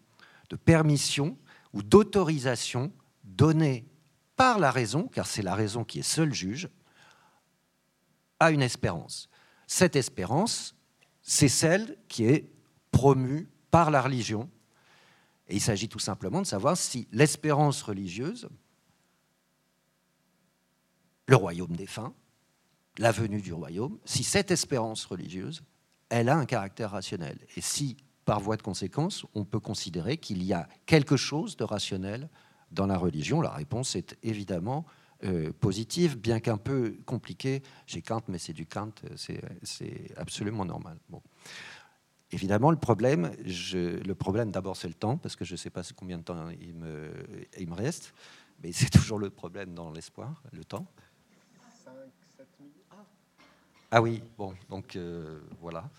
De 0.49 0.55
permission 0.55 1.37
ou 1.73 1.83
d'autorisation 1.83 2.91
donnée 3.23 3.85
par 4.35 4.59
la 4.59 4.71
raison, 4.71 5.07
car 5.07 5.27
c'est 5.27 5.41
la 5.41 5.55
raison 5.55 5.83
qui 5.83 5.99
est 5.99 6.03
seul 6.03 6.33
juge, 6.33 6.69
à 8.39 8.51
une 8.51 8.61
espérance. 8.61 9.29
Cette 9.65 9.95
espérance, 9.95 10.75
c'est 11.21 11.49
celle 11.49 11.97
qui 12.07 12.25
est 12.25 12.51
promue 12.91 13.49
par 13.71 13.91
la 13.91 14.01
religion 14.01 14.49
et 15.47 15.55
il 15.55 15.61
s'agit 15.61 15.87
tout 15.87 15.99
simplement 15.99 16.41
de 16.41 16.47
savoir 16.47 16.77
si 16.77 17.07
l'espérance 17.11 17.81
religieuse, 17.81 18.49
le 21.27 21.35
royaume 21.35 21.75
défunt, 21.75 22.13
la 22.97 23.11
venue 23.11 23.41
du 23.41 23.53
royaume, 23.53 23.99
si 24.05 24.23
cette 24.23 24.51
espérance 24.51 25.05
religieuse, 25.05 25.63
elle 26.09 26.29
a 26.29 26.37
un 26.37 26.45
caractère 26.45 26.91
rationnel. 26.91 27.37
Et 27.55 27.61
si, 27.61 27.97
par 28.27 28.41
voie 28.41 28.57
de 28.57 28.61
conséquence, 28.61 29.25
on 29.35 29.45
peut 29.45 29.61
considérer 29.61 30.17
qu'il 30.17 30.43
y 30.43 30.51
a 30.51 30.67
quelque 30.85 31.15
chose 31.15 31.55
de 31.55 31.63
rationnel 31.63 32.29
dans 32.71 32.85
la 32.85 32.97
religion, 32.97 33.39
la 33.39 33.51
réponse 33.51 33.95
est 33.95 34.17
évidemment 34.21 34.85
euh, 35.23 35.53
positive, 35.53 36.17
bien 36.17 36.41
qu'un 36.41 36.57
peu 36.57 36.97
compliquée 37.05 37.63
chez 37.85 38.01
Kant, 38.01 38.23
mais 38.27 38.37
c'est 38.37 38.51
du 38.51 38.65
Kant, 38.65 38.91
c'est 39.15 40.11
absolument 40.17 40.65
normal. 40.65 40.97
Bon. 41.07 41.21
Évidemment, 42.31 42.69
le 42.69 42.77
problème, 42.77 43.31
le 43.45 44.13
problème 44.13 44.51
d'abord, 44.51 44.75
c'est 44.75 44.89
le 44.89 44.93
temps, 44.93 45.15
parce 45.17 45.37
que 45.37 45.45
je 45.45 45.53
ne 45.53 45.57
sais 45.57 45.69
pas 45.69 45.83
combien 45.95 46.17
de 46.17 46.23
temps 46.23 46.49
il 46.49 46.75
me, 46.75 47.09
il 47.57 47.69
me 47.69 47.75
reste, 47.75 48.13
mais 48.61 48.73
c'est 48.73 48.89
toujours 48.89 49.19
le 49.19 49.29
problème 49.29 49.73
dans 49.73 49.89
l'espoir, 49.89 50.43
le 50.51 50.65
temps. 50.65 50.85
5, 51.85 51.93
7 52.35 52.47
minutes. 52.59 52.73
Ah 53.89 54.01
oui, 54.01 54.21
bon, 54.37 54.53
donc 54.67 54.97
euh, 54.97 55.39
voilà. 55.61 55.89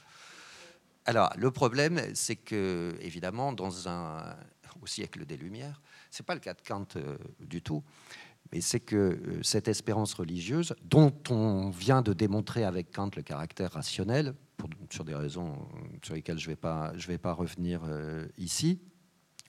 Alors, 1.08 1.32
le 1.38 1.50
problème, 1.50 2.02
c'est 2.12 2.36
que, 2.36 2.94
évidemment, 3.00 3.54
dans 3.54 3.88
un, 3.88 4.36
au 4.82 4.86
siècle 4.86 5.24
des 5.24 5.38
Lumières, 5.38 5.80
ce 6.10 6.20
n'est 6.20 6.26
pas 6.26 6.34
le 6.34 6.40
cas 6.40 6.52
de 6.52 6.60
Kant 6.60 6.84
euh, 6.96 7.16
du 7.40 7.62
tout, 7.62 7.82
mais 8.52 8.60
c'est 8.60 8.80
que 8.80 8.94
euh, 8.94 9.42
cette 9.42 9.68
espérance 9.68 10.12
religieuse, 10.12 10.74
dont 10.82 11.14
on 11.30 11.70
vient 11.70 12.02
de 12.02 12.12
démontrer 12.12 12.62
avec 12.62 12.92
Kant 12.92 13.08
le 13.16 13.22
caractère 13.22 13.72
rationnel, 13.72 14.34
sur 14.90 15.06
des 15.06 15.14
raisons 15.14 15.66
sur 16.02 16.14
lesquelles 16.14 16.38
je 16.38 16.50
ne 16.50 16.56
vais, 17.06 17.18
pas, 17.18 17.32
revenir 17.32 17.80
euh, 17.86 18.28
ici, 18.36 18.78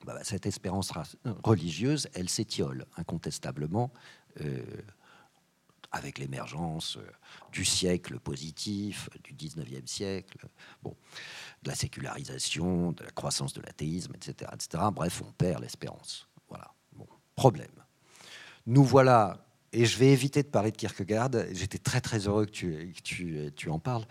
bah, 0.05 0.14
bah, 0.14 0.24
cette 0.24 0.45
espérance 0.45 0.93
religieuse, 1.43 2.07
elle 2.14 2.30
s'étiole 2.30 2.86
incontestablement 2.95 3.91
euh, 4.39 4.64
avec 5.91 6.19
l'émergence 6.19 6.98
euh, 6.98 7.11
du 7.52 7.65
siècle 7.65 8.19
positif, 8.19 9.10
du 9.23 9.34
19e 9.34 9.88
siècle, 9.88 10.48
bon, 10.84 10.95
de 11.64 11.69
la 11.69 11.76
sécularisation, 11.76 12.91
de 12.91 13.03
la 13.03 13.11
croissance 13.11 13.53
de 13.53 13.61
l'athéisme, 13.61 14.14
etc., 14.15 14.52
etc. 14.53 14.84
Bref, 14.94 15.22
on 15.26 15.31
perd 15.34 15.61
l'espérance. 15.61 16.27
Voilà. 16.48 16.72
Bon, 16.94 17.07
problème. 17.36 17.68
Nous 18.65 18.84
voilà 18.84 19.45
et 19.72 19.86
je 19.86 19.98
vais 19.98 20.11
éviter 20.11 20.41
de 20.41 20.48
parler 20.48 20.72
de 20.72 20.77
Kierkegaard. 20.77 21.30
J'étais 21.52 21.77
très 21.77 22.02
très 22.02 22.27
heureux 22.27 22.45
que 22.45 22.52
tu, 22.52 22.94
tu, 23.03 23.52
tu 23.56 23.69
en 23.69 23.80
parles. 23.80 24.06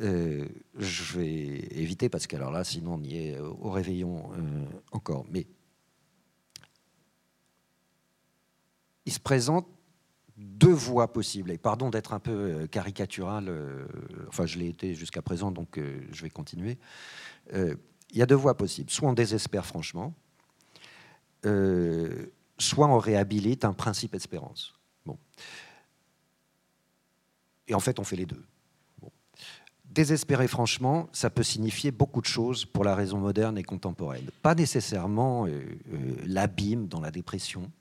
Euh, 0.00 0.48
je 0.76 1.18
vais 1.18 1.36
éviter 1.80 2.08
parce 2.08 2.26
qu'alors 2.26 2.50
là, 2.50 2.64
sinon 2.64 2.94
on 2.94 3.02
y 3.02 3.16
est 3.16 3.38
au 3.38 3.70
réveillon 3.70 4.32
euh, 4.32 4.64
encore. 4.90 5.24
Mais 5.30 5.46
il 9.04 9.12
se 9.12 9.20
présente 9.20 9.68
deux 10.36 10.72
voies 10.72 11.12
possibles. 11.12 11.50
Et 11.50 11.58
pardon 11.58 11.90
d'être 11.90 12.12
un 12.12 12.18
peu 12.18 12.32
euh, 12.32 12.66
caricatural. 12.66 13.50
enfin, 14.28 14.46
je 14.46 14.58
l'ai 14.58 14.68
été 14.68 14.94
jusqu'à 14.94 15.22
présent, 15.22 15.50
donc 15.50 15.78
je 15.78 16.22
vais 16.22 16.30
continuer. 16.30 16.78
il 17.52 17.76
y 18.12 18.22
a 18.22 18.26
deux 18.26 18.34
voies 18.34 18.56
possibles. 18.56 18.90
Soit 18.90 19.08
on 19.08 19.14
désespère 19.14 19.66
franchement, 19.66 20.14
soit 21.42 22.86
on 22.88 22.98
réhabilite 22.98 23.64
un 23.64 23.72
principe 23.72 24.14
espérance. 24.14 24.74
Bon. 25.04 25.18
Et 27.68 27.74
en 27.74 27.80
fait, 27.80 27.98
on 27.98 28.04
fait 28.04 28.16
les 28.16 28.26
deux. 28.26 28.44
Désespérer, 29.96 30.46
franchement, 30.46 31.08
ça 31.12 31.30
peut 31.30 31.42
signifier 31.42 31.90
beaucoup 31.90 32.20
de 32.20 32.26
choses 32.26 32.66
pour 32.66 32.84
la 32.84 32.94
raison 32.94 33.18
moderne 33.18 33.56
et 33.56 33.62
contemporaine. 33.62 34.28
Pas 34.42 34.54
nécessairement 34.54 35.46
euh, 35.46 35.50
euh, 35.50 36.16
l'abîme 36.26 36.86
dans 36.86 37.00
la 37.00 37.10
dépression, 37.10 37.72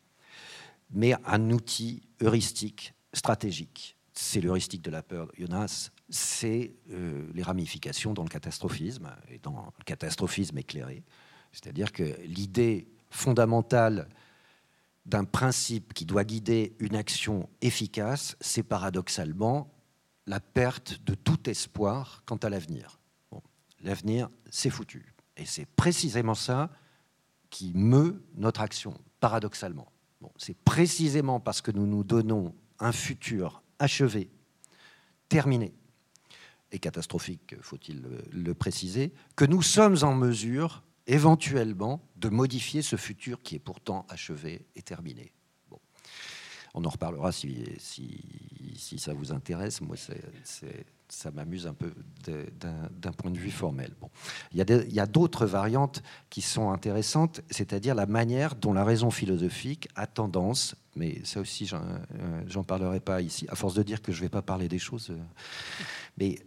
mais 0.92 1.14
un 1.26 1.52
outil 1.52 2.05
heuristique, 2.22 2.94
stratégique. 3.14 3.98
C'est 4.14 4.42
l'heuristique 4.42 4.82
de 4.82 4.92
la 4.92 5.04
peur, 5.04 5.30
Jonas, 5.38 5.92
c'est 6.10 6.76
euh, 6.92 7.30
les 7.34 7.44
ramifications 7.44 8.14
dans 8.14 8.24
le 8.24 8.30
catastrophisme, 8.30 9.10
et 9.30 9.40
dans 9.40 9.74
le 9.78 9.84
catastrophisme 9.84 10.58
éclairé. 10.58 11.04
C'est-à-dire 11.52 11.92
que 11.92 12.04
l'idée 12.24 12.88
fondamentale 13.10 14.10
d'un 15.06 15.24
principe 15.24 15.94
qui 15.94 16.06
doit 16.06 16.24
guider 16.24 16.76
une 16.80 16.96
action 16.96 17.50
efficace, 17.62 18.36
c'est 18.42 18.64
paradoxalement 18.64 19.72
la 20.26 20.40
perte 20.40 21.04
de 21.04 21.14
tout 21.14 21.50
espoir 21.50 22.24
quant 22.26 22.38
à 22.38 22.50
l'avenir. 22.50 23.00
L'avenir, 23.82 24.30
c'est 24.50 24.72
foutu. 24.72 25.14
Et 25.38 25.46
c'est 25.46 25.66
précisément 25.66 26.34
ça 26.34 26.72
qui 27.50 27.74
meut 27.76 28.24
notre 28.36 28.62
action, 28.62 29.00
paradoxalement. 29.20 29.88
C'est 30.38 30.58
précisément 30.58 31.40
parce 31.40 31.62
que 31.62 31.72
nous 31.72 31.86
nous 31.86 32.04
donnons 32.04 32.54
un 32.80 32.92
futur 32.92 33.64
achevé, 33.80 34.30
terminé, 35.30 35.74
et 36.72 36.80
catastrophique, 36.80 37.56
faut-il 37.62 38.04
le 38.32 38.54
préciser, 38.54 39.14
que 39.36 39.46
nous 39.46 39.62
sommes 39.62 39.98
en 40.02 40.14
mesure 40.14 40.84
éventuellement 41.08 42.02
de 42.18 42.30
modifier 42.30 42.82
ce 42.82 42.96
futur 42.96 43.42
qui 43.42 43.56
est 43.56 43.60
pourtant 43.60 44.06
achevé 44.10 44.66
et 44.76 44.82
terminé. 44.82 45.32
On 46.74 46.84
en 46.84 46.90
reparlera 46.90 47.32
si, 47.32 47.64
si, 47.80 49.00
ça 49.00 49.14
vous 49.14 49.32
intéresse. 49.32 49.80
Moi, 49.80 49.96
ça 51.10 51.32
m'amuse 51.32 51.68
un 51.68 51.74
peu 51.74 51.94
d'un 52.26 53.12
point 53.12 53.32
de 53.32 53.38
vue 53.38 53.52
formel. 53.52 53.92
Bon. 54.02 54.10
Il 54.54 54.94
y 54.94 55.00
a 55.00 55.06
d'autres 55.06 55.46
variantes 55.46 56.02
qui 56.30 56.42
sont 56.42 56.72
intéressantes, 56.72 57.42
c'est-à-dire 57.50 57.96
la 57.96 58.06
manière 58.06 58.56
dont 58.56 58.74
la 58.74 58.84
raison 58.84 59.12
philosophique 59.12 59.88
a 59.96 60.08
tendance, 60.08 60.76
mais 60.96 61.24
ça 61.24 61.40
aussi, 61.40 61.66
j'en 61.66 61.82
euh, 61.82 62.64
parlerai 62.64 63.00
pas 63.00 63.22
ici, 63.22 63.46
à 63.50 63.56
force 63.56 63.76
de 63.76 63.84
dire 63.84 64.02
que 64.02 64.12
je 64.12 64.18
ne 64.20 64.24
vais 64.24 64.30
pas 64.30 64.42
parler 64.42 64.68
des 64.68 64.80
choses, 64.80 65.10
euh, 65.12 65.18
mais 66.18 66.40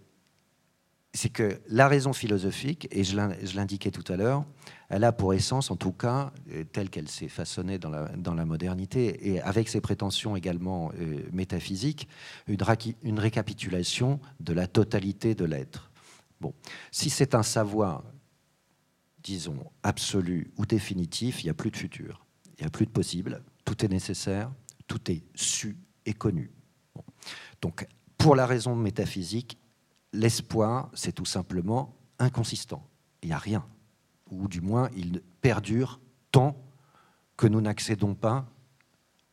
c'est 1.15 1.31
que 1.31 1.61
la 1.69 1.89
raison 1.89 2.13
philosophique, 2.13 2.87
et 2.91 3.03
je 3.03 3.17
l'indiquais 3.57 3.91
tout 3.91 4.05
à 4.13 4.17
l'heure, 4.17 4.45
elle 4.89 5.05
a 5.05 5.13
pour 5.13 5.35
essence, 5.35 5.71
en 5.71 5.77
tout 5.77 5.93
cas, 5.93 6.33
euh, 6.53 6.65
telle 6.65 6.91
qu'elle 6.91 7.09
s'est 7.09 7.29
façonnée 7.29 7.79
dans 7.79 7.91
la, 7.91 8.45
modernité, 8.45 9.31
et 9.31 9.41
avec 9.41 9.69
ses 9.69 9.81
prétentions 9.81 10.37
également 10.37 10.93
euh, 10.99 11.27
métaphysiques, 11.33 12.09
une, 12.47 12.59
une, 13.03 13.19
récapitulation 13.19 14.21
de 14.41 14.53
la 14.53 14.67
totalité 14.67 15.35
de 15.35 15.45
l'être. 15.45 15.91
Bon, 16.41 16.55
si 16.91 17.11
c'est 17.11 17.35
un 17.35 17.43
savoir, 17.43 18.05
disons, 19.23 19.59
absolu 19.83 20.53
ou 20.57 20.67
définitif, 20.67 21.43
il 21.43 21.47
n'y 21.47 21.51
a 21.51 21.55
plus 21.55 21.71
de 21.71 21.77
futur, 21.77 22.25
il 22.59 22.63
n'y 22.63 22.67
a 22.67 22.71
plus 22.71 22.87
de 22.87 22.91
possible, 22.91 23.43
tout 23.65 23.85
est 23.85 23.89
nécessaire, 23.89 24.51
tout 24.87 25.11
est 25.11 25.23
su 25.35 25.77
et 26.07 26.15
connu. 26.15 26.51
Donc, 27.61 27.87
pour 28.17 28.37
la 28.37 28.47
raison 28.47 28.75
métaphysique, 28.75 29.59
l'espoir, 30.13 30.91
c'est 30.95 31.13
tout 31.13 31.25
simplement 31.25 31.97
inconsistant. 32.19 32.87
Il 33.23 33.29
n'y 33.29 33.35
a 33.35 33.39
rien. 33.39 33.65
Ou 34.31 34.49
du 34.49 34.61
moins, 34.61 34.89
il 34.97 35.23
perdure 35.41 36.01
tant 36.31 36.57
que 37.37 37.47
nous 37.47 37.61
n'accédons 37.61 38.15
pas 38.15 38.47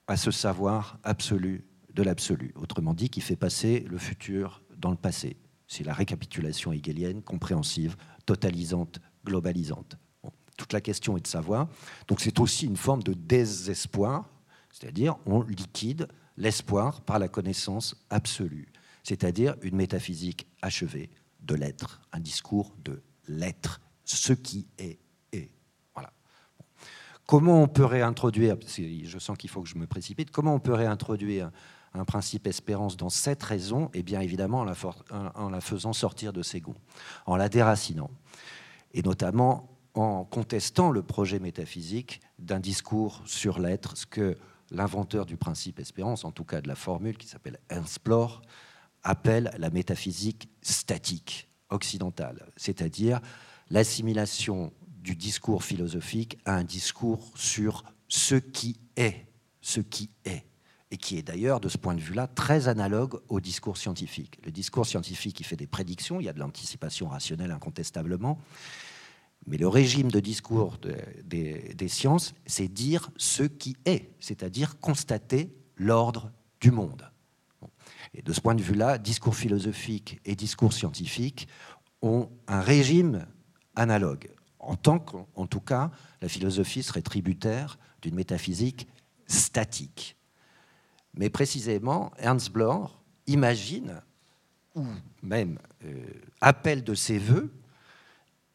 à 0.08 0.18
ce 0.18 0.32
savoir 0.32 1.00
absolu 1.04 1.66
de 1.94 2.04
l'absolu. 2.04 2.54
Autrement 2.56 2.94
dit, 2.94 3.10
qui 3.10 3.22
fait 3.22 3.36
passer 3.36 3.86
le 3.90 3.98
futur 3.98 4.62
dans 4.78 4.92
le 4.92 4.98
passé. 4.98 5.38
C'est 5.68 5.84
la 5.84 5.94
récapitulation 5.94 6.72
hegelienne, 6.72 7.24
compréhensive, 7.24 7.96
totalisante, 8.26 9.00
globalisante. 9.26 9.98
toute 10.58 10.72
la 10.72 10.82
question 10.82 11.18
est 11.18 11.22
de 11.22 11.28
savoir. 11.28 11.68
Donc 12.08 12.22
c'est 12.22 12.40
aussi 12.40 12.66
une 12.66 12.78
forme 12.78 13.04
de 13.04 13.14
désespoir, 13.14 14.30
c'est-à-dire 14.72 15.18
on 15.26 15.42
liquide 15.42 16.08
l'espoir 16.38 17.02
par 17.02 17.20
la 17.20 17.28
connaissance 17.28 17.96
absolue 18.10 18.72
c'est-à-dire 19.06 19.56
une 19.62 19.76
métaphysique 19.76 20.48
achevée 20.64 21.12
de 21.42 21.54
l'être, 21.54 22.02
un 22.12 22.20
discours 22.20 22.76
de 22.84 23.04
l'être, 23.28 23.80
ce 24.04 24.34
qui 24.34 24.68
est 24.80 25.00
est. 25.32 25.52
Voilà. 25.94 26.12
Comment 27.28 27.62
on 27.62 27.68
peut 27.68 27.86
réintroduire, 27.86 28.58
je 28.66 29.20
sens 29.20 29.38
qu'il 29.38 29.50
faut 29.50 29.62
que 29.62 29.70
je 29.70 29.78
me 29.78 29.86
précipite, 29.86 30.32
comment 30.32 30.56
on 30.56 30.60
peut 30.60 30.74
réintroduire 30.74 31.52
un 31.94 32.04
principe 32.04 32.48
espérance 32.48 32.98
dans 32.98 33.12
cette 33.12 33.44
raison? 33.44 33.92
Eh 33.94 34.02
bien 34.02 34.22
évidemment 34.22 34.62
en 34.62 35.50
la, 35.50 35.62
faisant 35.62 35.94
sortir 35.94 36.34
de 36.34 36.42
ses 36.42 36.60
gonds, 36.60 36.76
en 37.28 37.36
la 37.36 37.48
déracinant, 37.48 38.10
et 38.94 39.04
notamment 39.04 39.70
en 39.94 40.26
contestant 40.26 40.90
le 40.90 41.04
projet 41.04 41.40
métaphysique 41.40 42.22
d'un 42.40 42.60
discours 42.60 43.22
sur 43.26 43.60
l'être, 43.60 43.98
ce 43.98 44.08
que 44.08 44.36
l'inventeur 44.72 45.28
du 45.28 45.38
principe 45.38 45.80
espérance, 45.80 46.26
en 46.26 46.32
tout 46.32 46.44
cas 46.44 46.60
de 46.60 46.68
la 46.68 46.76
formule 46.76 47.18
qui 47.18 47.28
s'appelle 47.28 47.60
Bloch, 48.04 48.42
appelle 49.06 49.52
la 49.58 49.70
métaphysique 49.70 50.50
statique 50.62 51.48
occidentale, 51.70 52.52
c'est-à-dire 52.58 53.22
l'assimilation 53.70 54.74
du 55.00 55.16
discours 55.16 55.64
philosophique 55.64 56.38
à 56.46 56.56
un 56.56 56.64
discours 56.64 57.32
sur 57.36 57.84
ce 58.08 58.36
qui 58.36 58.80
est, 58.98 59.28
ce 59.62 59.80
qui 59.80 60.10
est, 60.26 60.46
et 60.92 60.98
qui 60.98 61.18
est 61.18 61.22
d'ailleurs, 61.22 61.60
de 61.60 61.70
ce 61.70 61.78
point 61.78 61.94
de 61.94 62.02
vue-là, 62.02 62.28
très 62.28 62.68
analogue 62.68 63.20
au 63.30 63.40
discours 63.40 63.78
scientifique. 63.78 64.40
Le 64.44 64.52
discours 64.52 64.86
scientifique, 64.86 65.40
il 65.40 65.46
fait 65.46 65.56
des 65.56 65.68
prédictions, 65.68 66.20
il 66.20 66.26
y 66.26 66.30
a 66.30 66.34
de 66.34 66.40
l'anticipation 66.40 67.08
rationnelle 67.08 67.52
incontestablement, 67.52 68.40
mais 69.48 69.58
le 69.58 69.68
régime 69.68 70.10
de 70.10 70.20
discours 70.20 70.78
des 71.24 71.88
sciences, 71.88 72.34
c'est 72.48 72.68
dire 72.68 73.12
ce 73.18 73.44
qui 73.44 73.78
est, 73.86 74.10
c'est-à-dire 74.20 74.80
constater 74.80 75.56
l'ordre 75.76 76.32
du 76.60 76.72
monde. 76.72 77.12
Et 78.16 78.22
de 78.22 78.32
ce 78.32 78.40
point 78.40 78.56
de 78.56 78.62
vue-là, 78.62 78.98
discours 78.98 79.36
philosophique 79.36 80.22
et 80.24 80.36
discours 80.36 80.72
scientifique 80.72 81.50
ont 82.02 82.30
un 82.48 82.62
régime 82.62 83.28
analogue, 83.76 84.30
en 84.60 84.76
tant 84.76 85.00
qu'en 85.00 85.48
tout 85.48 85.60
cas, 85.60 85.92
la 86.22 86.30
philosophie 86.30 86.82
serait 86.82 87.02
tributaire 87.02 87.78
d'une 88.02 88.16
métaphysique 88.16 88.88
statique. 89.28 90.16
Mais 91.14 91.30
précisément, 91.30 92.12
Ernst 92.18 92.52
Bloch 92.52 92.90
imagine, 93.28 94.02
ou 94.76 94.86
même 95.22 95.60
euh, 95.84 96.06
appelle 96.40 96.86
de 96.86 96.96
ses 96.96 97.18
voeux, 97.18 97.54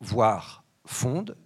voire 0.00 0.64
fonde 0.86 1.36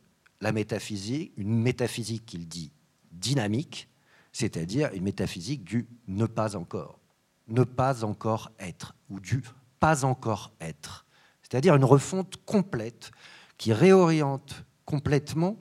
la 0.41 0.53
métaphysique, 0.53 1.33
une 1.37 1.61
métaphysique 1.63 2.27
qu'il 2.27 2.47
dit 2.47 2.71
dynamique, 3.11 3.89
c'est-à-dire 4.33 4.93
une 4.93 5.05
métaphysique 5.05 5.65
du 5.65 5.89
ne 6.07 6.27
pas 6.27 6.55
encore 6.55 7.01
ne 7.49 7.65
pas 7.65 8.05
encore 8.05 8.51
être, 8.59 8.95
ou 9.11 9.21
du 9.21 9.43
pas 9.81 10.05
encore 10.05 10.53
être. 10.61 11.05
C'est-à-dire 11.43 11.75
une 11.75 11.85
refonte 11.85 12.37
complète 12.45 13.11
qui 13.59 13.73
réoriente 13.73 14.65
complètement 14.85 15.61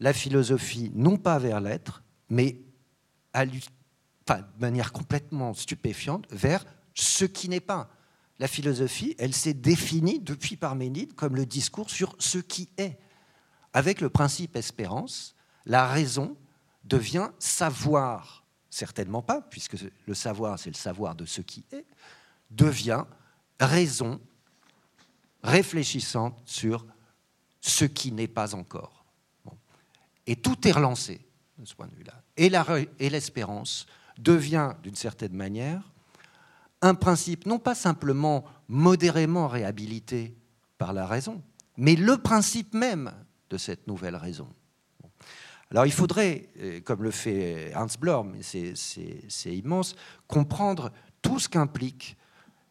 la 0.00 0.12
philosophie, 0.12 0.92
non 0.94 1.16
pas 1.16 1.38
vers 1.38 1.60
l'être, 1.60 2.02
mais 2.28 2.60
à 3.32 3.44
de 3.46 4.60
manière 4.60 4.92
complètement 4.92 5.54
stupéfiante, 5.54 6.26
vers 6.30 6.64
ce 6.94 7.24
qui 7.24 7.48
n'est 7.48 7.60
pas. 7.60 7.90
La 8.38 8.48
philosophie, 8.48 9.14
elle 9.18 9.34
s'est 9.34 9.54
définie 9.54 10.20
depuis 10.20 10.56
Parménide 10.56 11.14
comme 11.14 11.36
le 11.36 11.46
discours 11.46 11.90
sur 11.90 12.14
ce 12.18 12.38
qui 12.38 12.68
est. 12.76 12.98
Avec 13.72 14.00
le 14.00 14.10
principe 14.10 14.56
espérance, 14.56 15.34
la 15.64 15.86
raison 15.86 16.36
devient 16.84 17.30
savoir 17.38 18.45
Certainement 18.76 19.22
pas, 19.22 19.40
puisque 19.40 19.78
le 20.06 20.12
savoir, 20.12 20.58
c'est 20.58 20.68
le 20.68 20.76
savoir 20.76 21.14
de 21.14 21.24
ce 21.24 21.40
qui 21.40 21.64
est, 21.72 21.86
devient 22.50 23.04
raison 23.58 24.20
réfléchissante 25.42 26.38
sur 26.44 26.84
ce 27.62 27.86
qui 27.86 28.12
n'est 28.12 28.28
pas 28.28 28.54
encore. 28.54 29.06
Et 30.26 30.36
tout 30.36 30.68
est 30.68 30.72
relancé 30.72 31.26
de 31.56 31.64
ce 31.64 31.74
point 31.74 31.86
de 31.86 31.94
vue-là. 31.94 32.22
Et 32.36 33.08
l'espérance 33.08 33.86
devient, 34.18 34.74
d'une 34.82 34.94
certaine 34.94 35.32
manière, 35.32 35.80
un 36.82 36.94
principe 36.94 37.46
non 37.46 37.58
pas 37.58 37.74
simplement 37.74 38.44
modérément 38.68 39.48
réhabilité 39.48 40.36
par 40.76 40.92
la 40.92 41.06
raison, 41.06 41.42
mais 41.78 41.96
le 41.96 42.18
principe 42.18 42.74
même 42.74 43.10
de 43.48 43.56
cette 43.56 43.86
nouvelle 43.86 44.16
raison. 44.16 44.52
Alors 45.70 45.86
il 45.86 45.92
faudrait, 45.92 46.48
euh, 46.60 46.80
comme 46.80 47.02
le 47.02 47.10
fait 47.10 47.72
Hans 47.74 47.86
mais 48.24 48.42
c'est 48.42 49.56
immense, 49.56 49.96
comprendre 50.26 50.92
tout 51.22 51.38
ce 51.38 51.48
qu'implique 51.48 52.16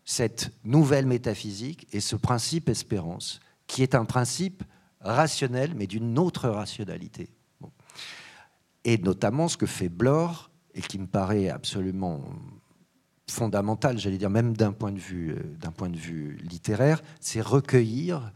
cette 0.05 0.51
nouvelle 0.63 1.05
métaphysique 1.05 1.87
et 1.91 1.99
ce 1.99 2.15
principe 2.15 2.69
espérance, 2.69 3.39
qui 3.67 3.81
est 3.83 3.95
un 3.95 4.05
principe 4.05 4.63
rationnel, 5.01 5.73
mais 5.75 5.87
d'une 5.87 6.17
autre 6.19 6.47
rationalité. 6.47 7.29
Et 8.83 8.97
notamment 8.99 9.47
ce 9.47 9.57
que 9.57 9.65
fait 9.65 9.89
Bloch, 9.89 10.49
et 10.75 10.81
qui 10.81 10.99
me 10.99 11.07
paraît 11.07 11.49
absolument 11.49 12.21
fondamental, 13.29 13.97
j'allais 13.97 14.17
dire 14.17 14.29
même 14.29 14.55
d'un 14.55 14.73
point, 14.73 14.93
euh, 14.93 15.55
d'un 15.59 15.71
point 15.71 15.89
de 15.89 15.97
vue 15.97 16.37
littéraire, 16.43 17.01
c'est 17.19 17.41
recueillir 17.41 18.31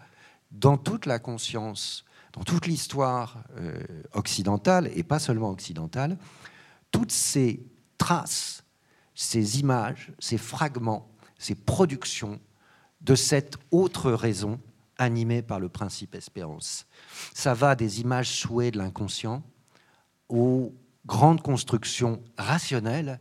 dans 0.51 0.77
toute 0.77 1.05
la 1.05 1.19
conscience 1.19 2.05
dans 2.39 2.45
toute 2.45 2.67
l'histoire 2.67 3.43
euh, 3.57 3.83
occidentale, 4.13 4.89
et 4.95 5.03
pas 5.03 5.19
seulement 5.19 5.49
occidentale, 5.49 6.17
toutes 6.89 7.11
ces 7.11 7.61
traces, 7.97 8.63
ces 9.13 9.59
images, 9.59 10.13
ces 10.19 10.37
fragments, 10.37 11.11
ces 11.37 11.53
productions 11.53 12.39
de 13.01 13.13
cette 13.15 13.57
autre 13.71 14.13
raison 14.13 14.57
animée 14.97 15.41
par 15.41 15.59
le 15.59 15.67
principe 15.67 16.15
espérance. 16.15 16.87
Ça 17.33 17.53
va 17.53 17.75
des 17.75 17.99
images 17.99 18.31
souhaits 18.31 18.73
de 18.73 18.77
l'inconscient 18.77 19.43
aux 20.29 20.73
grande 21.05 21.41
construction 21.41 22.23
rationnelle 22.37 23.19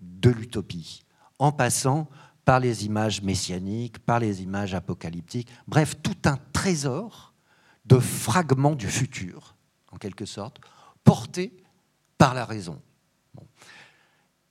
de 0.00 0.30
l'utopie, 0.30 1.04
en 1.38 1.52
passant 1.52 2.08
par 2.44 2.58
les 2.58 2.86
images 2.86 3.22
messianiques, 3.22 4.00
par 4.00 4.18
les 4.18 4.42
images 4.42 4.74
apocalyptiques, 4.74 5.48
bref, 5.68 5.94
tout 6.02 6.16
un 6.24 6.38
trésor 6.52 7.27
de 7.88 7.98
fragments 7.98 8.74
du 8.74 8.88
futur, 8.88 9.56
en 9.90 9.96
quelque 9.96 10.26
sorte, 10.26 10.60
portés 11.04 11.56
par 12.18 12.34
la 12.34 12.44
raison 12.44 12.80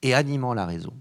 et 0.02 0.14
animant 0.14 0.54
la 0.54 0.66
raison. 0.66 0.94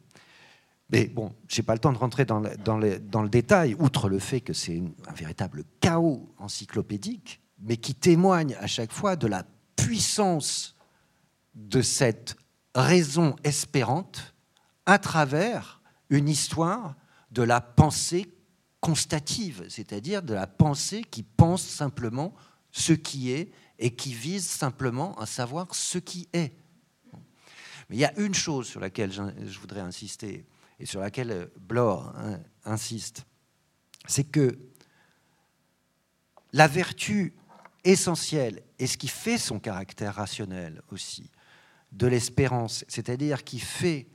Mais 0.90 1.06
bon, 1.06 1.34
je 1.48 1.60
n'ai 1.60 1.64
pas 1.64 1.72
le 1.72 1.80
temps 1.80 1.92
de 1.92 1.98
rentrer 1.98 2.24
dans 2.24 2.40
le, 2.40 2.56
dans, 2.58 2.78
dans 3.00 3.22
le, 3.22 3.28
détail, 3.28 3.74
outre 3.78 4.08
le 4.08 4.18
fait 4.18 4.40
que 4.40 4.52
c'est 4.52 4.82
un 5.08 5.12
véritable 5.12 5.64
chaos 5.80 6.28
encyclopédique, 6.38 7.40
mais 7.58 7.76
qui 7.76 7.94
témoigne 7.94 8.56
à 8.60 8.66
chaque 8.66 8.92
fois 8.92 9.16
de 9.16 9.26
la 9.26 9.44
puissance 9.74 10.76
de 11.54 11.82
cette 11.82 12.36
raison 12.74 13.34
espérante 13.42 14.34
à 14.84 14.98
travers 14.98 15.80
une 16.10 16.28
histoire 16.28 16.94
de 17.32 17.42
la 17.42 17.60
pensée 17.60 18.35
constative, 18.86 19.66
c'est-à-dire 19.68 20.22
de 20.22 20.32
la 20.32 20.46
pensée 20.46 21.02
qui 21.02 21.24
pense 21.24 21.66
simplement 21.66 22.32
ce 22.70 22.92
qui 22.92 23.32
est 23.32 23.50
et 23.80 23.96
qui 23.96 24.14
vise 24.14 24.46
simplement 24.46 25.18
à 25.18 25.26
savoir 25.26 25.74
ce 25.74 25.98
qui 25.98 26.28
est. 26.32 26.52
Mais 27.88 27.96
il 27.96 27.98
y 27.98 28.04
a 28.04 28.16
une 28.16 28.32
chose 28.32 28.68
sur 28.68 28.78
laquelle 28.78 29.10
je 29.10 29.58
voudrais 29.58 29.80
insister, 29.80 30.46
et 30.78 30.86
sur 30.86 31.00
laquelle 31.00 31.32
euh, 31.32 31.46
Blore 31.58 32.14
hein, 32.16 32.38
insiste, 32.64 33.26
c'est 34.06 34.22
que 34.22 34.56
la 36.52 36.68
vertu 36.68 37.34
essentielle, 37.82 38.62
et 38.78 38.86
ce 38.86 38.96
qui 38.96 39.08
fait 39.08 39.38
son 39.38 39.58
caractère 39.58 40.14
rationnel 40.14 40.80
aussi, 40.92 41.32
de 41.90 42.06
l'espérance, 42.06 42.84
c'est-à-dire 42.86 43.42
qui 43.42 43.58
fait 43.58 44.06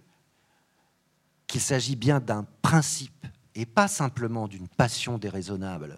qu'il 1.46 1.60
s'agit 1.60 1.98
bien 1.98 2.22
d'un 2.22 2.46
principe 2.62 3.28
et 3.56 3.66
pas 3.66 3.88
simplement 3.88 4.48
d'une 4.48 4.68
passion 4.68 5.18
déraisonnable, 5.18 5.98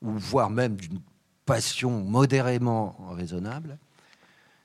ou 0.00 0.12
voire 0.12 0.50
même 0.50 0.76
d'une 0.76 1.00
passion 1.44 2.02
modérément 2.02 2.96
raisonnable, 3.10 3.78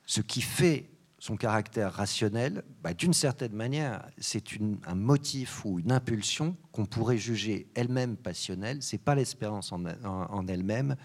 ce 0.06 0.22
qui 0.22 0.42
fait 0.42 0.90
son 1.20 1.36
caractère 1.36 1.94
rationnel, 1.94 2.64
bah, 2.84 2.94
d'une 2.94 3.14
certaine 3.14 3.54
manière, 3.54 4.08
c'est 4.20 4.44
un 4.86 4.96
motif 4.96 5.66
ou 5.66 5.80
une 5.80 5.92
impulsion 5.92 6.56
qu'on 6.72 6.86
pourrait 6.86 7.18
juger 7.18 7.68
elle-même 7.76 8.16
passionnelle. 8.16 8.84
C'est 8.84 9.00
pas 9.00 9.16
l'espérance 9.16 9.72
en, 9.72 10.48
elle-même, 10.48 10.96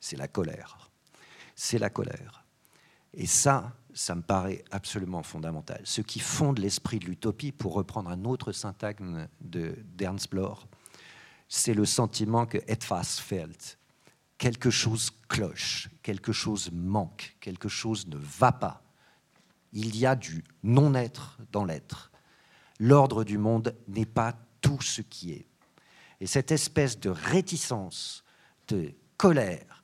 c'est 0.00 0.16
la 0.16 0.28
colère. 0.28 0.90
C'est 1.54 1.78
la 1.78 1.90
colère. 1.90 2.44
Et 3.12 3.26
ça, 3.26 3.76
ça 3.94 4.14
me 4.14 4.22
paraît 4.22 4.64
absolument 4.70 5.22
fondamental. 5.22 5.80
Ce 5.84 6.00
qui 6.00 6.20
fonde 6.20 6.58
l'esprit 6.58 6.98
de 6.98 7.06
l'utopie, 7.06 7.52
pour 7.52 7.74
reprendre 7.74 8.10
un 8.10 8.24
autre 8.24 8.52
syntagme 8.52 9.28
d'Ernst 9.40 10.30
Bloch, 10.30 10.58
c'est 11.48 11.74
le 11.74 11.84
sentiment 11.84 12.46
que 12.46 12.58
etwas 12.68 13.20
fehlt. 13.20 13.78
Quelque 14.38 14.70
chose 14.70 15.10
cloche, 15.28 15.90
quelque 16.02 16.32
chose 16.32 16.70
manque, 16.72 17.36
quelque 17.40 17.68
chose 17.68 18.06
ne 18.06 18.16
va 18.16 18.52
pas 18.52 18.82
il 19.72 19.96
y 19.96 20.06
a 20.06 20.16
du 20.16 20.44
non-être 20.62 21.38
dans 21.52 21.64
l'être. 21.64 22.10
L'ordre 22.78 23.24
du 23.24 23.38
monde 23.38 23.76
n'est 23.88 24.06
pas 24.06 24.34
tout 24.60 24.80
ce 24.80 25.02
qui 25.02 25.32
est. 25.32 25.46
Et 26.20 26.26
cette 26.26 26.50
espèce 26.50 26.98
de 26.98 27.10
réticence, 27.10 28.24
de 28.68 28.92
colère, 29.16 29.82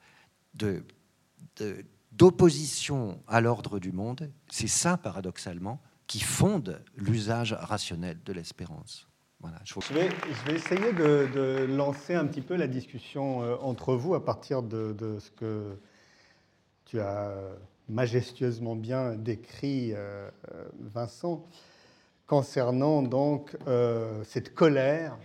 d'opposition 2.17 3.21
à 3.27 3.41
l'ordre 3.41 3.79
du 3.79 3.93
monde, 3.93 4.31
c'est 4.51 4.69
ça, 4.69 4.97
paradoxalement, 4.97 5.81
qui 6.07 6.21
fonde 6.21 6.83
l'usage 6.97 7.53
rationnel 7.53 8.19
de 8.25 8.33
l'espérance. 8.33 9.09
Voilà, 9.41 9.59
je, 9.65 9.75
vais, 9.93 10.09
essayer 10.55 10.93
de, 10.93 11.67
lancer 11.67 12.15
un 12.15 12.27
petit 12.27 12.41
peu 12.41 12.57
la 12.57 12.67
discussion 12.67 13.43
euh, 13.43 13.57
entre 13.61 13.95
vous 13.95 14.15
à 14.15 14.25
partir 14.25 14.63
de 14.63 15.19
ce 15.21 15.31
que 15.31 15.77
tu 16.87 17.01
as 17.01 17.33
majestueusement 17.89 18.77
bien 18.77 19.15
décrit 19.15 19.93
euh, 19.93 20.31
euh, 20.53 20.65
Vincent, 20.81 21.47
concernant 22.27 23.03
donc 23.03 23.57
cette 24.25 24.55
colère 24.55 25.17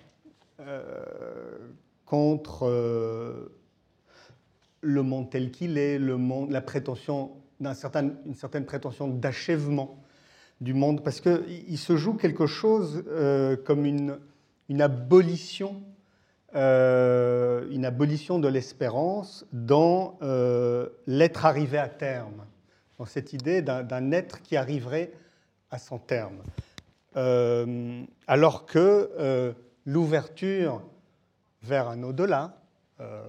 contre 2.06 3.50
le 4.82 5.04
monde 5.04 5.30
tel 5.30 5.52
qu'il 5.52 5.78
est, 5.78 5.98
le 5.98 6.18
monde, 6.18 6.52
la 6.52 6.62
prétention 6.62 7.32
d'une 7.60 7.74
certain, 7.74 8.12
certaine 8.36 8.66
prétention 8.66 9.08
d'achèvement 9.08 10.02
du 10.60 10.74
monde, 10.74 11.04
parce 11.04 11.22
qu'il 11.22 11.78
se 11.78 11.96
joue 11.96 12.14
quelque 12.14 12.48
chose 12.48 13.04
comme 13.66 13.86
une, 13.86 14.18
une 14.70 14.82
abolition 14.82 15.82
une 16.54 17.86
abolition 17.86 18.38
de 18.38 18.48
l'espérance 18.48 19.46
dans 19.54 20.20
l'être 21.08 21.46
arrivé 21.46 21.78
à 21.78 21.88
terme 21.88 22.46
dans 23.02 23.08
cette 23.08 23.34
idée 23.34 23.64
d'un 23.64 24.12
être 24.12 24.44
qui 24.44 24.56
arriverait 24.56 25.12
à 25.72 25.80
son 25.80 25.98
terme. 25.98 26.38
Euh, 27.18 28.04
alors 28.28 28.68
que 28.68 29.10
euh, 29.18 29.54
l'ouverture 29.88 30.84
vers 31.64 31.88
un 31.88 32.04
au-delà, 32.04 32.62
euh, 33.00 33.24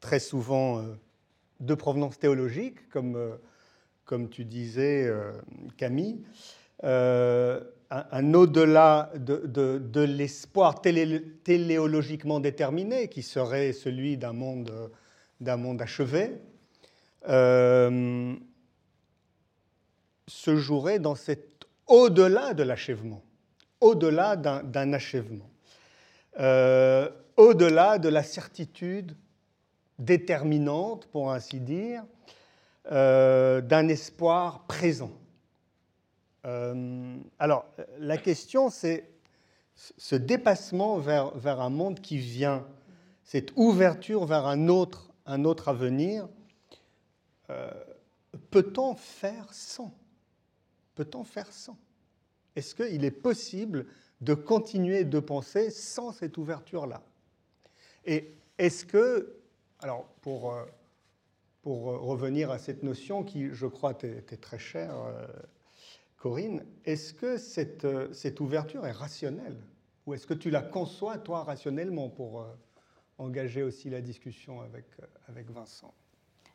très 0.00 0.18
souvent 0.18 0.82
de 1.60 1.74
provenance 1.74 2.18
théologique, 2.18 2.88
comme, 2.88 3.38
comme 4.04 4.28
tu 4.28 4.44
disais, 4.44 5.12
Camille, 5.76 6.22
un, 7.90 8.34
au-delà 8.34 9.10
de, 9.16 10.00
l'espoir 10.00 10.80
téléologiquement 10.80 12.40
déterminé, 12.40 13.08
qui 13.08 13.22
serait 13.22 13.72
celui 13.72 14.16
d'un 14.16 14.32
monde, 14.32 14.70
achevé, 15.80 16.40
euh, 17.28 18.34
se 20.26 20.56
jouerait 20.56 20.98
dans 20.98 21.16
cet 21.16 21.66
au-delà 21.86 22.54
de 22.54 22.62
l'achèvement, 22.62 23.22
au-delà 23.80 24.36
d'un 24.36 24.92
achèvement, 24.92 25.50
euh, 26.38 27.10
au-delà 27.36 27.98
de 27.98 28.08
la 28.08 28.22
certitude 28.22 29.16
déterminante, 30.00 31.06
pour 31.06 31.30
ainsi 31.30 31.60
dire, 31.60 32.04
euh, 32.90 33.60
d'un 33.60 33.88
espoir 33.88 34.66
présent. 34.66 35.12
alors, 37.38 37.66
la 37.98 38.16
question, 38.16 38.70
c'est 38.70 39.10
ce 39.74 40.16
dépassement 40.16 40.98
vers, 40.98 41.36
vers, 41.36 41.60
un 41.60 41.70
monde 41.70 42.00
qui 42.00 42.18
vient, 42.18 42.66
cette 43.22 43.52
ouverture 43.56 44.24
vers 44.24 44.46
un 44.46 44.68
autre, 44.68 45.10
un 45.26 45.44
autre 45.44 45.68
avenir, 45.68 46.28
euh, 47.50 47.70
peut-on 48.50 48.94
faire 48.94 49.52
sans? 49.52 49.92
Peut-on 50.94 51.24
faire 51.24 51.52
sans? 51.52 51.78
Est-ce 52.56 52.74
qu'il 52.74 53.04
est 53.04 53.10
possible 53.10 53.86
de 54.20 54.34
continuer 54.34 55.04
de 55.04 55.18
penser 55.18 55.70
sans 55.70 56.12
cette 56.12 56.36
ouverture-là? 56.36 57.02
Et 58.04 58.34
est-ce 58.58 58.84
que, 58.84 59.39
alors 59.82 60.04
pour, 60.22 60.52
euh, 60.52 60.64
pour 61.62 61.82
revenir 61.82 62.50
à 62.50 62.58
cette 62.58 62.82
notion 62.82 63.24
qui, 63.24 63.48
je 63.52 63.66
crois, 63.66 63.94
t'est 63.94 64.40
très 64.40 64.58
chère, 64.58 64.94
euh, 64.96 65.26
Corinne, 66.16 66.64
est-ce 66.84 67.14
que 67.14 67.36
cette, 67.38 67.86
cette 68.14 68.40
ouverture 68.40 68.86
est 68.86 68.92
rationnelle? 68.92 69.56
Ou 70.06 70.14
est-ce 70.14 70.26
que 70.26 70.34
tu 70.34 70.50
la 70.50 70.62
conçois, 70.62 71.18
toi, 71.18 71.44
rationnellement, 71.44 72.10
pour 72.10 72.46
engager 73.16 73.62
aussi 73.62 73.88
la 73.88 74.00
discussion 74.00 74.60
avec, 74.60 74.84
avec 75.28 75.50
Vincent? 75.50 75.94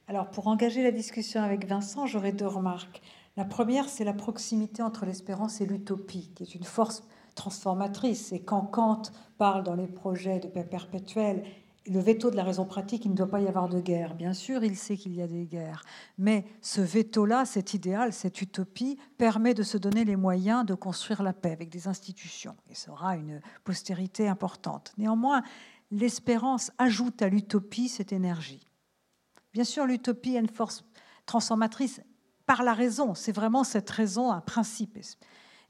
Alors, 0.08 0.30
pour 0.30 0.48
engager 0.48 0.84
la 0.84 0.92
discussion 0.92 1.42
avec 1.42 1.66
Vincent, 1.66 2.06
j'aurais 2.06 2.32
deux 2.32 2.48
remarques. 2.48 3.02
La 3.38 3.46
première, 3.46 3.90
c'est 3.90 4.04
la 4.04 4.14
proximité 4.14 4.84
entre 4.84 5.06
l'espérance 5.06 5.62
et 5.62 5.66
l'utopie, 5.66 6.32
qui 6.36 6.44
est 6.44 6.54
une 6.56 6.64
force 6.64 7.04
transformatrice. 7.34 8.32
Et 8.32 8.42
quand 8.42 8.62
Kant 8.62 9.02
parle 9.38 9.64
dans 9.64 9.76
les 9.76 9.88
projets 9.88 10.40
de 10.40 10.48
paix 10.48 10.64
perpétuelle, 10.64 11.44
le 11.88 12.00
veto 12.00 12.32
de 12.32 12.36
la 12.36 12.44
raison 12.44 12.66
pratique, 12.66 13.06
il 13.06 13.12
ne 13.12 13.16
doit 13.16 13.30
pas 13.30 13.42
y 13.42 13.48
avoir 13.48 13.70
de 13.70 13.80
guerre. 13.80 14.16
Bien 14.16 14.34
sûr, 14.34 14.64
il 14.64 14.76
sait 14.76 14.98
qu'il 14.98 15.14
y 15.14 15.22
a 15.22 15.28
des 15.28 15.46
guerres. 15.46 15.84
Mais 16.18 16.46
ce 16.62 16.82
veto-là, 16.82 17.46
cet 17.46 17.74
idéal, 17.74 18.12
cette 18.12 18.42
utopie, 18.42 18.98
permet 19.18 19.54
de 19.54 19.64
se 19.64 19.78
donner 19.78 20.04
les 20.04 20.16
moyens 20.16 20.66
de 20.66 20.74
construire 20.74 21.22
la 21.22 21.34
paix 21.34 21.52
avec 21.52 21.70
des 21.70 21.88
institutions. 21.88 22.56
Et 22.70 22.76
ça 22.76 22.92
aura 22.92 23.16
une 23.16 23.40
postérité 23.64 24.28
importante. 24.28 24.94
Néanmoins, 24.98 25.44
l'espérance 25.92 26.72
ajoute 26.78 27.22
à 27.22 27.30
l'utopie 27.30 27.88
cette 27.88 28.14
énergie. 28.14 28.68
Bien 29.54 29.64
sûr, 29.64 29.86
l'utopie 29.86 30.38
a 30.38 30.40
une 30.40 30.50
force 30.50 30.84
transformatrice 31.26 32.02
par 32.46 32.64
la 32.64 32.74
raison. 32.74 33.14
C'est 33.14 33.32
vraiment 33.32 33.64
cette 33.64 33.90
raison, 33.90 34.32
un 34.32 34.42
principe, 34.42 34.98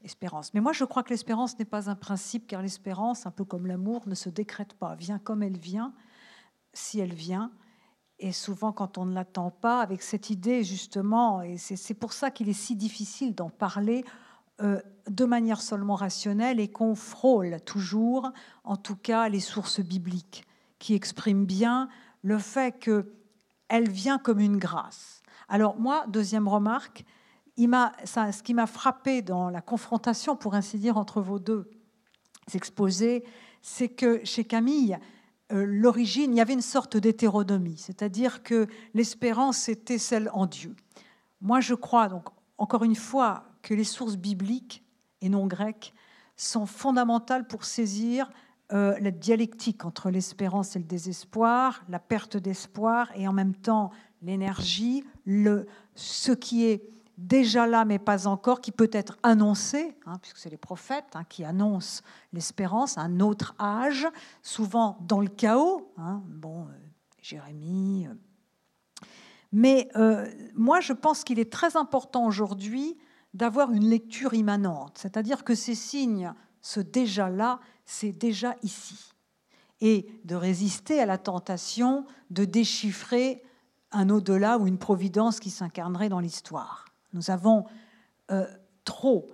espérance. 0.02 0.54
Mais 0.54 0.60
moi, 0.60 0.72
je 0.72 0.84
crois 0.84 1.02
que 1.02 1.10
l'espérance 1.10 1.58
n'est 1.58 1.64
pas 1.64 1.90
un 1.90 1.94
principe, 1.94 2.46
car 2.46 2.62
l'espérance, 2.62 3.26
un 3.26 3.30
peu 3.30 3.44
comme 3.44 3.66
l'amour, 3.66 4.08
ne 4.08 4.14
se 4.14 4.28
décrète 4.28 4.74
pas, 4.74 4.94
vient 4.94 5.18
comme 5.18 5.42
elle 5.42 5.58
vient, 5.58 5.92
si 6.76 7.00
elle 7.00 7.14
vient, 7.14 7.50
et 8.18 8.32
souvent 8.32 8.72
quand 8.72 8.98
on 8.98 9.04
ne 9.04 9.14
l'attend 9.14 9.50
pas, 9.50 9.80
avec 9.80 10.02
cette 10.02 10.30
idée 10.30 10.64
justement, 10.64 11.42
et 11.42 11.58
c'est 11.58 11.94
pour 11.94 12.12
ça 12.12 12.30
qu'il 12.30 12.48
est 12.48 12.54
si 12.54 12.76
difficile 12.76 13.34
d'en 13.34 13.50
parler 13.50 14.04
euh, 14.62 14.80
de 15.08 15.24
manière 15.24 15.60
seulement 15.60 15.94
rationnelle 15.94 16.60
et 16.60 16.68
qu'on 16.68 16.94
frôle 16.94 17.60
toujours, 17.60 18.32
en 18.64 18.76
tout 18.76 18.96
cas, 18.96 19.28
les 19.28 19.40
sources 19.40 19.80
bibliques 19.80 20.44
qui 20.78 20.94
expriment 20.94 21.44
bien 21.44 21.88
le 22.22 22.38
fait 22.38 22.78
qu'elle 22.78 23.90
vient 23.90 24.18
comme 24.18 24.40
une 24.40 24.56
grâce. 24.56 25.22
Alors 25.48 25.78
moi, 25.78 26.06
deuxième 26.08 26.48
remarque, 26.48 27.04
ce 27.56 28.42
qui 28.42 28.54
m'a 28.54 28.66
frappé 28.66 29.22
dans 29.22 29.50
la 29.50 29.60
confrontation, 29.60 30.36
pour 30.36 30.54
ainsi 30.54 30.78
dire, 30.78 30.96
entre 30.96 31.20
vos 31.20 31.38
deux 31.38 31.70
exposés, 32.54 33.24
c'est 33.62 33.88
que 33.88 34.24
chez 34.24 34.44
Camille, 34.44 34.98
l'origine, 35.50 36.32
il 36.32 36.38
y 36.38 36.40
avait 36.40 36.54
une 36.54 36.60
sorte 36.60 36.96
d'hétéronomie, 36.96 37.76
c'est-à-dire 37.78 38.42
que 38.42 38.66
l'espérance 38.94 39.68
était 39.68 39.98
celle 39.98 40.30
en 40.32 40.46
Dieu. 40.46 40.74
Moi, 41.40 41.60
je 41.60 41.74
crois, 41.74 42.08
donc, 42.08 42.24
encore 42.58 42.84
une 42.84 42.96
fois, 42.96 43.44
que 43.62 43.74
les 43.74 43.84
sources 43.84 44.16
bibliques 44.16 44.84
et 45.20 45.28
non 45.28 45.46
grecques 45.46 45.92
sont 46.36 46.66
fondamentales 46.66 47.46
pour 47.46 47.64
saisir 47.64 48.30
euh, 48.72 48.98
la 49.00 49.10
dialectique 49.10 49.84
entre 49.84 50.10
l'espérance 50.10 50.74
et 50.74 50.78
le 50.78 50.84
désespoir, 50.84 51.84
la 51.88 51.98
perte 51.98 52.36
d'espoir 52.36 53.10
et 53.14 53.28
en 53.28 53.32
même 53.32 53.54
temps 53.54 53.90
l'énergie, 54.22 55.04
le, 55.24 55.66
ce 55.94 56.32
qui 56.32 56.64
est 56.64 56.88
déjà 57.16 57.66
là 57.66 57.84
mais 57.84 57.98
pas 57.98 58.26
encore, 58.26 58.60
qui 58.60 58.72
peut 58.72 58.90
être 58.92 59.18
annoncé, 59.22 59.96
hein, 60.06 60.18
puisque 60.20 60.38
c'est 60.38 60.50
les 60.50 60.56
prophètes 60.56 61.14
hein, 61.14 61.24
qui 61.28 61.44
annoncent 61.44 62.02
l'espérance, 62.32 62.98
un 62.98 63.20
autre 63.20 63.54
âge, 63.58 64.06
souvent 64.42 64.98
dans 65.02 65.20
le 65.20 65.28
chaos. 65.28 65.92
Hein, 65.96 66.22
bon, 66.26 66.62
euh, 66.62 66.72
Jérémie. 67.22 68.06
Euh. 68.06 68.14
Mais 69.52 69.88
euh, 69.96 70.26
moi, 70.54 70.80
je 70.80 70.92
pense 70.92 71.24
qu'il 71.24 71.38
est 71.38 71.52
très 71.52 71.76
important 71.76 72.26
aujourd'hui 72.26 72.96
d'avoir 73.34 73.70
une 73.70 73.88
lecture 73.88 74.34
immanente, 74.34 74.96
c'est-à-dire 74.98 75.44
que 75.44 75.54
ces 75.54 75.74
signes, 75.74 76.32
ce 76.62 76.80
déjà 76.80 77.28
là, 77.28 77.60
c'est 77.84 78.12
déjà 78.12 78.56
ici, 78.62 79.12
et 79.80 80.08
de 80.24 80.34
résister 80.34 81.00
à 81.00 81.06
la 81.06 81.18
tentation 81.18 82.06
de 82.30 82.44
déchiffrer 82.44 83.42
un 83.92 84.08
au-delà 84.08 84.58
ou 84.58 84.66
une 84.66 84.78
providence 84.78 85.38
qui 85.38 85.50
s'incarnerait 85.50 86.08
dans 86.08 86.20
l'histoire. 86.20 86.85
Nous 87.12 87.30
avons 87.30 87.64
euh, 88.30 88.46
trop 88.84 89.30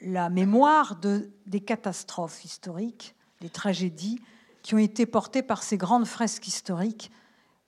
la 0.00 0.28
mémoire 0.28 0.96
de, 0.96 1.30
des 1.46 1.60
catastrophes 1.60 2.44
historiques, 2.44 3.14
des 3.40 3.50
tragédies 3.50 4.20
qui 4.62 4.74
ont 4.74 4.78
été 4.78 5.06
portées 5.06 5.42
par 5.42 5.62
ces 5.62 5.76
grandes 5.76 6.06
fresques 6.06 6.46
historiques, 6.46 7.10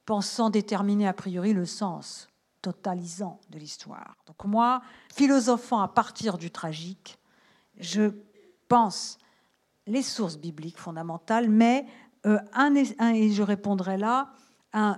pensant 0.04 0.50
déterminer 0.50 1.06
a 1.08 1.12
priori 1.12 1.52
le 1.52 1.66
sens 1.66 2.28
totalisant 2.62 3.40
de 3.50 3.58
l'histoire. 3.58 4.16
Donc 4.26 4.44
moi, 4.44 4.82
philosophant 5.14 5.80
à 5.80 5.88
partir 5.88 6.38
du 6.38 6.50
tragique, 6.50 7.18
je 7.78 8.10
pense 8.68 9.18
les 9.86 10.02
sources 10.02 10.36
bibliques 10.36 10.78
fondamentales, 10.78 11.48
mais 11.48 11.86
euh, 12.26 12.38
et 13.14 13.30
je 13.30 13.42
répondrai 13.42 13.96
là, 13.98 14.32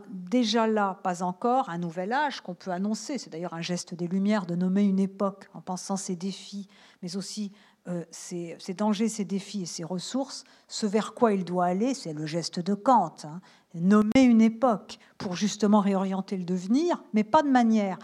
déjà 0.08 0.66
là, 0.66 0.98
pas 1.04 1.22
encore, 1.22 1.68
un 1.68 1.78
nouvel 1.78 2.12
âge 2.12 2.40
qu'on 2.40 2.54
peut 2.54 2.72
annoncer. 2.72 3.18
C'est 3.18 3.30
d'ailleurs 3.30 3.54
un 3.54 3.62
geste 3.62 3.94
des 3.94 4.08
Lumières 4.08 4.46
de 4.46 4.56
nommer 4.56 4.82
une 4.82 4.98
époque 4.98 5.48
en 5.54 5.60
pensant 5.60 5.96
ses 5.96 6.16
défis, 6.16 6.68
mais 7.02 7.16
aussi 7.16 7.52
euh, 7.86 8.04
ses, 8.10 8.56
dangers, 8.76 9.08
ses 9.08 9.24
défis 9.24 9.62
et 9.62 9.66
ses 9.66 9.84
ressources. 9.84 10.44
Ce 10.66 10.84
vers 10.84 11.14
quoi 11.14 11.32
il 11.32 11.44
doit 11.44 11.66
aller, 11.66 11.94
c'est 11.94 12.12
le 12.12 12.26
geste 12.26 12.58
de 12.60 12.74
Kant. 12.74 13.14
Hein. 13.24 13.40
Nommer 13.74 14.22
une 14.22 14.40
époque 14.40 14.98
pour 15.16 15.36
justement 15.36 15.80
réorienter 15.80 16.36
le 16.36 16.44
devenir, 16.44 17.02
mais 17.14 17.24
pas 17.24 17.42
de 17.42 17.48
manière 17.48 17.98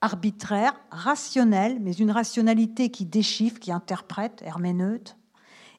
arbitraire, 0.00 0.74
rationnelle, 0.90 1.78
mais 1.80 1.92
une 1.92 2.10
rationalité 2.10 2.90
qui 2.90 3.04
déchiffre, 3.04 3.60
qui 3.60 3.72
interprète, 3.72 4.42
herméneute. 4.42 5.16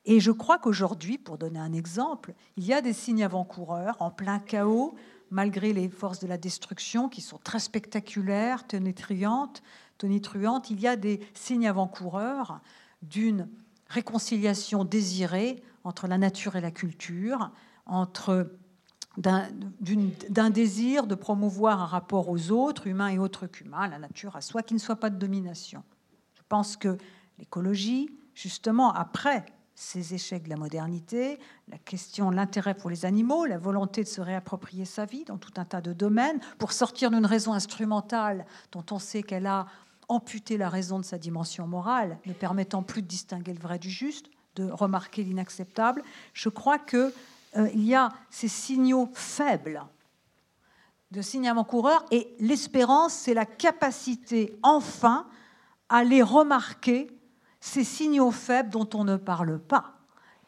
Et 0.06 0.19
je 0.19 0.31
crois 0.31 0.60
qu'aujourd'hui, 0.60 1.18
pour 1.18 1.38
donner 1.38 1.60
un 1.60 1.73
exemple, 1.73 2.34
il 2.57 2.65
y 2.65 2.73
a 2.73 2.81
des 2.81 2.93
signes 2.93 3.23
avant-coureurs 3.23 3.97
en 3.99 4.11
plein 4.11 4.39
chaos, 4.39 4.93
malgré 5.31 5.73
les 5.73 5.89
forces 5.89 6.19
de 6.19 6.27
la 6.27 6.38
destruction 6.38 7.10
qui 7.10 7.22
sont 7.22 7.38
très 7.38 7.60
spectaculaires, 7.60 8.68
tonitruantes, 8.68 9.64
tonitruantes, 9.97 10.69
il 10.69 10.80
y 10.80 10.88
a 10.88 10.95
des 10.95 11.19
signes 11.34 11.68
avant-coureurs 11.68 12.60
d'une 13.02 13.47
réconciliation 13.88 14.84
désirée 14.84 15.61
entre 15.84 16.07
la 16.07 16.18
nature 16.18 16.56
et 16.56 16.61
la 16.61 16.72
culture, 16.72 17.52
entre 17.85 18.52
d'un 19.18 20.49
désir 20.49 21.07
de 21.07 21.15
promouvoir 21.15 21.81
un 21.81 21.85
rapport 21.85 22.30
aux 22.30 22.52
autres, 22.52 22.88
humains 22.88 23.10
et 23.10 23.18
autres 23.18 23.47
qu'humains, 23.47 23.88
la 23.88 23.99
nature 23.99 24.35
à 24.35 24.41
soi, 24.41 24.61
qui 24.61 24.73
ne 24.73 24.80
soit 24.80 24.97
pas 24.97 25.10
de 25.10 25.18
domination. 25.18 25.84
Je 26.34 26.41
pense 26.49 26.76
que 26.76 26.97
l'écologie, 27.39 28.10
justement, 28.34 28.91
après 28.91 29.45
ces 29.76 30.14
échecs 30.14 30.43
de 30.43 30.49
la 30.49 30.56
modernité, 30.56 31.38
la 31.68 31.77
question, 31.77 32.31
l'intérêt 32.31 32.73
pour 32.73 32.89
les 32.89 33.06
animaux, 33.06 33.45
la 33.45 33.57
volonté 33.57 34.03
de 34.03 34.07
se 34.07 34.22
réapproprier 34.22 34.85
sa 34.85 35.06
vie 35.06 35.26
dans 35.26 35.38
tout 35.38 35.52
un 35.57 35.65
tas 35.65 35.81
de 35.81 35.91
domaines, 35.91 36.39
pour 36.57 36.72
sortir 36.72 37.11
d'une 37.11 37.26
raison 37.26 37.53
instrumentale 37.53 38.45
dont 38.72 38.85
on 38.91 38.99
sait 38.99 39.22
qu'elle 39.22 39.47
a 39.47 39.68
amputé 40.07 40.57
la 40.57 40.69
raison 40.69 40.99
de 40.99 41.06
sa 41.06 41.18
dimension 41.18 41.68
morale, 41.68 42.18
ne 42.26 42.34
permettant 42.34 42.84
plus 42.84 43.02
de 43.02 43.07
distinguer 43.07 43.53
le 43.53 43.60
vrai 43.60 43.77
du 43.77 43.89
juste, 43.89 44.27
de 44.56 44.69
remarquer 44.69 45.23
l'inacceptable. 45.23 46.03
Je 46.34 46.47
crois 46.47 46.80
qu'il 46.80 47.11
euh, 47.57 47.69
y 47.73 47.93
a 47.95 48.10
ces 48.30 48.47
signaux 48.47 49.10
faibles 49.14 49.84
de 51.11 51.22
signes 51.22 51.49
avant-coureurs 51.49 52.06
et 52.11 52.35
l'espérance, 52.39 53.14
c'est 53.14 53.34
la 53.34 53.45
capacité 53.45 54.57
enfin 54.64 55.27
à 55.89 56.03
les 56.03 56.22
remarquer 56.22 57.07
ces 57.66 57.84
signaux 57.84 58.30
faibles 58.30 58.70
dont 58.70 58.88
on 58.94 59.04
ne 59.04 59.18
parle 59.18 59.58
pas, 59.58 59.96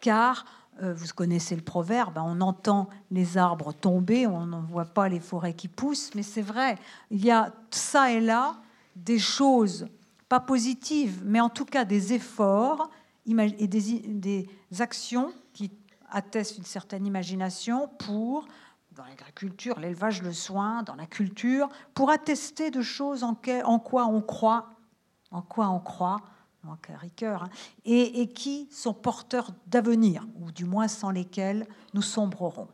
car 0.02 0.46
euh, 0.84 0.94
vous 0.94 1.08
connaissez 1.16 1.56
le 1.56 1.64
proverbe, 1.64 2.20
hein, 2.20 2.24
on 2.24 2.42
entend 2.42 2.90
les 3.10 3.40
arbres 3.40 3.74
tomber, 3.74 4.28
on 4.28 4.46
n'en 4.46 4.62
voit 4.62 4.86
pas 4.86 5.10
les 5.10 5.20
forêts 5.20 5.56
qui 5.56 5.68
poussent, 5.68 6.14
mais 6.14 6.22
c'est 6.22 6.44
vrai, 6.44 6.78
il 7.10 7.26
y 7.26 7.32
a 7.32 7.54
ça 7.72 8.12
et 8.12 8.22
là 8.22 8.58
des 8.96 9.18
choses, 9.18 9.88
pas 10.30 10.40
positives, 10.40 11.24
mais 11.26 11.40
en 11.40 11.50
tout 11.50 11.66
cas 11.66 11.86
des 11.86 12.14
efforts 12.14 12.88
et 13.26 13.68
des, 13.68 14.50
actions 14.80 15.34
qui 15.54 15.72
attestent 16.12 16.60
une 16.60 16.66
certaine 16.66 17.08
imagination 17.08 17.90
pour, 17.98 18.48
dans 18.92 19.06
l'agriculture, 19.06 19.80
l'élevage, 19.80 20.22
le 20.22 20.34
soin, 20.34 20.84
dans 20.84 20.96
la 20.96 21.08
culture, 21.08 21.68
pour 21.96 22.12
attester 22.12 22.70
de 22.70 22.84
choses 22.84 23.24
en 23.24 23.34
quoi 23.34 24.06
on 24.06 24.22
croit, 24.22 24.70
en 25.32 25.42
quoi 25.42 25.70
on 25.70 25.80
croit, 25.80 26.22
Hein, 26.70 27.50
et, 27.86 28.28
qui 28.28 28.68
sont 28.72 28.94
porteurs 28.94 29.52
d'avenir, 29.68 30.28
ou 30.40 30.52
du 30.52 30.66
moins 30.66 30.88
sans 30.88 31.12
lesquels 31.12 31.68
nous 31.94 32.02
sombrerons. 32.02 32.68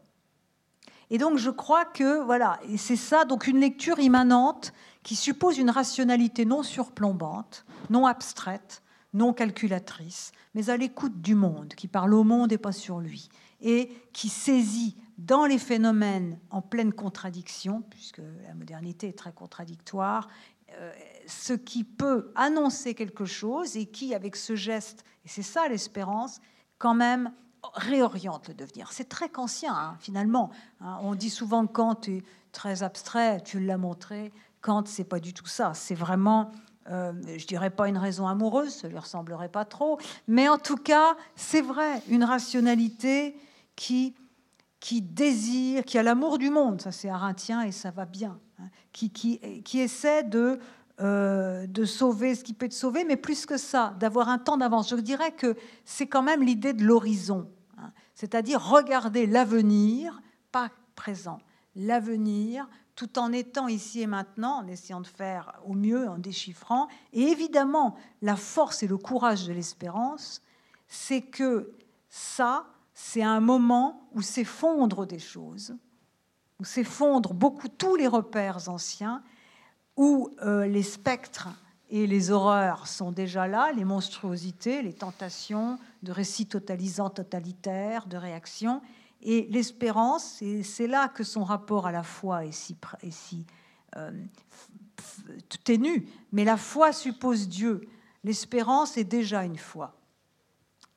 Et 1.10 1.18
donc 1.18 1.38
je 1.38 1.50
crois 1.50 1.86
que, 1.86 2.24
voilà, 2.24 2.60
et 2.68 2.78
c'est 2.78 2.96
ça, 2.96 3.26
donc 3.26 3.48
une 3.48 3.60
lecture 3.60 4.00
immanente 4.00 4.74
qui 5.04 5.16
suppose 5.16 5.58
une 5.58 5.70
rationalité 5.70 6.46
non 6.46 6.64
surplombante, 6.64 7.66
non 7.90 8.06
abstraite, 8.06 8.82
non 9.14 9.34
calculatrice, 9.34 10.32
mais 10.56 10.70
à 10.70 10.78
l'écoute 10.78 11.22
du 11.22 11.36
monde, 11.36 11.74
qui 11.76 11.88
parle 11.88 12.14
au 12.14 12.24
monde 12.24 12.52
et 12.52 12.58
pas 12.58 12.72
sur 12.72 13.00
lui, 13.00 13.30
et 13.62 13.92
qui 14.12 14.30
saisit 14.30 14.98
dans 15.18 15.46
les 15.46 15.60
phénomènes 15.60 16.40
en 16.50 16.62
pleine 16.62 16.92
contradiction, 16.92 17.84
puisque 17.90 18.22
la 18.48 18.56
modernité 18.56 19.10
est 19.10 19.18
très 19.18 19.32
contradictoire, 19.32 20.28
ce 21.28 21.54
qui 21.54 21.84
peut 21.84 22.32
annoncer 22.36 22.94
quelque 22.94 23.26
chose 23.26 23.78
et 23.78 23.86
qui, 23.86 24.14
avec 24.14 24.36
ce 24.36 24.56
geste, 24.56 25.04
et 25.26 25.30
c'est 25.30 25.42
ça 25.42 25.68
l'espérance, 25.68 26.40
quand 26.78 26.94
même 26.94 27.32
réoriente 27.74 28.50
le 28.50 28.54
devenir. 28.54 28.92
C'est 28.92 29.08
très 29.08 29.30
kantien, 29.30 29.74
hein, 29.74 29.96
finalement. 30.00 30.52
Hein. 30.82 31.00
on 31.02 31.16
dit 31.16 31.30
souvent 31.30 31.66
que 31.66 31.72
Kant 31.72 32.02
est 32.08 32.24
très 32.52 32.84
abstrait, 32.84 33.42
tu 33.42 33.60
l'as 33.60 33.78
montré. 33.78 34.34
Kant, 34.62 34.84
c'est 34.86 35.06
pas 35.06 35.20
du 35.20 35.34
tout 35.34 35.46
ça. 35.46 35.74
C'est 35.74 35.96
vraiment, 35.96 36.52
euh, 36.90 37.14
je 37.38 37.48
dirais 37.48 37.70
pas 37.70 37.88
une 37.88 37.98
raison 37.98 38.28
amoureuse, 38.28 38.74
ça 38.74 38.88
lui 38.90 38.98
ressemblerait 38.98 39.50
pas 39.50 39.66
trop, 39.66 39.98
mais 40.28 40.50
en 40.50 40.58
tout 40.58 40.78
cas, 40.78 41.16
c'est 41.36 41.62
vrai, 41.62 42.02
une 42.10 42.24
rationalité 42.24 43.36
qui 43.76 44.16
qui 44.84 45.02
désire, 45.02 45.86
qui 45.86 45.98
a 45.98 46.04
l'amour 46.04 46.38
du 46.38 46.50
monde, 46.50 46.82
ça 46.82 46.92
c'est 46.92 47.08
arintien 47.08 47.62
et 47.62 47.72
ça 47.72 47.90
va 47.90 48.04
bien, 48.04 48.38
hein, 48.60 48.70
qui, 48.92 49.40
essaie 49.74 50.24
de 50.24 50.60
euh, 51.00 51.66
de 51.66 51.86
sauver 51.86 52.36
ce 52.36 52.44
qui 52.44 52.54
peut 52.54 52.68
être 52.68 52.74
sauvé, 52.74 53.04
mais 53.04 53.18
plus 53.18 53.48
que 53.48 53.58
ça, 53.58 53.96
d'avoir 54.00 54.30
un 54.30 54.38
temps 54.38 54.58
d'avance. 54.58 54.90
Je 54.92 54.96
dirais 54.96 55.32
que 55.32 55.56
c'est 55.86 56.06
quand 56.06 56.22
même 56.22 56.44
l'idée 56.44 56.74
de 56.74 56.84
l'horizon, 56.84 57.50
hein. 57.80 57.92
c'est-à-dire 58.14 58.64
regarder 58.64 59.26
l'avenir, 59.26 60.22
pas 60.52 60.70
présent, 60.96 61.40
l'avenir, 61.76 62.70
tout 62.96 63.18
en 63.18 63.32
étant 63.32 63.68
ici 63.68 64.02
et 64.02 64.08
maintenant, 64.08 64.60
en 64.60 64.68
essayant 64.68 65.02
de 65.02 65.08
faire 65.08 65.60
au 65.66 65.74
mieux, 65.74 66.08
en 66.08 66.20
déchiffrant. 66.20 66.88
Et 67.12 67.24
évidemment, 67.24 67.96
la 68.22 68.36
force 68.36 68.84
et 68.84 68.88
le 68.88 68.98
courage 68.98 69.48
de 69.48 69.54
l'espérance, 69.54 70.42
c'est 70.88 71.22
que 71.22 71.74
ça, 72.10 72.68
c'est 72.94 73.24
un 73.24 73.40
moment 73.40 74.08
où 74.14 74.22
s'effondrent 74.22 75.08
des 75.08 75.18
choses 75.18 75.76
où 76.60 76.66
s'effondrent 76.66 77.34
beaucoup 77.34 77.68
tous 77.68 77.96
les 77.96 78.08
repères 78.08 78.70
anciens, 78.70 79.24
où 79.96 80.30
euh, 80.42 80.66
les 80.66 80.84
spectres 80.84 81.50
et 81.90 82.08
les 82.08 82.32
horreurs 82.32 82.88
sont 82.88 83.12
déjà 83.12 83.48
là, 83.48 83.72
les 83.72 83.86
monstruosités, 83.86 84.82
les 84.82 84.94
tentations 84.94 85.78
de 86.02 86.12
récits 86.12 86.48
totalisants, 86.48 87.10
totalitaires, 87.10 88.08
de 88.08 88.18
réactions, 88.18 88.82
et 89.26 89.48
l'espérance, 89.50 90.44
c'est 90.64 90.88
là 90.88 91.08
que 91.08 91.24
son 91.24 91.46
rapport 91.46 91.88
à 91.88 91.94
la 91.94 92.04
foi 92.04 92.46
est 92.46 92.52
si, 92.52 92.76
est 93.02 93.12
si 93.12 93.46
euh, 93.96 94.12
ténu, 95.64 96.10
mais 96.34 96.44
la 96.44 96.58
foi 96.58 96.92
suppose 96.92 97.48
Dieu. 97.48 97.88
L'espérance 98.26 98.98
est 98.98 99.06
déjà 99.06 99.46
une 99.46 99.58
foi. 99.58 99.96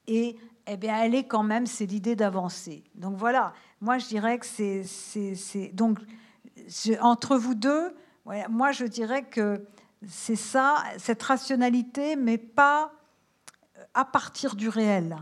Et 0.08 0.36
eh 0.66 0.76
bien, 0.76 1.00
elle 1.02 1.14
est 1.14 1.24
quand 1.24 1.44
même, 1.44 1.66
c'est 1.66 1.86
l'idée 1.86 2.16
d'avancer. 2.16 2.82
Donc 2.96 3.16
voilà, 3.16 3.52
moi 3.80 3.98
je 3.98 4.06
dirais 4.06 4.38
que 4.38 4.46
c'est. 4.46 5.70
Donc, 5.72 5.98
entre 7.00 7.36
vous 7.36 7.54
deux, 7.54 7.94
moi 8.48 8.72
je 8.72 8.84
dirais 8.84 9.24
que 9.24 9.66
c'est 10.06 10.36
ça, 10.36 10.82
cette 10.98 11.22
rationalité, 11.22 12.16
mais 12.16 12.38
pas 12.38 12.92
à 13.94 14.04
partir 14.04 14.56
du 14.56 14.68
réel, 14.68 15.16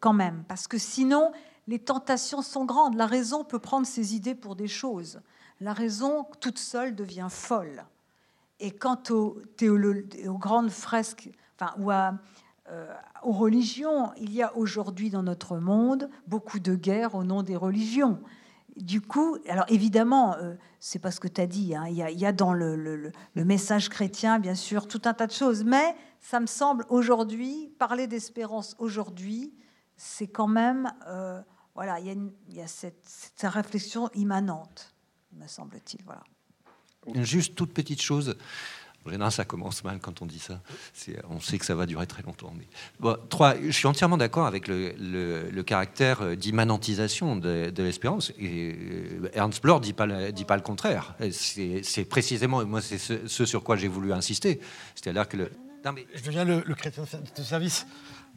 quand 0.00 0.12
même. 0.12 0.44
Parce 0.48 0.66
que 0.66 0.78
sinon, 0.78 1.32
les 1.66 1.78
tentations 1.78 2.42
sont 2.42 2.64
grandes. 2.64 2.96
La 2.96 3.06
raison 3.06 3.44
peut 3.44 3.58
prendre 3.58 3.86
ses 3.86 4.14
idées 4.14 4.34
pour 4.34 4.56
des 4.56 4.68
choses. 4.68 5.20
La 5.60 5.72
raison, 5.72 6.26
toute 6.40 6.58
seule, 6.58 6.94
devient 6.94 7.28
folle. 7.30 7.84
Et 8.58 8.72
quant 8.72 9.00
aux, 9.10 9.38
aux 9.62 10.38
grandes 10.38 10.70
fresques, 10.70 11.30
enfin, 11.58 11.72
ou 11.78 11.90
à, 11.90 12.08
euh, 12.08 12.12
aux 13.22 13.32
religions, 13.32 14.12
il 14.16 14.32
y 14.32 14.42
a 14.42 14.56
aujourd'hui 14.56 15.10
dans 15.10 15.22
notre 15.22 15.58
monde 15.58 16.08
beaucoup 16.26 16.58
de 16.58 16.74
guerres 16.74 17.14
au 17.14 17.24
nom 17.24 17.42
des 17.42 17.56
religions. 17.56 18.20
Du 18.76 19.00
coup, 19.00 19.36
alors 19.48 19.66
évidemment, 19.68 20.36
euh, 20.36 20.54
c'est 20.78 20.98
pas 20.98 21.10
ce 21.10 21.20
que 21.20 21.28
tu 21.28 21.40
as 21.40 21.46
dit, 21.46 21.74
hein. 21.74 21.86
il, 21.88 21.96
y 21.96 22.26
a, 22.26 22.32
dans 22.32 22.52
le, 22.52 23.12
message 23.34 23.88
chrétien, 23.88 24.38
bien 24.38 24.54
sûr, 24.54 24.86
tout 24.86 25.02
un 25.04 25.12
tas 25.12 25.26
de 25.26 25.32
choses, 25.32 25.64
mais 25.64 25.94
ça 26.20 26.40
me 26.40 26.46
semble 26.46 26.86
aujourd'hui, 26.88 27.72
parler 27.78 28.06
d'espérance 28.06 28.76
aujourd'hui, 28.78 29.52
c'est 29.96 30.28
quand 30.28 30.46
même 30.46 30.92
euh, 31.08 31.40
voilà, 31.74 31.98
il 32.00 32.32
y 32.48 32.60
a, 32.60 32.66
cette, 32.66 33.04
réflexion 33.42 34.08
immanente, 34.14 34.94
me 35.32 35.46
semble-t-il. 35.46 36.02
Voilà. 36.04 36.22
Juste 37.22 37.54
toute 37.54 37.72
petite 37.72 38.02
chose. 38.02 38.36
En 39.06 39.10
général, 39.10 39.32
ça 39.32 39.46
commence 39.46 39.82
mal 39.82 39.98
quand 39.98 40.20
on 40.20 40.26
dit 40.26 40.38
ça. 40.38 40.60
On 41.30 41.40
sait 41.40 41.58
que 41.58 41.64
ça 41.64 41.74
va 41.74 41.86
durer 41.86 42.06
très 42.06 42.22
longtemps. 42.22 42.52
Mais... 42.56 42.66
Bon, 42.98 43.16
trois, 43.30 43.54
je 43.60 43.70
suis 43.70 43.86
entièrement 43.86 44.18
d'accord 44.18 44.46
avec 44.46 44.68
le, 44.68 45.62
caractère 45.62 46.36
d'immanentisation 46.36 47.36
de, 47.36 47.72
l'espérance. 47.78 48.32
Et 48.38 48.74
euh, 48.74 49.30
Ernst 49.32 49.62
Bloch 49.62 49.78
ne 49.78 49.84
dit, 49.84 49.92
pas 49.94 50.32
dit 50.32 50.44
pas 50.44 50.56
le 50.56 50.62
contraire. 50.62 51.14
C'est 51.32 52.04
précisément, 52.04 52.64
moi, 52.66 52.82
c'est 52.82 52.98
ce, 52.98 53.46
sur 53.46 53.64
quoi 53.64 53.76
j'ai 53.76 53.88
voulu 53.88 54.12
insister. 54.12 54.60
C'est-à-dire 54.94 55.28
que 55.28 55.36
le. 55.38 55.52
Non, 55.84 55.92
mais... 55.92 56.06
Je 56.14 56.22
deviens 56.22 56.44
le, 56.44 56.60
chrétien 56.74 57.04
de 57.36 57.42
service. 57.42 57.86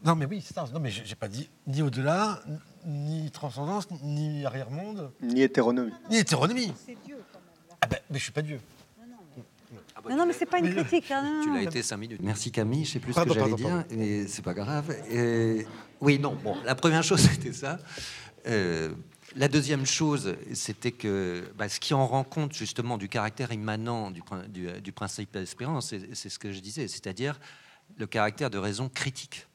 Non, 0.05 0.15
mais 0.15 0.25
oui, 0.25 0.41
c'est 0.45 0.53
ça. 0.53 0.65
Non, 0.73 0.79
mais 0.79 0.91
j'ai 0.91 1.15
pas 1.15 1.27
dit 1.27 1.49
ni 1.67 1.81
au-delà, 1.81 2.41
ni 2.85 3.31
transcendance, 3.31 3.87
ni 4.01 4.45
arrière-monde. 4.45 5.11
Ni 5.21 5.41
hétéronomie. 5.41 5.93
Ni 6.09 6.17
hétéronomie. 6.17 6.73
C'est 6.85 6.97
Dieu, 7.05 7.17
quand 7.31 7.39
même. 7.39 7.77
Ah 7.81 7.87
ben, 7.87 7.99
mais 8.09 8.17
je 8.17 8.23
suis 8.23 8.31
pas 8.31 8.41
Dieu. 8.41 8.59
Non, 10.09 10.17
non, 10.17 10.25
mais 10.25 10.33
c'est 10.33 10.45
pas 10.45 10.59
une 10.59 10.73
critique. 10.73 11.11
Hein, 11.11 11.41
tu 11.43 11.53
l'as 11.53 11.63
été 11.63 11.81
cinq 11.81 11.97
minutes. 11.97 12.21
Merci 12.21 12.51
Camille, 12.51 12.85
je 12.85 12.91
sais 12.91 12.99
plus 12.99 13.13
ce 13.13 13.21
que 13.21 13.33
j'allais 13.33 13.53
dire, 13.53 13.83
mais 13.91 14.27
c'est 14.27 14.43
pas 14.43 14.53
grave. 14.53 14.95
oui, 16.01 16.19
non, 16.19 16.37
bon, 16.43 16.55
la 16.65 16.75
première 16.75 17.03
chose, 17.03 17.19
c'était 17.31 17.53
ça. 17.53 17.79
Euh, 18.47 18.89
la 19.35 19.47
deuxième 19.47 19.85
chose, 19.85 20.35
c'était 20.53 20.91
que 20.91 21.43
bah, 21.57 21.69
ce 21.69 21.79
qui 21.79 21.93
en 21.93 22.05
rend 22.05 22.23
compte 22.23 22.53
justement 22.53 22.97
du 22.97 23.09
caractère 23.09 23.51
immanent 23.51 24.11
du, 24.11 24.21
du, 24.49 24.81
du 24.81 24.91
principe 24.91 25.33
d'espérance, 25.33 25.93
c'est 26.13 26.29
ce 26.29 26.37
que 26.37 26.51
je 26.51 26.59
disais, 26.59 26.87
c'est-à-dire 26.87 27.39
le 27.97 28.05
caractère 28.05 28.49
de 28.49 28.57
raison 28.57 28.89
critique. 28.89 29.47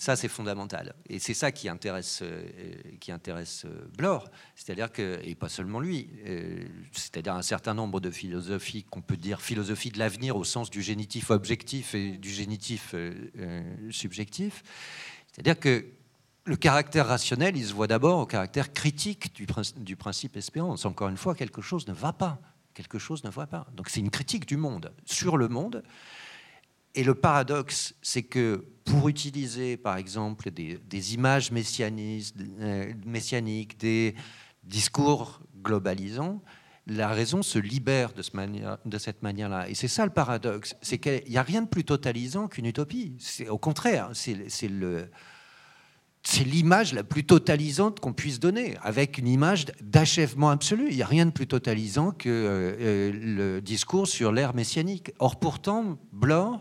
Ça, 0.00 0.14
c'est 0.14 0.28
fondamental. 0.28 0.94
Et 1.08 1.18
c'est 1.18 1.34
ça 1.34 1.50
qui 1.50 1.68
intéresse, 1.68 2.20
euh, 2.22 2.44
qui 3.00 3.10
intéresse 3.10 3.64
euh, 3.64 3.88
Blore. 3.96 4.30
C'est-à-dire 4.54 4.92
que, 4.92 5.18
et 5.24 5.34
pas 5.34 5.48
seulement 5.48 5.80
lui, 5.80 6.08
euh, 6.24 6.64
c'est-à-dire 6.92 7.34
un 7.34 7.42
certain 7.42 7.74
nombre 7.74 7.98
de 7.98 8.08
philosophies 8.08 8.84
qu'on 8.84 9.02
peut 9.02 9.16
dire 9.16 9.40
philosophie 9.42 9.90
de 9.90 9.98
l'avenir 9.98 10.36
au 10.36 10.44
sens 10.44 10.70
du 10.70 10.82
génitif 10.82 11.30
objectif 11.30 11.96
et 11.96 12.12
du 12.12 12.30
génitif 12.30 12.94
subjectif. 13.90 14.62
C'est-à-dire 15.32 15.58
que 15.58 15.84
le 16.44 16.56
caractère 16.56 17.08
rationnel, 17.08 17.56
il 17.56 17.66
se 17.66 17.74
voit 17.74 17.88
d'abord 17.88 18.20
au 18.20 18.26
caractère 18.26 18.72
critique 18.72 19.34
du, 19.34 19.46
du 19.78 19.96
principe 19.96 20.36
espérance. 20.36 20.84
Encore 20.84 21.08
une 21.08 21.16
fois, 21.16 21.34
quelque 21.34 21.60
chose 21.60 21.88
ne 21.88 21.92
va 21.92 22.12
pas. 22.12 22.40
Quelque 22.72 23.00
chose 23.00 23.24
ne 23.24 23.30
va 23.30 23.48
pas. 23.48 23.66
Donc 23.74 23.88
c'est 23.88 23.98
une 23.98 24.10
critique 24.10 24.46
du 24.46 24.56
monde, 24.56 24.92
sur 25.04 25.36
le 25.36 25.48
monde. 25.48 25.82
Et 26.98 27.04
le 27.04 27.14
paradoxe, 27.14 27.94
c'est 28.02 28.24
que 28.24 28.64
pour 28.84 29.08
utiliser, 29.08 29.76
par 29.76 29.98
exemple, 29.98 30.50
des, 30.50 31.14
images 31.14 31.52
euh, 31.52 32.92
messianiques, 33.06 33.78
des 33.78 34.16
discours 34.64 35.40
globalisants, 35.62 36.42
la 36.88 37.06
raison 37.06 37.42
se 37.42 37.60
libère 37.60 38.10
de, 38.14 38.98
cette 38.98 39.22
manière-là. 39.22 39.68
Et 39.68 39.76
c'est 39.76 39.86
ça 39.86 40.06
le 40.06 40.10
paradoxe, 40.10 40.74
c'est 40.82 40.98
qu'il 40.98 41.22
n'y 41.28 41.36
a 41.36 41.42
rien 41.42 41.62
de 41.62 41.68
plus 41.68 41.84
totalisant 41.84 42.48
qu'une 42.48 42.66
utopie. 42.66 43.16
Au 43.48 43.58
contraire, 43.58 44.10
c'est 44.12 44.68
le, 44.68 45.08
c'est 46.24 46.44
l'image 46.44 46.94
la 46.94 47.04
plus 47.04 47.24
totalisante 47.24 48.00
qu'on 48.00 48.12
puisse 48.12 48.40
donner, 48.40 48.76
avec 48.82 49.18
une 49.18 49.28
image 49.28 49.66
d'achèvement 49.80 50.50
absolu. 50.50 50.88
Il 50.90 50.96
n'y 50.96 51.02
a 51.02 51.06
rien 51.06 51.26
de 51.26 51.30
plus 51.30 51.46
totalisant 51.46 52.10
que 52.10 52.28
euh, 52.28 52.76
euh, 52.80 53.12
le 53.12 53.60
discours 53.62 54.08
sur 54.08 54.32
l'ère 54.32 54.54
messianique. 54.54 55.12
Or, 55.20 55.38
pourtant, 55.38 55.96
Bloch 56.12 56.60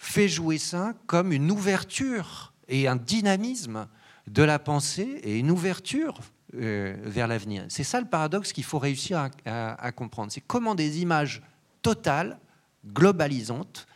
fait 0.00 0.28
jouer 0.28 0.56
ça 0.56 0.94
comme 1.06 1.30
une 1.30 1.50
ouverture 1.50 2.54
et 2.68 2.88
un 2.88 2.96
dynamisme 2.96 3.86
de 4.26 4.42
la 4.42 4.58
pensée 4.58 5.20
et 5.22 5.38
une 5.38 5.50
ouverture 5.50 6.18
euh, 6.54 6.96
vers 7.04 7.28
l'avenir. 7.28 7.66
C'est 7.68 7.84
ça 7.84 8.00
le 8.00 8.06
paradoxe 8.06 8.54
qu'il 8.54 8.64
faut 8.64 8.78
réussir 8.78 9.28
à, 9.44 9.92
comprendre. 9.92 10.32
C'est 10.32 10.40
comment 10.40 10.74
des 10.74 11.02
images 11.02 11.42
totales, 11.82 12.38
globalisantes, 12.86 13.86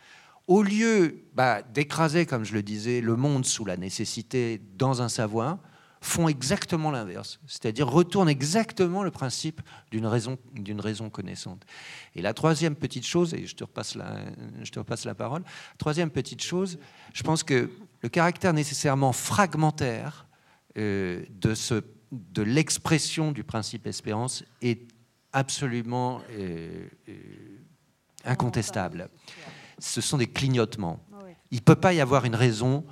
au 0.45 0.61
lieu 0.61 1.23
bah, 1.33 1.63
d'écraser, 1.63 2.27
comme 2.27 2.43
je 2.43 2.53
le 2.53 2.61
disais, 2.61 3.01
le 3.01 3.15
monde 3.15 3.43
sous 3.43 3.65
la 3.65 3.75
nécessité 3.75 4.61
dans 4.77 5.01
un 5.01 5.09
savoir, 5.09 5.57
font 6.05 6.27
exactement 6.27 6.91
l'inverse, 6.91 7.39
c'est-à-dire 7.47 7.87
retournent 7.87 8.29
exactement 8.29 9.03
le 9.03 9.11
principe 9.11 9.61
d'une 9.91 10.05
raison, 10.05 10.37
d'une 10.53 10.79
raison 10.79 11.09
connaissante. 11.09 11.65
Et 12.13 12.21
la 12.21 12.33
troisième 12.33 12.75
petite 12.75 13.05
chose, 13.05 13.33
et 13.33 13.47
je 13.47 13.55
te 13.55 13.63
repasse 13.63 13.95
la, 13.95 14.17
je 14.61 14.69
te 14.71 14.79
repasse 14.79 15.05
la 15.05 15.15
parole, 15.15 15.43
troisième 15.77 16.11
petite 16.11 16.43
chose, 16.43 16.77
je 17.13 17.23
pense 17.23 17.43
que 17.43 17.71
le 18.01 18.09
caractère 18.09 18.53
nécessairement 18.53 19.13
fragmentaire 19.13 20.27
euh, 20.77 21.23
de, 21.29 21.55
ce, 21.55 21.83
de 22.11 22.43
l'expression 22.43 23.31
du 23.31 23.43
principe 23.43 23.87
espérance 23.87 24.43
est 24.61 24.87
absolument 25.33 26.21
euh, 26.31 26.87
euh, 27.09 27.13
incontestable. 28.25 29.09
Ce 29.79 30.01
sont 30.01 30.17
des 30.17 30.27
clignotements. 30.27 31.03
Il 31.51 31.57
ne 31.57 31.63
peut 31.63 31.75
pas 31.75 31.93
y 31.93 32.01
avoir 32.01 32.25
une 32.25 32.35
raison 32.35 32.85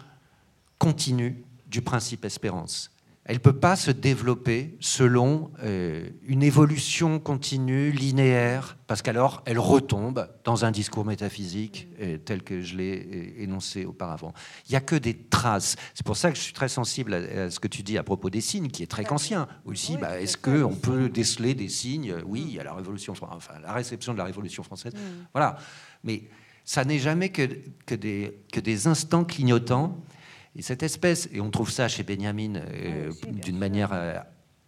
continue 0.78 1.44
du 1.68 1.82
principe 1.82 2.26
espérance 2.26 2.93
elle 3.26 3.38
ne 3.38 3.42
peut 3.42 3.58
pas 3.58 3.78
se 3.78 3.90
développer 3.90 4.76
selon 4.82 5.52
euh, 5.64 6.10
une 6.24 6.44
évolution 6.44 7.20
continue, 7.20 7.90
linéaire, 7.92 8.78
parce 8.86 9.02
qu'alors 9.02 9.42
elle 9.46 9.60
retombe 9.60 10.28
dans 10.44 10.66
un 10.66 10.72
discours 10.72 11.06
métaphysique 11.06 11.88
euh, 12.02 12.18
tel 12.18 12.44
que 12.44 12.60
je 12.60 12.76
l'ai 12.76 13.00
euh, 13.00 13.44
énoncé 13.44 13.86
auparavant. 13.86 14.34
Il 14.68 14.72
n'y 14.72 14.76
a 14.76 14.82
que 14.82 14.98
des 14.98 15.16
traces. 15.16 15.78
C'est 15.94 16.06
pour 16.06 16.18
ça 16.18 16.32
que 16.32 16.38
je 16.38 16.42
suis 16.42 16.54
très 16.54 16.68
sensible 16.68 17.14
à, 17.14 17.50
ce 17.50 17.62
que 17.62 17.70
tu 17.70 17.82
dis 17.82 17.98
à 17.98 18.04
propos 18.04 18.30
des 18.30 18.42
signes, 18.42 18.68
qui 18.68 18.84
est 18.84 18.88
très 18.88 19.10
ancien 19.10 19.48
aussi. 19.64 19.96
Bah, 19.96 20.20
est-ce 20.20 20.36
qu'on 20.36 20.76
peut 20.76 21.08
déceler 21.08 21.54
des 21.54 21.70
signes? 21.70 22.16
Oui, 22.26 22.58
à 22.60 22.64
la 22.66 22.74
Révolution, 22.74 23.14
enfin 23.14 23.54
la 23.62 23.72
réception 23.72 24.12
de 24.12 24.18
la 24.18 24.26
Révolution 24.26 24.64
française. 24.64 24.94
Mm. 24.94 25.28
Voilà. 25.32 25.58
Mais 26.04 26.24
ça 26.66 26.84
n'est 26.84 27.00
jamais 27.00 27.30
que, 27.30 27.48
que, 27.86 27.96
des, 27.96 28.38
que 28.52 28.60
des 28.60 28.88
instants 28.88 29.24
clignotants 29.24 30.04
et 30.56 30.62
cette 30.62 30.84
espèce, 30.84 31.30
et 31.32 31.42
on 31.42 31.50
trouve 31.50 31.72
ça 31.72 31.88
chez 31.88 32.04
Benjamin 32.04 32.56
euh, 32.56 33.12
d'une 33.26 33.58
manière 33.58 33.90
euh, 33.92 34.18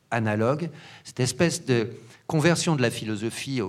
analogue, 0.10 0.70
cette 1.03 1.20
espèce 1.20 1.66
de 1.66 1.91
conversion 2.28 2.76
de 2.76 2.82
la 2.82 2.90
philosophie, 2.90 3.62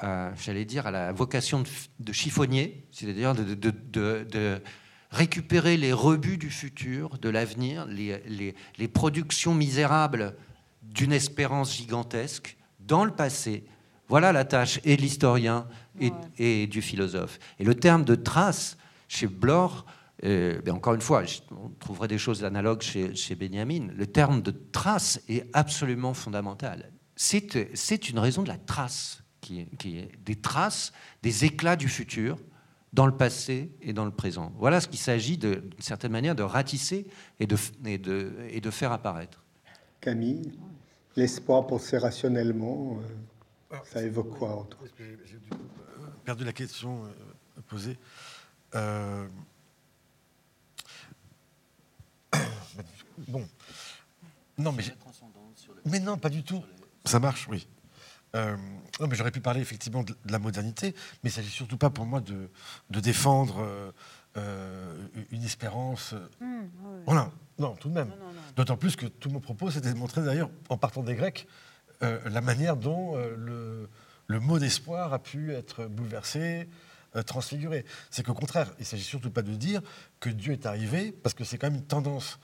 à, 0.00 0.32
j'allais 0.36 0.64
dire, 0.64 0.86
à 0.86 0.90
la 0.90 1.12
vocation 1.12 1.62
de, 2.00 2.12
chiffonnier, 2.12 2.86
c'est-à-dire 2.90 3.34
de, 3.34 4.60
récupérer 5.10 5.76
les 5.76 5.92
rebuts 5.92 6.38
du 6.38 6.50
futur, 6.50 7.18
de 7.18 7.28
l'avenir, 7.28 7.86
les, 7.86 8.88
productions 8.88 9.54
misérables 9.54 10.34
d'une 10.82 11.12
espérance 11.12 11.76
gigantesque 11.76 12.56
dans 12.80 13.04
le 13.04 13.10
passé. 13.10 13.64
Voilà 14.08 14.32
la 14.32 14.46
tâche 14.46 14.80
et 14.84 14.96
de 14.96 15.02
l'historien 15.02 15.66
et, 16.00 16.12
et, 16.38 16.66
du 16.66 16.80
philosophe. 16.80 17.38
Et 17.58 17.64
le 17.64 17.74
terme 17.74 18.04
de 18.04 18.14
trace, 18.14 18.78
chez 19.06 19.26
Bloch, 19.26 19.84
euh, 20.24 20.60
ben, 20.62 20.74
encore 20.74 20.94
une 20.94 21.00
fois, 21.00 21.22
on 21.50 21.68
trouverait 21.78 22.08
des 22.08 22.18
choses 22.18 22.44
analogues 22.44 22.82
chez, 22.82 23.14
chez 23.14 23.34
Benjamin. 23.34 23.88
Le 23.94 24.06
terme 24.06 24.42
de 24.42 24.50
trace 24.50 25.20
est 25.28 25.48
absolument 25.52 26.14
fondamental. 26.14 26.90
c'est 27.16 28.08
une 28.08 28.18
raison 28.18 28.42
de 28.42 28.48
la 28.48 28.58
trace, 28.58 29.22
qui 29.40 29.60
est, 29.60 29.76
qui 29.76 29.98
est 29.98 30.10
des 30.24 30.36
traces, 30.36 30.92
des 31.22 31.44
éclats 31.44 31.76
du 31.76 31.88
futur 31.88 32.36
dans 32.92 33.06
le 33.06 33.16
passé 33.16 33.70
et 33.82 33.92
dans 33.92 34.04
le 34.04 34.10
présent. 34.10 34.52
Voilà 34.56 34.80
ce 34.80 34.88
qu'il 34.88 34.98
s'agit 34.98 35.36
d'une 35.36 35.70
certaine 35.78 36.12
manière 36.12 36.34
de 36.34 36.42
ratisser 36.42 37.06
et 37.38 37.46
de, 37.46 37.56
et 37.84 37.98
de, 37.98 38.32
et 38.50 38.60
de 38.60 38.70
faire 38.70 38.92
apparaître. 38.92 39.44
Camille, 40.00 40.52
l'espoir 41.16 41.66
penser 41.66 41.98
rationnellement, 41.98 42.98
euh, 43.72 43.76
ça 43.84 44.02
évoque 44.02 44.30
quoi 44.38 44.66
J'ai 44.98 45.38
perdu 46.24 46.44
la 46.44 46.52
question 46.52 47.04
euh, 47.04 47.60
posée. 47.68 47.98
Euh, 48.74 49.26
bon. 53.26 53.48
Non, 54.56 54.72
mais. 54.72 54.84
Mais 55.84 56.00
non, 56.00 56.18
pas 56.18 56.30
du 56.30 56.42
tout. 56.42 56.62
Ça 57.04 57.20
marche, 57.20 57.48
oui. 57.48 57.66
Euh, 58.34 58.56
non, 59.00 59.06
mais 59.08 59.16
j'aurais 59.16 59.30
pu 59.30 59.40
parler 59.40 59.60
effectivement 59.60 60.02
de, 60.02 60.14
la 60.26 60.38
modernité, 60.38 60.94
mais 61.22 61.30
il 61.30 61.32
ne 61.32 61.36
s'agit 61.36 61.50
surtout 61.50 61.78
pas 61.78 61.90
pour 61.90 62.04
moi 62.04 62.20
de, 62.20 62.50
de 62.90 63.00
défendre 63.00 63.60
euh, 63.60 63.90
euh, 64.36 65.08
une 65.30 65.44
espérance. 65.44 66.14
Mmh, 66.40 66.46
voilà, 67.06 67.30
non, 67.58 67.74
tout 67.76 67.88
de 67.88 67.94
même. 67.94 68.12
D'autant 68.56 68.76
plus 68.76 68.96
que 68.96 69.06
tout 69.06 69.30
mon 69.30 69.40
propos, 69.40 69.70
c'était 69.70 69.92
de 69.92 69.98
montrer 69.98 70.22
d'ailleurs, 70.22 70.50
en 70.68 70.76
partant 70.76 71.02
des 71.02 71.14
Grecs, 71.14 71.46
la 72.00 72.40
manière 72.40 72.76
dont 72.76 73.16
le, 73.16 73.88
le, 74.28 74.40
mot 74.40 74.60
d'espoir 74.60 75.12
a 75.12 75.18
pu 75.18 75.52
être 75.52 75.86
bouleversé, 75.86 76.68
transfiguré. 77.26 77.84
C'est 78.10 78.24
qu'au 78.24 78.34
contraire, 78.34 78.72
il 78.78 78.82
ne 78.82 78.86
s'agit 78.86 79.02
surtout 79.02 79.30
pas 79.30 79.42
de 79.42 79.54
dire 79.54 79.80
que 80.20 80.30
Dieu 80.30 80.52
est 80.52 80.66
arrivé, 80.66 81.10
parce 81.10 81.34
que 81.34 81.42
c'est 81.42 81.58
quand 81.58 81.68
même 81.68 81.80
une 81.80 81.86
tendance, 81.86 82.38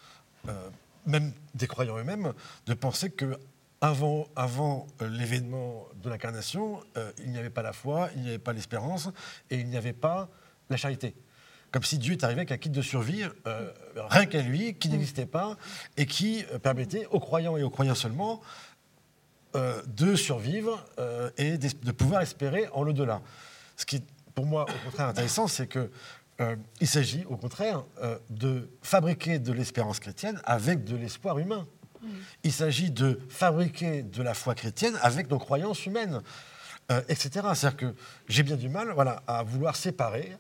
même 1.07 1.33
des 1.55 1.67
croyants 1.67 1.99
eux-mêmes, 1.99 2.33
de 2.67 2.75
penser 2.75 3.11
que 3.11 3.39
avant, 3.85 4.29
avant 4.35 4.87
euh, 5.03 5.09
l'événement 5.09 5.87
de 6.03 6.09
l'incarnation, 6.09 6.81
euh, 6.97 7.13
il 7.19 7.31
n'y 7.31 7.39
avait 7.39 7.51
pas 7.51 7.63
la 7.63 7.75
foi, 7.75 8.09
il 8.17 8.23
n'y 8.23 8.29
avait 8.29 8.39
pas 8.39 8.55
l'espérance 8.55 9.11
et 9.51 9.59
il 9.59 9.67
n'y 9.67 9.77
avait 9.77 9.93
pas 9.93 10.31
la 10.71 10.79
charité. 10.79 11.15
Comme 11.71 11.83
si 11.83 11.99
Dieu 11.99 12.13
est 12.13 12.25
arrivé 12.25 12.41
avec 12.41 12.53
un 12.53 12.57
kit 12.57 12.71
de 12.71 12.81
survie, 12.81 13.25
euh, 13.47 13.71
rien 13.97 14.25
qu'à 14.25 14.41
lui, 14.41 14.75
qui 14.75 14.89
n'existait 14.89 15.27
pas 15.27 15.59
et 15.99 16.07
qui 16.07 16.45
permettait 16.63 17.07
aux 17.11 17.21
croyants 17.21 17.59
et 17.59 17.63
aux 17.63 17.71
croyants 17.71 17.95
seulement 17.95 18.41
de 19.87 20.17
survivre 20.17 20.85
et 21.39 21.59
de 21.59 21.93
pouvoir 21.93 22.23
espérer 22.23 22.69
en 22.73 22.83
l'au-delà. 22.83 23.23
Ce 23.77 23.87
qui 23.87 23.97
est 23.97 24.05
pour 24.35 24.47
moi 24.47 24.65
au 24.65 24.85
contraire 24.85 25.07
intéressant, 25.07 25.47
c'est 25.47 25.69
que 25.69 25.91
il 26.81 26.89
s'agit 26.89 27.25
au 27.27 27.37
contraire 27.37 27.85
de 28.31 28.69
fabriquer 28.83 29.39
de 29.39 29.53
l'espérance 29.53 30.01
chrétienne 30.01 30.41
avec 30.45 30.85
de 30.85 30.97
l'espoir 30.97 31.39
humain. 31.39 31.67
Il 32.43 32.53
s'agit 32.53 32.91
de 32.91 33.21
fabriquer 33.29 34.03
de 34.03 34.23
la 34.23 34.35
foi 34.35 34.55
chrétienne 34.55 34.99
avec 35.03 35.31
nos 35.31 35.39
croyances 35.39 35.87
humaines, 35.87 36.21
euh, 36.91 37.01
etc. 37.09 37.31
C'est-à-dire 37.55 37.77
que 37.77 37.95
j'ai 38.29 38.43
bien 38.43 38.57
du 38.57 38.69
mal 38.69 38.91
voilà, 38.93 39.23
à 39.27 39.43
vouloir 39.43 39.77
séparer. 39.77 40.37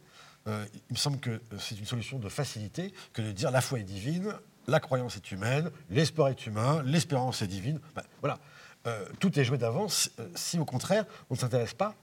Euh, 0.46 0.64
il 0.74 0.94
me 0.94 0.98
semble 0.98 1.18
que 1.18 1.40
c'est 1.58 1.78
une 1.78 1.86
solution 1.86 2.18
de 2.18 2.28
facilité 2.28 2.92
que 3.12 3.22
de 3.22 3.32
dire 3.32 3.50
la 3.50 3.60
foi 3.60 3.80
est 3.80 3.84
divine, 3.84 4.34
la 4.66 4.80
croyance 4.80 5.16
est 5.16 5.32
humaine, 5.32 5.70
l'espoir 5.90 6.28
est 6.28 6.46
humain, 6.46 6.82
l'espérance 6.84 7.42
est 7.42 7.46
divine. 7.46 7.80
Ben, 7.94 8.02
voilà. 8.20 8.38
Euh, 8.86 9.06
tout 9.18 9.38
est 9.38 9.44
joué 9.44 9.56
d'avance 9.56 10.10
si 10.34 10.58
au 10.58 10.66
contraire 10.66 11.06
on 11.30 11.34
ne 11.34 11.38
s'intéresse 11.38 11.72
pas 11.72 11.94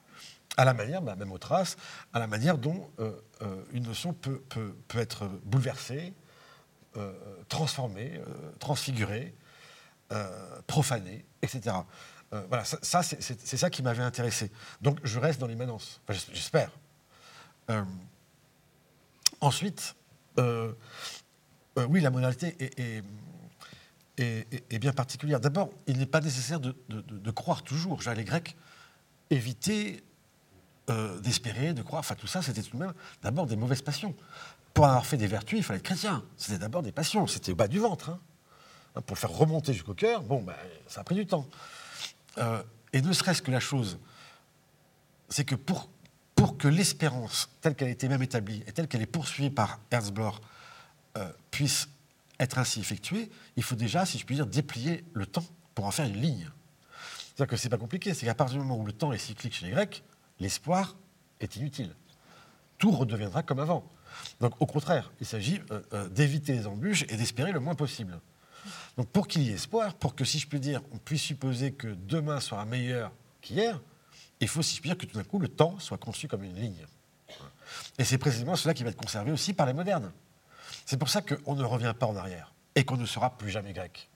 à 0.57 0.65
la 0.65 0.73
manière, 0.73 1.02
ben, 1.02 1.15
même 1.15 1.32
aux 1.32 1.38
traces, 1.38 1.78
à 2.14 2.19
la 2.19 2.28
manière 2.28 2.57
dont 2.57 2.90
une 3.72 3.84
notion 3.84 4.14
peut, 4.14 4.41
peut, 4.49 4.76
peut 4.88 4.99
être 4.99 5.28
bouleversée, 5.45 6.14
transformée, 7.48 8.19
transfigurée, 8.60 9.34
euh, 10.11 10.61
profané, 10.68 11.23
etc. 11.41 11.73
Euh, 12.34 12.44
voilà, 12.49 12.65
ça, 12.65 13.02
c'est 13.02 13.57
ça 13.57 13.69
qui 13.69 13.82
m'avait 13.82 14.03
intéressé. 14.03 14.52
Donc 14.82 14.99
je 15.06 15.19
reste 15.19 15.40
dans 15.40 15.48
l'immanence, 15.48 16.02
j'espère. 16.10 16.69
Euh, 17.69 17.82
ensuite, 19.40 19.95
oui, 20.38 22.02
la 22.02 22.10
modalité 22.10 22.57
est, 24.18 24.80
bien 24.80 24.91
particulière. 24.91 25.40
D'abord, 25.40 25.69
il 25.88 25.98
n'est 25.98 26.06
pas 26.06 26.19
nécessaire 26.19 26.60
de, 26.60 27.32
croire 27.32 27.64
toujours. 27.64 28.02
les 28.14 28.26
Grecs 28.26 28.57
évitaient 29.30 30.03
d'espérer, 31.22 31.73
de 31.73 31.81
croire. 31.81 31.99
Enfin, 31.99 32.15
tout 32.15 32.27
ça, 32.27 32.41
c'était 32.41 32.61
tout 32.61 32.77
de 32.77 32.84
même 32.84 32.93
d'abord 33.22 33.45
des 33.45 33.55
mauvaises 33.55 33.81
passions. 33.81 34.15
Pour 34.73 34.85
avoir 34.85 35.05
fait 35.05 35.18
des 35.18 35.27
vertus, 35.27 35.59
il 35.59 35.63
fallait 35.63 35.80
être 35.80 35.85
chrétien. 35.85 36.23
C'était 36.38 36.57
d'abord 36.57 36.81
des 36.81 36.91
passions. 36.91 37.27
C'était 37.27 37.51
au 37.51 37.55
bas 37.55 37.68
du 37.68 37.80
ventre. 37.80 38.09
Hein. 38.09 38.19
Hein, 38.95 39.01
pour 39.01 39.18
faire 39.18 39.31
remonter 39.31 39.73
jusqu'au 39.73 39.93
cœur, 39.93 40.22
bon, 40.22 40.41
ben, 40.41 40.55
ça 40.88 41.01
a 41.01 41.03
pris 41.03 41.15
du 41.15 41.26
temps. 41.26 41.47
Euh, 42.38 42.61
et 42.93 43.01
ne 43.01 43.13
serait-ce 43.13 43.41
que 43.41 43.51
la 43.51 43.59
chose, 43.59 43.99
c'est 45.30 45.45
que 45.45 45.55
pour, 45.55 45.89
pour 46.35 46.57
que 46.57 46.68
l'espérance, 46.68 47.49
telle 47.61 47.76
qu'elle 47.76 47.88
a 47.88 47.91
été 47.91 48.09
même 48.09 48.22
établie 48.22 48.63
et 48.68 48.72
telle 48.73 48.88
qu'elle 48.88 49.01
est 49.01 49.05
poursuivie 49.05 49.49
par 49.49 49.80
Herzblor, 49.91 50.41
euh, 51.18 51.31
puisse 51.51 51.88
être 52.39 52.57
ainsi 52.57 52.80
effectuée, 52.80 53.30
il 53.55 53.63
faut 53.63 53.76
déjà, 53.76 54.05
si 54.05 54.18
je 54.18 54.26
puis 54.26 54.35
dire, 54.35 54.47
déplier 54.47 55.05
le 55.13 55.26
temps 55.26 55.45
pour 55.76 55.85
en 55.85 55.91
faire 55.91 56.05
une 56.05 56.19
ligne. 56.19 56.49
C'est-à-dire 57.18 57.47
que 57.47 57.55
ce 57.55 57.63
n'est 57.65 57.69
pas 57.69 57.77
compliqué, 57.77 58.13
c'est 58.13 58.26
qu'à 58.26 58.35
partir 58.35 58.57
du 58.57 58.65
moment 58.65 58.77
où 58.81 58.85
le 58.85 58.93
temps 58.93 59.13
est 59.13 59.18
cyclique 59.18 59.53
chez 59.53 59.68
les 59.68 59.72
Grecs, 59.72 60.03
l'espoir 60.41 60.97
est 61.39 61.55
inutile. 61.55 61.95
Tout 62.77 62.91
redeviendra 62.91 63.43
comme 63.43 63.59
avant. 63.59 63.88
Donc 64.41 64.53
au 64.59 64.65
contraire, 64.65 65.11
il 65.22 65.26
s'agit 65.26 65.61
euh, 65.72 66.09
d'éviter 66.09 66.53
les 66.53 66.68
embûches 66.68 67.03
et 67.03 67.15
d'espérer 67.15 67.51
le 67.51 67.59
moins 67.59 67.76
possible. 67.76 68.19
Donc 68.97 69.07
pour 69.09 69.27
qu'il 69.27 69.43
y 69.43 69.51
ait 69.51 69.53
espoir, 69.53 69.93
pour 69.93 70.15
que, 70.15 70.26
si 70.26 70.39
je 70.39 70.47
puis 70.47 70.59
dire, 70.59 70.81
on 70.91 70.97
puisse 70.97 71.22
supposer 71.22 71.72
que 71.72 71.88
demain 71.88 72.39
sera 72.39 72.65
meilleur 72.65 73.11
qu'hier, 73.41 73.80
il 74.39 74.47
faut, 74.47 74.61
si 74.61 74.76
je 74.76 74.81
puis 74.81 74.89
dire, 74.89 74.97
que 74.97 75.05
tout 75.05 75.18
d'un 75.18 75.23
coup, 75.23 75.39
le 75.39 75.47
temps 75.47 75.77
soit 75.80 75.97
conçu 75.97 76.27
comme 76.27 76.43
une 76.43 76.55
ligne. 76.55 76.85
Et 77.97 78.03
c'est 78.03 78.18
précisément 78.18 78.55
cela 78.55 78.73
qui 78.73 78.84
va 78.84 78.89
être 78.89 78.97
conservé 78.97 79.31
aussi 79.31 79.53
par 79.53 79.68
les 79.68 79.73
modernes. 79.73 80.11
C'est 80.85 80.97
pour 80.97 81.09
ça 81.09 81.22
qu'on 81.22 81.55
ne 81.55 81.63
revient 81.63 81.93
pas 81.97 82.07
en 82.07 82.15
arrière 82.15 82.53
et 82.76 82.84
qu'on 82.84 82.97
ne 82.97 83.05
sera 83.05 83.38
plus 83.38 83.51
jamais 83.51 83.73
grec. 83.73 84.09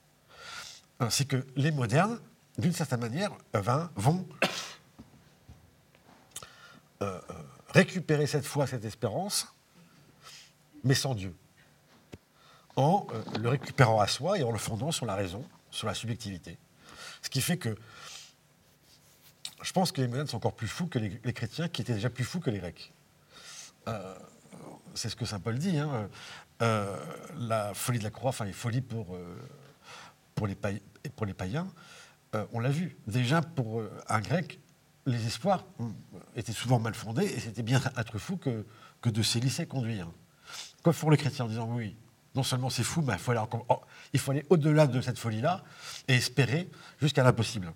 C'est 1.10 1.26
que 1.26 1.46
les 1.56 1.72
modernes, 1.72 2.20
d'une 2.58 2.74
certaine 2.74 3.02
manière, 3.02 3.32
euh, 3.56 3.88
vont 3.96 4.26
euh, 7.02 7.20
euh, 7.30 7.34
récupérer 7.74 8.26
cette 8.26 8.46
foi, 8.46 8.68
cette 8.68 8.86
espérance, 8.86 9.48
mais 10.86 10.94
sans 10.94 11.14
Dieu 11.14 11.36
en 12.78 13.06
euh, 13.14 13.22
le 13.38 13.50
récupérant 13.50 14.00
à 14.00 14.08
soi 14.08 14.40
et 14.40 14.44
en 14.44 14.52
le 14.52 14.58
fondant 14.58 14.94
sur 14.94 15.06
la 15.06 15.16
raison, 15.16 15.44
sur 15.72 15.88
la 15.88 15.94
subjectivité. 15.94 16.58
Ce 17.22 17.30
qui 17.30 17.42
fait 17.42 17.58
que 17.58 17.76
je 19.62 19.74
pense 19.74 19.92
que 19.92 20.00
les 20.00 20.08
modernes 20.08 20.28
sont 20.28 20.38
encore 20.38 20.56
plus 20.56 20.70
fous 20.70 20.88
que 20.88 21.00
les, 21.00 21.34
chrétiens, 21.34 21.68
qui 21.68 21.82
étaient 21.82 21.96
déjà 21.96 22.10
plus 22.10 22.24
fous 22.24 22.40
que 22.40 22.50
les 22.50 22.60
grecs. 22.60 22.94
C'est 24.94 25.10
ce 25.10 25.16
que 25.16 25.26
saint 25.26 25.40
Paul 25.40 25.58
dit. 25.58 25.78
Hein. 25.80 26.10
La 26.60 27.74
folie 27.74 27.98
de 27.98 28.04
la 28.04 28.12
croix, 28.12 28.30
enfin 28.30 28.46
les 28.46 28.54
folies 28.54 28.82
pour, 28.82 29.18
pour, 30.36 30.46
les, 30.46 30.56
pour 31.16 31.26
les 31.26 31.34
païens, 31.34 31.68
on 32.54 32.60
l'a 32.60 32.70
vu. 32.70 32.96
Déjà, 33.08 33.42
pour 33.42 33.82
un 34.08 34.20
grec, 34.20 34.60
les 35.06 35.28
espoirs 35.28 35.64
étaient 36.36 36.52
souvent 36.52 36.80
mal 36.80 36.94
fondés 36.94 37.26
et 37.26 37.40
c'était 37.40 37.64
bien 37.64 37.82
être 37.98 38.18
fou 38.18 38.38
que, 38.38 38.66
de 39.04 39.22
se 39.22 39.38
laisser 39.38 39.68
conduire. 39.68 40.10
Quoi 40.84 40.92
font 40.92 41.12
les 41.12 41.18
chrétiens 41.18 41.46
en 41.46 41.48
disant 41.48 41.70
oui, 41.72 41.96
non 42.34 42.42
seulement 42.42 42.72
c'est 42.72 42.84
fou, 42.84 43.02
mais 43.02 43.14
il 43.14 43.20
faut 43.20 43.32
aller, 43.32 43.42
oh, 43.70 43.82
aller 44.30 44.46
au-delà 44.50 44.88
de 44.88 45.00
cette 45.00 45.20
folie-là 45.20 45.64
et 46.08 46.16
espérer 46.16 46.70
jusqu'à 47.00 47.24
l'impossible. 47.24 47.72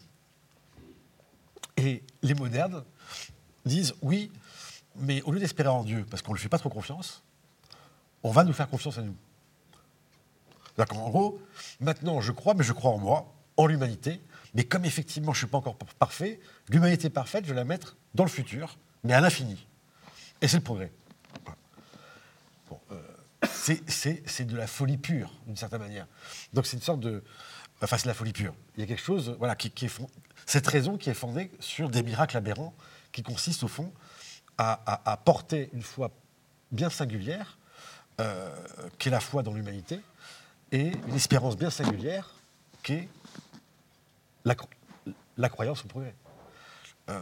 Et 1.78 2.04
les 2.24 2.34
modernes 2.34 2.84
disent 3.64 3.94
oui, 4.02 4.32
mais 4.96 5.22
au 5.22 5.32
lieu 5.32 5.40
d'espérer 5.40 5.70
en 5.70 5.84
Dieu, 5.84 6.06
parce 6.10 6.24
qu'on 6.24 6.32
ne 6.32 6.38
lui 6.38 6.42
fait 6.42 6.50
pas 6.50 6.58
trop 6.58 6.70
confiance, 6.70 7.24
on 8.24 8.32
va 8.32 8.44
nous 8.44 8.54
faire 8.54 8.70
confiance 8.70 8.98
à 8.98 9.04
nous. 9.04 9.16
En 10.78 11.10
gros, 11.10 11.40
maintenant 11.80 12.22
je 12.22 12.32
crois, 12.32 12.54
mais 12.56 12.64
je 12.64 12.74
crois 12.74 12.92
en 12.92 12.98
moi, 12.98 13.34
en 13.58 13.68
l'humanité, 13.68 14.22
mais 14.54 14.64
comme 14.64 14.86
effectivement 14.86 15.34
je 15.34 15.38
ne 15.38 15.46
suis 15.46 15.52
pas 15.52 15.58
encore 15.58 15.76
parfait, 15.76 16.40
l'humanité 16.70 17.10
parfaite, 17.10 17.46
je 17.46 17.50
vais 17.50 17.56
la 17.56 17.66
mettre 17.66 17.98
dans 18.16 18.24
le 18.24 18.30
futur, 18.30 18.78
mais 19.04 19.14
à 19.14 19.22
l'infini. 19.22 19.68
Et 20.42 20.48
c'est 20.48 20.58
le 20.58 20.64
progrès. 20.64 20.92
Bon, 22.70 22.80
euh, 22.92 23.02
c'est 23.54 24.46
de 24.46 24.58
la 24.58 24.68
folie 24.68 24.98
pure, 24.98 25.32
d'une 25.46 25.56
certaine 25.56 25.82
manière. 25.82 26.08
Donc 26.54 26.66
c'est 26.66 26.78
une 26.78 26.84
sorte 26.84 27.00
de... 27.00 27.24
Enfin, 27.82 27.98
c'est 27.98 28.08
la 28.08 28.14
folie 28.14 28.34
pure. 28.34 28.54
Il 28.76 28.82
y 28.82 28.84
a 28.84 28.88
quelque 28.88 29.02
chose, 29.02 29.36
voilà, 29.40 29.56
qui, 29.56 29.72
cette 30.46 30.68
raison 30.68 30.98
qui 30.98 31.10
est 31.10 31.14
fondée 31.14 31.52
sur 31.60 31.90
des 31.90 32.04
miracles 32.04 32.36
aberrants, 32.38 32.74
qui 33.12 33.24
consistent 33.24 33.64
au 33.64 33.68
fond 33.68 33.94
à, 34.58 35.22
porter 35.24 35.70
une 35.72 35.82
foi 35.82 36.12
bien 36.72 36.90
singulière, 36.90 37.58
euh, 38.20 38.54
qui 38.98 39.08
est 39.08 39.12
la 39.12 39.22
foi 39.22 39.42
dans 39.42 39.54
l'humanité, 39.54 40.02
et 40.74 40.92
une 41.08 41.16
espérance 41.16 41.56
bien 41.56 41.70
singulière, 41.70 42.34
qui 42.84 42.94
est 42.94 43.10
la, 44.46 45.50
croyance 45.50 45.86
au 45.86 45.88
progrès. 45.88 46.16
Euh, 47.10 47.20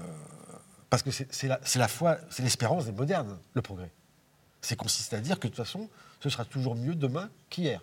parce 0.89 1.03
que 1.03 1.11
c'est 1.11 1.47
la, 1.47 1.87
foi, 1.87 2.17
c'est 2.29 2.43
l'espérance 2.43 2.85
des 2.85 2.91
modernes, 2.91 3.37
le 3.53 3.61
progrès. 3.61 3.91
C'est 4.61 4.75
consiste 4.75 5.13
à 5.13 5.19
dire 5.19 5.39
que 5.39 5.47
de 5.47 5.53
toute 5.53 5.63
façon, 5.63 5.89
ce 6.19 6.29
sera 6.29 6.45
toujours 6.45 6.75
mieux 6.75 6.95
demain 6.95 7.29
qu'hier. 7.49 7.81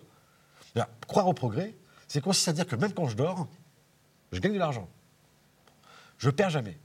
Croire 1.07 1.27
au 1.27 1.33
progrès, 1.33 1.73
c'est 2.07 2.21
consiste 2.21 2.47
à 2.47 2.53
dire 2.53 2.67
que 2.67 2.75
même 2.75 2.93
quand 2.93 3.07
je 3.07 3.15
dors, 3.15 3.47
je 4.31 4.39
gagne 4.39 4.53
de 4.53 4.59
l'argent. 4.59 4.89
Je 6.17 6.29
perds 6.29 6.49
jamais. 6.49 6.77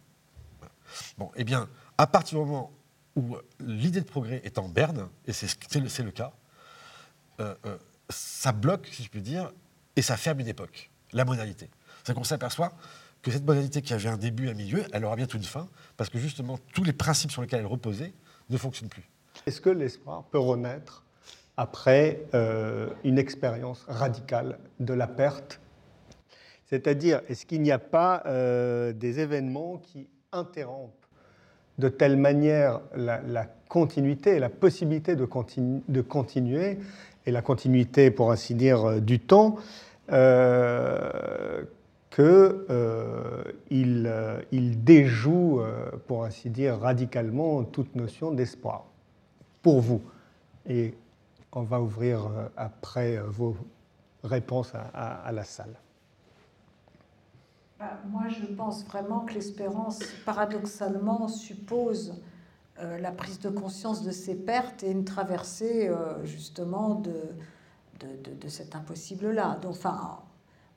Bon, 1.18 1.30
eh 1.36 1.44
bien, 1.44 1.68
à 1.98 2.06
partir 2.06 2.38
du 2.38 2.44
moment 2.44 2.72
où 3.16 3.36
l'idée 3.60 4.00
de 4.00 4.06
progrès 4.06 4.40
est 4.44 4.58
en 4.58 4.68
berne, 4.68 5.08
et 5.26 5.32
c'est 5.32 6.02
le, 6.02 6.10
cas, 6.10 6.32
euh, 7.40 7.54
euh, 7.66 7.78
ça 8.08 8.52
bloque, 8.52 8.88
si 8.92 9.02
je 9.02 9.08
puis 9.08 9.22
dire, 9.22 9.52
et 9.96 10.02
ça 10.02 10.16
ferme 10.16 10.40
une 10.40 10.48
époque, 10.48 10.90
la 11.12 11.24
modalité. 11.24 11.70
C'est 12.04 12.14
qu'on 12.14 12.24
s'aperçoit 12.24 12.72
que 13.22 13.30
cette 13.30 13.44
modalité 13.44 13.82
qui 13.82 13.92
avait 13.92 14.08
un 14.08 14.16
début, 14.16 14.48
un 14.48 14.54
milieu, 14.54 14.84
elle 14.92 15.04
aura 15.04 15.16
bientôt 15.16 15.36
une 15.36 15.44
fin, 15.44 15.68
parce 15.96 16.08
que 16.10 16.18
justement, 16.18 16.58
tous 16.72 16.84
les 16.84 16.92
principes 16.92 17.30
sur 17.30 17.42
lesquels 17.42 17.60
elle 17.60 17.66
reposait 17.66 18.12
ne 18.48 18.56
fonctionnent 18.56 18.88
plus. 18.88 19.08
Est-ce 19.46 19.60
que 19.60 19.70
l'espoir 19.70 20.24
peut 20.24 20.38
renaître 20.38 21.04
après 21.56 22.22
euh, 22.34 22.88
une 23.04 23.18
expérience 23.18 23.84
radicale 23.88 24.58
de 24.80 24.94
la 24.94 25.06
perte? 25.06 25.60
C'est-à-dire, 26.66 27.20
est-ce 27.28 27.46
qu'il 27.46 27.62
n'y 27.62 27.72
a 27.72 27.78
pas 27.78 28.22
euh, 28.26 28.92
des 28.92 29.20
événements 29.20 29.78
qui 29.78 30.08
interrompent 30.32 30.94
de 31.78 31.88
telle 31.88 32.16
manière 32.16 32.80
la, 32.94 33.46
continuité, 33.68 34.38
la 34.38 34.50
possibilité 34.50 35.16
de, 35.16 35.24
continuer, 35.24 36.78
et 37.26 37.30
la 37.30 37.42
continuité, 37.42 38.10
pour 38.10 38.30
ainsi 38.30 38.54
dire, 38.54 38.84
euh, 38.84 39.00
du 39.00 39.18
temps, 39.18 39.56
qu'il 42.10 42.24
euh, 42.70 44.42
il 44.50 44.84
déjoue, 44.84 45.60
pour 46.06 46.24
ainsi 46.24 46.50
dire, 46.50 46.78
radicalement 46.78 47.64
toute 47.64 47.94
notion 47.94 48.32
d'espoir. 48.32 48.84
Pour 49.62 49.80
vous. 49.80 50.02
Et 50.66 50.94
on 51.52 51.62
va 51.62 51.80
ouvrir 51.80 52.28
après 52.56 53.18
vos 53.18 53.56
réponses 54.22 54.72
à 54.74 55.30
la 55.32 55.44
salle. 55.44 55.76
Bah, 57.80 57.98
moi, 58.10 58.24
je 58.28 58.44
pense 58.44 58.84
vraiment 58.84 59.20
que 59.20 59.32
l'espérance, 59.32 60.00
paradoxalement, 60.26 61.28
suppose 61.28 62.20
euh, 62.78 62.98
la 62.98 63.10
prise 63.10 63.40
de 63.40 63.48
conscience 63.48 64.02
de 64.02 64.10
ses 64.10 64.34
pertes 64.34 64.82
et 64.82 64.90
une 64.90 65.06
traversée, 65.06 65.88
euh, 65.88 66.22
justement, 66.26 66.96
de, 66.96 67.14
de, 68.38 68.48
cet 68.48 68.76
impossible-là. 68.76 69.58
Enfin, 69.64 70.18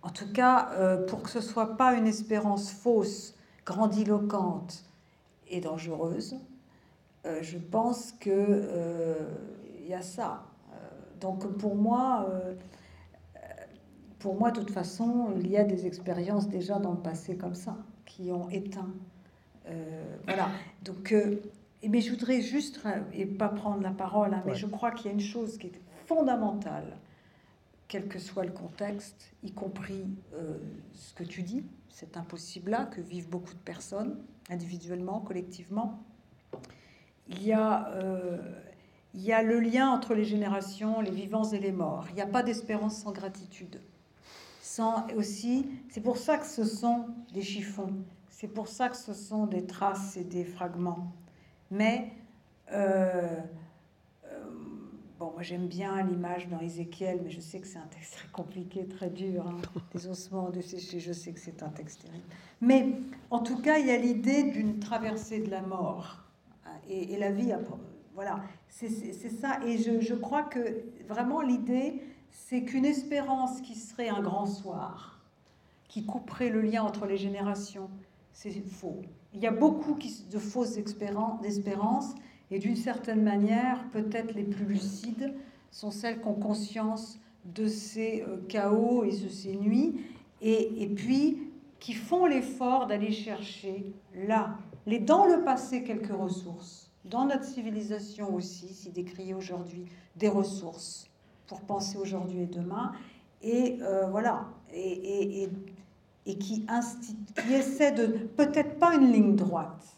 en 0.03 0.09
tout 0.09 0.31
cas, 0.31 0.69
euh, 0.73 1.05
pour 1.05 1.23
que 1.23 1.29
ce 1.29 1.41
soit 1.41 1.77
pas 1.77 1.93
une 1.93 2.07
espérance 2.07 2.71
fausse, 2.71 3.35
grandiloquente 3.65 4.83
et 5.47 5.61
dangereuse, 5.61 6.35
je 7.41 7.57
pense 7.57 8.11
qu'il 8.11 8.67
y 9.87 9.93
a 9.93 10.01
ça. 10.01 10.43
donc, 11.21 11.47
pour 11.57 11.75
moi 11.75 12.27
pour 14.23 14.39
moi, 14.39 14.51
de 14.51 14.61
toute 14.61 14.71
façon, 14.71 15.33
il 15.35 15.49
y 15.51 15.57
a 15.57 15.65
des 15.65 15.85
expériences 15.85 16.47
déjà 16.47 16.79
dans 16.79 16.91
le 16.91 16.97
passé 16.97 17.35
comme 17.35 17.55
ça, 17.55 17.75
qui 18.05 18.31
ont 18.31 18.49
éteint. 18.49 18.93
Euh, 19.67 20.15
voilà. 20.25 20.47
Donc, 20.85 21.11
euh, 21.11 21.41
mais 21.85 21.99
je 21.99 22.09
voudrais 22.09 22.39
juste, 22.39 22.79
et 23.11 23.25
pas 23.25 23.49
prendre 23.49 23.83
la 23.83 23.91
parole, 23.91 24.33
hein, 24.33 24.41
mais 24.45 24.55
je 24.55 24.65
crois 24.65 24.91
qu'il 24.91 25.07
y 25.07 25.09
a 25.09 25.11
une 25.11 25.19
chose 25.19 25.57
qui 25.57 25.67
est 25.67 25.81
fondamentale, 26.05 26.95
quel 27.93 28.07
que 28.07 28.17
soit 28.19 28.43
le 28.43 28.51
contexte, 28.51 29.31
y 29.43 29.51
compris 29.51 30.03
euh, 30.33 30.57
ce 30.93 31.13
que 31.13 31.23
tu 31.23 31.43
dis, 31.43 31.63
c'est 31.89 32.17
impossible-là, 32.17 32.85
que 32.85 33.01
vivent 33.01 33.29
beaucoup 33.29 33.53
de 33.53 33.59
personnes, 33.59 34.17
individuellement, 34.49 35.19
collectivement. 35.19 36.03
Il 37.27 37.43
y 37.43 37.53
a. 37.53 37.93
il 39.13 39.21
y 39.21 39.31
a 39.31 39.43
le 39.43 39.59
lien 39.59 39.89
entre 39.89 40.15
les 40.15 40.25
générations, 40.25 41.01
les 41.01 41.11
vivants 41.11 41.49
et 41.51 41.59
les 41.59 41.71
morts. 41.71 42.07
Il 42.09 42.15
n'y 42.15 42.21
a 42.21 42.27
pas 42.27 42.41
d'espérance 42.41 42.97
sans 42.97 43.11
gratitude 43.11 43.79
aussi, 45.15 45.67
c'est 45.89 46.01
pour 46.01 46.17
ça 46.17 46.37
que 46.37 46.45
ce 46.45 46.63
sont 46.63 47.05
des 47.33 47.41
chiffons, 47.41 47.93
c'est 48.29 48.47
pour 48.47 48.67
ça 48.67 48.89
que 48.89 48.95
ce 48.95 49.13
sont 49.13 49.45
des 49.45 49.65
traces 49.65 50.17
et 50.17 50.23
des 50.23 50.43
fragments. 50.43 51.13
Mais, 51.69 52.11
euh, 52.71 53.27
euh, 53.27 53.41
bon, 55.23 55.31
moi 55.31 55.41
j'aime 55.41 55.67
bien 55.67 56.03
l'image 56.03 56.49
dans 56.49 56.59
Ézéchiel, 56.59 57.21
mais 57.23 57.29
je 57.29 57.39
sais 57.39 57.59
que 57.59 57.67
c'est 57.67 57.77
un 57.77 57.87
texte 57.87 58.13
très 58.13 58.27
compliqué, 58.27 58.85
très 58.85 59.09
dur, 59.09 59.47
hein. 59.47 59.55
des 59.95 60.07
ossements 60.07 60.49
desséchés, 60.49 60.99
je 60.99 61.13
sais 61.13 61.31
que 61.31 61.39
c'est 61.39 61.63
un 61.63 61.69
texte 61.69 62.01
terrible. 62.01 62.25
Mais 62.59 62.87
en 63.29 63.39
tout 63.39 63.61
cas, 63.61 63.77
il 63.77 63.87
y 63.87 63.91
a 63.91 63.97
l'idée 63.97 64.43
d'une 64.43 64.79
traversée 64.79 65.39
de 65.39 65.49
la 65.49 65.61
mort 65.61 66.23
hein, 66.65 66.71
et, 66.89 67.17
la 67.17 67.31
vie, 67.31 67.53
voilà, 68.13 68.41
c'est 68.67 68.89
ça. 68.89 69.59
Et 69.65 69.77
je, 69.77 70.01
je 70.01 70.13
crois 70.13 70.43
que 70.43 70.83
vraiment 71.07 71.41
l'idée, 71.41 72.01
c'est 72.29 72.63
qu'une 72.63 72.85
espérance 72.85 73.61
qui 73.61 73.75
serait 73.75 74.09
un 74.09 74.21
grand 74.21 74.45
soir, 74.45 75.21
qui 75.87 76.05
couperait 76.05 76.49
le 76.49 76.61
lien 76.61 76.83
entre 76.83 77.05
les 77.05 77.17
générations, 77.17 77.89
c'est 78.33 78.51
faux. 78.67 79.01
Il 79.33 79.39
y 79.39 79.47
a 79.47 79.51
beaucoup 79.51 79.95
de 79.95 80.39
fausses 80.39 80.77
espérances, 80.77 82.15
et 82.53 82.59
d'une 82.59 82.75
certaine 82.75 83.23
manière, 83.23 83.83
peut-être 83.91 84.35
les 84.35 84.43
plus 84.43 84.65
lucides 84.65 85.33
sont 85.71 85.89
celles 85.89 86.21
qui 86.21 86.27
ont 86.27 86.35
conscience 86.35 87.19
de 87.45 87.67
ces 87.67 88.21
euh, 88.21 88.37
chaos 88.47 89.03
et 89.03 89.09
de 89.09 89.27
ces 89.27 89.55
nuits, 89.55 90.05
et, 90.39 90.83
et 90.83 90.87
puis 90.87 91.39
qui 91.79 91.93
font 91.93 92.27
l'effort 92.27 92.85
d'aller 92.85 93.11
chercher 93.11 93.91
là, 94.27 94.55
les, 94.85 94.99
dans 94.99 95.25
le 95.25 95.43
passé, 95.43 95.83
quelques 95.83 96.15
ressources, 96.15 96.91
dans 97.05 97.25
notre 97.25 97.43
civilisation 97.43 98.35
aussi, 98.35 98.67
si 98.67 98.91
décriée 98.91 99.33
aujourd'hui, 99.33 99.85
des 100.15 100.29
ressources 100.29 101.09
pour 101.47 101.59
penser 101.61 101.97
aujourd'hui 101.97 102.41
et 102.41 102.45
demain. 102.45 102.91
Et 103.41 103.79
euh, 103.81 104.05
voilà, 104.11 104.45
et, 104.71 105.43
et, 105.43 105.49
et 106.27 106.37
qui, 106.37 106.67
qui 106.67 107.53
essaie 107.53 107.91
de, 107.91 108.05
peut-être 108.05 108.77
pas 108.77 108.93
une 108.93 109.11
ligne 109.11 109.35
droite, 109.35 109.97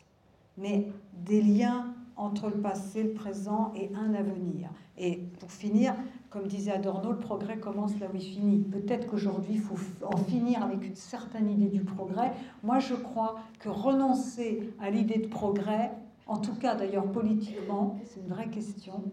mais 0.58 0.88
des 1.26 1.42
liens 1.42 1.95
entre 2.18 2.48
le 2.48 2.62
passé, 2.62 3.04
le 3.04 3.14
présent 3.14 3.72
et 3.76 3.92
un 3.96 4.14
avenir. 4.14 4.70
Et 4.98 5.18
pour 5.40 5.52
finir, 5.52 5.94
comme 6.30 6.48
disait 6.48 6.72
Adorno, 6.72 7.12
le 7.12 7.20
progrès 7.20 7.58
commence 7.58 8.00
là 8.00 8.08
où 8.12 8.16
il 8.16 8.22
finit. 8.22 8.60
Peut-être 8.60 9.08
qu'aujourd'hui, 9.08 9.54
il 9.56 9.60
faut 9.60 9.78
en 10.06 10.18
finir 10.18 10.64
avec 10.64 10.86
une 10.86 10.96
certaine 10.96 11.50
idée 11.50 11.68
du 11.68 11.84
progrès. 11.84 12.32
Moi, 12.64 12.80
je 12.80 12.96
crois 12.96 13.36
que 13.60 13.70
renoncer 13.70 14.74
à 14.80 14.90
l'idée 14.90 15.20
de 15.20 15.28
progrès, 15.28 15.92
en 16.28 16.38
tout 16.38 16.56
cas 16.56 16.76
d'ailleurs 16.76 17.12
politiquement, 17.12 18.00
c'est 18.06 18.22
une 18.22 18.28
vraie 18.28 18.50
question, 18.50 19.04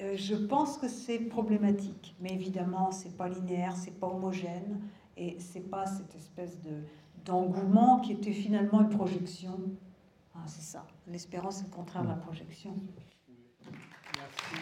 euh, 0.00 0.14
je 0.16 0.34
pense 0.34 0.76
que 0.76 0.88
c'est 0.88 1.18
problématique, 1.18 2.14
mais 2.20 2.32
évidemment, 2.32 2.90
c'est 2.90 3.16
pas 3.16 3.28
linéaire, 3.28 3.74
c'est 3.76 3.98
pas 3.98 4.06
homogène, 4.06 4.80
et 5.16 5.36
c'est 5.38 5.70
pas 5.70 5.86
cette 5.86 6.14
espèce 6.14 6.60
de 6.60 6.70
d'engouement 7.24 7.98
qui 7.98 8.12
était 8.12 8.32
finalement 8.32 8.82
une 8.82 8.88
projection. 8.88 9.58
Ah, 10.36 10.44
c'est 10.46 10.62
ça. 10.62 10.86
L'espérance 11.06 11.60
est 11.60 11.64
le 11.64 11.70
contraire 11.70 12.02
de 12.02 12.08
la 12.08 12.16
projection. 12.16 12.74
Merci. 14.18 14.56